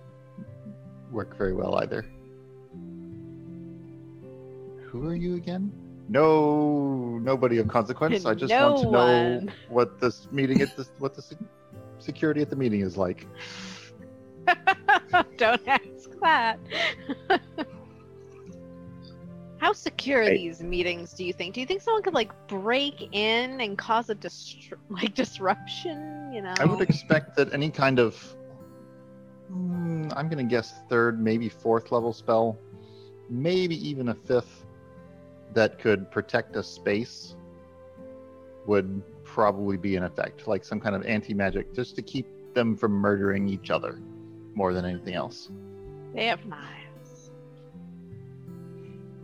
work 1.12 1.36
very 1.36 1.52
well 1.52 1.76
either. 1.76 2.06
Who 4.90 5.06
are 5.06 5.14
you 5.14 5.36
again? 5.36 5.72
No, 6.08 7.18
nobody 7.18 7.58
of 7.58 7.68
consequence. 7.68 8.26
I 8.26 8.34
just 8.34 8.50
No 8.52 8.70
want 8.70 8.78
to 8.78 8.90
know 8.90 9.34
one. 9.38 9.52
what 9.68 10.00
this 10.00 10.26
meeting 10.32 10.60
at 10.60 10.76
this, 10.76 10.90
what 10.98 11.14
the 11.14 11.22
se- 11.22 11.36
security 11.98 12.40
at 12.42 12.50
the 12.50 12.56
meeting 12.56 12.80
is 12.80 12.96
like. 12.96 13.26
Don't 15.36 15.60
ask 15.68 16.10
that. 16.22 16.58
How 19.58 19.72
secure 19.74 20.22
are 20.22 20.30
these 20.30 20.62
meetings? 20.62 21.12
Do 21.12 21.22
you 21.24 21.32
think? 21.34 21.54
Do 21.54 21.60
you 21.60 21.66
think 21.66 21.82
someone 21.82 22.02
could 22.02 22.14
like 22.14 22.32
break 22.48 23.08
in 23.12 23.60
and 23.60 23.76
cause 23.78 24.08
a 24.10 24.14
distr- 24.14 24.78
like 24.88 25.14
disruption? 25.14 26.32
You 26.32 26.42
know, 26.42 26.54
I 26.58 26.64
would 26.64 26.80
expect 26.80 27.36
that 27.36 27.52
any 27.52 27.70
kind 27.70 27.98
of, 28.00 28.16
mm, 29.52 30.12
I'm 30.16 30.28
going 30.28 30.38
to 30.38 30.50
guess 30.50 30.72
third, 30.88 31.20
maybe 31.22 31.48
fourth 31.48 31.92
level 31.92 32.12
spell, 32.12 32.58
maybe 33.28 33.76
even 33.86 34.08
a 34.08 34.14
fifth, 34.14 34.59
that 35.54 35.78
could 35.78 36.10
protect 36.10 36.56
a 36.56 36.62
space 36.62 37.34
would 38.66 39.02
probably 39.24 39.76
be 39.76 39.96
in 39.96 40.04
effect, 40.04 40.46
like 40.46 40.64
some 40.64 40.80
kind 40.80 40.94
of 40.94 41.04
anti 41.06 41.34
magic, 41.34 41.74
just 41.74 41.96
to 41.96 42.02
keep 42.02 42.26
them 42.54 42.76
from 42.76 42.92
murdering 42.92 43.48
each 43.48 43.70
other 43.70 44.00
more 44.54 44.72
than 44.72 44.84
anything 44.84 45.14
else. 45.14 45.50
they 46.14 46.26
have 46.26 46.44
knives. 46.46 47.30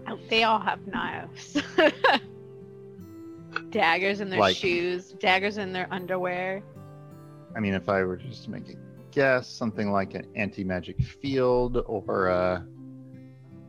Oh, 0.09 0.19
they 0.29 0.45
all 0.45 0.61
have 0.61 0.87
knives. 0.87 1.61
daggers 3.71 4.21
in 4.21 4.31
their 4.31 4.39
Like- 4.39 4.57
shoes, 4.57 5.13
daggers 5.19 5.59
in 5.59 5.73
their 5.73 5.89
underwear. 5.93 6.63
I 7.57 7.61
mean, 7.61 7.75
if 7.75 7.89
I 7.89 8.03
were 8.05 8.17
just 8.17 8.45
to 8.45 8.51
make 8.51 8.69
a 8.69 8.75
guess, 9.11 9.49
something 9.49 9.91
like 9.91 10.15
an 10.15 10.27
anti 10.37 10.63
magic 10.63 11.01
field 11.03 11.83
or 11.87 12.27
a, 12.29 12.67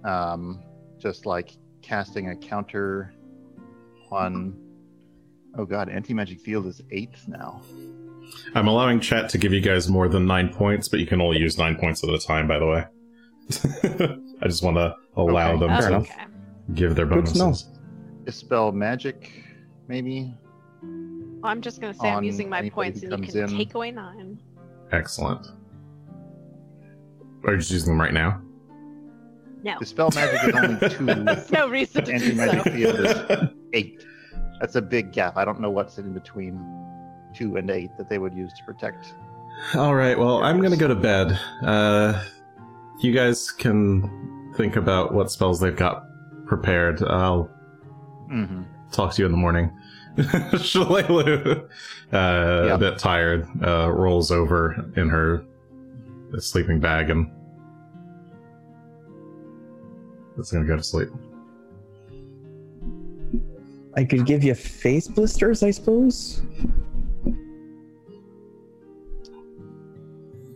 um, 0.04 0.62
just 1.00 1.26
like 1.26 1.52
casting 1.88 2.30
a 2.30 2.36
counter 2.36 3.14
on. 4.12 4.54
Oh 5.58 5.66
god, 5.66 5.90
anti 5.90 6.14
magic 6.14 6.40
field 6.42 6.68
is 6.68 6.82
eight 6.92 7.16
now. 7.28 7.62
I'm 8.54 8.68
allowing 8.68 9.00
chat 9.00 9.30
to 9.30 9.38
give 9.38 9.54
you 9.54 9.62
guys 9.62 9.88
more 9.88 10.10
than 10.10 10.26
nine 10.26 10.50
points, 10.54 10.90
but 10.90 11.00
you 11.00 11.06
can 11.08 11.22
only 11.22 11.38
use 11.40 11.58
nine 11.58 11.78
points 11.78 12.04
at 12.04 12.10
a 12.10 12.20
time, 12.20 12.48
by 12.48 12.60
the 12.60 12.66
way. 12.66 12.86
I 14.42 14.48
just 14.48 14.62
want 14.64 14.76
to 14.78 14.94
allow 15.16 15.52
Okay. 15.52 15.60
them 15.60 15.70
Fair 15.82 15.90
to 15.92 15.96
okay. 15.98 16.26
give 16.74 16.96
their 16.96 17.06
Good 17.06 17.26
bonuses. 17.34 17.70
Dispel 18.26 18.74
magic, 18.74 19.32
maybe. 19.88 20.36
Well, 20.84 21.52
I'm 21.52 21.62
just 21.62 21.80
gonna 21.80 21.94
say 21.94 22.10
I'm 22.10 22.24
using 22.24 22.50
my 22.50 22.70
points, 22.70 23.02
and 23.04 23.12
you 23.26 23.32
can 23.32 23.44
in. 23.44 23.58
take 23.58 23.74
away 23.74 23.92
nine. 23.92 24.40
Excellent. 24.92 25.48
Are 27.46 27.54
you 27.54 27.60
just 27.60 27.72
using 27.72 27.94
them 27.94 28.02
right 28.02 28.14
now? 28.14 28.42
No, 29.64 29.78
Dispel 29.80 30.10
magic 30.16 30.50
is 30.50 30.56
only 30.56 30.90
two. 30.90 31.24
there's 31.26 31.52
no 31.52 31.68
reason 31.70 32.06
to 32.06 32.14
anti 32.14 32.30
do 32.30 32.36
magic 32.36 32.64
so. 32.64 32.72
field 32.72 33.00
is 33.00 33.50
eight. 33.74 34.04
That's 34.60 34.76
a 34.76 34.82
big 34.82 35.12
gap. 35.12 35.36
I 35.38 35.46
don't 35.46 35.60
know 35.60 35.70
what's 35.72 35.98
in 35.98 36.14
between 36.14 36.60
two 37.36 37.58
and 37.58 37.70
eight 37.70 37.92
that 37.98 38.10
they 38.10 38.18
would 38.20 38.34
use 38.34 38.54
to 38.54 38.64
protect. 38.64 39.14
All 39.76 39.96
right. 39.96 40.18
Well, 40.18 40.44
I'm 40.44 40.62
gonna 40.62 40.78
go 40.78 40.88
to 40.88 40.96
bed. 40.96 41.38
Uh, 41.64 42.24
you 43.00 43.12
guys 43.14 43.52
can 43.52 44.52
think 44.56 44.76
about 44.76 45.14
what 45.14 45.30
spells 45.32 45.60
they've 45.60 45.76
got 45.76 46.04
prepared. 46.46 47.02
I'll 47.04 47.50
Mm-hmm. 48.32 48.64
talk 48.92 49.14
to 49.14 49.22
you 49.22 49.26
in 49.26 49.32
the 49.32 49.38
morning. 49.38 49.72
Shalelu, 50.18 51.64
uh, 51.64 51.68
Yeah. 52.68 52.74
a 52.74 52.78
bit 52.78 52.98
tired, 52.98 53.48
uh, 53.64 53.90
rolls 53.92 54.32
over 54.32 54.74
in 54.98 55.08
her 55.10 55.44
sleeping 56.40 56.80
bag 56.82 57.10
and 57.10 57.32
is 60.40 60.52
gonna 60.52 60.66
go 60.66 60.78
to 60.78 60.84
sleep. 60.84 61.10
I 63.96 64.04
could 64.04 64.26
give 64.26 64.44
you 64.44 64.54
face 64.54 65.08
blisters, 65.08 65.64
I 65.64 65.72
suppose. 65.72 66.42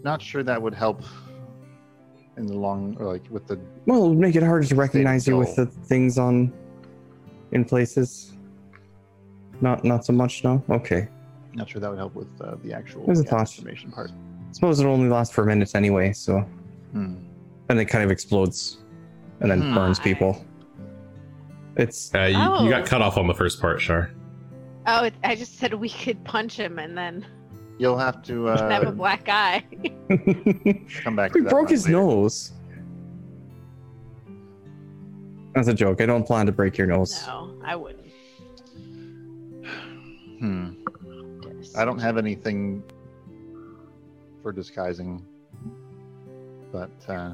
Not 0.04 0.22
sure 0.22 0.44
that 0.44 0.62
would 0.62 0.74
help 0.74 1.02
in 2.38 2.48
the 2.48 2.54
long, 2.56 2.96
or 3.00 3.06
like 3.06 3.24
with 3.30 3.48
the. 3.48 3.60
Well, 3.86 4.06
it 4.06 4.10
would 4.10 4.18
make 4.20 4.36
it 4.36 4.44
harder 4.44 4.66
to 4.68 4.76
recognize 4.76 5.28
you 5.28 5.38
with 5.38 5.56
the 5.56 5.66
things 5.66 6.18
on 6.18 6.52
in 7.52 7.66
places. 7.66 8.34
Not 9.60 9.84
not 9.84 10.06
so 10.06 10.14
much, 10.14 10.44
no. 10.44 10.64
Okay. 10.70 11.08
Not 11.54 11.70
sure 11.70 11.82
that 11.82 11.90
would 11.90 12.00
help 12.00 12.16
with 12.16 12.30
uh, 12.42 12.56
the 12.64 12.74
actual 12.74 13.06
There's 13.06 13.20
a 13.20 13.24
yeah, 13.24 13.30
thought. 13.30 13.38
transformation 13.38 13.92
part. 13.92 14.10
I 14.10 14.54
suppose 14.54 14.80
it'll 14.80 14.94
only 14.94 15.10
last 15.10 15.34
for 15.34 15.44
a 15.44 15.46
minute 15.48 15.76
anyway, 15.76 16.14
so 16.14 16.40
Hmm. 16.94 17.16
and 17.70 17.80
it 17.80 17.86
kind 17.86 18.04
of 18.04 18.12
explodes 18.12 18.78
and 19.42 19.50
then 19.52 19.62
Hmm. 19.62 19.76
burns 19.76 20.00
people. 20.00 20.44
It's 21.78 22.14
Uh, 22.14 22.22
you, 22.24 22.38
Oh. 22.38 22.64
you 22.64 22.70
got 22.70 22.86
cut 22.86 23.02
off 23.02 23.18
on 23.18 23.28
the 23.28 23.34
first 23.34 23.60
part, 23.62 23.82
Shar. 23.82 24.12
Oh, 24.88 25.06
it, 25.06 25.14
I 25.24 25.36
just 25.36 25.58
said 25.60 25.74
we 25.74 25.90
could 25.90 26.24
punch 26.24 26.58
him 26.58 26.80
and 26.80 26.98
then 26.98 27.26
You'll 27.78 27.98
have 27.98 28.22
to 28.24 28.46
have 28.46 28.84
a 28.84 28.90
uh, 28.90 28.92
black 28.92 29.28
eye. 29.28 29.64
come 31.04 31.16
back. 31.16 31.32
To 31.32 31.40
we 31.40 31.42
that 31.46 31.50
broke 31.50 31.70
his 31.70 31.86
later. 31.88 31.98
nose. 31.98 32.52
That's 35.56 35.68
a 35.68 35.74
joke. 35.74 36.00
I 36.02 36.06
don't 36.06 36.24
plan 36.26 36.46
to 36.46 36.52
break 36.52 36.78
your 36.78 36.86
nose. 36.88 37.26
no, 37.28 37.56
I 37.66 37.76
wouldn't. 37.76 38.06
Hmm. 40.40 40.70
I 41.76 41.84
don't 41.86 42.00
have 42.00 42.18
anything 42.18 42.84
for 44.44 44.52
disguising, 44.52 45.26
but 46.72 46.92
uh, 47.08 47.34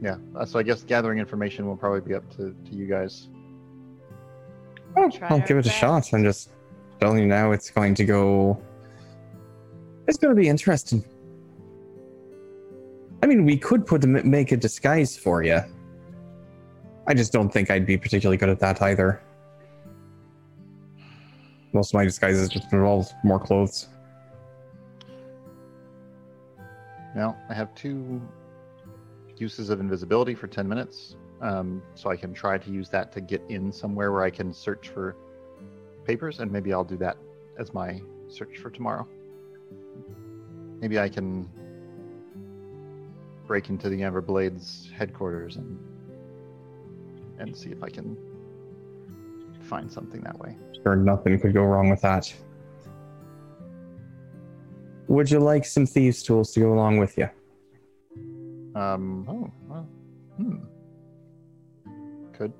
yeah. 0.00 0.16
uh, 0.36 0.44
So 0.44 0.58
I 0.58 0.62
guess 0.62 0.82
gathering 0.82 1.18
information 1.18 1.66
will 1.66 1.76
probably 1.76 2.00
be 2.00 2.14
up 2.14 2.28
to, 2.36 2.54
to 2.54 2.74
you 2.74 2.86
guys. 2.86 3.28
Try 4.94 5.28
I'll 5.28 5.40
give 5.40 5.58
it 5.58 5.66
a 5.66 5.68
best. 5.68 5.76
shot. 5.78 6.12
I'm 6.12 6.24
just 6.24 6.50
telling 7.00 7.20
you 7.20 7.26
now 7.26 7.52
it's 7.52 7.70
going 7.70 7.94
to 7.94 8.04
go. 8.04 8.60
It's 10.08 10.18
going 10.18 10.34
to 10.34 10.40
be 10.40 10.48
interesting. 10.48 11.04
I 13.22 13.26
mean, 13.26 13.44
we 13.44 13.56
could 13.56 13.86
put 13.86 14.04
make 14.04 14.52
a 14.52 14.56
disguise 14.56 15.16
for 15.16 15.42
you. 15.42 15.60
I 17.06 17.14
just 17.14 17.32
don't 17.32 17.50
think 17.52 17.70
I'd 17.70 17.86
be 17.86 17.96
particularly 17.96 18.36
good 18.36 18.48
at 18.48 18.58
that 18.60 18.82
either. 18.82 19.20
Most 21.72 21.90
of 21.90 21.94
my 21.94 22.04
disguises 22.04 22.48
just 22.48 22.72
involve 22.72 23.12
more 23.24 23.38
clothes. 23.38 23.88
Now 27.14 27.36
I 27.48 27.54
have 27.54 27.74
two 27.74 28.20
uses 29.40 29.70
of 29.70 29.80
invisibility 29.80 30.34
for 30.34 30.46
ten 30.46 30.68
minutes, 30.68 31.16
um, 31.40 31.82
so 31.94 32.10
I 32.10 32.16
can 32.16 32.34
try 32.34 32.58
to 32.58 32.70
use 32.70 32.88
that 32.90 33.12
to 33.12 33.20
get 33.20 33.42
in 33.48 33.72
somewhere 33.72 34.12
where 34.12 34.22
I 34.22 34.30
can 34.30 34.52
search 34.52 34.88
for 34.88 35.16
papers, 36.04 36.40
and 36.40 36.50
maybe 36.50 36.72
I'll 36.72 36.84
do 36.84 36.96
that 36.98 37.16
as 37.58 37.74
my 37.74 38.00
search 38.28 38.58
for 38.58 38.70
tomorrow. 38.70 39.06
Maybe 40.80 40.98
I 40.98 41.08
can 41.08 41.48
break 43.46 43.68
into 43.70 43.88
the 43.88 44.02
Amber 44.02 44.20
Blades 44.20 44.90
headquarters 44.94 45.56
and 45.56 45.78
and 47.38 47.56
see 47.56 47.70
if 47.70 47.82
I 47.82 47.88
can 47.88 48.16
find 49.62 49.90
something 49.90 50.20
that 50.22 50.38
way. 50.38 50.56
Sure, 50.82 50.96
nothing 50.96 51.38
could 51.40 51.54
go 51.54 51.62
wrong 51.64 51.88
with 51.90 52.00
that. 52.02 52.32
Would 55.08 55.30
you 55.30 55.38
like 55.38 55.64
some 55.64 55.86
thieves' 55.86 56.22
tools 56.22 56.52
to 56.52 56.60
go 56.60 56.72
along 56.72 56.98
with 56.98 57.16
you? 57.16 57.30
Um. 58.78 59.26
Oh. 59.28 59.50
Well. 59.68 59.88
Hmm. 60.36 60.56
Could. 62.32 62.52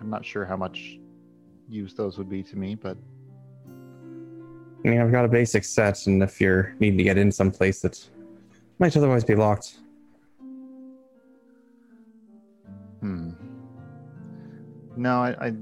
I'm 0.00 0.10
not 0.10 0.24
sure 0.26 0.44
how 0.44 0.56
much 0.56 0.98
use 1.68 1.94
those 1.94 2.18
would 2.18 2.28
be 2.28 2.42
to 2.42 2.56
me, 2.56 2.74
but 2.74 2.98
I 4.84 4.88
mean, 4.88 5.00
I've 5.00 5.12
got 5.12 5.24
a 5.24 5.28
basic 5.28 5.64
set, 5.64 6.06
and 6.06 6.22
if 6.22 6.38
you're 6.40 6.74
needing 6.80 6.98
to 6.98 7.04
get 7.04 7.16
in 7.16 7.32
someplace 7.32 7.80
that 7.80 8.06
might 8.78 8.94
otherwise 8.96 9.24
be 9.24 9.34
locked, 9.34 9.78
hmm. 13.00 13.30
No, 14.96 15.22
I, 15.22 15.46
I. 15.46 15.52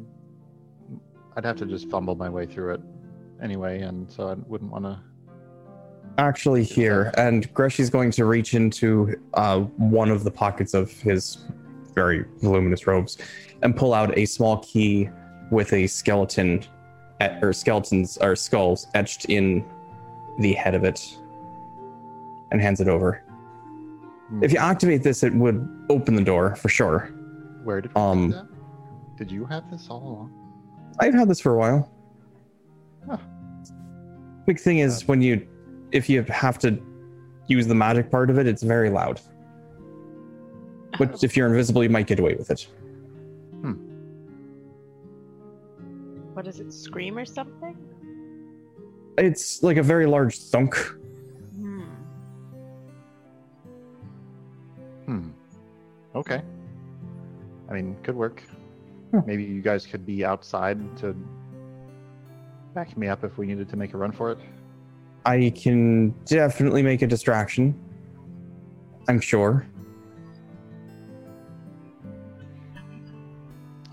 I'd 1.37 1.45
have 1.45 1.57
to 1.59 1.67
just 1.67 1.89
fumble 1.89 2.17
my 2.17 2.29
way 2.29 2.45
through 2.45 2.75
it 2.75 2.81
anyway, 3.41 3.83
and 3.83 4.11
so 4.11 4.29
I 4.29 4.35
wouldn't 4.49 4.73
want 4.73 4.85
to. 4.85 5.01
Actually 6.21 6.63
here, 6.63 7.13
and 7.17 7.53
Greshy's 7.55 7.91
going 7.91 8.11
to 8.13 8.25
reach 8.25 8.55
into 8.55 9.17
uh, 9.35 9.61
one 9.61 10.11
of 10.11 10.23
the 10.23 10.31
pockets 10.31 10.75
of 10.75 10.91
his 10.93 11.39
very 11.95 12.25
voluminous 12.41 12.87
robes 12.87 13.19
and 13.63 13.77
pull 13.77 13.93
out 13.95 14.17
a 14.17 14.27
small 14.27 14.59
key 14.59 15.09
with 15.51 15.73
a 15.73 15.87
skeleton 15.87 16.65
et- 17.21 17.43
or 17.43 17.53
skeletons 17.53 18.19
or 18.19 18.37
skulls 18.37 18.87
etched 18.95 19.25
in 19.27 19.65
the 20.39 20.53
head 20.53 20.75
of 20.75 20.85
it 20.85 21.17
and 22.53 22.61
hands 22.61 22.81
it 22.81 22.89
over. 22.89 23.23
If 24.43 24.53
you 24.53 24.59
activate 24.59 25.03
this, 25.03 25.25
it 25.25 25.35
would 25.35 25.87
open 25.89 26.15
the 26.15 26.23
door 26.23 26.55
for 26.55 26.69
sure. 26.69 27.11
Where 27.65 27.81
did 27.81 27.91
you 27.95 28.01
um? 28.01 28.49
Did 29.17 29.31
you 29.31 29.45
have 29.47 29.69
this 29.71 29.89
all 29.91 29.99
along? 29.99 30.95
I've 31.01 31.15
had 31.15 31.29
this 31.29 31.41
for 31.41 31.55
a 31.55 31.59
while. 31.59 31.91
Huh. 33.09 33.19
Big 34.47 34.61
thing 34.61 34.79
is 34.79 35.07
when 35.09 35.21
you, 35.21 35.47
if 35.93 36.09
you 36.09 36.23
have 36.25 36.59
to 36.61 36.81
use 37.47 37.67
the 37.67 37.75
magic 37.75 38.11
part 38.11 38.31
of 38.31 38.39
it, 38.39 38.47
it's 38.47 38.63
very 38.63 38.91
loud. 38.91 39.21
But 40.99 41.23
if 41.23 41.37
you're 41.37 41.49
invisible, 41.49 41.83
you 41.83 41.91
might 41.91 42.07
get 42.07 42.19
away 42.19 42.35
with 42.35 42.51
it. 42.51 42.67
What 46.41 46.47
does 46.47 46.59
it 46.59 46.73
scream 46.73 47.19
or 47.19 47.27
something? 47.27 47.77
It's 49.19 49.63
like 49.63 49.77
a 49.77 49.83
very 49.83 50.07
large 50.07 50.39
thunk. 50.39 50.75
Hmm. 51.55 51.83
Hmm. 55.05 55.29
Okay. 56.15 56.41
I 57.69 57.73
mean, 57.75 57.95
could 58.03 58.15
work. 58.15 58.43
Hmm. 59.11 59.19
Maybe 59.27 59.45
you 59.45 59.61
guys 59.61 59.85
could 59.85 60.07
be 60.07 60.25
outside 60.25 60.79
to 60.99 61.15
back 62.75 62.97
me 62.97 63.09
up 63.09 63.23
if 63.23 63.37
we 63.37 63.47
needed 63.47 63.69
to 63.69 63.77
make 63.77 63.93
a 63.93 63.99
run 63.99 64.11
for 64.11 64.31
it. 64.31 64.39
I 65.25 65.51
can 65.55 66.11
definitely 66.25 66.83
make 66.83 67.03
a 67.03 67.07
distraction. 67.07 67.79
I'm 69.09 69.21
sure. 69.21 69.67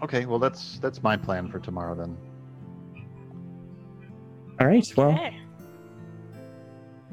Okay, 0.04 0.26
well 0.26 0.40
that's 0.40 0.78
that's 0.80 1.02
my 1.02 1.18
plan 1.18 1.50
for 1.50 1.60
tomorrow 1.60 1.96
then. 1.96 2.16
All 4.60 4.68
right. 4.68 4.94
Well, 4.96 5.10
Okay. 5.12 5.38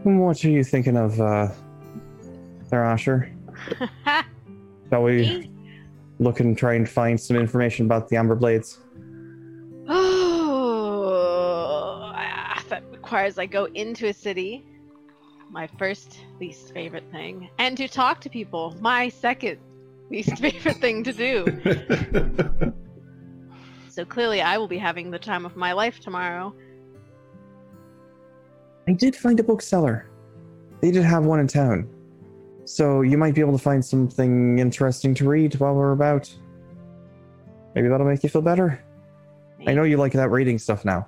what 0.02 0.44
are 0.44 0.50
you 0.50 0.64
thinking 0.64 0.96
of, 0.96 1.20
uh, 1.20 1.48
there, 2.70 2.84
Asher? 2.84 3.30
Shall 4.90 5.02
we 5.02 5.50
look 6.18 6.40
and 6.40 6.56
try 6.56 6.74
and 6.74 6.88
find 6.88 7.20
some 7.20 7.36
information 7.36 7.84
about 7.86 8.08
the 8.08 8.16
Amber 8.16 8.34
Blades? 8.34 8.78
Requires 13.14 13.38
I 13.38 13.46
go 13.46 13.66
into 13.66 14.08
a 14.08 14.12
city. 14.12 14.66
My 15.48 15.68
first 15.78 16.18
least 16.40 16.74
favorite 16.74 17.08
thing, 17.12 17.48
and 17.60 17.76
to 17.76 17.86
talk 17.86 18.20
to 18.22 18.28
people. 18.28 18.76
My 18.80 19.08
second 19.08 19.58
least 20.10 20.36
favorite 20.38 20.78
thing 20.78 21.04
to 21.04 21.12
do. 21.12 22.72
So 23.88 24.04
clearly, 24.04 24.42
I 24.42 24.58
will 24.58 24.66
be 24.66 24.76
having 24.76 25.12
the 25.12 25.20
time 25.20 25.46
of 25.46 25.54
my 25.54 25.72
life 25.72 26.00
tomorrow. 26.00 26.52
I 28.88 28.92
did 28.92 29.14
find 29.14 29.38
a 29.38 29.44
bookseller. 29.44 30.10
They 30.80 30.90
did 30.90 31.04
have 31.04 31.24
one 31.24 31.38
in 31.38 31.46
town. 31.46 31.88
So 32.64 33.02
you 33.02 33.16
might 33.16 33.36
be 33.36 33.40
able 33.40 33.52
to 33.52 33.62
find 33.62 33.84
something 33.84 34.58
interesting 34.58 35.14
to 35.14 35.28
read 35.28 35.54
while 35.60 35.74
we're 35.76 35.92
about. 35.92 36.28
Maybe 37.76 37.86
that'll 37.86 38.04
make 38.04 38.24
you 38.24 38.28
feel 38.28 38.42
better. 38.42 38.82
I 39.64 39.74
know 39.74 39.84
you 39.84 39.96
like 39.96 40.10
that 40.14 40.32
reading 40.32 40.58
stuff 40.58 40.84
now. 40.84 41.06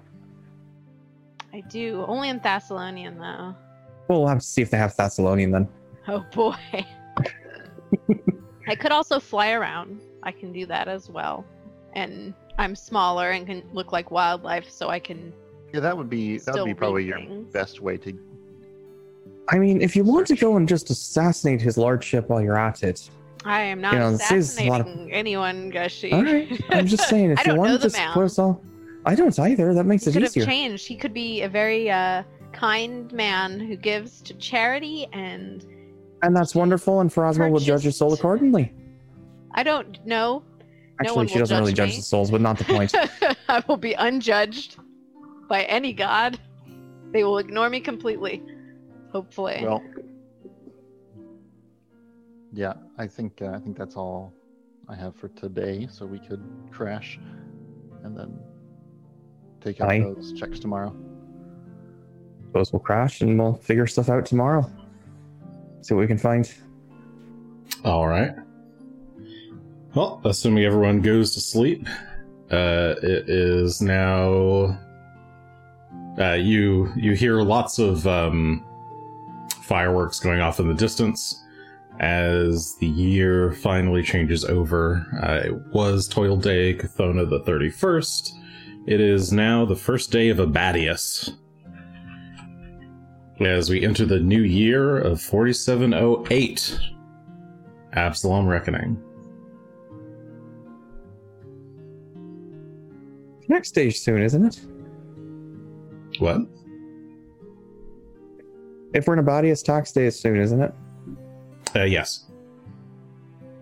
I 1.56 1.60
do. 1.62 2.04
Only 2.06 2.28
in 2.28 2.38
Thassilonian, 2.40 3.16
though. 3.16 3.54
Well, 4.08 4.20
we'll 4.20 4.28
have 4.28 4.40
to 4.40 4.46
see 4.46 4.60
if 4.60 4.70
they 4.70 4.76
have 4.76 4.94
Thassilonian 4.94 5.50
then. 5.52 5.68
Oh 6.06 6.24
boy. 6.34 6.54
I 8.68 8.74
could 8.74 8.92
also 8.92 9.18
fly 9.18 9.52
around. 9.52 10.00
I 10.22 10.32
can 10.32 10.52
do 10.52 10.66
that 10.66 10.86
as 10.86 11.08
well. 11.08 11.44
And 11.94 12.34
I'm 12.58 12.76
smaller 12.76 13.30
and 13.30 13.46
can 13.46 13.62
look 13.72 13.90
like 13.92 14.10
wildlife, 14.10 14.68
so 14.70 14.88
I 14.90 14.98
can. 14.98 15.32
Yeah, 15.72 15.80
that 15.80 15.96
would 15.96 16.10
be 16.10 16.38
that 16.38 16.54
would 16.54 16.64
be 16.66 16.74
probably 16.74 17.04
read 17.04 17.08
your 17.08 17.18
things. 17.18 17.52
best 17.52 17.80
way 17.80 17.96
to. 17.98 18.12
I 19.48 19.58
mean, 19.58 19.80
if 19.80 19.96
you 19.96 20.04
want 20.04 20.26
to 20.26 20.36
go 20.36 20.56
and 20.56 20.68
just 20.68 20.90
assassinate 20.90 21.62
his 21.62 21.78
lordship 21.78 22.28
while 22.28 22.42
you're 22.42 22.58
at 22.58 22.82
it, 22.82 23.08
I 23.44 23.62
am 23.62 23.80
not 23.80 23.94
You 23.94 23.98
know, 24.00 24.12
this 24.12 24.30
is 24.30 24.58
a 24.60 24.68
lot 24.68 24.80
of- 24.80 24.86
assassinating 24.88 25.12
anyone, 25.14 25.72
Greshy. 25.72 26.12
all 26.12 26.22
right. 26.22 26.60
I'm 26.70 26.86
just 26.86 27.08
saying, 27.08 27.30
if 27.38 27.46
you 27.46 27.54
want 27.54 27.72
to 27.72 27.78
just 27.78 27.96
man. 27.96 28.12
put 28.12 28.24
us 28.24 28.38
all, 28.38 28.60
I 29.06 29.14
don't 29.14 29.38
either. 29.38 29.72
That 29.72 29.84
makes 29.84 30.04
He 30.04 30.10
it 30.10 30.14
could 30.14 30.22
have 30.22 30.30
easier. 30.32 30.44
changed. 30.44 30.86
He 30.86 30.96
could 30.96 31.14
be 31.14 31.42
a 31.42 31.48
very 31.48 31.88
uh, 31.88 32.24
kind 32.52 33.10
man 33.12 33.60
who 33.60 33.76
gives 33.76 34.20
to 34.22 34.34
charity, 34.34 35.06
and 35.12 35.64
And 36.22 36.34
that's 36.34 36.54
wonderful. 36.54 37.00
And 37.00 37.10
Pharasma 37.10 37.50
will 37.50 37.60
judge 37.60 37.84
your 37.84 37.92
soul 37.92 38.12
accordingly. 38.12 38.74
I 39.54 39.62
don't 39.62 40.04
know. 40.04 40.42
Actually, 41.00 41.16
one 41.16 41.26
she 41.28 41.38
doesn't 41.38 41.56
really 41.56 41.72
judge 41.72 41.90
judge 41.90 41.94
me. 41.94 41.96
the 41.98 42.02
souls, 42.02 42.30
but 42.30 42.40
not 42.40 42.58
the 42.58 42.64
point. 42.64 42.92
I 43.48 43.62
will 43.68 43.76
be 43.76 43.92
unjudged 43.92 44.78
by 45.48 45.62
any 45.64 45.92
god. 45.92 46.40
They 47.12 47.22
will 47.22 47.38
ignore 47.38 47.70
me 47.70 47.80
completely. 47.80 48.42
Hopefully. 49.12 49.60
Well. 49.62 49.82
Yeah, 52.52 52.74
I 52.98 53.06
think 53.06 53.40
uh, 53.40 53.50
I 53.50 53.58
think 53.58 53.76
that's 53.76 53.96
all 53.96 54.32
I 54.88 54.96
have 54.96 55.14
for 55.14 55.28
today. 55.28 55.86
So 55.90 56.06
we 56.06 56.18
could 56.18 56.42
crash, 56.72 57.20
and 58.02 58.16
then 58.16 58.38
take 59.66 59.80
out 59.80 59.90
Aye. 59.90 60.00
those 60.00 60.32
checks 60.32 60.58
tomorrow. 60.58 60.94
Suppose 62.46 62.72
we'll 62.72 62.80
crash 62.80 63.20
and 63.20 63.38
we'll 63.38 63.54
figure 63.54 63.86
stuff 63.86 64.08
out 64.08 64.24
tomorrow. 64.24 64.70
See 65.82 65.94
what 65.94 66.00
we 66.00 66.06
can 66.06 66.18
find. 66.18 66.52
All 67.84 68.06
right. 68.06 68.32
Well, 69.94 70.20
assuming 70.24 70.64
everyone 70.64 71.00
goes 71.00 71.34
to 71.34 71.40
sleep, 71.40 71.86
uh, 72.50 72.94
it 73.02 73.28
is 73.28 73.82
now. 73.82 74.78
Uh, 76.18 76.32
you 76.32 76.90
you 76.96 77.12
hear 77.12 77.42
lots 77.42 77.78
of 77.78 78.06
um, 78.06 78.64
fireworks 79.62 80.18
going 80.18 80.40
off 80.40 80.60
in 80.60 80.68
the 80.68 80.74
distance 80.74 81.42
as 82.00 82.76
the 82.76 82.86
year 82.86 83.52
finally 83.52 84.02
changes 84.02 84.44
over. 84.44 85.06
Uh, 85.22 85.48
it 85.48 85.66
was 85.72 86.08
Toil 86.08 86.36
Day, 86.36 86.74
Kuthona 86.74 87.28
the 87.28 87.40
thirty 87.40 87.70
first. 87.70 88.34
It 88.86 89.00
is 89.00 89.32
now 89.32 89.64
the 89.64 89.74
first 89.74 90.12
day 90.12 90.28
of 90.28 90.38
Abadius. 90.38 91.36
As 93.40 93.68
we 93.68 93.84
enter 93.84 94.06
the 94.06 94.20
new 94.20 94.42
year 94.42 94.96
of 94.98 95.20
4708. 95.20 96.78
Absalom 97.94 98.46
Reckoning. 98.46 99.02
Next 103.48 103.68
stage 103.70 103.98
soon, 103.98 104.22
isn't 104.22 104.44
it? 104.44 104.60
What? 106.20 106.42
If 108.94 109.08
we're 109.08 109.18
in 109.18 109.24
Abadius, 109.24 109.64
tax 109.64 109.90
day 109.90 110.06
is 110.06 110.18
soon, 110.18 110.40
isn't 110.40 110.62
it? 110.62 110.72
Uh, 111.74 111.82
yes. 111.82 112.30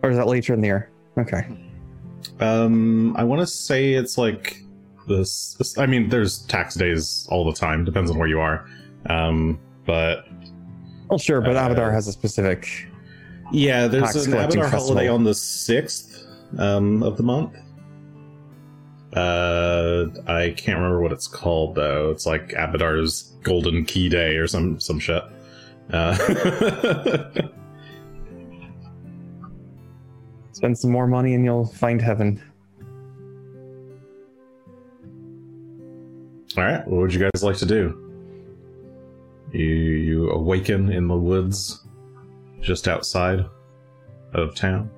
Or 0.03 0.11
is 0.11 0.19
that 0.19 0.27
later 0.27 0.53
in 0.53 0.61
the 0.61 0.67
year? 0.67 0.91
Okay. 1.17 1.47
Um, 2.41 3.17
I 3.17 3.25
want 3.25 3.41
to 3.41 3.47
say 3.47 3.95
it's 3.95 4.19
like 4.19 4.64
this, 5.07 5.55
this. 5.59 5.77
I 5.79 5.87
mean, 5.87 6.09
there's 6.09 6.39
tax 6.47 6.75
days 6.75 7.27
all 7.31 7.45
the 7.45 7.53
time. 7.53 7.85
Depends 7.85 8.11
on 8.11 8.19
where 8.19 8.29
you 8.29 8.41
are. 8.41 8.67
Um, 9.07 9.59
but 9.87 10.27
Well, 11.09 11.19
sure, 11.19 11.41
but 11.41 11.57
Uh, 11.57 11.69
Abadar 11.69 11.93
has 11.93 12.09
a 12.09 12.13
specific. 12.13 12.89
yeah, 13.53 13.87
there's 13.87 14.13
Tax 14.13 14.27
an 14.27 14.33
Abadar 14.33 14.71
holiday 14.71 15.09
on 15.09 15.25
the 15.25 15.35
sixth 15.35 16.27
um, 16.59 17.03
of 17.03 17.17
the 17.17 17.23
month. 17.23 17.55
Uh, 19.15 20.07
I 20.27 20.55
can't 20.57 20.77
remember 20.79 21.01
what 21.01 21.13
it's 21.13 21.29
called 21.29 21.77
though. 21.77 22.11
It's 22.11 22.27
like 22.27 22.49
Abadar's 22.51 23.35
Golden 23.43 23.85
Key 23.85 24.09
Day 24.09 24.37
or 24.37 24.47
some 24.49 24.81
some 24.81 24.99
shit. 24.99 25.23
Uh, 25.93 26.17
Spend 30.53 30.79
some 30.79 30.91
more 30.91 31.07
money 31.07 31.35
and 31.35 31.45
you'll 31.45 31.67
find 31.67 32.01
heaven. 32.01 32.43
All 36.57 36.63
right. 36.63 36.87
What 36.87 37.01
would 37.01 37.15
you 37.15 37.21
guys 37.21 37.43
like 37.43 37.57
to 37.57 37.67
do? 37.67 38.01
You 39.53 39.65
you 39.65 40.31
awaken 40.31 40.91
in 40.91 41.09
the 41.09 41.17
woods, 41.17 41.85
just 42.61 42.87
outside 42.87 43.45
of 44.33 44.55
town. 44.55 44.91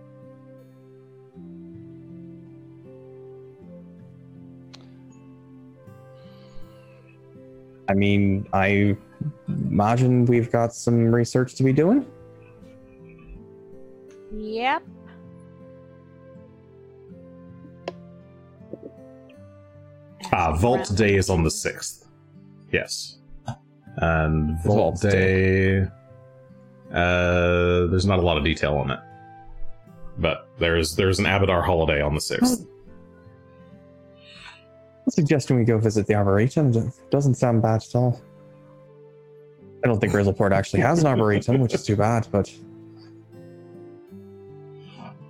I 7.88 7.94
mean, 7.94 8.46
I 8.52 8.96
imagine 9.48 10.26
we've 10.26 10.50
got 10.50 10.74
some 10.74 11.14
research 11.14 11.54
to 11.54 11.62
be 11.62 11.72
doing. 11.72 12.04
Yep. 14.34 14.82
Ah, 20.32 20.57
Vault 20.57 20.94
Day 20.97 21.15
is 21.15 21.31
on 21.31 21.43
the 21.43 21.51
sixth. 21.51 22.09
Yes, 22.73 23.19
and 23.97 24.59
Vault 24.62 25.01
Vault 25.01 25.01
Day. 25.01 25.82
Uh, 26.93 27.86
there's 27.86 28.07
not 28.07 28.19
a 28.19 28.23
lot 28.23 28.36
of 28.36 28.44
detail 28.44 28.77
on 28.77 28.90
it, 28.90 29.01
but 30.19 30.48
there's 30.59 30.97
there's 30.97 31.19
an 31.19 31.24
Abadar 31.24 31.65
holiday 31.65 32.01
on 32.01 32.15
the 32.15 32.20
sixth. 32.20 32.66
I'm 34.16 35.11
suggesting 35.11 35.57
we 35.57 35.65
go 35.65 35.78
visit 35.78 36.07
the 36.07 36.15
Arboretum. 36.15 36.74
It 36.74 37.11
doesn't 37.11 37.35
sound 37.35 37.62
bad 37.62 37.82
at 37.82 37.94
all. 37.94 38.20
I 39.85 39.89
don't 39.89 40.01
think 40.01 40.12
Grizzleport 40.12 40.53
actually 40.53 40.81
has 40.81 41.01
an 41.01 41.07
Arboretum, 41.07 41.61
which 41.61 41.74
is 41.74 41.85
too 41.85 41.97
bad, 41.97 42.27
but. 42.32 42.53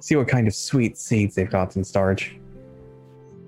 See 0.01 0.15
what 0.15 0.29
kind 0.29 0.47
of 0.47 0.55
sweet 0.55 0.97
seeds 0.97 1.35
they've 1.35 1.51
got 1.51 1.75
in 1.77 1.83
storage. 1.83 2.39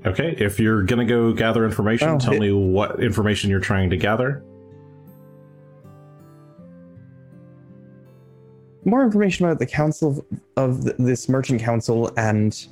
Okay, 0.06 0.34
if 0.38 0.60
you're 0.60 0.82
gonna 0.82 1.04
go 1.04 1.32
gather 1.32 1.64
information, 1.64 2.08
Oh, 2.08 2.18
tell 2.18 2.34
it- 2.34 2.40
me 2.40 2.52
what 2.52 3.02
information 3.02 3.50
you're 3.50 3.60
trying 3.60 3.90
to 3.90 3.96
gather. 3.96 4.42
More 8.84 9.02
information 9.04 9.44
about 9.44 9.58
the 9.58 9.66
council 9.66 10.24
of 10.56 10.82
th- 10.84 10.96
this 10.98 11.28
merchant 11.28 11.60
council 11.60 12.10
and 12.16 12.66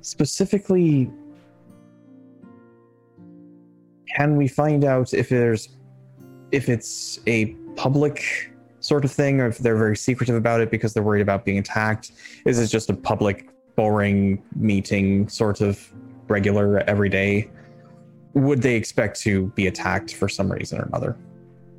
specifically 0.00 1.10
can 4.16 4.36
we 4.36 4.46
find 4.48 4.84
out 4.84 5.12
if 5.12 5.28
there's 5.28 5.76
if 6.52 6.68
it's 6.68 7.18
a 7.26 7.46
public 7.74 8.50
sort 8.80 9.04
of 9.04 9.10
thing 9.10 9.40
or 9.40 9.48
if 9.48 9.58
they're 9.58 9.76
very 9.76 9.96
secretive 9.96 10.36
about 10.36 10.60
it 10.60 10.70
because 10.70 10.94
they're 10.94 11.02
worried 11.02 11.20
about 11.20 11.44
being 11.44 11.58
attacked 11.58 12.12
is 12.46 12.58
it 12.60 12.68
just 12.68 12.88
a 12.88 12.94
public 12.94 13.48
boring 13.76 14.42
meeting 14.54 15.28
sort 15.28 15.60
of 15.60 15.92
regular 16.28 16.78
everyday 16.88 17.48
would 18.34 18.60
they 18.60 18.74
expect 18.74 19.18
to 19.20 19.46
be 19.48 19.66
attacked 19.66 20.14
for 20.14 20.28
some 20.28 20.50
reason 20.50 20.80
or 20.80 20.84
another 20.84 21.16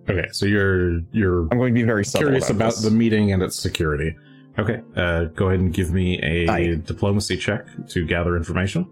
Okay, 0.10 0.30
so 0.32 0.46
you're 0.46 1.02
you're 1.12 1.42
i'm 1.52 1.58
going 1.58 1.74
to 1.74 1.80
be 1.80 1.84
very 1.84 2.06
curious 2.06 2.50
about 2.50 2.72
this. 2.72 2.82
the 2.82 2.92
meeting 2.92 3.34
and 3.34 3.44
its 3.44 3.60
security. 3.60 4.16
Okay, 4.58 4.82
uh, 4.96 5.26
go 5.26 5.48
ahead 5.50 5.60
and 5.60 5.74
give 5.74 5.92
me 5.92 6.18
a 6.22 6.78
diplomacy 6.78 7.38
check 7.38 7.66
to 7.90 8.06
gather 8.06 8.38
information. 8.38 8.90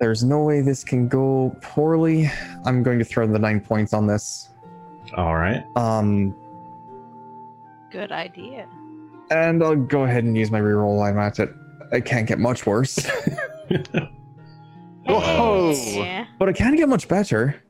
There's 0.00 0.24
no 0.24 0.42
way 0.42 0.60
this 0.60 0.82
can 0.84 1.06
go 1.06 1.56
poorly. 1.62 2.30
I'm 2.66 2.82
going 2.82 2.98
to 2.98 3.04
throw 3.04 3.26
the 3.26 3.38
nine 3.38 3.60
points 3.60 3.94
on 3.94 4.06
this. 4.06 4.48
All 5.16 5.36
right. 5.36 5.64
Um, 5.76 6.34
Good 7.90 8.10
idea. 8.10 8.68
And 9.32 9.62
I'll 9.62 9.76
go 9.76 10.04
ahead 10.04 10.24
and 10.24 10.36
use 10.36 10.50
my 10.50 10.60
reroll 10.60 10.96
while 10.96 11.08
I'm 11.08 11.18
at 11.18 11.38
it. 11.38 11.52
It 11.90 12.04
can't 12.04 12.26
get 12.26 12.38
much 12.38 12.66
worse, 12.66 12.98
Whoa. 15.06 15.74
Hey. 15.74 16.26
but 16.38 16.48
it 16.48 16.54
can 16.56 16.76
get 16.76 16.88
much 16.88 17.08
better. 17.08 17.62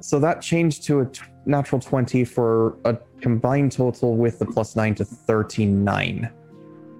So 0.00 0.18
that 0.20 0.40
changed 0.40 0.84
to 0.84 1.00
a 1.00 1.06
t- 1.06 1.22
natural 1.46 1.80
20 1.80 2.24
for 2.24 2.78
a 2.84 2.96
combined 3.20 3.72
total 3.72 4.16
with 4.16 4.38
the 4.38 4.46
plus 4.46 4.76
9 4.76 4.94
to 4.96 5.04
39. 5.04 6.30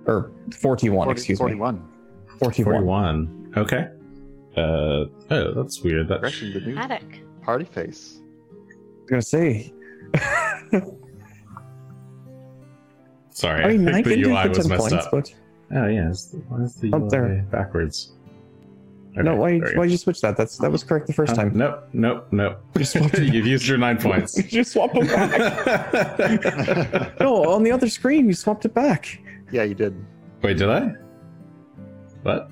Or 0.06 0.30
41, 0.58 1.06
40 1.06 1.18
excuse 1.18 1.40
me. 1.40 1.44
41. 1.56 1.88
41. 2.38 2.72
41. 2.74 3.52
Okay. 3.56 3.88
Uh, 4.56 4.60
oh, 5.30 5.52
that's 5.54 5.82
weird. 5.82 6.08
That's... 6.08 6.20
Gretchen, 6.20 6.52
the 6.52 6.60
new 6.60 6.76
Attic. 6.76 7.24
party 7.42 7.64
face. 7.64 8.20
I 8.20 8.74
was 9.02 9.10
gonna 9.10 9.22
say. 9.22 9.72
sorry. 13.34 13.64
I 13.64 13.76
mean, 13.76 13.88
I 13.88 13.90
I 13.90 13.94
think 14.02 14.06
can 14.06 14.22
the 14.22 14.28
UI 14.30 14.48
was 14.48 14.68
messed 14.68 14.80
points, 14.80 15.06
up. 15.06 15.10
but 15.12 15.34
Oh 15.74 15.86
yeah, 15.86 16.10
is, 16.10 16.34
why 16.48 16.62
is 16.62 16.74
the 16.76 16.92
Up 16.92 17.02
UI 17.02 17.08
there. 17.10 17.46
backwards? 17.50 18.12
no, 19.16 19.30
Okay, 19.30 19.38
why 19.38 19.58
there 19.60 19.72
you 19.74 19.78
why 19.78 19.84
you 19.84 19.96
switch 19.96 20.20
that? 20.22 20.36
That's 20.36 20.58
that 20.58 20.70
was 20.72 20.82
correct 20.82 21.06
the 21.06 21.12
first. 21.12 21.32
Uh, 21.32 21.36
time. 21.36 21.52
nope, 21.54 21.88
nope, 21.92 22.26
nope. 22.32 22.60
You 22.78 22.84
swapped. 22.84 23.18
You've 23.18 23.46
used 23.46 23.66
your 23.66 23.78
nine 23.78 23.98
points. 23.98 24.36
You 24.36 24.42
just 24.42 24.72
swapped 24.72 24.96
it 24.96 25.06
back. 25.08 27.20
no, 27.20 27.44
on 27.44 27.62
the 27.62 27.70
other 27.70 27.88
screen, 27.88 28.26
you 28.26 28.34
swapped 28.34 28.64
it 28.64 28.74
back. 28.74 29.20
Yeah, 29.52 29.62
you 29.64 29.74
did. 29.74 29.94
Wait, 30.42 30.58
did 30.58 30.68
I? 30.68 30.94
What? 32.22 32.50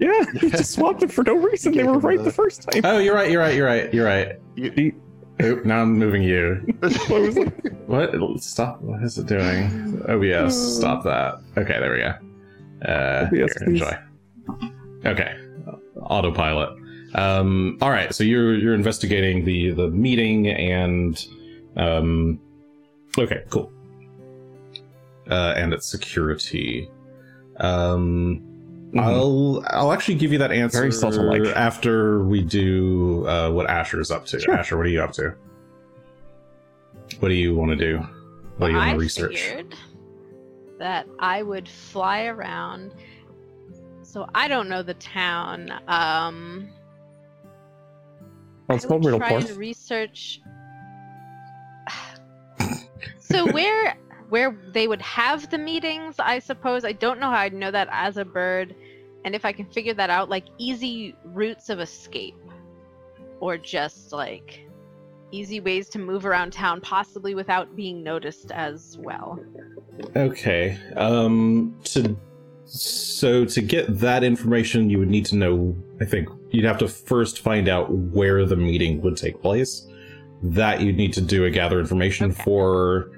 Yeah, 0.00 0.24
you 0.40 0.50
just 0.50 0.72
swapped 0.72 1.02
it 1.02 1.12
for 1.12 1.24
no 1.24 1.34
reason. 1.34 1.72
They 1.76 1.82
were 1.84 1.98
right 1.98 2.18
the- 2.18 2.24
the 2.24 2.32
first 2.32 2.62
time. 2.62 2.82
Oh, 2.84 2.98
you're 2.98 3.14
right. 3.14 3.30
You're 3.30 3.40
right. 3.40 3.54
You're 3.54 3.66
right. 3.66 3.92
You're 3.92 4.06
right. 4.06 4.38
You, 4.56 4.94
Oop, 5.42 5.64
now 5.64 5.82
I'm 5.82 5.96
moving 5.98 6.22
you. 6.22 6.56
What 6.80 7.20
was 7.22 7.36
it? 7.36 7.48
What? 7.86 8.42
Stop. 8.42 8.80
What 8.82 9.02
is 9.02 9.18
it 9.18 9.26
doing? 9.26 10.02
OBS. 10.08 10.76
Stop 10.76 11.04
that. 11.04 11.40
Okay, 11.56 11.78
there 11.78 11.92
we 11.92 11.98
go. 12.00 12.90
Uh, 12.90 13.26
here, 13.30 13.46
enjoy. 13.66 13.96
Okay. 15.06 15.36
Autopilot. 16.02 16.78
Um, 17.14 17.78
all 17.80 17.90
right. 17.90 18.14
So 18.14 18.24
you're 18.24 18.54
you're 18.56 18.74
investigating 18.74 19.44
the 19.44 19.70
the 19.70 19.88
meeting 19.88 20.48
and 20.48 21.24
um, 21.76 22.40
okay, 23.16 23.44
cool. 23.48 23.72
Uh, 25.30 25.54
and 25.56 25.72
its 25.72 25.88
security. 25.88 26.90
Um, 27.58 28.47
Mhm. 28.92 29.00
I'll 29.00 29.62
I'll 29.68 29.92
actually 29.92 30.14
give 30.14 30.32
you 30.32 30.38
that 30.38 30.50
answer 30.50 30.78
Very 30.78 30.92
subtle-like. 30.92 31.44
after 31.54 32.24
we 32.24 32.40
do 32.42 33.26
uh, 33.26 33.50
what 33.50 33.68
Asher's 33.68 34.10
up 34.10 34.24
to. 34.26 34.40
Sure. 34.40 34.54
Asher, 34.54 34.76
what 34.76 34.86
are 34.86 34.90
you 34.90 35.02
up 35.02 35.12
to? 35.12 35.34
What 37.20 37.28
do 37.28 37.34
you 37.34 37.54
want 37.54 37.70
to 37.70 37.76
do? 37.76 37.98
What 38.56 38.68
do 38.68 38.72
you 38.72 38.78
want 38.78 38.90
I 38.90 38.92
to 38.94 38.98
research? 38.98 39.40
figured 39.40 39.74
that 40.78 41.06
I 41.18 41.42
would 41.42 41.68
fly 41.68 42.24
around. 42.26 42.94
So 44.02 44.26
I 44.34 44.48
don't 44.48 44.68
know 44.70 44.82
the 44.82 44.94
town. 44.94 45.70
Um, 45.86 46.68
Well, 48.68 48.76
it's 48.76 48.84
I 48.86 48.88
called 48.88 49.04
would 49.04 49.18
try 49.18 49.32
and 49.32 49.50
research. 49.50 50.40
so 53.18 53.50
where 53.52 53.96
where 54.28 54.56
they 54.72 54.88
would 54.88 55.02
have 55.02 55.50
the 55.50 55.58
meetings, 55.58 56.16
I 56.18 56.38
suppose. 56.38 56.84
I 56.84 56.92
don't 56.92 57.18
know 57.20 57.30
how 57.30 57.38
I'd 57.38 57.54
know 57.54 57.70
that 57.70 57.88
as 57.90 58.16
a 58.16 58.24
bird, 58.24 58.74
and 59.24 59.34
if 59.34 59.44
I 59.44 59.52
can 59.52 59.66
figure 59.66 59.94
that 59.94 60.10
out, 60.10 60.28
like 60.28 60.44
easy 60.58 61.14
routes 61.24 61.68
of 61.70 61.80
escape, 61.80 62.36
or 63.40 63.56
just 63.56 64.12
like 64.12 64.66
easy 65.30 65.60
ways 65.60 65.88
to 65.90 65.98
move 65.98 66.24
around 66.26 66.52
town, 66.52 66.80
possibly 66.80 67.34
without 67.34 67.76
being 67.76 68.02
noticed 68.02 68.50
as 68.50 68.96
well. 68.98 69.38
Okay. 70.16 70.78
Um 70.96 71.78
to 71.84 72.16
so 72.64 73.44
to 73.46 73.60
get 73.62 73.98
that 73.98 74.22
information 74.22 74.90
you 74.90 74.98
would 74.98 75.08
need 75.08 75.24
to 75.26 75.36
know 75.36 75.74
I 76.00 76.04
think 76.04 76.28
you'd 76.50 76.64
have 76.66 76.78
to 76.78 76.88
first 76.88 77.40
find 77.40 77.68
out 77.68 77.90
where 77.90 78.44
the 78.44 78.56
meeting 78.56 79.00
would 79.02 79.16
take 79.16 79.40
place. 79.42 79.86
That 80.42 80.80
you'd 80.80 80.96
need 80.96 81.12
to 81.14 81.20
do 81.20 81.44
a 81.44 81.50
gather 81.50 81.80
information 81.80 82.30
Okay. 82.30 82.42
for 82.42 83.10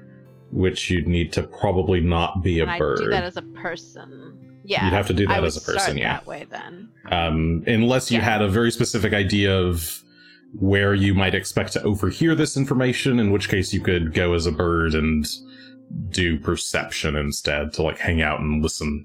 which 0.51 0.89
you'd 0.89 1.07
need 1.07 1.31
to 1.33 1.43
probably 1.43 2.01
not 2.01 2.43
be 2.43 2.59
a 2.59 2.65
and 2.67 2.79
bird. 2.79 2.99
I 2.99 3.03
do 3.05 3.09
that 3.11 3.23
as 3.23 3.37
a 3.37 3.41
person. 3.41 4.37
Yeah, 4.63 4.85
You'd 4.85 4.93
have 4.93 5.07
to 5.07 5.13
do 5.13 5.25
that 5.27 5.43
as 5.43 5.57
a 5.57 5.61
person, 5.61 5.97
yeah. 5.97 6.13
That 6.17 6.27
way 6.27 6.45
then. 6.49 6.89
um, 7.09 7.63
unless 7.65 8.11
you 8.11 8.19
Yeah. 8.19 8.25
had 8.25 8.41
a 8.43 8.47
very 8.47 8.71
specific 8.71 9.11
idea 9.11 9.57
of 9.59 10.03
where 10.59 10.93
you 10.93 11.13
might 11.15 11.33
expect 11.33 11.73
to 11.73 11.81
overhear 11.83 12.35
this 12.35 12.55
information, 12.55 13.19
in 13.19 13.31
which 13.31 13.49
case 13.49 13.73
you 13.73 13.79
could 13.81 14.13
go 14.13 14.33
as 14.33 14.45
a 14.45 14.51
bird 14.51 14.93
and 14.93 15.25
do 16.09 16.37
perception 16.39 17.15
instead 17.15 17.73
to 17.73 17.81
like 17.83 17.97
hang 17.97 18.21
out 18.21 18.39
and 18.39 18.61
listen 18.61 19.03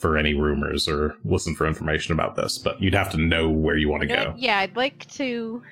for 0.00 0.16
any 0.18 0.34
rumors 0.34 0.88
or 0.88 1.16
listen 1.24 1.54
for 1.54 1.66
information 1.66 2.12
about 2.12 2.36
this. 2.36 2.58
But 2.58 2.80
you'd 2.82 2.94
have 2.94 3.10
to 3.10 3.16
know 3.18 3.48
where 3.48 3.76
you 3.76 3.88
want 3.88 4.02
to 4.02 4.06
go. 4.08 4.34
Yeah, 4.36 4.58
I'd 4.58 4.76
like 4.76 5.06
to 5.12 5.62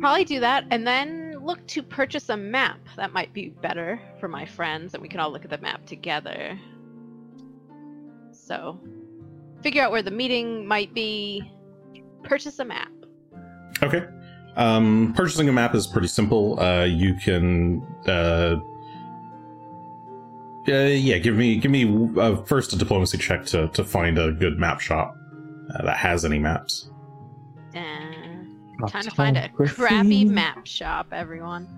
probably 0.00 0.24
do 0.24 0.40
that 0.40 0.64
and 0.70 0.86
then 0.86 1.23
look 1.44 1.64
to 1.68 1.82
purchase 1.82 2.28
a 2.30 2.36
map. 2.36 2.78
That 2.96 3.12
might 3.12 3.32
be 3.32 3.50
better 3.50 4.00
for 4.18 4.28
my 4.28 4.46
friends 4.46 4.94
and 4.94 5.02
we 5.02 5.08
can 5.08 5.20
all 5.20 5.30
look 5.30 5.44
at 5.44 5.50
the 5.50 5.58
map 5.58 5.84
together. 5.86 6.58
So, 8.32 8.78
figure 9.62 9.82
out 9.82 9.90
where 9.90 10.02
the 10.02 10.10
meeting 10.10 10.66
might 10.66 10.92
be, 10.94 11.50
purchase 12.22 12.58
a 12.58 12.64
map. 12.64 12.90
Okay. 13.82 14.04
Um, 14.56 15.12
purchasing 15.16 15.48
a 15.48 15.52
map 15.52 15.74
is 15.74 15.86
pretty 15.86 16.08
simple. 16.08 16.60
Uh, 16.60 16.84
you 16.84 17.14
can, 17.14 17.82
uh, 18.06 18.56
uh, 20.68 20.72
yeah, 20.72 21.18
give 21.18 21.34
me, 21.34 21.56
give 21.56 21.70
me 21.70 22.10
uh, 22.18 22.36
first 22.44 22.72
a 22.72 22.76
diplomacy 22.76 23.18
check 23.18 23.44
to, 23.46 23.68
to 23.68 23.84
find 23.84 24.18
a 24.18 24.32
good 24.32 24.58
map 24.58 24.80
shop 24.80 25.16
uh, 25.74 25.84
that 25.84 25.96
has 25.96 26.24
any 26.24 26.38
maps. 26.38 26.90
Uh, 27.74 27.80
trying 28.88 29.04
to 29.04 29.10
find 29.10 29.36
a 29.36 29.48
crappy 29.50 30.24
map 30.24 30.66
shop, 30.66 31.08
everyone. 31.12 31.68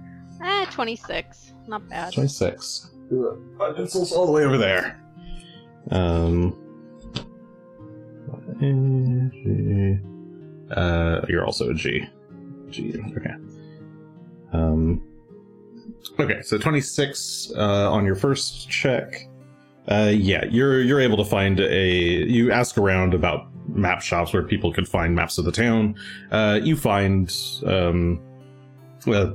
Ah, 0.40 0.68
26. 0.70 1.52
Not 1.66 1.88
bad. 1.88 2.12
26. 2.12 2.90
My 3.10 3.72
pencil's 3.72 4.12
all 4.12 4.26
the 4.26 4.32
way 4.32 4.44
over 4.44 4.58
there. 4.58 5.00
Um, 5.90 6.56
G. 8.60 9.98
uh, 10.74 11.20
you're 11.28 11.44
also 11.44 11.70
a 11.70 11.74
G. 11.74 12.08
G. 12.70 12.94
Okay. 13.16 13.34
Um. 14.52 15.02
Okay, 16.18 16.40
so 16.42 16.56
26 16.56 17.52
uh, 17.56 17.92
on 17.92 18.04
your 18.06 18.14
first 18.14 18.70
check. 18.70 19.28
Uh, 19.88 20.10
yeah, 20.12 20.44
you're 20.46 20.80
you're 20.80 21.00
able 21.00 21.16
to 21.18 21.24
find 21.24 21.60
a. 21.60 22.24
You 22.26 22.50
ask 22.50 22.78
around 22.78 23.14
about 23.14 23.48
map 23.76 24.02
shops 24.02 24.32
where 24.32 24.42
people 24.42 24.72
could 24.72 24.88
find 24.88 25.14
maps 25.14 25.38
of 25.38 25.44
the 25.44 25.52
town. 25.52 25.94
Uh, 26.30 26.58
you 26.62 26.76
find 26.76 27.34
um, 27.66 28.20
a 29.06 29.32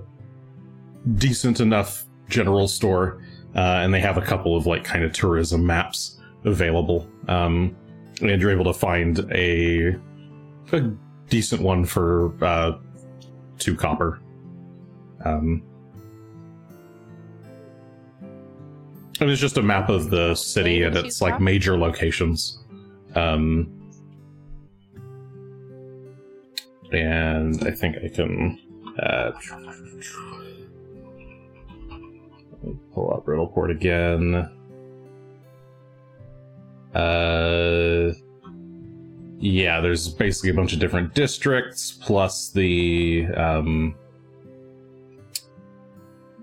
decent 1.16 1.60
enough 1.60 2.06
general 2.30 2.68
store, 2.68 3.22
uh, 3.56 3.80
and 3.84 3.94
they 3.94 4.00
have 4.00 4.18
a 4.18 4.22
couple 4.22 4.56
of 4.56 4.66
like 4.66 4.84
kind 4.84 5.04
of 5.04 5.14
tourism 5.14 5.66
maps 5.66 6.20
available. 6.44 7.08
Um, 7.28 7.76
and 8.22 8.42
you're 8.42 8.52
able 8.52 8.66
to 8.66 8.74
find 8.74 9.20
a 9.32 9.96
a 10.74 10.82
decent 11.30 11.62
one 11.62 11.86
for 11.86 12.34
uh, 12.44 12.78
two 13.58 13.76
copper. 13.76 14.22
Um, 15.26 15.64
and 19.20 19.30
it's 19.30 19.42
just 19.42 19.58
a 19.58 19.62
map 19.62 19.90
of 19.90 20.10
the 20.10 20.34
city 20.36 20.82
and 20.84 20.96
its 20.98 21.22
like 21.22 21.34
copper? 21.34 21.44
major 21.44 21.78
locations. 21.78 22.64
Um, 23.16 23.81
and 26.92 27.64
I 27.64 27.72
think 27.72 27.98
I 28.04 28.08
can 28.10 28.60
uh, 29.00 29.32
pull 32.94 33.14
up 33.14 33.26
Riddleport 33.26 33.72
again. 33.72 34.50
Uh, 36.94 38.14
yeah, 39.40 39.80
there's 39.80 40.10
basically 40.10 40.52
a 40.52 40.54
bunch 40.54 40.74
of 40.74 40.80
different 40.80 41.14
districts 41.14 41.92
plus 41.92 42.52
the 42.52 43.28
um, 43.36 43.96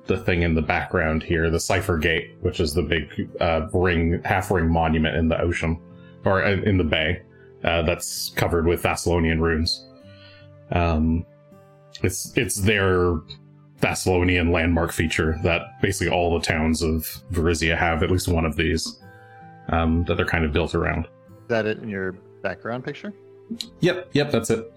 the 0.07 0.17
thing 0.17 0.43
in 0.43 0.55
the 0.55 0.63
background 0.63 1.23
here, 1.23 1.51
the 1.51 1.61
Cipher 1.61 1.99
Gate, 1.99 2.37
which 2.41 2.61
is 2.61 2.73
the 2.73 2.83
big 2.83 3.31
uh, 3.41 3.69
ring, 3.73 4.21
half 4.25 4.51
ring 4.51 4.69
monument 4.69 5.17
in 5.17 5.29
the 5.29 5.41
ocean 5.41 5.79
or 6.25 6.43
in 6.43 6.79
the 6.79 6.85
bay 6.85 7.23
uh, 7.63 7.83
that's 7.83 8.31
covered 8.31 8.67
with 8.67 8.83
Thassilonian 8.83 9.41
runes. 9.41 9.88
Um, 10.71 11.25
it's 12.03 12.37
it's 12.37 12.57
their 12.57 13.21
Thassilonian 13.81 14.53
landmark 14.53 14.93
feature 14.93 15.39
that 15.43 15.81
basically 15.81 16.13
all 16.13 16.39
the 16.39 16.45
towns 16.45 16.83
of 16.83 17.23
Varisia 17.33 17.77
have 17.77 18.03
at 18.03 18.11
least 18.11 18.29
one 18.29 18.45
of 18.45 18.57
these 18.57 19.01
um, 19.69 20.05
that 20.05 20.17
they're 20.17 20.27
kind 20.27 20.45
of 20.45 20.53
built 20.53 20.75
around. 20.75 21.05
Is 21.05 21.49
that 21.49 21.67
it 21.67 21.79
in 21.79 21.89
your 21.89 22.13
background 22.43 22.85
picture? 22.85 23.13
Yep, 23.81 24.11
yep, 24.13 24.31
that's 24.31 24.51
it. 24.51 24.73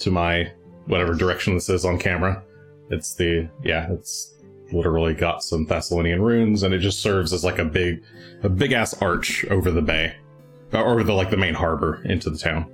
To 0.00 0.10
my 0.10 0.50
whatever 0.86 1.14
direction 1.14 1.54
this 1.54 1.68
is 1.68 1.84
on 1.84 1.98
camera. 1.98 2.42
It's 2.90 3.14
the 3.14 3.48
yeah, 3.62 3.90
it's 3.92 4.34
literally 4.72 5.14
got 5.14 5.44
some 5.44 5.66
Thassilonian 5.66 6.20
runes 6.20 6.62
and 6.62 6.72
it 6.72 6.78
just 6.78 7.00
serves 7.00 7.32
as 7.32 7.44
like 7.44 7.58
a 7.58 7.64
big 7.64 8.02
a 8.42 8.48
big 8.48 8.72
ass 8.72 8.94
arch 9.00 9.44
over 9.46 9.70
the 9.70 9.82
bay. 9.82 10.16
Or 10.72 10.92
over 10.92 11.04
the 11.04 11.12
like 11.12 11.30
the 11.30 11.36
main 11.36 11.54
harbor 11.54 12.00
into 12.06 12.30
the 12.30 12.38
town. 12.38 12.70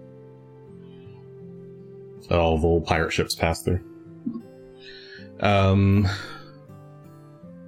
All 2.31 2.59
the 2.59 2.85
pirate 2.87 3.13
ships 3.13 3.35
pass 3.35 3.63
through. 3.63 3.81
Um 5.41 6.07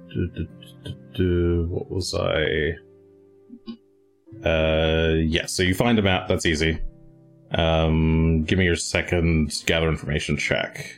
du- 0.09 0.27
du- 0.27 0.95
du, 1.13 1.67
what 1.69 1.89
was 1.89 2.13
I 2.13 2.75
Uh, 4.47 5.13
yeah. 5.19 5.45
So 5.45 5.61
you 5.63 5.73
find 5.75 5.99
a 5.99 6.01
map. 6.01 6.27
That's 6.27 6.45
easy. 6.45 6.79
Um, 7.51 8.43
give 8.45 8.57
me 8.57 8.65
your 8.65 8.75
second 8.77 9.53
gather 9.65 9.87
information 9.89 10.37
check. 10.37 10.95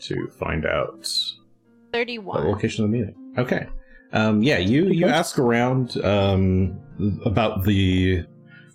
To 0.00 0.28
find 0.38 0.66
out 0.66 1.02
the 1.02 1.98
31. 1.98 2.46
location 2.48 2.84
of 2.84 2.90
the 2.90 2.96
meeting. 2.98 3.14
Okay. 3.38 3.66
Um, 4.14 4.42
yeah, 4.44 4.58
you 4.58 4.86
you 4.86 5.06
ask 5.06 5.38
around 5.40 6.02
um, 6.04 6.78
about 7.24 7.64
the 7.64 8.24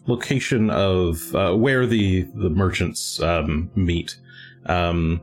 location 0.05 0.69
of 0.69 1.33
uh, 1.33 1.55
where 1.55 1.87
the 1.87 2.23
the 2.35 2.49
merchants 2.49 3.21
um, 3.21 3.71
meet, 3.73 4.17
um, 4.65 5.21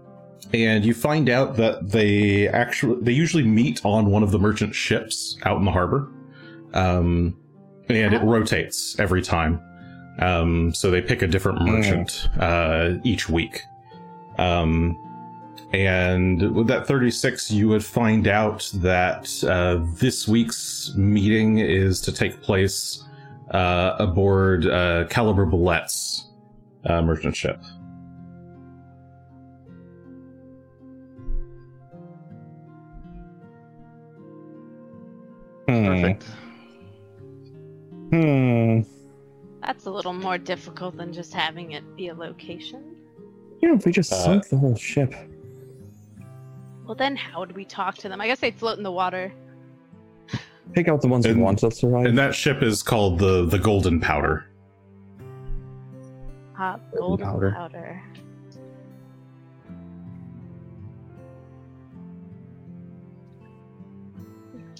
and 0.55 0.87
you 0.87 0.95
find 0.95 1.29
out 1.29 1.57
that 1.57 1.91
they 1.91 2.49
actually 2.49 2.99
they 3.03 3.13
usually 3.13 3.43
meet 3.43 3.85
on 3.85 4.11
one 4.11 4.23
of 4.23 4.31
the 4.31 4.39
merchant 4.39 4.75
ships 4.75 5.37
out 5.45 5.59
in 5.59 5.67
the 5.67 5.71
harbor, 5.71 6.11
um, 6.73 7.39
and 7.91 8.15
it 8.15 8.23
rotates 8.23 8.99
every 8.99 9.21
time. 9.21 9.61
Um, 10.19 10.73
so 10.73 10.91
they 10.91 11.03
pick 11.03 11.21
a 11.21 11.27
different 11.27 11.61
merchant 11.61 12.31
uh, 12.41 12.95
each 13.05 13.29
week. 13.29 13.61
Um, 14.39 14.97
and 15.73 16.55
with 16.55 16.69
that 16.69 16.87
36, 16.87 17.51
you 17.51 17.69
would 17.69 17.85
find 17.85 18.29
out 18.29 18.71
that 18.75 19.43
uh, 19.45 19.85
this 19.99 20.29
week's 20.29 20.95
meeting 20.97 21.59
is 21.59 22.01
to 22.03 22.13
take 22.13 22.41
place 22.41 23.03
uh, 23.51 23.97
aboard 23.99 24.67
uh, 24.67 25.07
Caliber 25.09 25.45
Bullet's 25.45 26.31
uh, 26.85 27.03
merchant 27.03 27.35
ship. 27.37 27.61
Hmm. 35.69 35.87
Perfect. 35.87 36.25
Hmm. 38.11 38.81
That's 39.63 39.87
a 39.87 39.91
little 39.91 40.13
more 40.13 40.39
difficult 40.39 40.97
than 40.97 41.13
just 41.13 41.35
having 41.35 41.73
it 41.73 41.97
be 41.97 42.09
a 42.09 42.15
location. 42.15 42.95
You 43.61 43.69
know, 43.71 43.75
if 43.75 43.85
we 43.85 43.91
just 43.91 44.13
Uh, 44.13 44.17
sunk 44.17 44.49
the 44.49 44.57
whole 44.57 44.77
ship. 44.77 45.13
Well, 46.87 46.95
then 46.95 47.17
how 47.17 47.41
would 47.41 47.53
we 47.57 47.65
talk 47.65 47.97
to 47.99 48.09
them? 48.09 48.21
I 48.21 48.27
guess 48.27 48.41
they'd 48.41 48.55
float 48.55 48.79
in 48.79 48.85
the 48.85 48.93
water. 48.93 49.33
Pick 50.73 50.89
out 50.89 51.01
the 51.01 51.09
ones 51.09 51.27
And- 51.27 51.37
we 51.37 51.43
want 51.43 51.59
to 51.61 51.71
survive. 51.71 52.07
And 52.07 52.19
that 52.19 52.35
ship 52.35 52.63
is 52.63 52.83
called 52.83 53.19
the 53.19 53.45
the 53.47 53.59
Golden 53.59 54.01
Powder. 54.01 54.47
Uh, 56.55 56.59
Hot 56.59 56.81
golden 56.97 57.27
powder. 57.27 57.53
powder. 57.53 58.03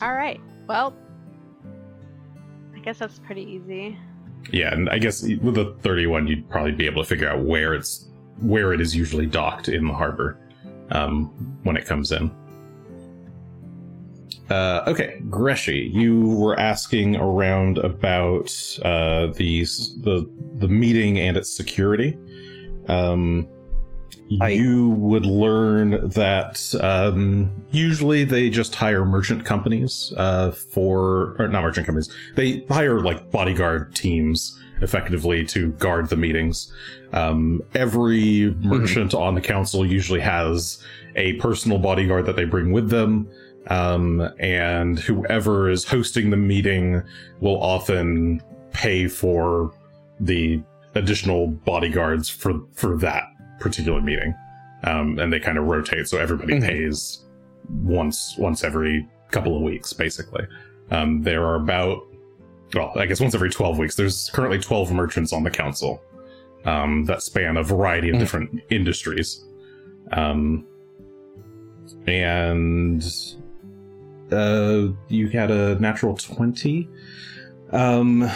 All 0.03 0.13
right. 0.15 0.41
Well, 0.69 0.95
I 2.75 2.81
guess 2.81 2.99
that's 2.99 3.19
pretty 3.21 3.43
easy. 3.43 3.99
Yeah, 4.53 4.73
and 4.73 4.89
I 4.91 4.99
guess 4.99 5.23
with 5.23 5.55
the 5.55 5.75
31, 5.81 6.27
you'd 6.27 6.49
probably 6.49 6.73
be 6.73 6.87
able 6.87 7.03
to 7.03 7.09
figure 7.09 7.29
out 7.29 7.43
where 7.45 7.75
it's 7.75 8.09
where 8.41 8.73
it 8.73 8.81
is 8.81 8.95
usually 8.95 9.27
docked 9.27 9.69
in 9.69 9.87
the 9.89 9.95
harbor 9.95 10.39
um, 10.91 11.27
when 11.63 11.77
it 11.77 11.85
comes 11.87 12.13
in. 12.13 12.31
Uh, 14.51 14.85
okay, 14.87 15.21
Greshy, 15.29 15.91
you 15.93 16.29
were 16.37 16.59
asking 16.59 17.17
around 17.17 17.79
about 17.79 18.47
uh, 18.85 19.27
the 19.35 19.65
the 20.03 20.31
the 20.59 20.69
meeting 20.69 21.19
and 21.19 21.37
its 21.37 21.51
security. 21.51 22.17
Um, 22.89 23.49
I- 24.41 24.51
you 24.51 24.91
would 24.91 25.27
learn 25.27 26.09
that 26.11 26.75
um, 26.81 27.51
usually 27.71 28.25
they 28.25 28.49
just 28.51 28.75
hire 28.75 29.05
merchant 29.05 29.45
companies 29.45 30.13
uh, 30.17 30.51
for, 30.53 31.37
or 31.39 31.47
not 31.49 31.63
merchant 31.63 31.87
companies. 31.87 32.09
They 32.35 32.65
hire 32.69 33.01
like 33.01 33.31
bodyguard 33.31 33.95
teams 33.95 34.61
effectively 34.81 35.45
to 35.47 35.73
guard 35.73 36.09
the 36.09 36.17
meetings. 36.17 36.73
Um, 37.13 37.63
every 37.75 38.55
merchant 38.61 39.15
on 39.15 39.35
the 39.35 39.41
council 39.41 39.87
usually 39.87 40.21
has 40.21 40.83
a 41.17 41.35
personal 41.35 41.79
bodyguard 41.79 42.27
that 42.27 42.37
they 42.37 42.45
bring 42.45 42.73
with 42.73 42.91
them. 42.91 43.29
Um, 43.69 44.21
and 44.39 44.99
whoever 44.99 45.69
is 45.71 45.85
hosting 45.85 46.31
the 46.31 46.37
meeting 46.37 47.03
will 47.41 47.61
often 47.61 48.41
pay 48.73 49.09
for 49.09 49.73
the 50.21 50.63
additional 50.95 51.49
bodyguards 51.49 52.29
for 52.29 52.55
for 52.75 52.97
that 52.99 53.25
particular 53.61 54.01
meeting. 54.01 54.35
Um, 54.85 55.19
and 55.19 55.33
they 55.33 55.41
kind 55.41 55.59
of 55.59 55.65
rotate, 55.65 56.07
so 56.07 56.19
everybody 56.19 56.55
Mhm. 56.55 56.63
pays 56.69 57.25
once 57.83 58.37
once 58.39 58.63
every 58.63 59.07
couple 59.31 59.57
of 59.57 59.63
weeks, 59.63 59.93
basically. 59.93 60.47
Um, 60.93 61.23
there 61.23 61.45
are 61.45 61.57
about 61.57 62.03
well, 62.75 62.93
I 62.97 63.07
guess 63.07 63.21
once 63.21 63.35
every 63.35 63.51
twelve 63.51 63.79
weeks. 63.79 63.95
There's 63.95 64.31
currently 64.33 64.59
twelve 64.59 64.93
merchants 64.93 65.33
on 65.33 65.43
the 65.45 65.51
council 65.51 66.03
um, 66.65 67.05
that 67.05 67.23
span 67.23 67.57
a 67.57 67.63
variety 67.63 68.09
of 68.11 68.17
Mhm. 68.17 68.19
different 68.21 68.61
industries. 68.71 69.45
Um, 70.13 70.67
and 72.07 73.05
uh, 74.33 74.89
you 75.09 75.29
had 75.29 75.51
a 75.51 75.79
natural 75.81 76.17
20. 76.17 76.89
Um, 77.73 78.29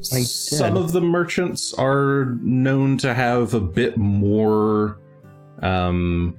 some 0.00 0.76
of 0.76 0.92
the 0.92 1.00
merchants 1.00 1.72
are 1.74 2.36
known 2.42 2.98
to 2.98 3.14
have 3.14 3.54
a 3.54 3.60
bit 3.60 3.96
more, 3.96 4.98
um, 5.62 6.36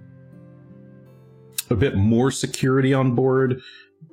a 1.71 1.75
bit 1.75 1.95
more 1.95 2.29
security 2.31 2.93
on 2.93 3.15
board, 3.15 3.59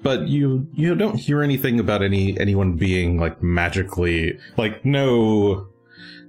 but 0.04 0.28
you 0.28 0.68
you 0.74 0.94
don't 0.94 1.16
hear 1.16 1.42
anything 1.42 1.80
about 1.80 2.02
any 2.02 2.38
anyone 2.38 2.74
being 2.74 3.18
like 3.18 3.42
magically 3.42 4.38
like 4.56 4.84
no 4.84 5.66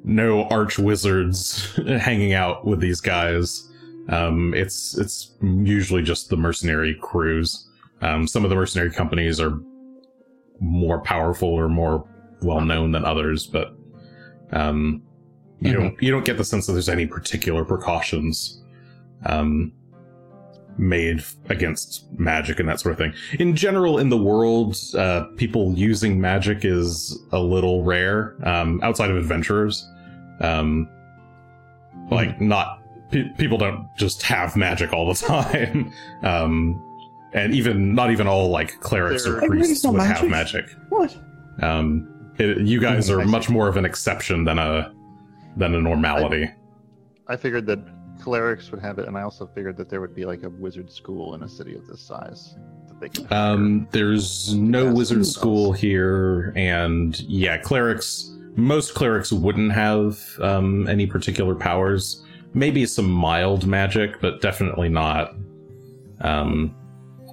no 0.05 0.45
arch 0.45 0.79
wizards 0.79 1.75
hanging 1.87 2.33
out 2.33 2.65
with 2.65 2.79
these 2.79 3.01
guys. 3.01 3.69
Um, 4.09 4.53
it's 4.55 4.97
it's 4.97 5.35
usually 5.41 6.01
just 6.01 6.29
the 6.29 6.37
mercenary 6.37 6.95
crews. 6.95 7.67
Um, 8.01 8.27
some 8.27 8.43
of 8.43 8.49
the 8.49 8.55
mercenary 8.55 8.91
companies 8.91 9.39
are 9.39 9.59
more 10.59 11.01
powerful 11.01 11.49
or 11.49 11.67
more 11.67 12.07
well 12.41 12.61
known 12.61 12.91
than 12.91 13.03
others, 13.03 13.45
but 13.45 13.75
um, 14.53 15.01
you 15.59 15.73
don't 15.73 16.01
you 16.01 16.11
don't 16.11 16.25
get 16.25 16.37
the 16.37 16.45
sense 16.45 16.65
that 16.67 16.73
there's 16.73 16.89
any 16.89 17.07
particular 17.07 17.65
precautions 17.65 18.61
um, 19.25 19.73
made 20.77 21.23
against 21.49 22.05
magic 22.19 22.59
and 22.59 22.67
that 22.67 22.79
sort 22.79 22.91
of 22.93 22.97
thing. 22.97 23.13
In 23.39 23.55
general, 23.55 23.97
in 23.99 24.09
the 24.09 24.17
world, 24.17 24.77
uh, 24.97 25.23
people 25.37 25.73
using 25.73 26.19
magic 26.19 26.65
is 26.65 27.17
a 27.31 27.39
little 27.39 27.83
rare 27.83 28.35
um, 28.43 28.79
outside 28.83 29.09
of 29.09 29.17
adventurers. 29.17 29.89
Um, 30.41 30.89
like 32.11 32.39
not 32.41 32.81
pe- 33.11 33.29
people 33.37 33.57
don't 33.57 33.87
just 33.97 34.21
have 34.23 34.55
magic 34.55 34.91
all 34.93 35.07
the 35.13 35.19
time. 35.25 35.91
um, 36.23 36.81
and 37.33 37.53
even 37.53 37.93
not 37.95 38.11
even 38.11 38.27
all 38.27 38.49
like 38.49 38.79
clerics 38.79 39.23
There- 39.23 39.43
or 39.43 39.47
priests 39.47 39.83
not 39.83 39.93
would 39.93 40.01
have 40.03 40.27
magic. 40.29 40.65
magic. 40.67 40.77
What? 40.89 41.17
Um, 41.61 42.11
it, 42.37 42.59
you 42.59 42.81
guys 42.81 43.09
are 43.09 43.21
I 43.21 43.25
much 43.25 43.49
more 43.49 43.67
of 43.69 43.77
an 43.77 43.85
exception 43.85 44.43
than 44.43 44.59
a 44.59 44.93
than 45.57 45.73
a 45.73 45.81
normality. 45.81 46.49
I 47.27 47.37
figured 47.37 47.65
that 47.67 47.79
clerics 48.21 48.71
would 48.71 48.81
have 48.81 48.99
it, 48.99 49.07
and 49.07 49.17
I 49.17 49.21
also 49.21 49.45
figured 49.47 49.77
that 49.77 49.89
there 49.89 50.01
would 50.01 50.15
be 50.15 50.25
like 50.25 50.43
a 50.43 50.49
wizard 50.49 50.91
school 50.91 51.35
in 51.35 51.43
a 51.43 51.49
city 51.49 51.75
of 51.75 51.85
this 51.87 52.01
size 52.01 52.55
that 52.87 52.99
they 52.99 53.09
could. 53.09 53.31
Um, 53.31 53.87
there's 53.91 54.53
no 54.55 54.85
Yes. 54.85 54.95
wizard 54.95 55.25
school 55.25 55.71
here, 55.73 56.53
and 56.55 57.19
yeah, 57.21 57.57
clerics. 57.57 58.31
Most 58.55 58.93
clerics 58.95 59.31
wouldn't 59.33 59.73
have 59.73 60.17
um, 60.41 60.87
any 60.87 61.05
particular 61.05 61.55
powers. 61.55 62.23
Maybe 62.53 62.85
some 62.85 63.09
mild 63.09 63.67
magic, 63.67 64.21
but 64.21 64.41
definitely 64.41 64.87
not. 64.87 65.35
Um, 66.21 66.73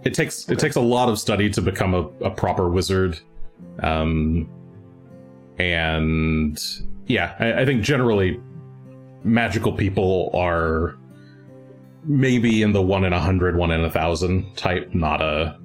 it 0.05 0.15
takes 0.15 0.49
it 0.49 0.59
takes 0.59 0.75
a 0.75 0.81
lot 0.81 1.09
of 1.09 1.19
study 1.19 1.49
to 1.51 1.63
become 1.63 1.95
a, 1.95 2.09
a 2.25 2.31
proper 2.31 2.69
wizard. 2.69 3.21
Um, 3.81 4.49
and 5.59 6.59
yeah, 7.07 7.35
I, 7.39 7.63
I 7.63 7.65
think 7.65 7.83
generally 7.85 8.41
magical 9.25 9.73
people 9.73 10.31
are 10.35 10.97
maybe 12.05 12.63
in 12.63 12.73
the 12.73 12.83
one 12.83 13.05
in 13.05 13.13
a 13.13 13.21
hundred, 13.21 13.57
one 13.57 13.71
in 13.71 13.81
a 13.85 13.91
thousand 13.91 14.57
type, 14.57 14.93
not 14.95 15.21
a. 15.23 15.59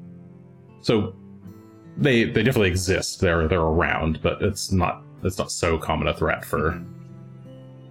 So 0.82 1.16
they 1.98 2.26
they 2.26 2.44
definitely 2.44 2.70
exist. 2.70 3.20
They're 3.22 3.48
they're 3.48 3.60
around, 3.62 4.22
but 4.22 4.42
it's 4.42 4.72
not 4.72 5.04
it's 5.24 5.38
not 5.38 5.52
so 5.52 5.78
common 5.78 6.08
a 6.08 6.14
threat 6.14 6.46
for 6.46 6.82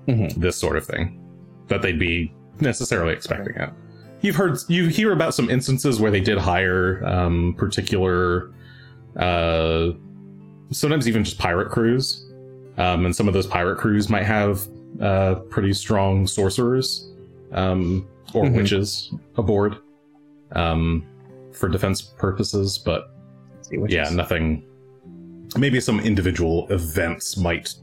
Mhm. 0.09 0.33
this 0.37 0.57
sort 0.57 0.77
of 0.77 0.87
thing 0.87 1.19
that 1.67 1.83
they'd 1.83 1.99
be 1.99 2.33
necessarily 2.61 3.13
expecting 3.13 3.57
it. 3.57 3.71
You've 4.21 4.37
heard 4.37 4.57
you 4.69 4.87
hear 4.87 5.13
about 5.13 5.35
some 5.35 5.51
instances 5.51 6.01
where 6.01 6.13
they 6.13 6.21
did 6.21 6.39
hire 6.39 7.05
um, 7.05 7.55
particular, 7.59 8.53
uh, 9.17 9.91
sometimes 10.71 11.09
even 11.09 11.25
just 11.25 11.39
pirate 11.39 11.71
crews, 11.71 12.25
um, 12.79 13.05
and 13.05 13.15
some 13.17 13.27
of 13.27 13.35
those 13.35 13.49
pirate 13.49 13.79
crews 13.79 14.09
might 14.09 14.23
have 14.25 14.67
uh, 15.01 15.35
pretty 15.51 15.73
strong 15.73 16.27
sorcerers 16.27 17.11
um, 17.53 18.07
or 18.35 18.45
Mhm. 18.45 18.57
witches 18.57 19.13
aboard 19.37 19.77
um, 20.53 21.05
for 21.53 21.69
defense 21.69 22.01
purposes, 22.03 22.79
but 22.79 23.11
yeah, 23.89 24.09
nothing. 24.11 24.63
Maybe 25.57 25.81
some 25.81 26.01
individual 26.01 26.67
events 26.71 27.37
might 27.37 27.75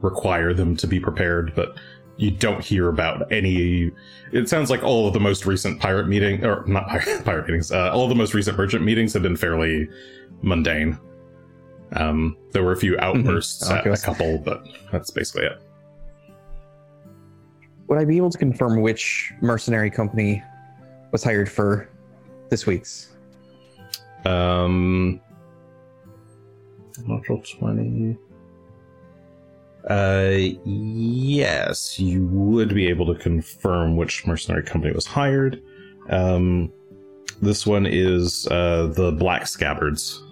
require 0.00 0.52
them 0.54 0.76
to 0.76 0.86
be 0.86 0.98
prepared, 1.00 1.52
but 1.54 1.76
you 2.16 2.30
don't 2.30 2.62
hear 2.62 2.88
about 2.88 3.30
any. 3.32 3.90
It 4.32 4.48
sounds 4.48 4.68
like 4.70 4.82
all 4.82 5.06
of 5.06 5.12
the 5.14 5.20
most 5.20 5.46
recent 5.46 5.80
pirate 5.80 6.08
meeting, 6.08 6.44
or 6.44 6.64
not 6.66 6.88
pirate, 6.88 7.24
pirate 7.24 7.46
meetings, 7.46 7.72
uh, 7.72 7.90
all 7.92 8.08
the 8.08 8.14
most 8.14 8.34
recent 8.34 8.56
merchant 8.58 8.84
meetings 8.84 9.12
have 9.14 9.22
been 9.22 9.36
fairly 9.36 9.88
mundane. 10.42 10.98
Um, 11.94 12.36
there 12.52 12.62
were 12.62 12.72
a 12.72 12.76
few 12.76 12.96
outbursts 12.98 13.68
at 13.70 13.80
Okay. 13.80 13.90
a 13.90 13.96
couple, 13.96 14.38
but 14.38 14.62
that's 14.92 15.10
basically 15.10 15.46
it. 15.46 15.60
Would 17.90 17.98
I 17.98 18.04
be 18.04 18.16
able 18.16 18.30
to 18.30 18.38
confirm 18.38 18.82
which 18.82 19.32
mercenary 19.40 19.90
company 19.90 20.44
was 21.10 21.24
hired 21.24 21.50
for 21.50 21.88
this 22.48 22.64
week's? 22.64 23.08
Um, 24.24 25.20
natural 27.04 27.42
twenty. 27.42 28.16
Uh, 29.88 30.36
yes, 30.64 31.98
you 31.98 32.26
would 32.26 32.72
be 32.72 32.86
able 32.86 33.12
to 33.12 33.20
confirm 33.20 33.96
which 33.96 34.24
mercenary 34.24 34.62
company 34.62 34.94
was 34.94 35.06
hired. 35.06 35.60
Um, 36.10 36.72
this 37.42 37.66
one 37.66 37.86
is 37.86 38.46
uh, 38.52 38.92
the 38.94 39.10
Black 39.10 39.48
Scabbards. 39.48 40.22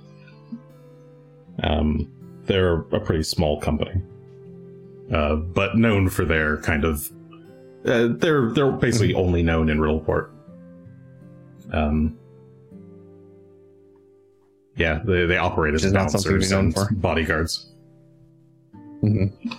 Um, 1.65 2.09
they're 2.45 2.83
a 2.93 3.01
pretty 3.01 3.25
small 3.25 3.61
company, 3.61 4.01
uh, 5.13 5.35
but 5.35 5.77
known 5.77 6.09
for 6.09 6.25
their 6.25 6.59
kind 6.59 6.85
of. 6.85 7.11
Uh, 7.89 8.09
they're 8.19 8.51
they're 8.51 8.71
basically 8.73 9.15
only 9.15 9.43
known 9.43 9.69
in 9.71 9.79
Riddleport. 9.79 10.31
Um, 11.73 12.19
yeah, 14.77 15.01
they, 15.05 15.27
they 15.27 15.37
operate 15.39 15.75
as 15.75 15.83
Which 15.83 15.87
is 15.89 15.93
not 15.93 16.11
something 16.11 16.33
to 16.33 16.39
be 16.39 16.41
bouncers 16.45 16.51
known 16.53 16.65
and 16.67 16.75
for. 16.75 16.89
bodyguards. 16.95 17.73
Mm-hmm. 19.03 19.53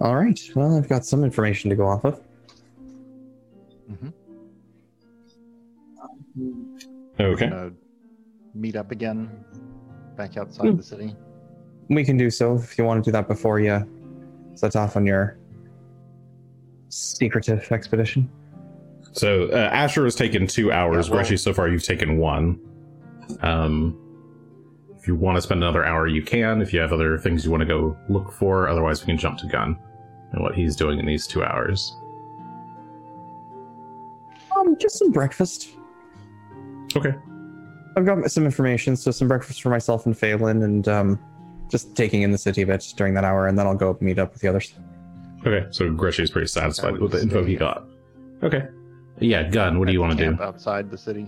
All 0.00 0.14
right. 0.16 0.38
Well, 0.54 0.76
I've 0.76 0.88
got 0.88 1.04
some 1.04 1.24
information 1.24 1.70
to 1.70 1.76
go 1.76 1.86
off 1.88 2.04
of. 2.04 2.20
Okay. 7.18 7.48
Gonna 7.48 7.72
meet 8.54 8.76
up 8.76 8.90
again 8.90 9.30
back 10.16 10.36
outside 10.36 10.70
Hmm. 10.70 10.76
the 10.76 10.82
city. 10.82 11.16
We 11.88 12.04
can 12.04 12.16
do 12.16 12.30
so 12.30 12.56
if 12.56 12.76
you 12.78 12.84
want 12.84 13.04
to 13.04 13.08
do 13.08 13.12
that 13.12 13.28
before 13.28 13.60
you 13.60 13.86
set 14.54 14.74
off 14.76 14.96
on 14.96 15.06
your 15.06 15.38
secretive 16.88 17.70
expedition. 17.70 18.28
So 19.12 19.48
uh, 19.52 19.70
Asher 19.72 20.04
has 20.04 20.14
taken 20.14 20.46
two 20.46 20.72
hours. 20.72 21.08
Yeah, 21.08 21.14
well- 21.14 21.36
so 21.36 21.54
far 21.54 21.68
you've 21.68 21.84
taken 21.84 22.18
one. 22.18 22.60
Um, 23.40 23.98
if 24.98 25.06
you 25.08 25.14
want 25.14 25.36
to 25.36 25.42
spend 25.42 25.62
another 25.62 25.84
hour, 25.84 26.06
you 26.06 26.22
can. 26.22 26.60
If 26.60 26.72
you 26.72 26.80
have 26.80 26.92
other 26.92 27.16
things 27.18 27.44
you 27.44 27.50
want 27.50 27.60
to 27.62 27.66
go 27.66 27.96
look 28.08 28.32
for, 28.32 28.68
otherwise 28.68 29.00
we 29.02 29.06
can 29.06 29.18
jump 29.18 29.38
to 29.38 29.46
Gun 29.46 29.78
and 30.32 30.42
what 30.42 30.54
he's 30.54 30.74
doing 30.76 30.98
in 30.98 31.06
these 31.06 31.26
two 31.26 31.44
hours. 31.44 31.96
Um, 34.56 34.76
just 34.78 34.98
some 34.98 35.12
breakfast. 35.12 35.70
Okay. 36.96 37.14
I've 37.96 38.04
got 38.04 38.30
some 38.30 38.44
information, 38.44 38.96
so 38.96 39.10
some 39.10 39.28
breakfast 39.28 39.62
for 39.62 39.70
myself 39.70 40.06
and 40.06 40.16
Phelan, 40.16 40.62
and 40.62 40.86
um, 40.88 41.18
just 41.68 41.96
taking 41.96 42.22
in 42.22 42.30
the 42.30 42.38
city 42.38 42.62
a 42.62 42.66
bit 42.66 42.84
during 42.96 43.14
that 43.14 43.24
hour, 43.24 43.46
and 43.46 43.58
then 43.58 43.66
I'll 43.66 43.74
go 43.74 43.96
meet 44.00 44.18
up 44.18 44.32
with 44.32 44.42
the 44.42 44.48
others. 44.48 44.74
Okay. 45.46 45.66
So 45.70 45.90
Greshy's 45.90 46.30
pretty 46.30 46.48
satisfied 46.48 46.98
with 46.98 47.12
the 47.12 47.22
info 47.22 47.44
he 47.44 47.56
got. 47.56 47.86
Okay. 48.42 48.66
Yeah, 49.18 49.48
Gun. 49.48 49.78
What 49.78 49.86
do 49.86 49.92
you 49.92 50.00
want 50.00 50.18
to 50.18 50.30
do? 50.30 50.42
outside 50.42 50.90
the 50.90 50.98
city? 50.98 51.26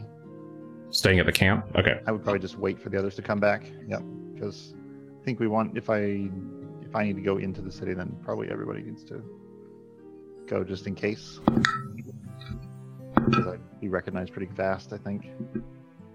Staying 0.91 1.19
at 1.19 1.27
the 1.27 1.33
camp? 1.33 1.67
Okay. 1.77 2.01
I 2.07 2.13
would 2.13 2.23
probably 2.23 2.41
just 2.41 2.59
wait 2.59 2.81
for 2.81 2.89
the 2.91 2.99
others 2.99 3.15
to 3.17 3.23
come 3.23 3.41
back. 3.41 3.71
Yep, 3.87 4.03
because 4.35 4.75
I 5.21 5.25
think 5.25 5.41
we 5.41 5.47
want 5.47 5.77
if 5.77 5.91
I 5.91 6.29
if 6.83 6.95
I 6.95 7.05
need 7.05 7.17
to 7.17 7.23
go 7.23 7.39
into 7.39 7.61
the 7.61 7.73
city, 7.73 7.95
then 7.95 8.17
probably 8.23 8.51
everybody 8.51 8.83
needs 8.83 9.05
to 9.05 9.23
go 10.47 10.65
just 10.65 10.87
in 10.87 10.95
case. 10.95 11.41
Because 13.15 13.47
I'd 13.47 13.81
be 13.81 13.89
recognized 13.89 14.33
pretty 14.33 14.53
fast, 14.55 14.93
I 14.93 14.99
think. 14.99 15.31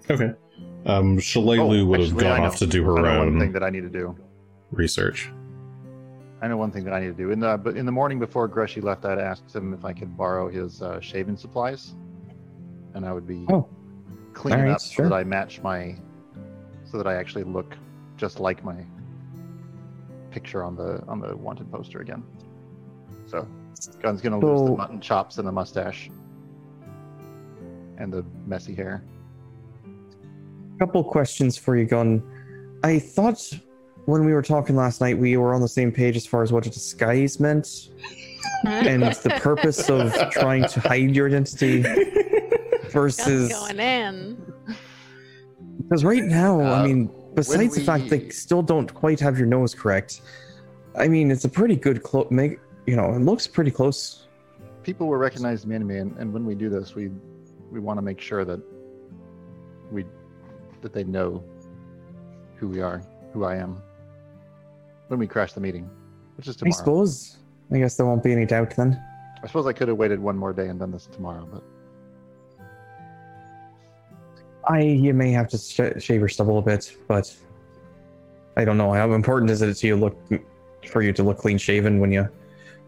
Okay. 0.10 0.34
Um, 0.86 1.18
Shalelu 1.18 1.82
Oh, 1.82 1.86
would 1.86 2.00
have 2.02 2.10
actually, 2.10 2.24
gone 2.24 2.42
off 2.42 2.58
to 2.58 2.68
do 2.68 2.84
her 2.84 2.98
I 3.00 3.02
know 3.02 3.20
one 3.20 3.28
own 3.30 3.40
thing 3.40 3.52
that 3.54 3.64
I 3.64 3.70
need 3.70 3.82
to 3.84 3.90
do. 3.90 4.16
research. 4.72 5.32
I 6.42 6.48
know 6.50 6.58
one 6.58 6.72
thing 6.72 6.84
that 6.84 6.94
I 6.94 7.00
need 7.00 7.08
to 7.08 7.14
do. 7.14 7.32
In 7.32 7.40
the 7.40 7.58
but 7.58 7.78
in 7.78 7.86
the 7.86 7.92
morning 7.92 8.20
before 8.20 8.50
Greshy 8.50 8.82
left, 8.84 9.06
I'd 9.06 9.18
asked 9.18 9.56
him 9.56 9.74
if 9.74 9.86
I 9.86 9.94
could 9.94 10.18
borrow 10.18 10.50
his 10.50 10.82
uh, 10.82 11.00
shaving 11.00 11.38
supplies, 11.38 11.96
and 12.96 13.06
I 13.06 13.14
would 13.14 13.26
be 13.26 13.46
Oh. 13.50 13.66
cleaning 14.34 14.60
Alright, 14.62 14.76
up 14.76 14.82
so 14.82 15.04
that 15.04 15.14
I 15.14 15.24
match 15.24 15.62
my, 15.62 15.96
so 16.84 16.98
that 16.98 17.08
I 17.08 17.16
actually 17.16 17.46
look 17.46 17.78
just 18.18 18.42
like 18.42 18.62
my 18.66 18.76
picture 20.32 20.64
on 20.66 20.76
the 20.76 21.02
on 21.08 21.22
the 21.22 21.34
wanted 21.38 21.72
poster 21.72 22.02
again. 22.02 22.24
So, 23.26 23.48
Gun's 24.02 24.20
gonna 24.22 24.38
lose 24.40 24.60
the 24.62 24.68
So- 24.68 24.76
mutton 24.76 25.00
chops 25.00 25.38
and 25.38 25.48
the 25.48 25.52
mustache, 25.54 26.10
and 27.98 28.12
the 28.12 28.26
messy 28.46 28.76
hair. 28.76 29.02
Couple 30.80 31.04
questions 31.04 31.58
for 31.58 31.78
you, 31.78 31.86
Gun. 31.86 32.22
I 32.84 33.00
thought 33.00 33.52
when 34.06 34.26
we 34.26 34.34
were 34.34 34.42
talking 34.42 34.76
last 34.76 35.00
night, 35.02 35.18
we 35.18 35.38
were 35.38 35.54
on 35.54 35.62
the 35.62 35.68
same 35.68 35.92
page 35.92 36.18
as 36.18 36.26
far 36.26 36.44
as 36.44 36.52
what 36.52 36.66
a 36.66 36.70
disguise 36.70 37.40
meant 37.40 37.90
and 38.66 39.04
the 39.04 39.30
purpose 39.42 39.90
of 39.90 40.14
trying 40.32 40.68
to 40.70 40.80
hide 40.82 41.16
your 41.16 41.28
identity 41.28 41.84
versus 42.90 43.50
going 43.52 43.80
in. 43.80 44.54
because 45.78 46.04
right 46.04 46.24
now, 46.24 46.60
I 46.60 46.80
Uh, 46.82 46.88
mean, 46.88 47.12
besides 47.36 47.76
the 47.76 47.82
fact 47.82 48.10
they 48.10 48.20
we- 48.20 48.30
still 48.32 48.62
don't 48.62 48.94
quite 48.94 49.20
have 49.20 49.38
your 49.38 49.48
nose 49.48 49.74
correct, 49.74 50.22
I 50.98 51.08
mean, 51.08 51.32
it's 51.32 51.46
a 51.46 51.50
pretty 51.50 51.76
good 51.76 52.04
clo- 52.04 52.28
make. 52.30 52.60
You 52.86 52.98
know, 52.98 53.14
it 53.14 53.20
looks 53.20 53.48
pretty 53.48 53.72
close. 53.72 54.28
People 54.84 55.08
will 55.08 55.16
recognize 55.18 55.64
the 55.64 55.74
enemy, 55.74 55.98
and, 56.00 56.16
and 56.18 56.34
when 56.34 56.46
we 56.46 56.54
do 56.56 56.70
this, 56.70 56.94
we 56.96 57.10
we 57.72 57.80
want 57.80 57.98
to 57.98 58.02
make 58.02 58.20
sure 58.20 58.44
that 58.46 58.60
we 59.92 60.06
that 60.84 60.94
they 60.94 61.04
know 61.04 61.44
who 62.56 62.68
we 62.68 62.82
are, 62.82 63.02
who 63.34 63.44
I 63.44 63.56
am, 63.56 63.82
when 65.08 65.20
we 65.20 65.26
crash 65.26 65.54
the 65.54 65.60
meeting, 65.60 65.90
which 66.38 66.48
is 66.48 66.62
I 66.64 66.70
suppose. 66.70 67.38
I 67.72 67.80
guess 67.80 67.96
there 67.96 68.06
won't 68.06 68.22
be 68.22 68.32
any 68.32 68.46
doubt 68.46 68.76
then. 68.76 69.02
I 69.42 69.48
suppose 69.48 69.66
I 69.66 69.74
could 69.74 69.88
have 69.88 69.98
waited 69.98 70.20
one 70.20 70.38
more 70.38 70.54
day 70.54 70.68
and 70.68 70.80
done 70.80 70.92
this 70.92 71.08
tomorrow, 71.08 71.48
but 71.52 71.64
I 74.70 74.82
you 74.82 75.14
may 75.14 75.32
have 75.32 75.48
to 75.50 75.58
sh- 75.58 76.04
shave 76.04 76.20
your 76.20 76.30
stubble 76.30 76.60
a 76.60 76.62
bit, 76.62 76.96
but 77.08 77.36
I 78.56 78.64
don't 78.64 78.78
know 78.78 78.94
how 78.94 79.14
important 79.14 79.50
is 79.50 79.62
it 79.62 79.74
to 79.74 79.88
you 79.88 79.96
look 79.96 80.16
for 80.88 81.02
you 81.02 81.12
to 81.14 81.24
look 81.24 81.40
clean 81.40 81.58
shaven 81.58 82.00
when 82.00 82.12
you 82.12 82.30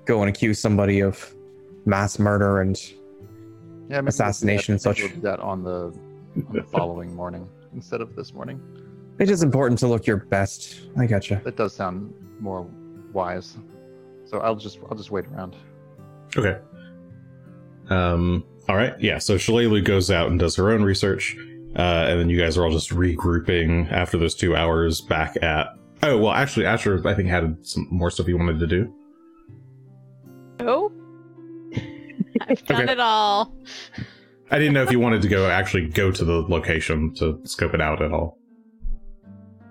go 0.05 0.21
and 0.21 0.29
accuse 0.29 0.59
somebody 0.59 0.99
of 0.99 1.33
mass 1.85 2.19
murder 2.19 2.61
and 2.61 2.79
yeah, 3.89 4.01
Assassination 4.05 4.73
and 4.73 4.81
such. 4.81 4.99
We'll 4.99 5.09
do 5.09 5.21
that 5.21 5.39
on 5.39 5.63
the 5.63 5.93
on 6.47 6.53
the 6.53 6.63
following 6.63 7.13
morning 7.13 7.47
instead 7.75 8.01
of 8.01 8.15
this 8.15 8.33
morning. 8.33 8.59
it 9.19 9.29
is 9.29 9.43
important 9.43 9.77
to 9.79 9.87
look 9.87 10.07
your 10.07 10.17
best. 10.17 10.81
I 10.97 11.05
gotcha. 11.05 11.41
That 11.43 11.55
does 11.57 11.73
sound 11.75 12.13
more 12.39 12.67
wise. 13.13 13.57
So 14.25 14.39
I'll 14.39 14.55
just 14.55 14.79
I'll 14.89 14.97
just 14.97 15.11
wait 15.11 15.25
around. 15.27 15.55
Okay. 16.35 16.57
Um. 17.89 18.43
All 18.67 18.75
right. 18.75 18.99
Yeah. 18.99 19.19
So 19.19 19.35
Shalelu 19.35 19.83
goes 19.83 20.09
out 20.09 20.29
and 20.31 20.39
does 20.39 20.55
her 20.55 20.71
own 20.71 20.81
research, 20.83 21.37
uh, 21.75 22.07
and 22.09 22.19
then 22.19 22.29
you 22.29 22.39
guys 22.39 22.57
are 22.57 22.65
all 22.65 22.71
just 22.71 22.89
regrouping 22.89 23.91
after 23.91 24.17
those 24.17 24.33
two 24.33 24.55
hours 24.55 25.01
back 25.01 25.37
at. 25.43 25.67
Oh 26.03 26.17
well, 26.17 26.31
actually, 26.31 26.65
Asher, 26.65 27.01
I 27.07 27.13
think 27.13 27.29
had 27.29 27.57
some 27.65 27.87
more 27.91 28.09
stuff 28.09 28.25
he 28.25 28.33
wanted 28.33 28.59
to 28.59 28.67
do. 28.67 28.93
Oh. 30.59 30.91
I've 32.41 32.63
done 32.65 32.83
Okay. 32.83 32.91
it 32.93 32.99
all. 32.99 33.55
I 34.51 34.59
didn't 34.59 34.73
know 34.73 34.83
if 34.83 34.91
you 34.91 34.99
wanted 34.99 35.21
to 35.23 35.27
go 35.27 35.49
actually 35.49 35.87
go 35.87 36.11
to 36.11 36.23
the 36.23 36.41
location 36.41 37.13
to 37.15 37.39
scope 37.45 37.73
it 37.73 37.81
out 37.81 38.01
at 38.01 38.11
all. 38.11 38.37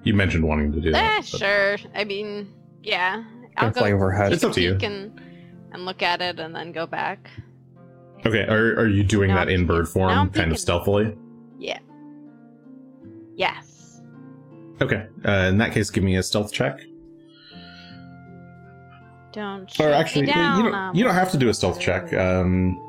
You 0.02 0.14
mentioned 0.14 0.44
wanting 0.44 0.72
to 0.72 0.80
do 0.80 0.90
that. 0.92 1.18
Ah, 1.18 1.22
sure. 1.22 1.76
I 1.94 2.04
mean, 2.04 2.52
yeah. 2.82 3.24
I'll 3.56 3.70
Gonna 3.70 3.74
fly 3.74 3.92
overhead. 3.92 4.32
It's 4.32 4.42
up 4.42 4.52
to 4.54 4.60
you. 4.60 4.76
And, 4.82 5.20
and 5.72 5.86
look 5.86 6.02
at 6.02 6.20
it 6.20 6.40
and 6.40 6.54
then 6.54 6.72
go 6.72 6.86
back. 6.86 7.30
Okay. 8.26 8.42
Are 8.42 8.80
are 8.80 8.88
you 8.88 9.04
doing 9.04 9.28
No, 9.28 9.36
that 9.36 9.48
I'm 9.48 9.54
in 9.54 9.66
bird 9.66 9.86
peeking. 9.86 10.02
No, 10.02 10.08
form, 10.08 10.18
I'm 10.18 10.30
kind 10.30 10.50
of 10.50 10.58
stealthily? 10.58 11.16
Yeah. 11.58 11.78
Yes. 13.36 14.02
Okay. 14.80 15.06
Uh, 15.24 15.48
in 15.48 15.58
that 15.58 15.72
case, 15.72 15.90
give 15.90 16.02
me 16.02 16.16
a 16.16 16.22
stealth 16.22 16.52
check. 16.52 16.80
Don't. 19.32 19.64
Or 19.64 19.72
shoot 19.72 19.84
me 19.84 19.92
actually, 19.92 20.26
down, 20.26 20.56
you 20.58 20.62
don't. 20.64 20.74
I'm 20.74 20.94
You 20.96 21.04
don't 21.04 21.14
have 21.14 21.30
to 21.32 21.38
do 21.38 21.48
a 21.48 21.54
stealth 21.54 21.80
check. 21.80 22.12
Um, 22.12 22.80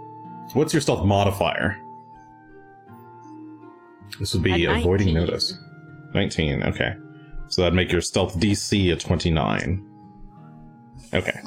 what's 0.56 0.74
your 0.74 0.82
stealth 0.82 1.06
modifier? 1.06 1.78
This 4.20 4.34
would 4.34 4.44
be 4.44 4.66
At 4.66 4.80
avoiding 4.80 5.14
19. 5.14 5.14
notice. 5.14 5.58
Nineteen. 6.14 6.64
Okay, 6.64 6.96
so 7.50 7.62
that'd 7.62 7.76
make 7.76 7.92
your 7.92 8.00
stealth 8.02 8.40
DC 8.40 8.92
a 8.94 8.96
twenty-nine. 8.96 9.86
Okay. 11.14 11.40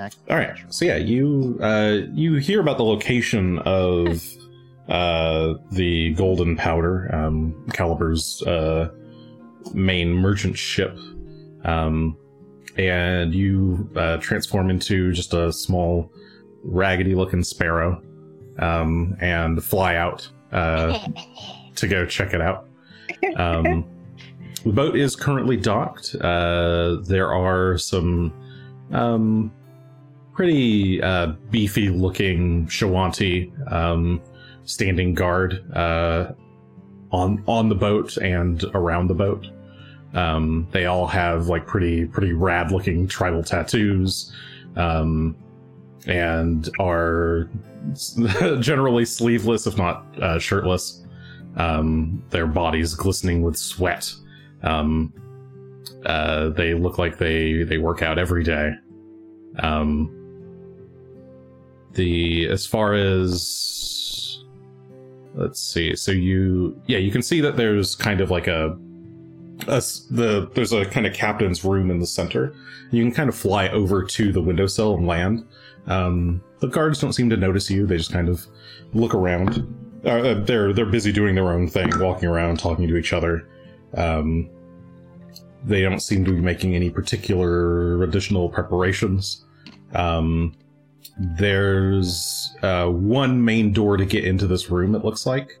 All 0.00 0.36
right. 0.36 0.56
So 0.70 0.84
yeah, 0.86 0.96
you 0.96 1.58
uh, 1.62 1.98
you 2.12 2.36
hear 2.36 2.60
about 2.60 2.78
the 2.78 2.84
location 2.84 3.58
of 3.60 4.22
uh, 4.88 5.54
the 5.70 6.14
Golden 6.14 6.56
Powder, 6.56 7.14
um, 7.14 7.66
Caliber's 7.74 8.42
uh, 8.44 8.90
main 9.74 10.10
merchant 10.12 10.56
ship, 10.56 10.98
um, 11.64 12.16
and 12.78 13.34
you 13.34 13.90
uh, 13.94 14.16
transform 14.16 14.70
into 14.70 15.12
just 15.12 15.34
a 15.34 15.52
small, 15.52 16.10
raggedy-looking 16.64 17.44
sparrow, 17.44 18.02
um, 18.58 19.16
and 19.20 19.62
fly 19.62 19.96
out 19.96 20.28
uh, 20.52 20.98
to 21.76 21.88
go 21.88 22.06
check 22.06 22.34
it 22.34 22.40
out. 22.40 22.68
Um, 23.36 23.84
the 24.64 24.72
boat 24.72 24.96
is 24.96 25.16
currently 25.16 25.56
docked. 25.56 26.14
Uh, 26.20 26.96
there 27.02 27.32
are 27.32 27.78
some 27.78 28.32
um, 28.92 29.52
pretty 30.34 31.02
uh, 31.02 31.32
beefy 31.50 31.88
looking 31.88 32.66
Shoanti 32.66 33.50
um, 33.72 34.20
standing 34.64 35.14
guard 35.14 35.64
uh, 35.74 36.32
on 37.10 37.42
on 37.46 37.68
the 37.68 37.74
boat 37.74 38.16
and 38.18 38.64
around 38.74 39.08
the 39.08 39.14
boat. 39.14 39.48
Um, 40.14 40.68
they 40.72 40.86
all 40.86 41.06
have 41.06 41.48
like 41.48 41.66
pretty 41.66 42.06
pretty 42.06 42.32
rad 42.32 42.70
looking 42.70 43.08
tribal 43.08 43.42
tattoos, 43.42 44.32
um, 44.76 45.36
and 46.06 46.68
are 46.78 47.48
generally 48.60 49.04
sleeveless, 49.04 49.66
if 49.66 49.76
not 49.76 50.04
uh, 50.20 50.38
shirtless. 50.38 51.04
Um, 51.56 52.24
their 52.30 52.46
bodies 52.46 52.94
glistening 52.94 53.42
with 53.42 53.58
sweat. 53.58 54.14
Um, 54.62 55.12
uh, 56.06 56.48
they 56.50 56.74
look 56.74 56.98
like 56.98 57.18
they 57.18 57.62
they 57.62 57.78
work 57.78 58.02
out 58.02 58.18
every 58.18 58.42
day. 58.42 58.72
Um, 59.58 60.18
the 61.92 62.48
as 62.48 62.66
far 62.66 62.94
as 62.94 64.42
let's 65.34 65.60
see, 65.60 65.94
so 65.94 66.10
you 66.10 66.80
yeah 66.86 66.98
you 66.98 67.10
can 67.10 67.22
see 67.22 67.40
that 67.40 67.56
there's 67.56 67.94
kind 67.94 68.20
of 68.20 68.30
like 68.30 68.46
a, 68.46 68.78
a 69.68 69.82
the 70.10 70.50
there's 70.54 70.72
a 70.72 70.84
kind 70.86 71.06
of 71.06 71.12
captain's 71.12 71.64
room 71.64 71.90
in 71.90 71.98
the 71.98 72.06
center. 72.06 72.54
You 72.90 73.02
can 73.02 73.12
kind 73.12 73.28
of 73.28 73.34
fly 73.34 73.68
over 73.68 74.02
to 74.04 74.32
the 74.32 74.40
windowsill 74.40 74.96
and 74.96 75.06
land. 75.06 75.44
Um, 75.86 76.42
the 76.60 76.68
guards 76.68 77.00
don't 77.00 77.12
seem 77.12 77.28
to 77.30 77.36
notice 77.36 77.70
you. 77.70 77.86
They 77.86 77.96
just 77.96 78.12
kind 78.12 78.28
of 78.28 78.46
look 78.94 79.14
around. 79.14 79.66
Uh, 80.04 80.34
they're 80.34 80.72
they're 80.72 80.86
busy 80.86 81.12
doing 81.12 81.34
their 81.34 81.50
own 81.50 81.68
thing, 81.68 81.90
walking 81.98 82.28
around, 82.28 82.58
talking 82.58 82.88
to 82.88 82.96
each 82.96 83.12
other. 83.12 83.48
Um, 83.94 84.50
they 85.64 85.82
don't 85.82 86.00
seem 86.00 86.24
to 86.24 86.32
be 86.32 86.40
making 86.40 86.74
any 86.74 86.90
particular 86.90 88.02
additional 88.02 88.48
preparations. 88.48 89.44
Um, 89.94 90.54
there's 91.18 92.54
uh, 92.62 92.86
one 92.86 93.44
main 93.44 93.72
door 93.72 93.96
to 93.96 94.04
get 94.04 94.24
into 94.24 94.46
this 94.46 94.70
room. 94.70 94.94
It 94.94 95.04
looks 95.04 95.26
like. 95.26 95.58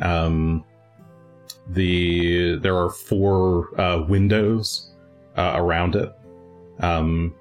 Um, 0.00 0.64
the 1.68 2.56
there 2.56 2.76
are 2.76 2.90
four 2.90 3.78
uh, 3.80 4.02
windows 4.02 4.92
uh, 5.36 5.52
around 5.56 5.96
it. 5.96 6.12
Um, 6.80 7.34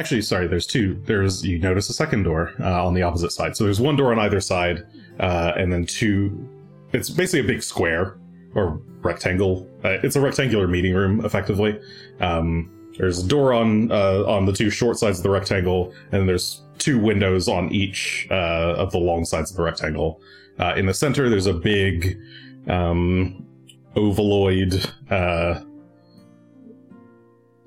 actually, 0.00 0.22
sorry. 0.22 0.46
There's 0.48 0.66
two. 0.66 1.00
There's 1.04 1.44
you 1.44 1.58
notice 1.58 1.90
a 1.90 1.92
second 1.92 2.22
door 2.22 2.54
uh, 2.58 2.86
on 2.86 2.94
the 2.94 3.02
opposite 3.02 3.32
side. 3.32 3.54
So 3.56 3.64
there's 3.64 3.80
one 3.80 3.96
door 3.96 4.10
on 4.12 4.18
either 4.18 4.40
side, 4.40 4.86
uh, 5.20 5.52
and 5.56 5.70
then 5.72 5.84
two. 5.84 6.48
It's 6.92 7.10
basically 7.10 7.40
a 7.40 7.44
big 7.52 7.62
square 7.62 8.18
or 8.54 8.80
rectangle. 9.02 9.68
Uh, 9.84 9.98
it's 10.02 10.16
a 10.16 10.20
rectangular 10.20 10.66
meeting 10.66 10.94
room, 10.94 11.24
effectively. 11.24 11.78
Um, 12.20 12.70
there's 12.98 13.24
a 13.24 13.28
door 13.28 13.52
on 13.52 13.92
uh, 13.92 14.24
on 14.26 14.46
the 14.46 14.52
two 14.52 14.70
short 14.70 14.98
sides 14.98 15.18
of 15.18 15.22
the 15.22 15.30
rectangle, 15.30 15.94
and 16.12 16.28
there's 16.28 16.62
two 16.78 16.98
windows 16.98 17.46
on 17.46 17.70
each 17.70 18.26
uh, 18.30 18.74
of 18.76 18.90
the 18.92 18.98
long 18.98 19.24
sides 19.24 19.50
of 19.50 19.56
the 19.58 19.62
rectangle. 19.62 20.20
Uh, 20.58 20.74
in 20.76 20.86
the 20.86 20.94
center, 20.94 21.28
there's 21.28 21.46
a 21.46 21.54
big 21.54 22.18
um, 22.68 23.46
ovaloid 23.96 24.90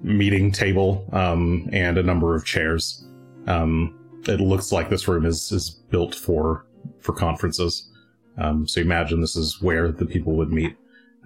meeting 0.03 0.51
table 0.51 1.07
um, 1.13 1.69
and 1.71 1.97
a 1.97 2.03
number 2.03 2.35
of 2.35 2.45
chairs. 2.45 3.05
Um, 3.47 3.97
it 4.27 4.39
looks 4.39 4.71
like 4.71 4.89
this 4.89 5.07
room 5.07 5.25
is 5.25 5.51
is 5.51 5.69
built 5.69 6.13
for 6.13 6.65
for 6.99 7.13
conferences. 7.13 7.89
Um, 8.37 8.67
so 8.67 8.81
imagine 8.81 9.21
this 9.21 9.35
is 9.35 9.61
where 9.61 9.91
the 9.91 10.05
people 10.05 10.33
would 10.33 10.51
meet. 10.51 10.75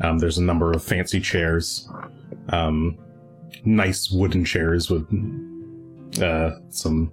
Um, 0.01 0.19
there's 0.19 0.37
a 0.37 0.43
number 0.43 0.71
of 0.71 0.83
fancy 0.83 1.19
chairs, 1.19 1.89
um, 2.49 2.97
nice 3.65 4.11
wooden 4.11 4.45
chairs 4.45 4.89
with 4.89 5.07
uh, 6.21 6.51
some 6.69 7.11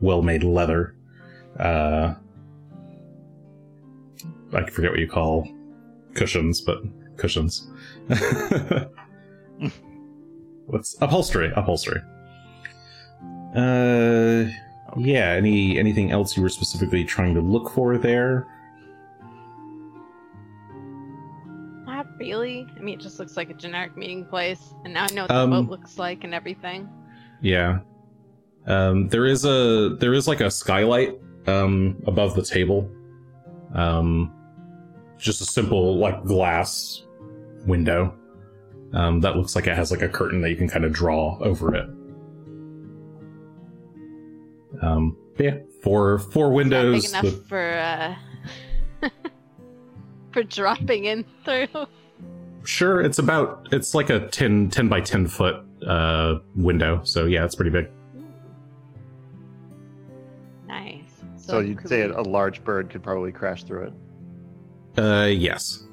well-made 0.00 0.44
leather. 0.44 0.96
Uh, 1.58 2.14
I 4.52 4.68
forget 4.68 4.90
what 4.90 5.00
you 5.00 5.08
call 5.08 5.48
cushions, 6.14 6.60
but 6.60 6.78
cushions. 7.16 7.70
What's 10.70 10.96
upholstery? 11.00 11.52
Upholstery. 11.56 12.00
Uh, 13.56 14.44
yeah. 14.96 15.30
Any 15.32 15.78
anything 15.78 16.12
else 16.12 16.36
you 16.36 16.42
were 16.42 16.48
specifically 16.48 17.04
trying 17.04 17.34
to 17.34 17.40
look 17.40 17.70
for 17.70 17.98
there? 17.98 18.46
Not 21.86 22.06
really. 22.18 22.66
I 22.76 22.80
mean, 22.80 22.98
it 22.98 23.02
just 23.02 23.18
looks 23.18 23.36
like 23.36 23.50
a 23.50 23.54
generic 23.54 23.96
meeting 23.96 24.24
place, 24.24 24.74
and 24.84 24.94
now 24.94 25.06
I 25.10 25.14
know 25.14 25.22
what 25.22 25.28
the 25.28 25.34
Um, 25.34 25.50
boat 25.50 25.70
looks 25.70 25.98
like 25.98 26.22
and 26.24 26.32
everything. 26.32 26.88
Yeah. 27.40 27.80
Um, 28.66 29.08
there 29.08 29.26
is 29.26 29.44
a 29.44 29.96
there 29.98 30.14
is 30.14 30.28
like 30.28 30.40
a 30.40 30.50
skylight 30.50 31.18
um, 31.46 31.96
above 32.06 32.36
the 32.36 32.42
table. 32.42 32.88
Um, 33.74 34.32
just 35.18 35.40
a 35.40 35.44
simple 35.44 35.98
like 35.98 36.22
glass 36.24 37.02
window. 37.66 38.14
Um, 38.92 39.20
that 39.20 39.36
looks 39.36 39.54
like 39.54 39.66
it 39.66 39.76
has 39.76 39.90
like 39.90 40.02
a 40.02 40.08
curtain 40.08 40.40
that 40.42 40.50
you 40.50 40.56
can 40.56 40.68
kind 40.68 40.84
of 40.84 40.92
draw 40.92 41.38
over 41.40 41.74
it. 41.74 41.88
Um, 44.82 45.16
but 45.36 45.44
yeah, 45.46 45.56
four 45.82 46.18
four 46.18 46.48
Not 46.48 46.54
windows. 46.54 47.02
big 47.02 47.10
enough 47.10 47.24
the- 47.24 47.44
for 47.48 47.72
uh, 47.78 48.14
for 50.32 50.42
dropping 50.42 51.04
in 51.04 51.24
through. 51.44 51.66
sure, 52.64 53.00
it's 53.00 53.18
about 53.18 53.68
it's 53.72 53.94
like 53.94 54.10
a 54.10 54.26
10, 54.28 54.70
10 54.70 54.88
by 54.88 55.00
ten 55.00 55.26
foot 55.26 55.64
uh, 55.86 56.38
window. 56.56 57.00
So 57.04 57.26
yeah, 57.26 57.44
it's 57.44 57.54
pretty 57.54 57.70
big. 57.70 57.88
Nice. 60.66 61.02
So, 61.36 61.58
you'd 61.60 61.86
say 61.88 62.06
we- 62.06 62.12
a 62.14 62.22
large 62.22 62.62
bird 62.64 62.90
could 62.90 63.02
probably 63.02 63.32
crash 63.32 63.64
through 63.64 63.92
it. 64.96 65.00
Uh, 65.00 65.26
yes. 65.26 65.84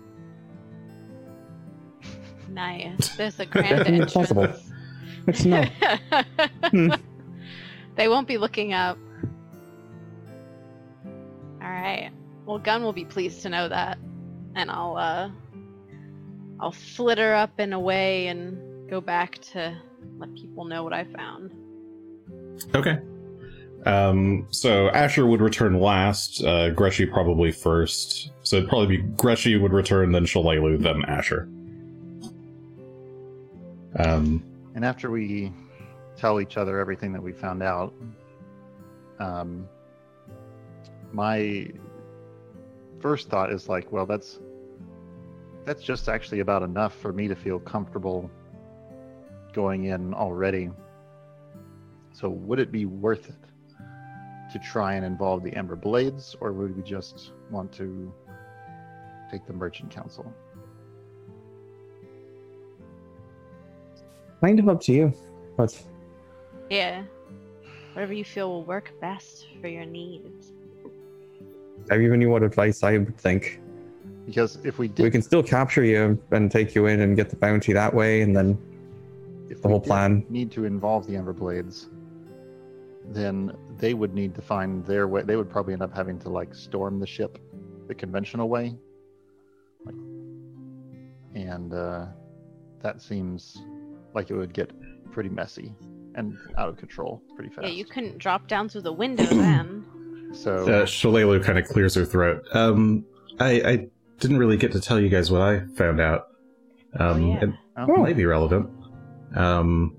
Nice. 2.57 3.09
There's 3.17 3.39
a 3.39 3.45
grand 3.45 3.87
entrance. 3.87 4.13
Possible. 4.13 4.51
It's 5.27 5.45
not. 5.45 5.69
Hmm. 6.71 6.89
They 7.95 8.07
won't 8.07 8.27
be 8.27 8.37
looking 8.37 8.73
up. 8.73 8.95
All 11.03 11.67
right. 11.67 12.11
Well, 12.45 12.59
Gun 12.59 12.83
will 12.83 12.93
be 12.93 13.05
pleased 13.05 13.41
to 13.41 13.49
know 13.49 13.67
that, 13.67 13.97
and 14.53 14.69
I'll 14.69 14.95
uh, 14.95 15.31
I'll 16.59 16.71
flitter 16.71 17.33
up 17.33 17.53
and 17.57 17.73
away 17.73 18.27
and 18.27 18.87
go 18.87 19.01
back 19.01 19.39
to 19.53 19.75
let 20.19 20.31
people 20.35 20.65
know 20.65 20.83
what 20.83 20.93
I 20.93 21.05
found. 21.05 21.55
Okay. 22.75 22.99
Um, 23.87 24.45
so 24.51 24.89
Asher 24.89 25.25
would 25.25 25.41
return 25.41 25.79
last, 25.79 26.43
uh, 26.43 26.69
Greshy 26.75 27.11
probably 27.11 27.51
first. 27.51 28.29
So 28.43 28.57
it'd 28.57 28.69
probably 28.69 28.97
be 28.97 29.03
Greshy 29.13 29.59
would 29.59 29.73
return, 29.73 30.11
then 30.11 30.25
Shalelu, 30.25 30.79
then 30.79 31.03
Asher. 31.05 31.49
Um, 33.97 34.43
And 34.75 34.85
after 34.85 35.09
we 35.09 35.51
tell 36.15 36.39
each 36.39 36.57
other 36.57 36.79
everything 36.79 37.13
that 37.13 37.21
we 37.21 37.31
found 37.31 37.63
out, 37.63 37.93
um, 39.19 39.67
my 41.11 41.71
first 42.99 43.29
thought 43.29 43.51
is 43.51 43.67
like, 43.67 43.91
well, 43.91 44.05
that's 44.05 44.39
that's 45.65 45.83
just 45.83 46.07
actually 46.07 46.39
about 46.39 46.63
enough 46.63 46.95
for 46.95 47.11
me 47.11 47.27
to 47.27 47.35
feel 47.35 47.59
comfortable 47.59 48.31
going 49.51 49.85
in 49.85 50.13
already. 50.13 50.69
So, 52.13 52.29
would 52.29 52.59
it 52.59 52.71
be 52.71 52.85
worth 52.85 53.29
it 53.29 53.35
to 54.53 54.59
try 54.59 54.93
and 54.93 55.03
involve 55.05 55.43
the 55.43 55.53
Amber 55.57 55.75
Blades, 55.75 56.35
or 56.39 56.53
would 56.53 56.75
we 56.75 56.83
just 56.83 57.33
want 57.51 57.71
to 57.73 58.13
take 59.29 59.45
the 59.45 59.53
Merchant 59.53 59.91
Council? 59.91 60.31
Kind 64.41 64.59
of 64.59 64.69
up 64.69 64.81
to 64.81 64.91
you, 64.93 65.13
but 65.55 65.79
Yeah. 66.69 67.03
Whatever 67.93 68.13
you 68.13 68.23
feel 68.23 68.49
will 68.49 68.63
work 68.63 68.91
best 69.01 69.47
for 69.59 69.67
your 69.67 69.85
needs. 69.85 70.53
I've 71.89 71.99
given 72.01 72.21
you 72.21 72.29
what 72.29 72.43
advice 72.43 72.83
I 72.83 72.97
would 72.99 73.17
think. 73.17 73.59
Because 74.25 74.59
if 74.63 74.77
we 74.77 74.87
did 74.89 75.03
We 75.03 75.09
can 75.09 75.21
still 75.21 75.41
capture 75.41 75.83
you 75.83 76.21
and 76.31 76.51
take 76.51 76.75
you 76.75 76.85
in 76.87 76.99
and 77.01 77.15
get 77.15 77.29
the 77.29 77.37
bounty 77.37 77.73
that 77.73 77.93
way, 77.93 78.21
and 78.21 78.35
then 78.35 78.57
if 79.49 79.61
The 79.61 79.69
whole 79.69 79.79
plan. 79.79 80.25
need 80.29 80.51
to 80.51 80.65
involve 80.65 81.07
the 81.07 81.15
Amber 81.15 81.33
Blades, 81.33 81.87
then 83.05 83.55
they 83.77 83.93
would 83.93 84.13
need 84.13 84.35
to 84.35 84.41
find 84.41 84.85
their 84.85 85.07
way. 85.07 85.23
They 85.23 85.37
would 85.37 85.49
probably 85.49 85.73
end 85.73 85.81
up 85.81 85.95
having 85.95 86.19
to 86.19 86.29
like 86.29 86.53
storm 86.53 86.99
the 86.99 87.07
ship 87.07 87.39
the 87.87 87.95
conventional 87.95 88.49
way, 88.49 88.75
like, 89.85 89.95
and 91.33 91.73
uh, 91.73 92.07
that 92.81 93.01
seems 93.01 93.57
like 94.13 94.29
it 94.29 94.35
would 94.35 94.53
get 94.53 94.71
pretty 95.11 95.29
messy 95.29 95.73
and 96.15 96.37
out 96.57 96.69
of 96.69 96.77
control 96.77 97.21
pretty 97.35 97.49
fast. 97.49 97.67
Yeah, 97.67 97.73
you 97.73 97.85
couldn't 97.85 98.17
drop 98.17 98.47
down 98.47 98.69
through 98.69 98.81
the 98.81 98.93
window 98.93 99.23
then. 99.25 100.31
So 100.33 100.55
Uh, 100.63 100.85
Shalelu 100.85 101.43
kind 101.43 101.57
of 101.57 101.65
clears 101.65 101.95
her 101.95 102.05
throat. 102.05 102.43
Um, 102.53 103.05
I, 103.39 103.49
I 103.61 103.87
didn't 104.19 104.37
really 104.37 104.57
get 104.57 104.71
to 104.73 104.79
tell 104.81 104.99
you 104.99 105.09
guys 105.09 105.31
what 105.31 105.41
I 105.41 105.61
found 105.75 106.01
out. 106.01 106.27
Um, 106.99 107.23
oh, 107.23 107.27
yeah. 107.27 107.43
It 107.43 107.49
oh, 107.77 107.97
might 107.97 108.17
be 108.17 108.25
relevant. 108.25 108.69
Um, 109.35 109.95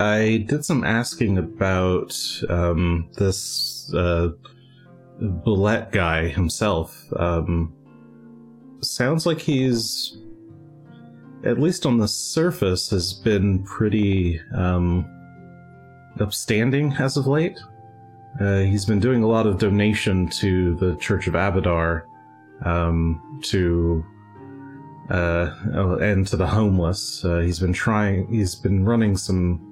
I 0.00 0.44
did 0.48 0.64
some 0.64 0.84
asking 0.84 1.38
about 1.38 2.16
um, 2.48 3.10
this 3.16 3.92
uh, 3.94 4.30
Bullet 5.20 5.90
guy 5.92 6.28
himself. 6.28 7.04
Um, 7.16 7.74
sounds 8.80 9.26
like 9.26 9.40
he's, 9.40 10.18
at 11.44 11.58
least 11.58 11.86
on 11.86 11.98
the 11.98 12.08
surface, 12.08 12.90
has 12.90 13.12
been 13.12 13.62
pretty 13.64 14.40
um, 14.54 15.06
upstanding 16.20 16.92
as 16.94 17.16
of 17.16 17.26
late. 17.26 17.58
Uh, 18.40 18.60
he's 18.60 18.84
been 18.84 19.00
doing 19.00 19.22
a 19.22 19.26
lot 19.26 19.46
of 19.46 19.58
donation 19.58 20.28
to 20.28 20.74
the 20.76 20.96
Church 20.96 21.26
of 21.26 21.34
Abadar, 21.34 22.02
um, 22.64 23.40
to 23.44 24.04
uh, 25.10 25.54
oh, 25.74 25.96
and 25.96 26.26
to 26.26 26.36
the 26.36 26.46
homeless. 26.46 27.24
Uh, 27.24 27.40
he's 27.40 27.58
been 27.58 27.72
trying. 27.72 28.32
He's 28.32 28.54
been 28.54 28.84
running 28.84 29.16
some 29.16 29.64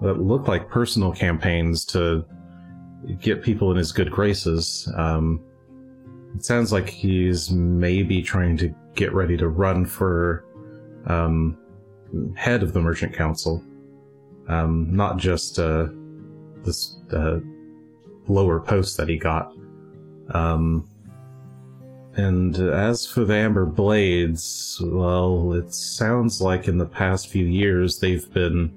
that 0.00 0.20
look 0.20 0.46
like 0.46 0.68
personal 0.68 1.12
campaigns 1.12 1.84
to 1.86 2.24
get 3.20 3.42
people 3.42 3.70
in 3.70 3.76
his 3.76 3.92
good 3.92 4.10
graces. 4.10 4.90
Um, 4.96 5.40
it 6.34 6.44
sounds 6.44 6.72
like 6.72 6.88
he's 6.88 7.50
maybe 7.50 8.22
trying 8.22 8.56
to 8.58 8.74
get 8.94 9.12
ready 9.12 9.36
to 9.36 9.48
run 9.48 9.84
for 9.86 10.44
um, 11.06 11.56
head 12.36 12.62
of 12.62 12.72
the 12.72 12.80
Merchant 12.80 13.14
Council, 13.14 13.62
um, 14.48 14.94
not 14.94 15.18
just 15.18 15.58
uh, 15.58 15.86
this 16.64 16.98
uh, 17.12 17.38
lower 18.26 18.60
post 18.60 18.96
that 18.96 19.08
he 19.08 19.16
got. 19.16 19.52
Um, 20.30 20.88
and 22.14 22.56
as 22.56 23.06
for 23.06 23.24
the 23.24 23.34
Amber 23.34 23.64
Blades, 23.64 24.80
well, 24.84 25.52
it 25.52 25.72
sounds 25.72 26.40
like 26.40 26.66
in 26.66 26.78
the 26.78 26.86
past 26.86 27.28
few 27.28 27.46
years 27.46 28.00
they've 28.00 28.30
been, 28.32 28.72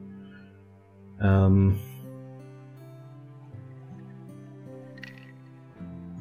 um, 1.20 1.80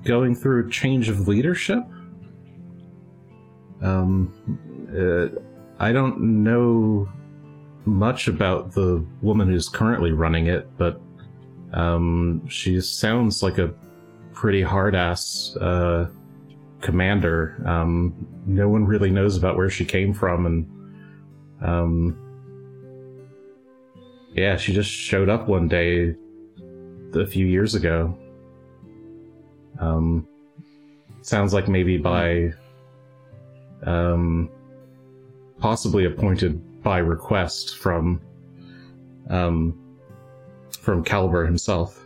going 0.04 0.34
through 0.34 0.66
a 0.66 0.70
change 0.70 1.08
of 1.08 1.28
leadership. 1.28 1.84
Um, 3.82 4.32
uh, 4.90 5.28
I 5.80 5.92
don't 5.92 6.44
know 6.44 7.08
much 7.86 8.28
about 8.28 8.72
the 8.72 9.02
woman 9.22 9.48
who's 9.48 9.66
currently 9.66 10.12
running 10.12 10.46
it, 10.46 10.68
but 10.76 11.00
um, 11.72 12.46
she 12.46 12.78
sounds 12.82 13.42
like 13.42 13.56
a 13.56 13.72
pretty 14.34 14.60
hard 14.60 14.94
ass 14.94 15.56
uh, 15.56 16.10
commander. 16.82 17.62
Um, 17.66 18.14
no 18.44 18.68
one 18.68 18.84
really 18.84 19.10
knows 19.10 19.38
about 19.38 19.56
where 19.56 19.70
she 19.70 19.86
came 19.86 20.12
from, 20.12 20.44
and 20.44 20.70
um, 21.62 22.18
yeah, 24.34 24.58
she 24.58 24.74
just 24.74 24.90
showed 24.90 25.30
up 25.30 25.48
one 25.48 25.66
day 25.66 26.14
a 27.14 27.26
few 27.26 27.46
years 27.46 27.74
ago. 27.74 28.14
Um, 29.78 30.28
sounds 31.22 31.54
like 31.54 31.68
maybe 31.68 31.96
by 31.96 32.52
um, 33.84 34.50
possibly 35.60 36.04
appointed 36.06 36.82
by 36.82 36.98
request 36.98 37.76
from 37.78 38.20
um, 39.28 39.78
from 40.80 41.04
Caliber 41.04 41.44
himself. 41.46 42.04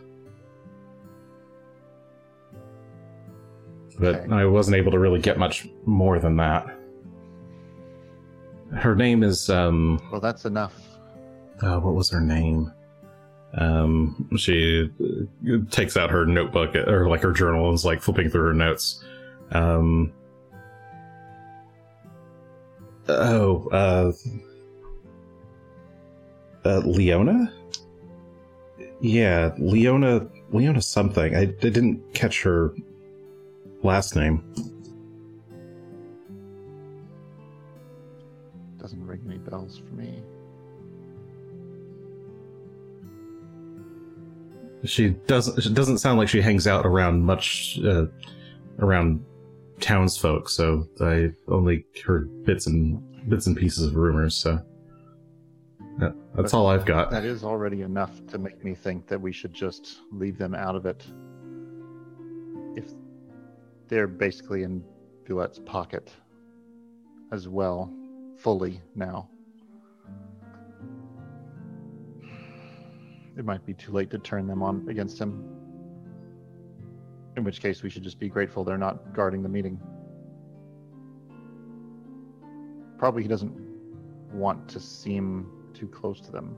But 3.97 4.15
Okay. 4.15 4.33
I 4.33 4.45
wasn't 4.45 4.75
able 4.75 4.91
to 4.91 4.99
really 4.99 5.19
get 5.21 5.37
much 5.39 5.67
more 5.85 6.19
than 6.19 6.35
that. 6.37 6.67
Her 8.73 8.95
name 8.95 9.23
is 9.23 9.49
um 9.49 9.99
well, 10.11 10.19
that's 10.19 10.45
enough. 10.45 10.73
uh, 11.61 11.79
what 11.79 11.95
was 11.95 12.09
her 12.11 12.19
name? 12.21 12.71
Um, 13.53 14.27
she 14.37 14.89
uh, 15.01 15.57
takes 15.71 15.95
out 15.95 16.09
her 16.11 16.25
notebook 16.25 16.75
or 16.75 17.07
like 17.07 17.21
her 17.21 17.31
journal 17.31 17.67
and 17.69 17.75
is 17.75 17.85
like 17.85 18.01
flipping 18.01 18.29
through 18.29 18.47
her 18.47 18.53
notes. 18.53 19.01
Um, 19.51 20.11
oh, 23.07 23.67
uh, 23.71 24.11
uh, 26.65 26.79
Leona? 26.79 27.53
Yeah, 29.01 29.53
Leona, 29.57 30.27
Leona 30.51 30.81
something. 30.81 31.35
I, 31.35 31.41
I 31.41 31.45
didn't 31.45 32.13
catch 32.13 32.41
her 32.43 32.73
last 33.83 34.15
name. 34.15 34.43
Doesn't 38.79 39.05
ring 39.05 39.21
any 39.27 39.37
bells 39.37 39.77
for 39.77 39.93
me. 39.95 40.21
She 44.85 45.09
doesn't. 45.09 45.65
It 45.65 45.73
doesn't 45.73 45.97
sound 45.97 46.19
like 46.19 46.29
she 46.29 46.41
hangs 46.41 46.67
out 46.67 46.85
around 46.85 47.23
much, 47.23 47.79
uh, 47.83 48.05
around 48.79 49.25
townsfolk. 49.79 50.49
So 50.49 50.87
I 51.01 51.31
only 51.47 51.85
heard 52.05 52.45
bits 52.45 52.67
and 52.67 53.01
bits 53.29 53.47
and 53.47 53.57
pieces 53.57 53.87
of 53.87 53.95
rumors. 53.95 54.35
So 54.35 54.59
that, 55.97 56.13
that's 56.35 56.51
But 56.51 56.57
all 56.57 56.67
I've 56.67 56.85
got. 56.85 57.11
That 57.11 57.25
is 57.25 57.43
already 57.43 57.81
enough 57.81 58.25
to 58.27 58.37
make 58.37 58.63
me 58.63 58.75
think 58.75 59.07
that 59.07 59.19
we 59.19 59.31
should 59.31 59.53
just 59.53 59.99
leave 60.11 60.37
them 60.37 60.53
out 60.53 60.75
of 60.75 60.85
it. 60.85 61.05
If 62.75 62.85
they're 63.87 64.07
basically 64.07 64.63
in 64.63 64.83
Buette's 65.25 65.59
pocket 65.59 66.11
as 67.31 67.47
well, 67.47 67.91
fully 68.37 68.81
now. 68.95 69.29
It 73.37 73.43
might 73.43 73.65
be 73.65 73.73
too 73.73 73.91
late 73.91 74.09
to 74.11 74.19
turn 74.19 74.47
them 74.47 74.63
on 74.63 74.87
against 74.89 75.19
him. 75.19 75.43
In 77.37 77.43
which 77.43 77.59
case, 77.61 77.83
we 77.83 77.89
should 77.89 78.03
just 78.03 78.19
be 78.19 78.29
grateful 78.29 78.63
they're 78.63 78.77
not 78.77 79.13
guarding 79.13 79.43
the 79.43 79.49
meeting. 79.49 79.79
Probably 82.97 83.23
he 83.23 83.27
doesn't 83.27 83.53
want 84.31 84.69
to 84.69 84.79
seem 84.79 85.47
too 85.73 85.87
close 85.87 86.21
to 86.21 86.31
them. 86.31 86.57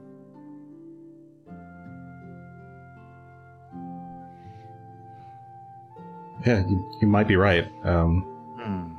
Yeah, 6.46 6.66
you, 6.68 6.98
you 7.02 7.08
might 7.08 7.28
be 7.28 7.36
right. 7.36 7.68
Um, 7.84 8.22
Hmm. 8.60 8.94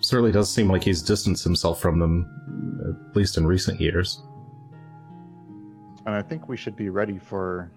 certainly 0.00 0.32
does 0.32 0.52
seem 0.52 0.68
like 0.68 0.82
he's 0.82 1.02
distanced 1.02 1.44
himself 1.44 1.80
from 1.80 1.98
them, 1.98 2.26
at 3.10 3.16
least 3.16 3.36
in 3.36 3.46
recent 3.46 3.80
years. 3.80 4.22
And 6.06 6.14
I 6.14 6.22
think 6.22 6.48
we 6.48 6.56
should 6.56 6.76
be 6.76 6.88
ready 6.88 7.18
for 7.18 7.70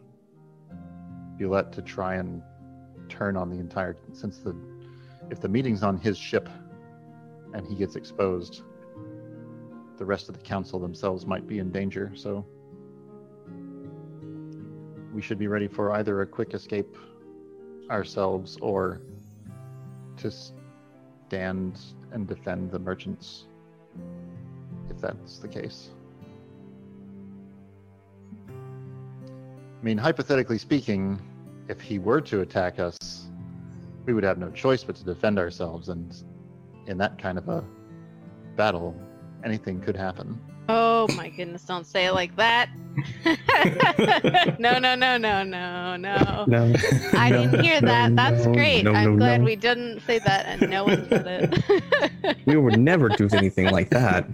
Bulette 1.41 1.71
to 1.71 1.81
try 1.81 2.15
and 2.15 2.41
turn 3.09 3.35
on 3.35 3.49
the 3.49 3.57
entire 3.57 3.95
since 4.13 4.37
the 4.37 4.55
if 5.29 5.39
the 5.39 5.49
meeting's 5.49 5.81
on 5.81 5.97
his 5.97 6.17
ship 6.17 6.47
and 7.53 7.65
he 7.65 7.75
gets 7.75 7.95
exposed, 7.95 8.61
the 9.97 10.05
rest 10.05 10.29
of 10.29 10.37
the 10.37 10.41
council 10.41 10.79
themselves 10.79 11.25
might 11.25 11.47
be 11.47 11.59
in 11.59 11.71
danger, 11.71 12.11
so 12.15 12.45
we 15.13 15.21
should 15.21 15.39
be 15.39 15.47
ready 15.47 15.67
for 15.67 15.91
either 15.93 16.21
a 16.21 16.27
quick 16.27 16.53
escape 16.53 16.95
ourselves 17.89 18.57
or 18.61 19.01
to 20.17 20.31
stand 20.31 21.79
and 22.11 22.27
defend 22.27 22.71
the 22.71 22.79
merchants 22.79 23.45
if 24.89 24.99
that's 25.01 25.39
the 25.39 25.47
case. 25.47 25.89
I 28.49 29.83
mean, 29.83 29.97
hypothetically 29.97 30.59
speaking, 30.59 31.19
if 31.71 31.79
he 31.81 31.97
were 31.99 32.19
to 32.21 32.41
attack 32.41 32.79
us, 32.79 32.97
we 34.05 34.13
would 34.13 34.23
have 34.25 34.37
no 34.37 34.51
choice 34.51 34.83
but 34.83 34.95
to 34.97 35.03
defend 35.05 35.39
ourselves. 35.39 35.87
And 35.89 36.13
in 36.87 36.97
that 36.97 37.17
kind 37.17 37.37
of 37.37 37.47
a 37.47 37.63
battle, 38.57 38.93
anything 39.45 39.79
could 39.79 39.95
happen. 39.95 40.39
Oh 40.69 41.07
my 41.17 41.29
goodness, 41.29 41.63
don't 41.63 41.85
say 41.87 42.05
it 42.05 42.11
like 42.13 42.35
that. 42.35 42.69
no, 44.59 44.77
no, 44.79 44.95
no, 44.95 45.17
no, 45.17 45.43
no, 45.43 45.95
no. 45.95 46.45
No. 46.47 46.73
I 47.13 47.29
No, 47.29 47.41
didn't 47.43 47.61
hear 47.63 47.81
no, 47.81 47.87
that. 47.87 48.15
That's 48.15 48.45
no, 48.45 48.53
great. 48.53 48.83
no, 48.83 48.93
I'm 48.93 49.11
no, 49.13 49.17
glad 49.17 49.39
no. 49.41 49.45
we 49.45 49.55
didn't 49.55 50.01
say 50.01 50.19
that 50.19 50.45
and 50.45 50.69
no 50.69 50.83
one 50.85 51.07
said 51.09 51.25
it. 51.27 52.37
We 52.45 52.57
would 52.57 52.79
never 52.79 53.09
do 53.09 53.27
anything 53.33 53.69
like 53.71 53.89
that. 53.91 54.27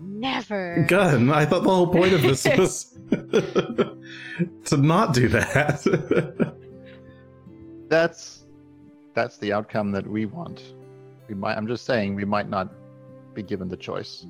never. 0.00 0.84
Gun. 0.88 1.30
I 1.30 1.44
thought 1.46 1.62
the 1.64 1.70
whole 1.70 1.86
point 1.88 2.12
of 2.12 2.22
this 2.22 2.44
was 2.58 2.96
to 3.10 4.76
not 4.76 5.14
do 5.14 5.28
that. 5.28 5.82
That's 7.92 8.44
that's 9.12 9.36
the 9.36 9.52
outcome 9.52 9.92
that 9.92 10.06
we 10.06 10.24
want. 10.24 10.62
We 11.28 11.34
might. 11.34 11.58
I'm 11.58 11.66
just 11.66 11.84
saying 11.84 12.14
we 12.14 12.24
might 12.24 12.48
not 12.48 12.72
be 13.34 13.42
given 13.42 13.68
the 13.68 13.76
choice. 13.76 14.24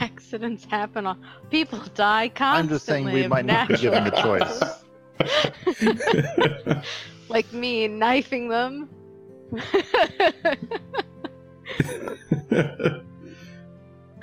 Accidents 0.00 0.64
happen. 0.64 1.04
On, 1.04 1.18
people 1.50 1.80
die 1.96 2.28
constantly. 2.28 2.60
I'm 2.60 2.68
just 2.68 2.86
saying 2.86 3.06
we 3.06 3.26
might 3.26 3.44
not 3.44 3.66
be 3.66 3.76
given 3.76 4.04
the 4.04 4.12
choice. 4.12 4.62
like 7.28 7.52
me 7.52 7.88
knifing 7.88 8.48
them. 8.48 8.88
I 12.52 13.00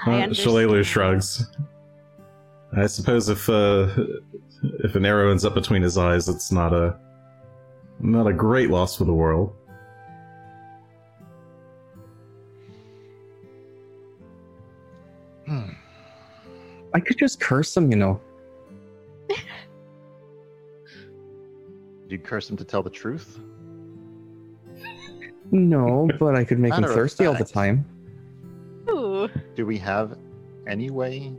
Uh, 0.06 0.12
understand. 0.12 0.86
Shrugs. 0.86 1.46
I 2.78 2.86
suppose 2.88 3.28
if 3.28 3.50
uh, 3.50 3.90
if 4.64 4.96
an 4.96 5.06
arrow 5.06 5.32
ends 5.32 5.46
up 5.46 5.54
between 5.54 5.82
his 5.82 5.98
eyes, 5.98 6.28
it's 6.30 6.52
not 6.52 6.74
a 6.74 6.98
not 8.00 8.28
a 8.28 8.34
great 8.34 8.70
loss 8.70 8.96
for 8.98 9.06
the 9.06 9.14
world. 9.14 9.56
Hmm. 15.46 15.70
I 16.94 17.00
could 17.00 17.18
just 17.18 17.40
curse 17.40 17.76
him, 17.76 17.92
you 17.92 17.98
know. 17.98 18.22
You 22.10 22.18
curse 22.18 22.50
him 22.50 22.58
to 22.58 22.64
tell 22.64 22.82
the 22.82 22.90
truth. 22.90 23.38
No, 25.52 26.10
but 26.20 26.36
I 26.36 26.44
could 26.44 26.58
make 26.58 26.74
him 26.74 26.84
thirsty 26.84 27.28
all 27.28 27.36
the 27.36 27.46
time. 27.46 27.86
Ooh, 28.90 29.30
Do 29.56 29.68
we 29.68 29.78
have 29.78 30.18
any 30.66 30.90
way 30.90 31.32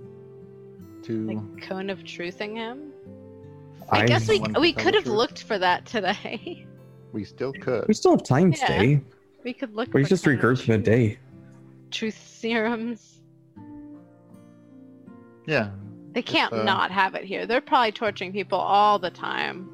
to? 1.03 1.27
like 1.27 1.63
cone 1.63 1.91
of 1.91 2.05
truthing 2.05 2.55
him. 2.55 2.90
I, 3.91 4.03
I- 4.03 4.07
guess 4.07 4.29
we 4.29 4.41
we 4.59 4.73
could 4.73 4.95
have 4.95 5.07
looked 5.07 5.43
for 5.43 5.59
that 5.59 5.87
today. 5.87 6.67
We 7.13 7.25
still 7.25 7.53
could. 7.53 7.89
We 7.89 7.95
still 7.95 8.13
have 8.13 8.23
time 8.23 8.53
Yeah. 8.53 8.67
today. 8.67 9.01
we 9.43 9.53
could 9.53 9.75
look. 9.75 9.93
We 9.93 10.05
for 10.05 10.09
just 10.11 10.25
cone 10.25 10.35
of 10.35 10.41
regroup 10.41 10.69
in 10.69 10.75
a 10.81 10.85
day. 10.85 11.19
Truth 11.91 12.17
serums. 12.25 13.21
Yeah. 15.45 15.71
They 16.13 16.23
can't 16.23 16.53
uh, 16.53 16.63
not 16.63 16.93
have 16.93 17.17
it 17.17 17.25
here. 17.25 17.47
They're 17.47 17.61
probably 17.61 17.91
torturing 17.91 18.33
people 18.33 18.59
all 18.61 19.01
the 19.01 19.11
time. 19.11 19.69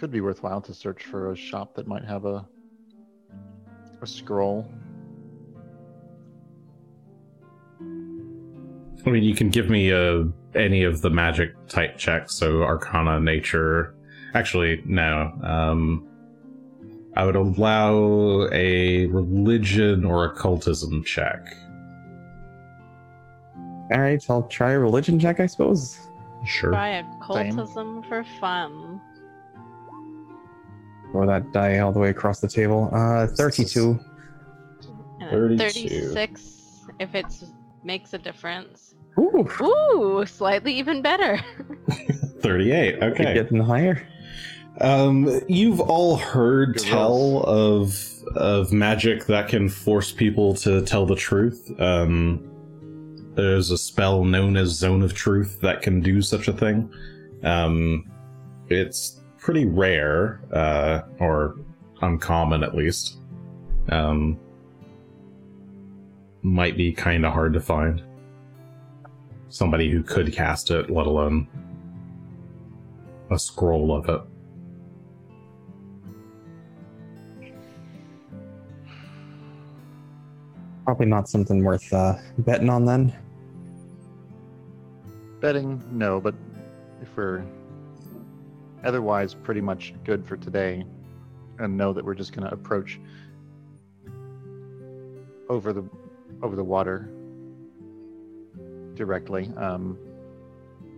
Could 0.00 0.10
be 0.10 0.20
worthwhile 0.20 0.60
to 0.62 0.74
search 0.74 1.04
for 1.04 1.30
a 1.30 1.36
shop 1.36 1.74
that 1.76 1.86
might 1.86 2.04
have 2.04 2.24
a 2.24 2.44
a 4.02 4.06
scroll. 4.06 4.68
I 9.06 9.10
mean, 9.10 9.22
you 9.22 9.34
can 9.34 9.48
give 9.48 9.70
me 9.70 9.92
uh, 9.92 10.24
any 10.54 10.82
of 10.82 11.00
the 11.00 11.10
magic 11.10 11.54
type 11.68 11.96
checks, 11.98 12.34
so 12.34 12.62
Arcana, 12.62 13.20
Nature. 13.20 13.94
Actually, 14.34 14.82
no. 14.84 15.32
Um, 15.42 16.06
I 17.16 17.24
would 17.24 17.36
allow 17.36 18.48
a 18.52 19.06
religion 19.06 20.04
or 20.04 20.26
occultism 20.26 21.02
check. 21.04 21.40
All 23.90 24.00
right, 24.00 24.22
I'll 24.28 24.42
try 24.44 24.72
a 24.72 24.78
religion 24.78 25.18
check, 25.18 25.40
I 25.40 25.46
suppose. 25.46 25.98
Sure. 26.46 26.70
Try 26.70 26.88
occultism 26.98 28.02
for 28.04 28.24
fun. 28.38 29.00
Or 31.14 31.26
that 31.26 31.52
die 31.52 31.78
all 31.78 31.92
the 31.92 31.98
way 31.98 32.10
across 32.10 32.40
the 32.40 32.48
table. 32.48 32.90
Uh, 32.92 33.26
32. 33.26 33.98
32. 35.30 35.58
36 35.58 36.86
if 37.00 37.14
it 37.14 37.26
makes 37.82 38.12
a 38.12 38.18
difference. 38.18 38.87
Ooh, 39.18 39.48
Ooh, 39.60 40.24
slightly 40.26 40.72
even 40.74 41.02
better. 41.02 41.40
38. 42.40 42.94
keep 42.94 43.02
Okay. 43.02 43.34
getting 43.34 43.60
higher. 43.60 44.06
Um, 44.80 45.40
you've 45.48 45.80
all 45.80 46.16
heard 46.16 46.74
Good 46.74 46.84
tell 46.84 47.42
of 47.44 48.04
of 48.36 48.72
magic 48.72 49.24
that 49.26 49.48
can 49.48 49.68
force 49.68 50.12
people 50.12 50.54
to 50.54 50.82
tell 50.82 51.04
the 51.06 51.16
truth. 51.16 51.68
Um, 51.80 52.44
there's 53.34 53.70
a 53.70 53.78
spell 53.78 54.22
known 54.24 54.56
as 54.56 54.68
Zone 54.70 55.02
of 55.02 55.14
Truth 55.14 55.60
that 55.62 55.82
can 55.82 56.00
do 56.00 56.20
such 56.22 56.46
a 56.46 56.52
thing. 56.52 56.92
Um, 57.42 58.04
it's 58.68 59.20
pretty 59.38 59.64
rare, 59.64 60.40
uh, 60.52 61.02
or 61.18 61.56
uncommon 62.02 62.62
at 62.62 62.74
least. 62.74 63.18
Um, 63.88 64.38
might 66.42 66.76
be 66.76 66.92
kind 66.92 67.24
of 67.26 67.32
hard 67.32 67.52
to 67.54 67.60
find. 67.60 68.02
Somebody 69.50 69.90
who 69.90 70.02
could 70.02 70.32
cast 70.32 70.70
it, 70.70 70.90
let 70.90 71.06
alone 71.06 71.48
a 73.30 73.38
scroll 73.38 73.94
of 73.96 74.08
it. 74.08 74.20
Probably 80.84 81.06
not 81.06 81.28
something 81.28 81.64
worth 81.64 81.92
uh, 81.92 82.14
betting 82.38 82.70
on 82.70 82.84
then. 82.84 83.14
Betting, 85.40 85.82
no, 85.92 86.20
but 86.20 86.34
if 87.02 87.16
we're 87.16 87.44
otherwise 88.84 89.34
pretty 89.34 89.60
much 89.60 89.94
good 90.04 90.26
for 90.26 90.36
today, 90.36 90.84
and 91.58 91.76
know 91.76 91.92
that 91.92 92.04
we're 92.04 92.14
just 92.14 92.32
going 92.32 92.46
to 92.46 92.54
approach 92.54 93.00
over 95.48 95.72
the 95.72 95.84
over 96.42 96.54
the 96.54 96.64
water 96.64 97.10
directly. 98.98 99.50
Um, 99.56 99.96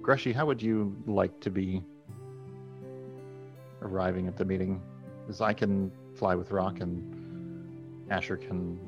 Greshy, 0.03 0.33
how 0.35 0.47
would 0.47 0.61
you 0.61 0.97
like 1.07 1.39
to 1.41 1.51
be 1.51 1.83
arriving 3.83 4.27
at 4.27 4.37
the 4.37 4.45
meeting? 4.45 4.81
Because 5.27 5.41
I 5.41 5.53
can 5.53 5.93
fly 6.17 6.35
with 6.35 6.51
Rock, 6.51 6.81
and 6.81 8.11
Asher 8.11 8.37
can 8.37 8.79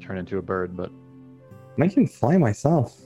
turn 0.00 0.18
into 0.18 0.38
a 0.38 0.42
bird. 0.42 0.76
But 0.76 0.90
I 1.80 1.88
can 1.88 2.06
fly 2.06 2.36
myself. 2.36 3.00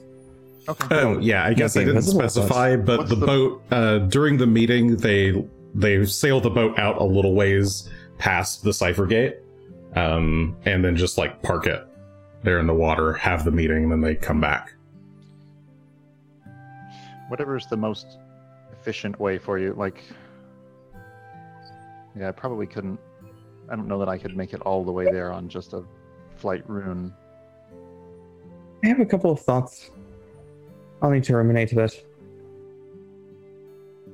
okay, 0.67 0.87
Oh 0.91 1.19
yeah, 1.19 1.45
I 1.45 1.53
guess 1.53 1.77
I 1.77 1.83
didn't 1.85 2.01
specify, 2.01 2.75
but 2.75 2.97
What's 2.99 3.09
the, 3.11 3.15
the- 3.15 3.25
boat 3.25 3.61
uh, 3.71 3.97
during 3.99 4.37
the 4.37 4.47
meeting 4.47 4.97
they 4.97 5.45
they 5.75 6.03
sail 6.05 6.41
the 6.41 6.49
boat 6.49 6.77
out 6.79 6.97
a 6.97 7.03
little 7.03 7.35
ways 7.35 7.87
past 8.17 8.63
the 8.63 8.73
cipher 8.73 9.05
gate, 9.05 9.37
um, 9.95 10.57
and 10.65 10.83
then 10.83 10.95
just 10.95 11.19
like 11.19 11.41
park 11.43 11.67
it 11.67 11.85
there 12.43 12.59
in 12.59 12.65
the 12.65 12.73
water, 12.73 13.13
have 13.13 13.45
the 13.45 13.51
meeting, 13.51 13.83
and 13.83 13.91
then 13.91 14.01
they 14.01 14.15
come 14.15 14.41
back. 14.41 14.73
Whatever 17.27 17.55
is 17.55 17.65
the 17.67 17.77
most 17.77 18.19
efficient 18.71 19.19
way 19.19 19.37
for 19.37 19.57
you 19.57 19.73
like 19.73 20.03
yeah 22.17 22.29
i 22.29 22.31
probably 22.31 22.67
couldn't 22.67 22.99
i 23.69 23.75
don't 23.75 23.87
know 23.87 23.99
that 23.99 24.09
i 24.09 24.17
could 24.17 24.35
make 24.35 24.53
it 24.53 24.61
all 24.61 24.83
the 24.83 24.91
way 24.91 25.05
there 25.05 25.31
on 25.31 25.47
just 25.49 25.73
a 25.73 25.83
flight 26.35 26.63
rune 26.69 27.13
I 28.83 28.87
have 28.87 28.99
a 28.99 29.05
couple 29.05 29.31
of 29.31 29.39
thoughts. 29.39 29.89
I'll 31.01 31.09
need 31.09 31.23
to 31.25 31.35
ruminate 31.35 31.71
a 31.71 31.75
bit. 31.75 32.05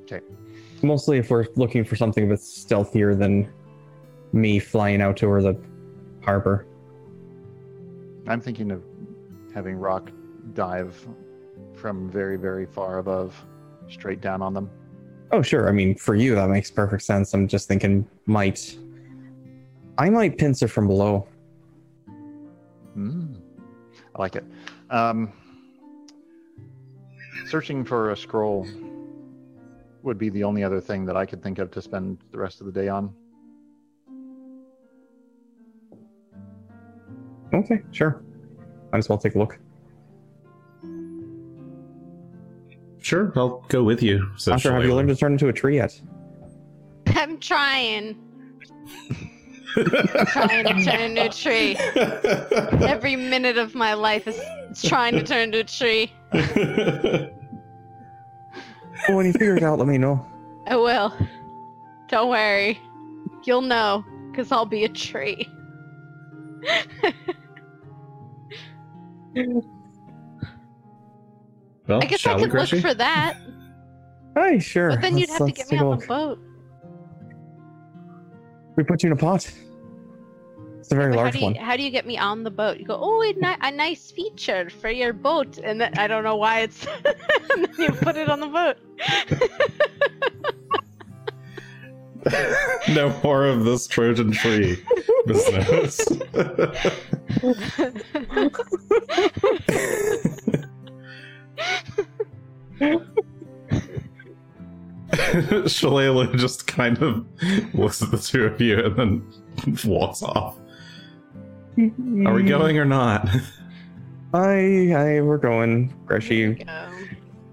Okay. 0.03 0.21
Mostly 0.81 1.17
if 1.17 1.29
we're 1.29 1.47
looking 1.55 1.83
for 1.83 1.95
something 1.95 2.29
that's 2.29 2.65
stealthier 2.65 3.13
than 3.17 3.51
me 4.33 4.59
flying 4.59 5.01
out 5.01 5.21
over 5.23 5.41
the 5.41 5.55
harbor. 6.23 6.65
i'm 8.27 8.41
thinking 8.41 8.71
of 8.71 8.83
having 9.53 9.75
rock 9.75 10.11
dive 10.53 11.07
from 11.83 12.09
very 12.09 12.37
very 12.37 12.65
far 12.65 12.97
above 12.99 13.29
straight 13.89 14.21
down 14.21 14.41
on 14.41 14.53
them 14.53 14.69
Oh, 15.33 15.41
sure. 15.41 15.67
I 15.67 15.71
mean, 15.71 15.95
for 15.95 16.13
you, 16.13 16.35
that 16.35 16.47
makes 16.47 16.69
perfect 16.69 17.01
sense. 17.01 17.33
I'm 17.33 17.47
just 17.47 17.67
thinking, 17.67 18.07
might. 18.27 18.77
I 19.97 20.07
might 20.11 20.37
pincer 20.37 20.67
from 20.67 20.85
below. 20.87 21.27
mm. 22.95 23.35
i 24.15 24.21
like 24.21 24.35
it 24.35 24.45
um, 24.91 25.33
searching 27.47 27.83
for 27.83 28.11
a 28.11 28.15
scroll 28.15 28.67
would 30.03 30.19
be 30.19 30.29
the 30.29 30.43
only 30.43 30.63
other 30.63 30.79
thing 30.79 31.03
that 31.03 31.17
i 31.17 31.25
could 31.25 31.41
think 31.41 31.57
of 31.57 31.71
to 31.71 31.81
spend 31.81 32.19
the 32.31 32.37
rest 32.37 32.59
of 32.61 32.67
the 32.67 32.71
day 32.81 32.87
on 32.87 33.11
Okay, 37.53 37.81
sure. 37.91 38.21
Might 38.91 38.97
as 38.99 39.09
well 39.09 39.17
take 39.17 39.35
a 39.35 39.39
look. 39.39 39.59
Sure, 43.03 43.33
I'll 43.35 43.63
go 43.67 43.83
with 43.83 44.01
you. 44.01 44.29
So 44.37 44.53
After, 44.53 44.73
have 44.73 44.85
you 44.85 44.95
learned 44.95 45.09
to 45.09 45.15
turn 45.15 45.33
into 45.33 45.49
a 45.49 45.53
tree 45.53 45.75
yet? 45.75 45.99
I'm 47.07 47.37
trying. 47.39 48.17
Trying 50.27 50.65
to 50.65 50.83
turn 50.83 51.01
into 51.01 51.25
a 51.25 51.29
tree. 51.29 51.75
Every 52.87 53.15
minute 53.15 53.57
of 53.57 53.73
my 53.75 53.93
life 53.95 54.27
is 54.27 54.39
trying 54.83 55.13
to 55.15 55.23
turn 55.23 55.53
into 55.53 55.59
a 55.59 55.63
tree. 55.63 56.11
Oh, 59.09 59.17
when 59.17 59.25
you 59.25 59.33
figure 59.33 59.57
it 59.57 59.63
out, 59.63 59.79
let 59.79 59.87
me 59.89 59.97
know. 59.97 60.25
I 60.65 60.77
will. 60.77 61.13
Don't 62.07 62.29
worry. 62.29 62.79
You'll 63.43 63.61
know. 63.61 64.05
because 64.31 64.49
I'll 64.49 64.65
be 64.65 64.85
a 64.85 64.89
tree. 64.89 65.47
Well, 71.87 71.99
I 72.01 72.05
guess 72.05 72.25
I 72.25 72.35
we, 72.35 72.43
could 72.47 72.53
look 72.71 72.81
for 72.81 72.93
that, 72.93 73.37
Hey, 74.35 74.59
sure. 74.59 74.89
but 74.91 75.01
then 75.01 75.17
you'd 75.17 75.29
let's- 75.29 75.39
have 75.39 75.39
to 75.39 75.43
let's 75.45 75.69
get 75.69 75.71
me 75.71 75.77
a 75.79 75.85
on 75.85 75.99
the 75.99 76.07
boat. 76.07 76.39
We 78.75 78.83
put 78.83 79.03
you 79.03 79.07
in 79.07 79.13
a 79.13 79.15
pot. 79.15 79.51
It's 80.79 80.91
a 80.91 80.95
very 80.95 81.11
But 81.11 81.17
how 81.17 81.23
large 81.23 81.33
do 81.33 81.39
you 81.39 81.45
one. 81.45 81.55
how 81.55 81.77
do 81.77 81.83
you 81.83 81.91
get 81.91 82.05
me 82.05 82.17
on 82.17 82.43
the 82.43 82.49
boat? 82.51 82.77
You 82.79 82.85
go, 82.85 82.97
oh, 82.99 83.21
a, 83.21 83.31
ni- 83.33 83.55
a 83.61 83.71
nice 83.71 84.11
feature 84.11 84.69
for 84.69 84.89
your 84.89 85.13
boat, 85.13 85.57
and 85.63 85.79
then 85.79 85.97
I 85.97 86.07
don't 86.07 86.23
know 86.23 86.35
why 86.35 86.61
it's. 86.61 86.85
and 87.05 87.63
then 87.65 87.73
you 87.77 87.91
put 87.91 88.17
it 88.17 88.29
on 88.29 88.39
the 88.39 88.47
boat. 88.47 88.77
no 92.95 93.17
more 93.23 93.45
of 93.45 93.63
this 93.65 93.85
Trojan 93.87 94.31
tree 94.31 94.77
business. 95.25 95.99
Shalelu 105.13 106.35
just 106.37 106.67
kind 106.67 107.01
of 107.01 107.25
looks 107.73 108.01
at 108.01 108.11
the 108.11 108.17
two 108.17 108.45
of 108.45 108.59
you 108.59 108.79
and 108.83 108.95
then 108.95 109.33
walks 109.85 110.23
off. 110.23 110.57
Are 112.25 112.33
we 112.33 112.43
going 112.43 112.77
or 112.77 112.85
not? 112.85 113.27
I, 114.33 114.91
I, 114.91 115.21
we're 115.21 115.37
going. 115.37 115.89
There 116.07 116.19
Greshy 116.19 116.65
go. 116.65 116.89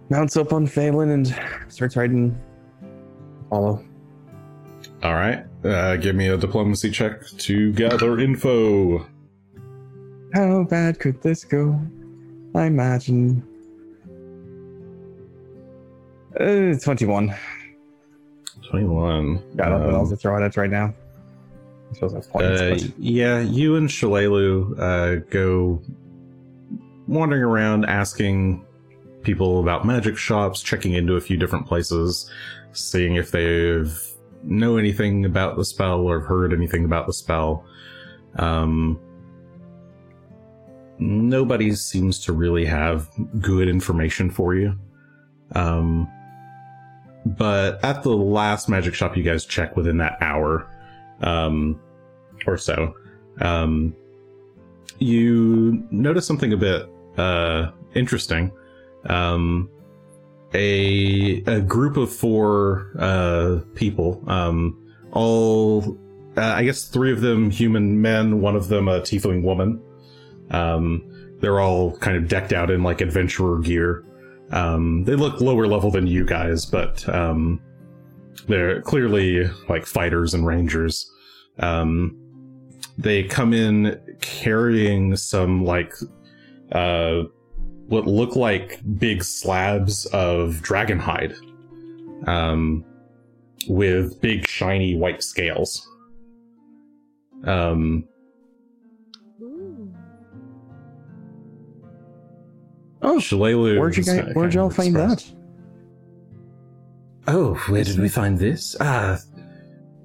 mounts 0.08 0.36
up 0.36 0.52
on 0.52 0.66
Phelan 0.66 1.10
and 1.10 1.36
starts 1.68 1.96
riding. 1.96 2.38
Follow. 3.50 3.84
All 5.02 5.14
right. 5.14 5.44
Uh, 5.64 5.96
give 5.96 6.16
me 6.16 6.28
a 6.28 6.36
diplomacy 6.36 6.90
check 6.90 7.26
to 7.26 7.72
gather 7.72 8.18
info. 8.18 9.06
How 10.32 10.64
bad 10.64 10.98
could 11.00 11.20
this 11.22 11.44
go? 11.44 11.78
I 12.54 12.66
imagine. 12.66 13.46
Uh, 16.38 16.74
21. 16.78 17.34
21. 18.70 19.42
Got 19.56 19.70
nothing 19.70 19.88
Um, 19.88 19.94
else 19.94 20.10
to 20.10 20.16
throw 20.16 20.36
at 20.36 20.42
it 20.42 20.56
right 20.56 20.70
now. 20.70 20.94
I 21.90 21.94
suppose 21.94 22.12
that's 22.12 22.26
points, 22.28 22.60
Uh, 22.60 22.88
yeah, 22.98 23.40
you 23.40 23.74
and 23.76 23.88
Shalelu 23.88 24.78
uh, 24.78 25.16
go 25.30 25.82
wandering 27.08 27.42
around 27.42 27.84
asking 27.86 28.64
people 29.22 29.60
about 29.60 29.84
magic 29.84 30.16
shops, 30.16 30.62
checking 30.62 30.92
into 30.92 31.16
a 31.16 31.20
few 31.20 31.36
different 31.36 31.66
places, 31.66 32.30
seeing 32.72 33.16
if 33.16 33.32
they 33.32 33.84
know 34.44 34.76
anything 34.76 35.24
about 35.24 35.56
the 35.56 35.64
spell 35.64 36.00
or 36.00 36.20
have 36.20 36.28
heard 36.28 36.52
anything 36.52 36.84
about 36.84 37.06
the 37.08 37.12
spell. 37.12 37.64
Um, 38.36 38.98
nobody 40.98 41.72
seems 41.74 42.20
to 42.20 42.32
really 42.32 42.64
have 42.66 43.08
good 43.40 43.68
information 43.68 44.30
for 44.30 44.54
you. 44.54 44.78
Um, 45.56 46.08
but 47.24 47.82
at 47.84 48.02
the 48.02 48.10
last 48.10 48.68
magic 48.68 48.94
shop 48.94 49.16
you 49.16 49.22
guys 49.22 49.44
check 49.44 49.76
within 49.76 49.98
that 49.98 50.16
hour, 50.20 50.68
um, 51.22 51.80
or 52.46 52.56
so, 52.56 52.94
um, 53.40 53.94
you 54.98 55.86
notice 55.90 56.26
something 56.26 56.52
a 56.52 56.56
bit 56.56 56.88
uh, 57.16 57.70
interesting. 57.94 58.52
Um, 59.06 59.70
a 60.52 61.42
a 61.46 61.60
group 61.60 61.96
of 61.96 62.12
four 62.12 62.90
uh, 62.98 63.60
people, 63.74 64.22
um, 64.26 64.94
all 65.12 65.96
uh, 66.36 66.42
I 66.42 66.64
guess 66.64 66.84
three 66.84 67.12
of 67.12 67.20
them 67.20 67.50
human 67.50 68.00
men, 68.00 68.40
one 68.40 68.56
of 68.56 68.68
them 68.68 68.88
a 68.88 69.00
tiefling 69.00 69.42
woman. 69.42 69.82
Um, 70.50 71.36
they're 71.40 71.60
all 71.60 71.96
kind 71.98 72.16
of 72.16 72.28
decked 72.28 72.52
out 72.52 72.70
in 72.70 72.82
like 72.82 73.00
adventurer 73.00 73.58
gear. 73.60 74.04
Um, 74.50 75.04
they 75.04 75.14
look 75.14 75.40
lower 75.40 75.66
level 75.66 75.90
than 75.90 76.06
you 76.06 76.24
guys, 76.24 76.66
but 76.66 77.08
um, 77.08 77.60
they're 78.48 78.82
clearly 78.82 79.48
like 79.68 79.86
fighters 79.86 80.34
and 80.34 80.46
rangers. 80.46 81.10
Um, 81.58 82.16
they 82.98 83.24
come 83.24 83.52
in 83.52 84.00
carrying 84.20 85.16
some 85.16 85.64
like 85.64 85.94
uh, 86.72 87.22
what 87.86 88.06
look 88.06 88.36
like 88.36 88.80
big 88.98 89.24
slabs 89.24 90.06
of 90.06 90.60
dragon 90.62 90.98
hide, 90.98 91.34
um, 92.26 92.84
with 93.68 94.20
big 94.20 94.46
shiny 94.46 94.96
white 94.96 95.22
scales. 95.22 95.86
Um, 97.44 98.04
Oh, 103.02 103.16
Shalelu 103.16 103.78
where'd 103.78 103.96
you 103.96 104.02
guys, 104.04 104.34
where'd 104.34 104.54
y'all 104.54 104.70
find 104.70 104.94
that? 104.96 105.24
Oh, 107.26 107.54
where 107.68 107.84
did 107.84 107.98
we 107.98 108.08
find 108.08 108.38
this? 108.38 108.76
Ah, 108.80 109.18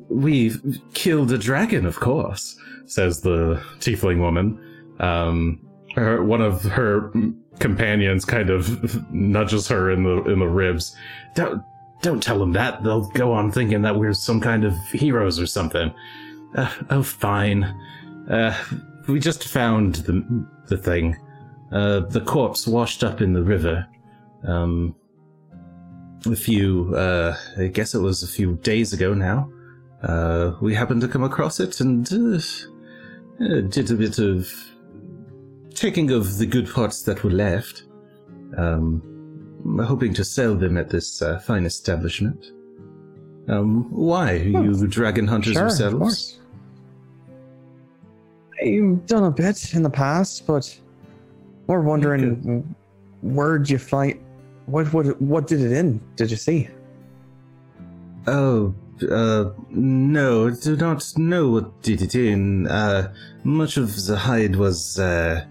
we 0.09 0.53
killed 0.93 1.31
a 1.31 1.37
dragon, 1.37 1.85
of 1.85 1.99
course. 1.99 2.57
says 2.85 3.21
the 3.21 3.61
tiefling 3.79 4.19
woman. 4.19 4.59
Um, 4.99 5.59
her, 5.95 6.23
one 6.23 6.41
of 6.41 6.61
her 6.63 7.11
companions 7.59 8.25
kind 8.25 8.49
of 8.49 9.11
nudges 9.11 9.67
her 9.69 9.91
in 9.91 10.03
the 10.03 10.23
in 10.25 10.39
the 10.39 10.47
ribs. 10.47 10.95
Don't 11.35 11.61
don't 12.01 12.21
tell 12.21 12.37
them 12.37 12.53
that. 12.53 12.83
They'll 12.83 13.09
go 13.11 13.31
on 13.31 13.51
thinking 13.51 13.81
that 13.81 13.95
we're 13.95 14.13
some 14.13 14.39
kind 14.39 14.63
of 14.63 14.73
heroes 14.91 15.39
or 15.39 15.47
something. 15.47 15.93
Uh, 16.55 16.71
oh, 16.89 17.03
fine. 17.03 17.63
Uh, 18.29 18.55
we 19.07 19.19
just 19.19 19.47
found 19.47 19.95
the 19.95 20.47
the 20.67 20.77
thing. 20.77 21.17
Uh, 21.71 21.99
the 22.01 22.21
corpse 22.21 22.67
washed 22.67 23.03
up 23.03 23.21
in 23.21 23.33
the 23.33 23.43
river. 23.43 23.85
Um, 24.47 24.95
a 26.25 26.35
few, 26.35 26.93
uh, 26.95 27.35
I 27.57 27.67
guess 27.67 27.93
it 27.93 27.99
was 27.99 28.23
a 28.23 28.27
few 28.27 28.55
days 28.57 28.93
ago 28.93 29.13
now. 29.13 29.49
Uh, 30.03 30.55
we 30.61 30.73
happened 30.73 31.01
to 31.01 31.07
come 31.07 31.23
across 31.23 31.59
it 31.59 31.79
and 31.79 32.11
uh, 32.11 32.39
uh, 33.43 33.61
did 33.61 33.89
a 33.91 33.95
bit 33.95 34.19
of 34.19 34.51
taking 35.73 36.11
of 36.11 36.37
the 36.37 36.45
good 36.45 36.69
parts 36.69 37.01
that 37.03 37.23
were 37.23 37.31
left. 37.31 37.83
Um, 38.57 39.01
hoping 39.83 40.13
to 40.13 40.23
sell 40.23 40.55
them 40.55 40.77
at 40.77 40.89
this 40.89 41.21
uh, 41.21 41.39
fine 41.39 41.65
establishment. 41.65 42.51
Um, 43.47 43.91
why? 43.91 44.33
Are 44.33 44.37
you 44.37 44.87
dragon 44.87 45.27
hunters 45.27 45.53
Sure, 45.53 45.63
of 45.63 45.69
yourselves? 45.69 45.97
course. 45.97 46.39
I've 48.63 49.05
done 49.05 49.25
a 49.25 49.31
bit 49.31 49.73
in 49.73 49.83
the 49.83 49.89
past, 49.89 50.47
but 50.47 50.79
we're 51.67 51.81
wondering 51.81 52.75
where'd 53.21 53.69
you 53.69 53.77
fight? 53.77 54.21
What 54.65 54.91
what 54.93 55.21
what 55.21 55.47
did 55.47 55.61
it 55.61 55.71
in? 55.71 56.01
Did 56.15 56.31
you 56.31 56.37
see? 56.37 56.69
Oh, 58.27 58.73
uh, 59.11 59.51
no, 59.69 60.47
I 60.47 60.51
do 60.51 60.75
not 60.75 61.13
know 61.17 61.49
what 61.49 61.81
did 61.81 62.01
it 62.01 62.15
in. 62.15 62.67
Uh, 62.67 63.13
much 63.43 63.77
of 63.77 64.05
the 64.05 64.17
hide 64.17 64.55
was, 64.55 64.97
uh, 64.97 65.45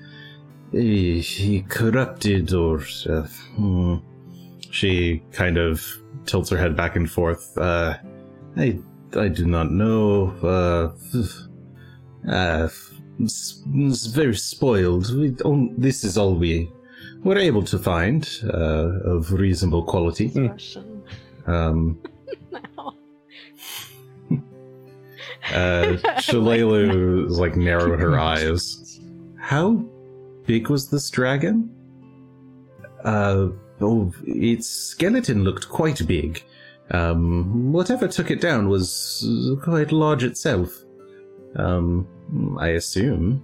eh, 0.72 1.20
he 1.20 1.64
corrupted 1.68 2.52
or, 2.52 2.80
uh, 3.08 3.22
hmm. 3.56 3.96
She 4.70 5.22
kind 5.30 5.56
of 5.56 5.86
tilts 6.26 6.50
her 6.50 6.56
head 6.56 6.76
back 6.76 6.96
and 6.96 7.08
forth. 7.08 7.56
Uh, 7.56 7.96
I, 8.56 8.80
I 9.16 9.28
do 9.28 9.46
not 9.46 9.70
know. 9.70 10.34
Uh, 10.42 12.28
uh, 12.28 12.68
very 13.18 14.36
spoiled. 14.36 15.14
We 15.14 15.30
don't, 15.30 15.80
this 15.80 16.04
is 16.04 16.18
all 16.18 16.34
we 16.34 16.70
were 17.22 17.38
able 17.38 17.62
to 17.64 17.78
find 17.78 18.28
uh, 18.44 19.00
of 19.04 19.32
reasonable 19.32 19.84
quality. 19.84 20.28
Hmm. 20.28 21.50
Um, 21.50 22.00
now. 22.52 22.94
uh, 25.50 25.96
Shalelu 26.20 27.26
is 27.30 27.38
like 27.38 27.56
narrowed 27.56 28.00
her 28.00 28.18
eyes. 28.18 29.00
how 29.38 29.84
big 30.46 30.68
was 30.68 30.90
this 30.90 31.10
dragon? 31.10 31.70
Uh, 33.04 33.48
oh, 33.80 34.12
its 34.26 34.68
skeleton 34.68 35.44
looked 35.44 35.68
quite 35.68 36.06
big. 36.06 36.42
Um, 36.90 37.72
whatever 37.72 38.08
took 38.08 38.30
it 38.30 38.40
down 38.40 38.68
was 38.68 39.26
quite 39.62 39.92
large 39.92 40.22
itself. 40.22 40.83
Um, 41.56 42.06
I 42.58 42.68
assume. 42.70 43.42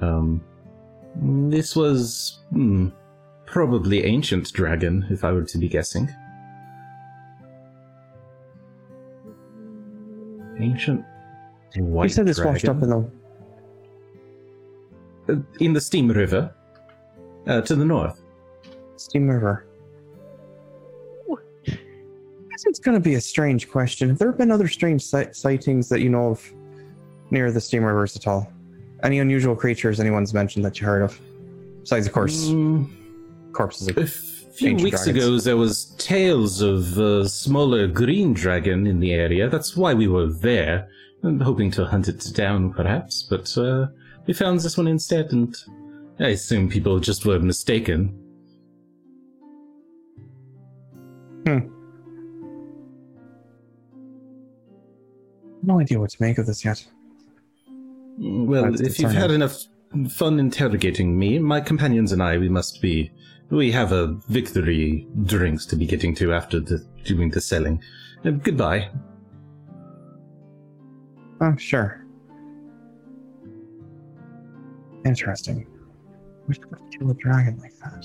Um, 0.00 0.44
this 1.16 1.74
was 1.74 2.40
hmm, 2.50 2.88
probably 3.46 4.04
ancient 4.04 4.52
dragon, 4.52 5.06
if 5.10 5.24
I 5.24 5.32
were 5.32 5.44
to 5.44 5.58
be 5.58 5.68
guessing. 5.68 6.08
Ancient 10.60 11.04
white 11.76 12.04
you 12.04 12.08
said 12.10 12.26
this 12.26 12.40
washed 12.40 12.68
up 12.68 12.78
dragon? 12.78 12.92
in 12.92 13.10
the 15.26 15.34
Uh, 15.34 15.64
in 15.64 15.72
the 15.72 15.80
Steam 15.80 16.08
River, 16.08 16.54
uh, 17.46 17.60
to 17.62 17.76
the 17.76 17.84
north. 17.84 18.20
Steam 18.96 19.28
River. 19.28 19.68
guess 22.58 22.66
it's 22.66 22.80
going 22.80 22.96
to 22.96 23.00
be 23.00 23.14
a 23.14 23.20
strange 23.20 23.70
question. 23.70 24.08
Have 24.08 24.18
there 24.18 24.32
been 24.32 24.50
other 24.50 24.68
strange 24.68 25.02
si- 25.02 25.32
sightings 25.32 25.88
that 25.88 26.00
you 26.00 26.08
know 26.08 26.30
of 26.30 26.52
near 27.30 27.50
the 27.52 27.60
steam 27.60 27.84
rivers 27.84 28.16
at 28.16 28.26
all? 28.26 28.50
Any 29.02 29.18
unusual 29.20 29.54
creatures 29.54 30.00
anyone's 30.00 30.34
mentioned 30.34 30.64
that 30.64 30.80
you 30.80 30.86
heard 30.86 31.02
of? 31.02 31.18
Besides, 31.82 32.06
of 32.06 32.12
course, 32.12 32.46
Mm, 32.48 32.88
corpses. 33.52 33.88
a 33.88 34.00
Of- 34.00 34.10
few 34.10 34.74
weeks 34.74 35.04
dragons. 35.04 35.24
ago, 35.24 35.38
there 35.38 35.56
was 35.56 35.94
tales 35.98 36.60
of 36.60 36.98
a 36.98 37.28
smaller 37.28 37.86
green 37.86 38.32
dragon 38.34 38.86
in 38.86 38.98
the 38.98 39.12
area. 39.12 39.48
That's 39.48 39.76
why 39.76 39.94
we 39.94 40.08
were 40.08 40.26
there, 40.26 40.88
hoping 41.22 41.70
to 41.72 41.84
hunt 41.84 42.08
it 42.08 42.32
down, 42.34 42.72
perhaps. 42.72 43.22
But 43.22 43.56
uh, 43.56 43.86
we 44.26 44.34
found 44.34 44.58
this 44.60 44.76
one 44.76 44.88
instead, 44.88 45.32
and 45.32 45.54
I 46.18 46.28
assume 46.30 46.68
people 46.68 46.98
just 46.98 47.24
were 47.24 47.38
mistaken. 47.38 48.12
Hmm. 51.46 51.58
no 55.62 55.80
idea 55.80 55.98
what 56.00 56.10
to 56.10 56.16
make 56.20 56.38
of 56.38 56.46
this 56.46 56.64
yet. 56.64 56.84
Well, 58.18 58.64
That's 58.64 58.80
if 58.80 58.98
you've 58.98 59.12
had 59.12 59.30
enough 59.30 59.64
fun 60.10 60.38
interrogating 60.38 61.18
me, 61.18 61.38
my 61.38 61.60
companions 61.60 62.12
and 62.12 62.22
I, 62.22 62.38
we 62.38 62.48
must 62.48 62.82
be. 62.82 63.12
We 63.50 63.72
have 63.72 63.92
a 63.92 64.08
victory 64.28 65.08
drinks 65.24 65.64
to 65.66 65.76
be 65.76 65.86
getting 65.86 66.14
to 66.16 66.34
after 66.34 66.60
the, 66.60 66.84
doing 67.04 67.30
the 67.30 67.40
selling. 67.40 67.82
Uh, 68.22 68.32
goodbye. 68.32 68.90
Oh, 71.40 71.56
sure. 71.56 72.04
Interesting. 75.06 75.66
Wish 76.46 76.58
I 76.58 76.76
could 76.76 76.98
kill 76.98 77.10
a 77.10 77.14
dragon 77.14 77.58
like 77.58 77.72
that. 77.78 78.04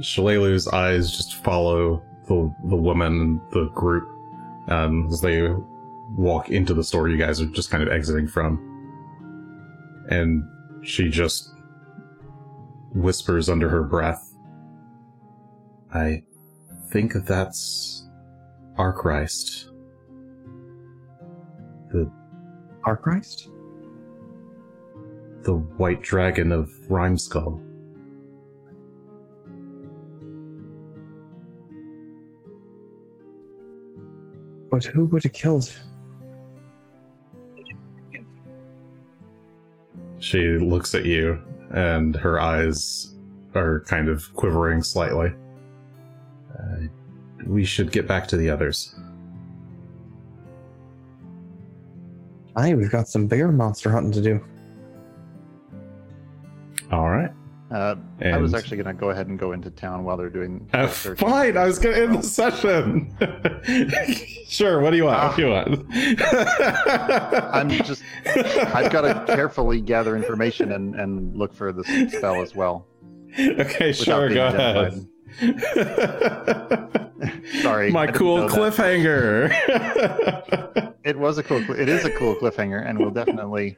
Shalelu's 0.00 0.66
eyes 0.68 1.10
just 1.16 1.42
follow 1.44 2.02
the 2.26 2.52
the 2.68 2.76
woman, 2.76 3.40
the 3.52 3.68
group, 3.74 4.08
um, 4.68 5.08
as 5.12 5.20
they 5.20 5.48
walk 6.16 6.50
into 6.50 6.74
the 6.74 6.82
store 6.84 7.08
you 7.08 7.16
guys 7.16 7.40
are 7.40 7.46
just 7.46 7.70
kind 7.70 7.82
of 7.82 7.88
exiting 7.88 8.26
from. 8.26 8.65
And 10.08 10.44
she 10.82 11.08
just 11.08 11.50
whispers 12.94 13.48
under 13.48 13.68
her 13.68 13.82
breath, 13.82 14.34
I 15.92 16.22
think 16.90 17.12
that's 17.26 18.08
Arkrisst. 18.78 19.70
The 21.90 22.10
Arkrisst? 22.86 23.48
the 25.46 25.54
white 25.54 26.02
dragon 26.02 26.50
of 26.50 26.68
Rimeskull. 26.88 27.62
But 34.68 34.84
who 34.84 35.04
would 35.06 35.22
have 35.22 35.32
killed? 35.32 35.72
She 40.18 40.58
looks 40.58 40.94
at 40.94 41.04
you, 41.04 41.42
and 41.70 42.16
her 42.16 42.40
eyes 42.40 43.14
are 43.54 43.80
kind 43.80 44.08
of 44.08 44.32
quivering 44.34 44.82
slightly. 44.82 45.32
Uh, 46.58 46.86
we 47.46 47.64
should 47.64 47.92
get 47.92 48.08
back 48.08 48.26
to 48.28 48.36
the 48.36 48.50
others. 48.50 48.94
Aye, 52.56 52.74
we've 52.74 52.90
got 52.90 53.08
some 53.08 53.26
bigger 53.26 53.52
monster 53.52 53.90
hunting 53.90 54.12
to 54.12 54.22
do. 54.22 54.44
All 56.90 57.10
right. 57.10 57.30
Uh, 57.70 57.96
I 58.20 58.36
was 58.36 58.54
actually 58.54 58.76
going 58.76 58.86
to 58.86 58.92
go 59.00 59.10
ahead 59.10 59.26
and 59.26 59.38
go 59.38 59.52
into 59.52 59.70
town 59.70 60.04
while 60.04 60.16
they're 60.16 60.30
doing. 60.30 60.68
Uh, 60.72 60.86
fine, 60.86 61.56
I 61.56 61.64
was 61.64 61.78
gonna 61.80 61.96
end 61.96 62.14
the 62.14 62.22
session. 62.22 63.12
sure. 64.48 64.80
What 64.80 64.90
do 64.90 64.96
you 64.96 65.04
want? 65.04 65.22
What 65.22 65.36
do 65.36 65.42
you 65.42 65.48
want? 65.48 65.86
I'm 67.52 67.70
just. 67.70 68.02
I've 68.24 68.92
got 68.92 69.00
to 69.02 69.24
carefully 69.34 69.80
gather 69.80 70.16
information 70.16 70.72
and, 70.72 70.94
and 70.94 71.36
look 71.36 71.52
for 71.52 71.72
the 71.72 71.82
spell 72.12 72.40
as 72.40 72.54
well. 72.54 72.86
okay, 73.38 73.92
sure. 73.92 74.28
Go 74.32 74.46
ahead. 74.46 75.06
Sorry, 77.62 77.90
My 77.90 78.06
cool 78.06 78.48
cliffhanger. 78.48 79.50
It 81.04 81.18
was 81.18 81.38
a 81.38 81.42
cool. 81.42 81.68
It 81.72 81.88
is 81.88 82.04
a 82.04 82.10
cool 82.12 82.36
cliffhanger, 82.36 82.88
and 82.88 82.98
we'll 82.98 83.10
definitely 83.10 83.76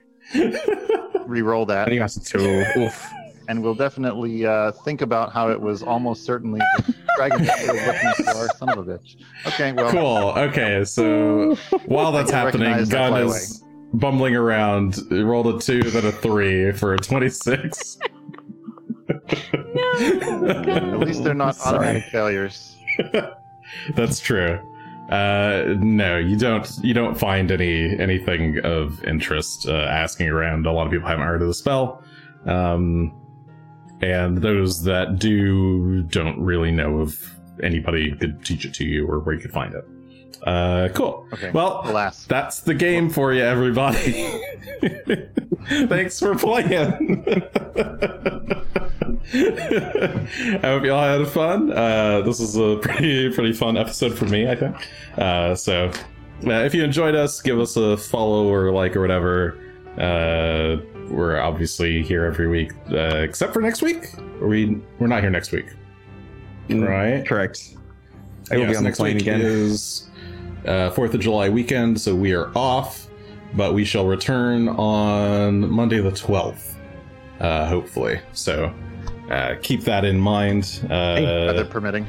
re-roll 1.27 1.65
that. 1.67 1.89
I 1.89 1.91
think 1.91 2.01
that's 2.01 2.17
a 2.17 2.25
two. 2.25 2.65
Oof. 2.77 3.07
And 3.49 3.63
we'll 3.63 3.75
definitely 3.75 4.47
uh, 4.47 4.71
think 4.73 5.01
about 5.01 5.33
how 5.33 5.51
it 5.51 5.61
was 5.61 5.83
almost 5.83 6.25
certainly 6.25 6.61
the 6.77 6.95
dragon 7.17 7.45
that 7.45 7.63
we 7.63 7.69
were 7.69 7.87
looking 7.87 8.25
for. 8.25 8.57
Son 8.57 8.69
of 8.69 8.87
a 8.89 8.99
bitch. 8.99 9.17
Okay, 9.47 9.73
well, 9.73 9.91
cool. 9.91 10.43
Okay, 10.45 10.85
so 10.85 11.57
while 11.87 12.13
that's 12.13 12.31
happening, 12.31 12.69
recognize 12.69 12.89
Gun 12.89 13.11
fly 13.11 13.23
is 13.23 13.65
bumbling 13.95 14.37
around. 14.37 14.97
He 15.09 15.23
rolled 15.23 15.47
a 15.49 15.59
two, 15.59 15.83
then 15.83 16.05
a 16.05 16.13
three 16.13 16.73
for 16.73 16.95
a 16.95 16.99
twenty-six. 16.99 17.99
at 19.11 20.99
least 21.01 21.25
they're 21.25 21.35
not 21.35 21.57
Sorry. 21.57 21.77
automatic 21.77 22.05
failures. 22.05 22.77
That's 23.95 24.21
true. 24.21 24.59
Uh, 25.11 25.75
no, 25.79 26.19
you 26.19 26.37
don't. 26.37 26.71
You 26.83 26.93
don't 26.93 27.19
find 27.19 27.51
any 27.51 27.99
anything 27.99 28.59
of 28.65 29.03
interest. 29.05 29.67
Uh, 29.67 29.73
asking 29.73 30.29
around, 30.29 30.67
a 30.67 30.73
lot 30.73 30.87
of 30.87 30.93
people 30.93 31.09
haven't 31.09 31.25
heard 31.25 31.41
of 31.41 31.49
the 31.49 31.55
spell, 31.55 32.03
um, 32.45 33.15
and 34.01 34.39
those 34.39 34.83
that 34.85 35.19
do 35.19 36.03
don't 36.05 36.39
really 36.41 36.71
know 36.71 37.01
of 37.01 37.19
anybody 37.63 38.11
who 38.11 38.17
could 38.17 38.45
teach 38.45 38.65
it 38.65 38.75
to 38.75 38.85
you 38.85 39.07
or 39.07 39.19
where 39.21 39.35
you 39.35 39.41
could 39.41 39.53
find 39.53 39.75
it. 39.75 39.85
Uh, 40.43 40.89
cool. 40.95 41.27
Okay. 41.33 41.51
Well, 41.51 41.83
Alas. 41.85 42.25
that's 42.27 42.61
the 42.61 42.75
game 42.75 43.11
for 43.11 43.33
you, 43.33 43.43
everybody. 43.43 44.41
Thanks 45.67 46.19
for 46.21 46.35
playing. 46.37 47.25
I 49.31 50.61
hope 50.63 50.85
y'all 50.85 51.19
had 51.19 51.29
fun. 51.29 51.73
Uh, 51.73 52.23
this 52.23 52.41
is 52.41 52.57
a 52.57 52.79
pretty 52.81 53.31
pretty 53.33 53.53
fun 53.53 53.77
episode 53.77 54.17
for 54.17 54.27
me, 54.27 54.49
I 54.49 54.55
think. 54.55 54.77
Uh, 55.19 55.55
so, 55.55 55.91
uh, 56.47 56.53
if 56.53 56.73
you 56.75 56.85
enjoyed 56.85 57.15
us, 57.15 57.43
give 57.43 57.59
us 57.59 57.77
a 57.77 57.97
follow 57.97 58.49
or 58.49 58.71
like 58.73 58.97
or 58.97 59.01
whatever. 59.01 59.59
Uh, 59.99 60.77
we're 61.09 61.39
obviously 61.41 62.03
here 62.03 62.25
every 62.25 62.49
week, 62.49 62.73
uh, 62.91 63.19
except 63.19 63.53
for 63.53 63.61
next 63.63 63.83
week. 63.83 64.09
We 64.41 64.81
we're 64.99 65.07
not 65.09 65.21
here 65.23 65.31
next 65.31 65.53
week, 65.53 65.67
right? 66.71 67.27
Correct. 67.27 67.75
I 68.51 68.57
will 68.57 68.63
Yes, 68.63 68.71
be 68.71 68.77
on 68.77 68.83
the 68.85 68.89
next 68.89 68.99
plane 68.99 69.15
week 69.17 69.23
again. 69.23 69.41
is 69.43 70.09
uh, 70.67 70.91
Fourth 70.91 71.15
of 71.15 71.21
July 71.21 71.49
weekend, 71.49 72.01
so 72.01 72.15
we 72.15 72.33
are 72.33 72.51
off, 72.57 73.07
but 73.55 73.75
we 73.75 73.85
shall 73.85 74.07
return 74.07 74.69
on 74.69 75.69
Monday 75.71 76.01
the 76.01 76.13
twelfth, 76.13 76.77
uh, 77.41 77.67
hopefully. 77.67 78.21
So 78.33 78.73
uh, 79.31 79.57
keep 79.63 79.83
that 79.83 80.05
in 80.05 80.19
mind. 80.19 80.81
weather 80.89 81.65
Uh, 81.65 81.69
permitting. 81.69 82.07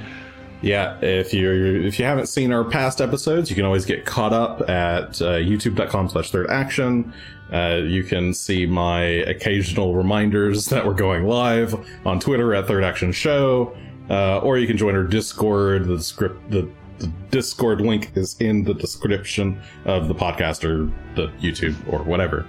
yeah, 0.62 0.98
if 1.02 1.34
you 1.34 1.52
if 1.84 2.00
you 2.00 2.06
haven't 2.06 2.28
seen 2.28 2.54
our 2.54 2.64
past 2.64 3.02
episodes, 3.02 3.50
you 3.50 3.56
can 3.56 3.66
always 3.66 3.86
get 3.86 4.06
caught 4.06 4.32
up 4.34 4.62
at 4.70 5.22
uh, 5.22 5.36
youtube.com/slash 5.40 6.32
third 6.32 6.50
action. 6.50 7.14
Uh, 7.52 7.82
you 7.84 8.04
can 8.04 8.34
see 8.34 8.66
my 8.66 9.02
occasional 9.02 9.96
reminders 9.96 10.66
that 10.68 10.86
we're 10.86 10.94
going 10.94 11.26
live 11.26 11.76
on 12.06 12.20
Twitter 12.20 12.54
at 12.54 12.68
Third 12.68 12.84
Action 12.84 13.12
Show, 13.12 13.76
uh, 14.10 14.40
or 14.40 14.58
you 14.58 14.68
can 14.68 14.78
join 14.78 14.96
our 14.96 15.04
Discord. 15.04 15.86
The 15.86 16.02
script, 16.02 16.52
the, 16.52 16.70
the 17.00 17.08
Discord 17.32 17.82
link 17.82 18.12
is 18.16 18.40
in 18.40 18.64
the 18.64 18.74
description 18.74 19.60
of 19.86 20.08
the 20.08 20.16
podcast 20.16 20.64
or 20.64 20.92
the 21.16 21.28
YouTube 21.40 21.76
or 21.92 22.04
whatever. 22.04 22.46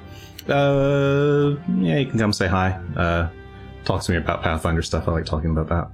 Uh, 0.49 1.57
yeah, 1.79 1.99
you 1.99 2.07
can 2.07 2.19
come 2.19 2.33
say 2.33 2.49
hi. 2.49 2.73
Uh, 2.97 3.29
talk 3.85 4.03
to 4.03 4.13
me 4.13 4.19
about 4.19 4.43
Pathfinder 4.43 4.83
stuff. 4.83 5.09
I 5.09 5.13
like 5.13 5.25
talking 5.25 5.57
about 5.57 5.69
that. 5.69 5.91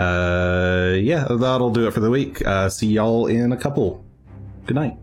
Uh, 0.00 0.94
yeah, 0.94 1.26
that'll 1.28 1.70
do 1.70 1.86
it 1.86 1.92
for 1.92 2.00
the 2.00 2.10
week. 2.10 2.46
Uh, 2.46 2.68
see 2.68 2.86
y'all 2.86 3.26
in 3.26 3.52
a 3.52 3.56
couple. 3.56 4.04
Good 4.66 4.74
night. 4.74 4.96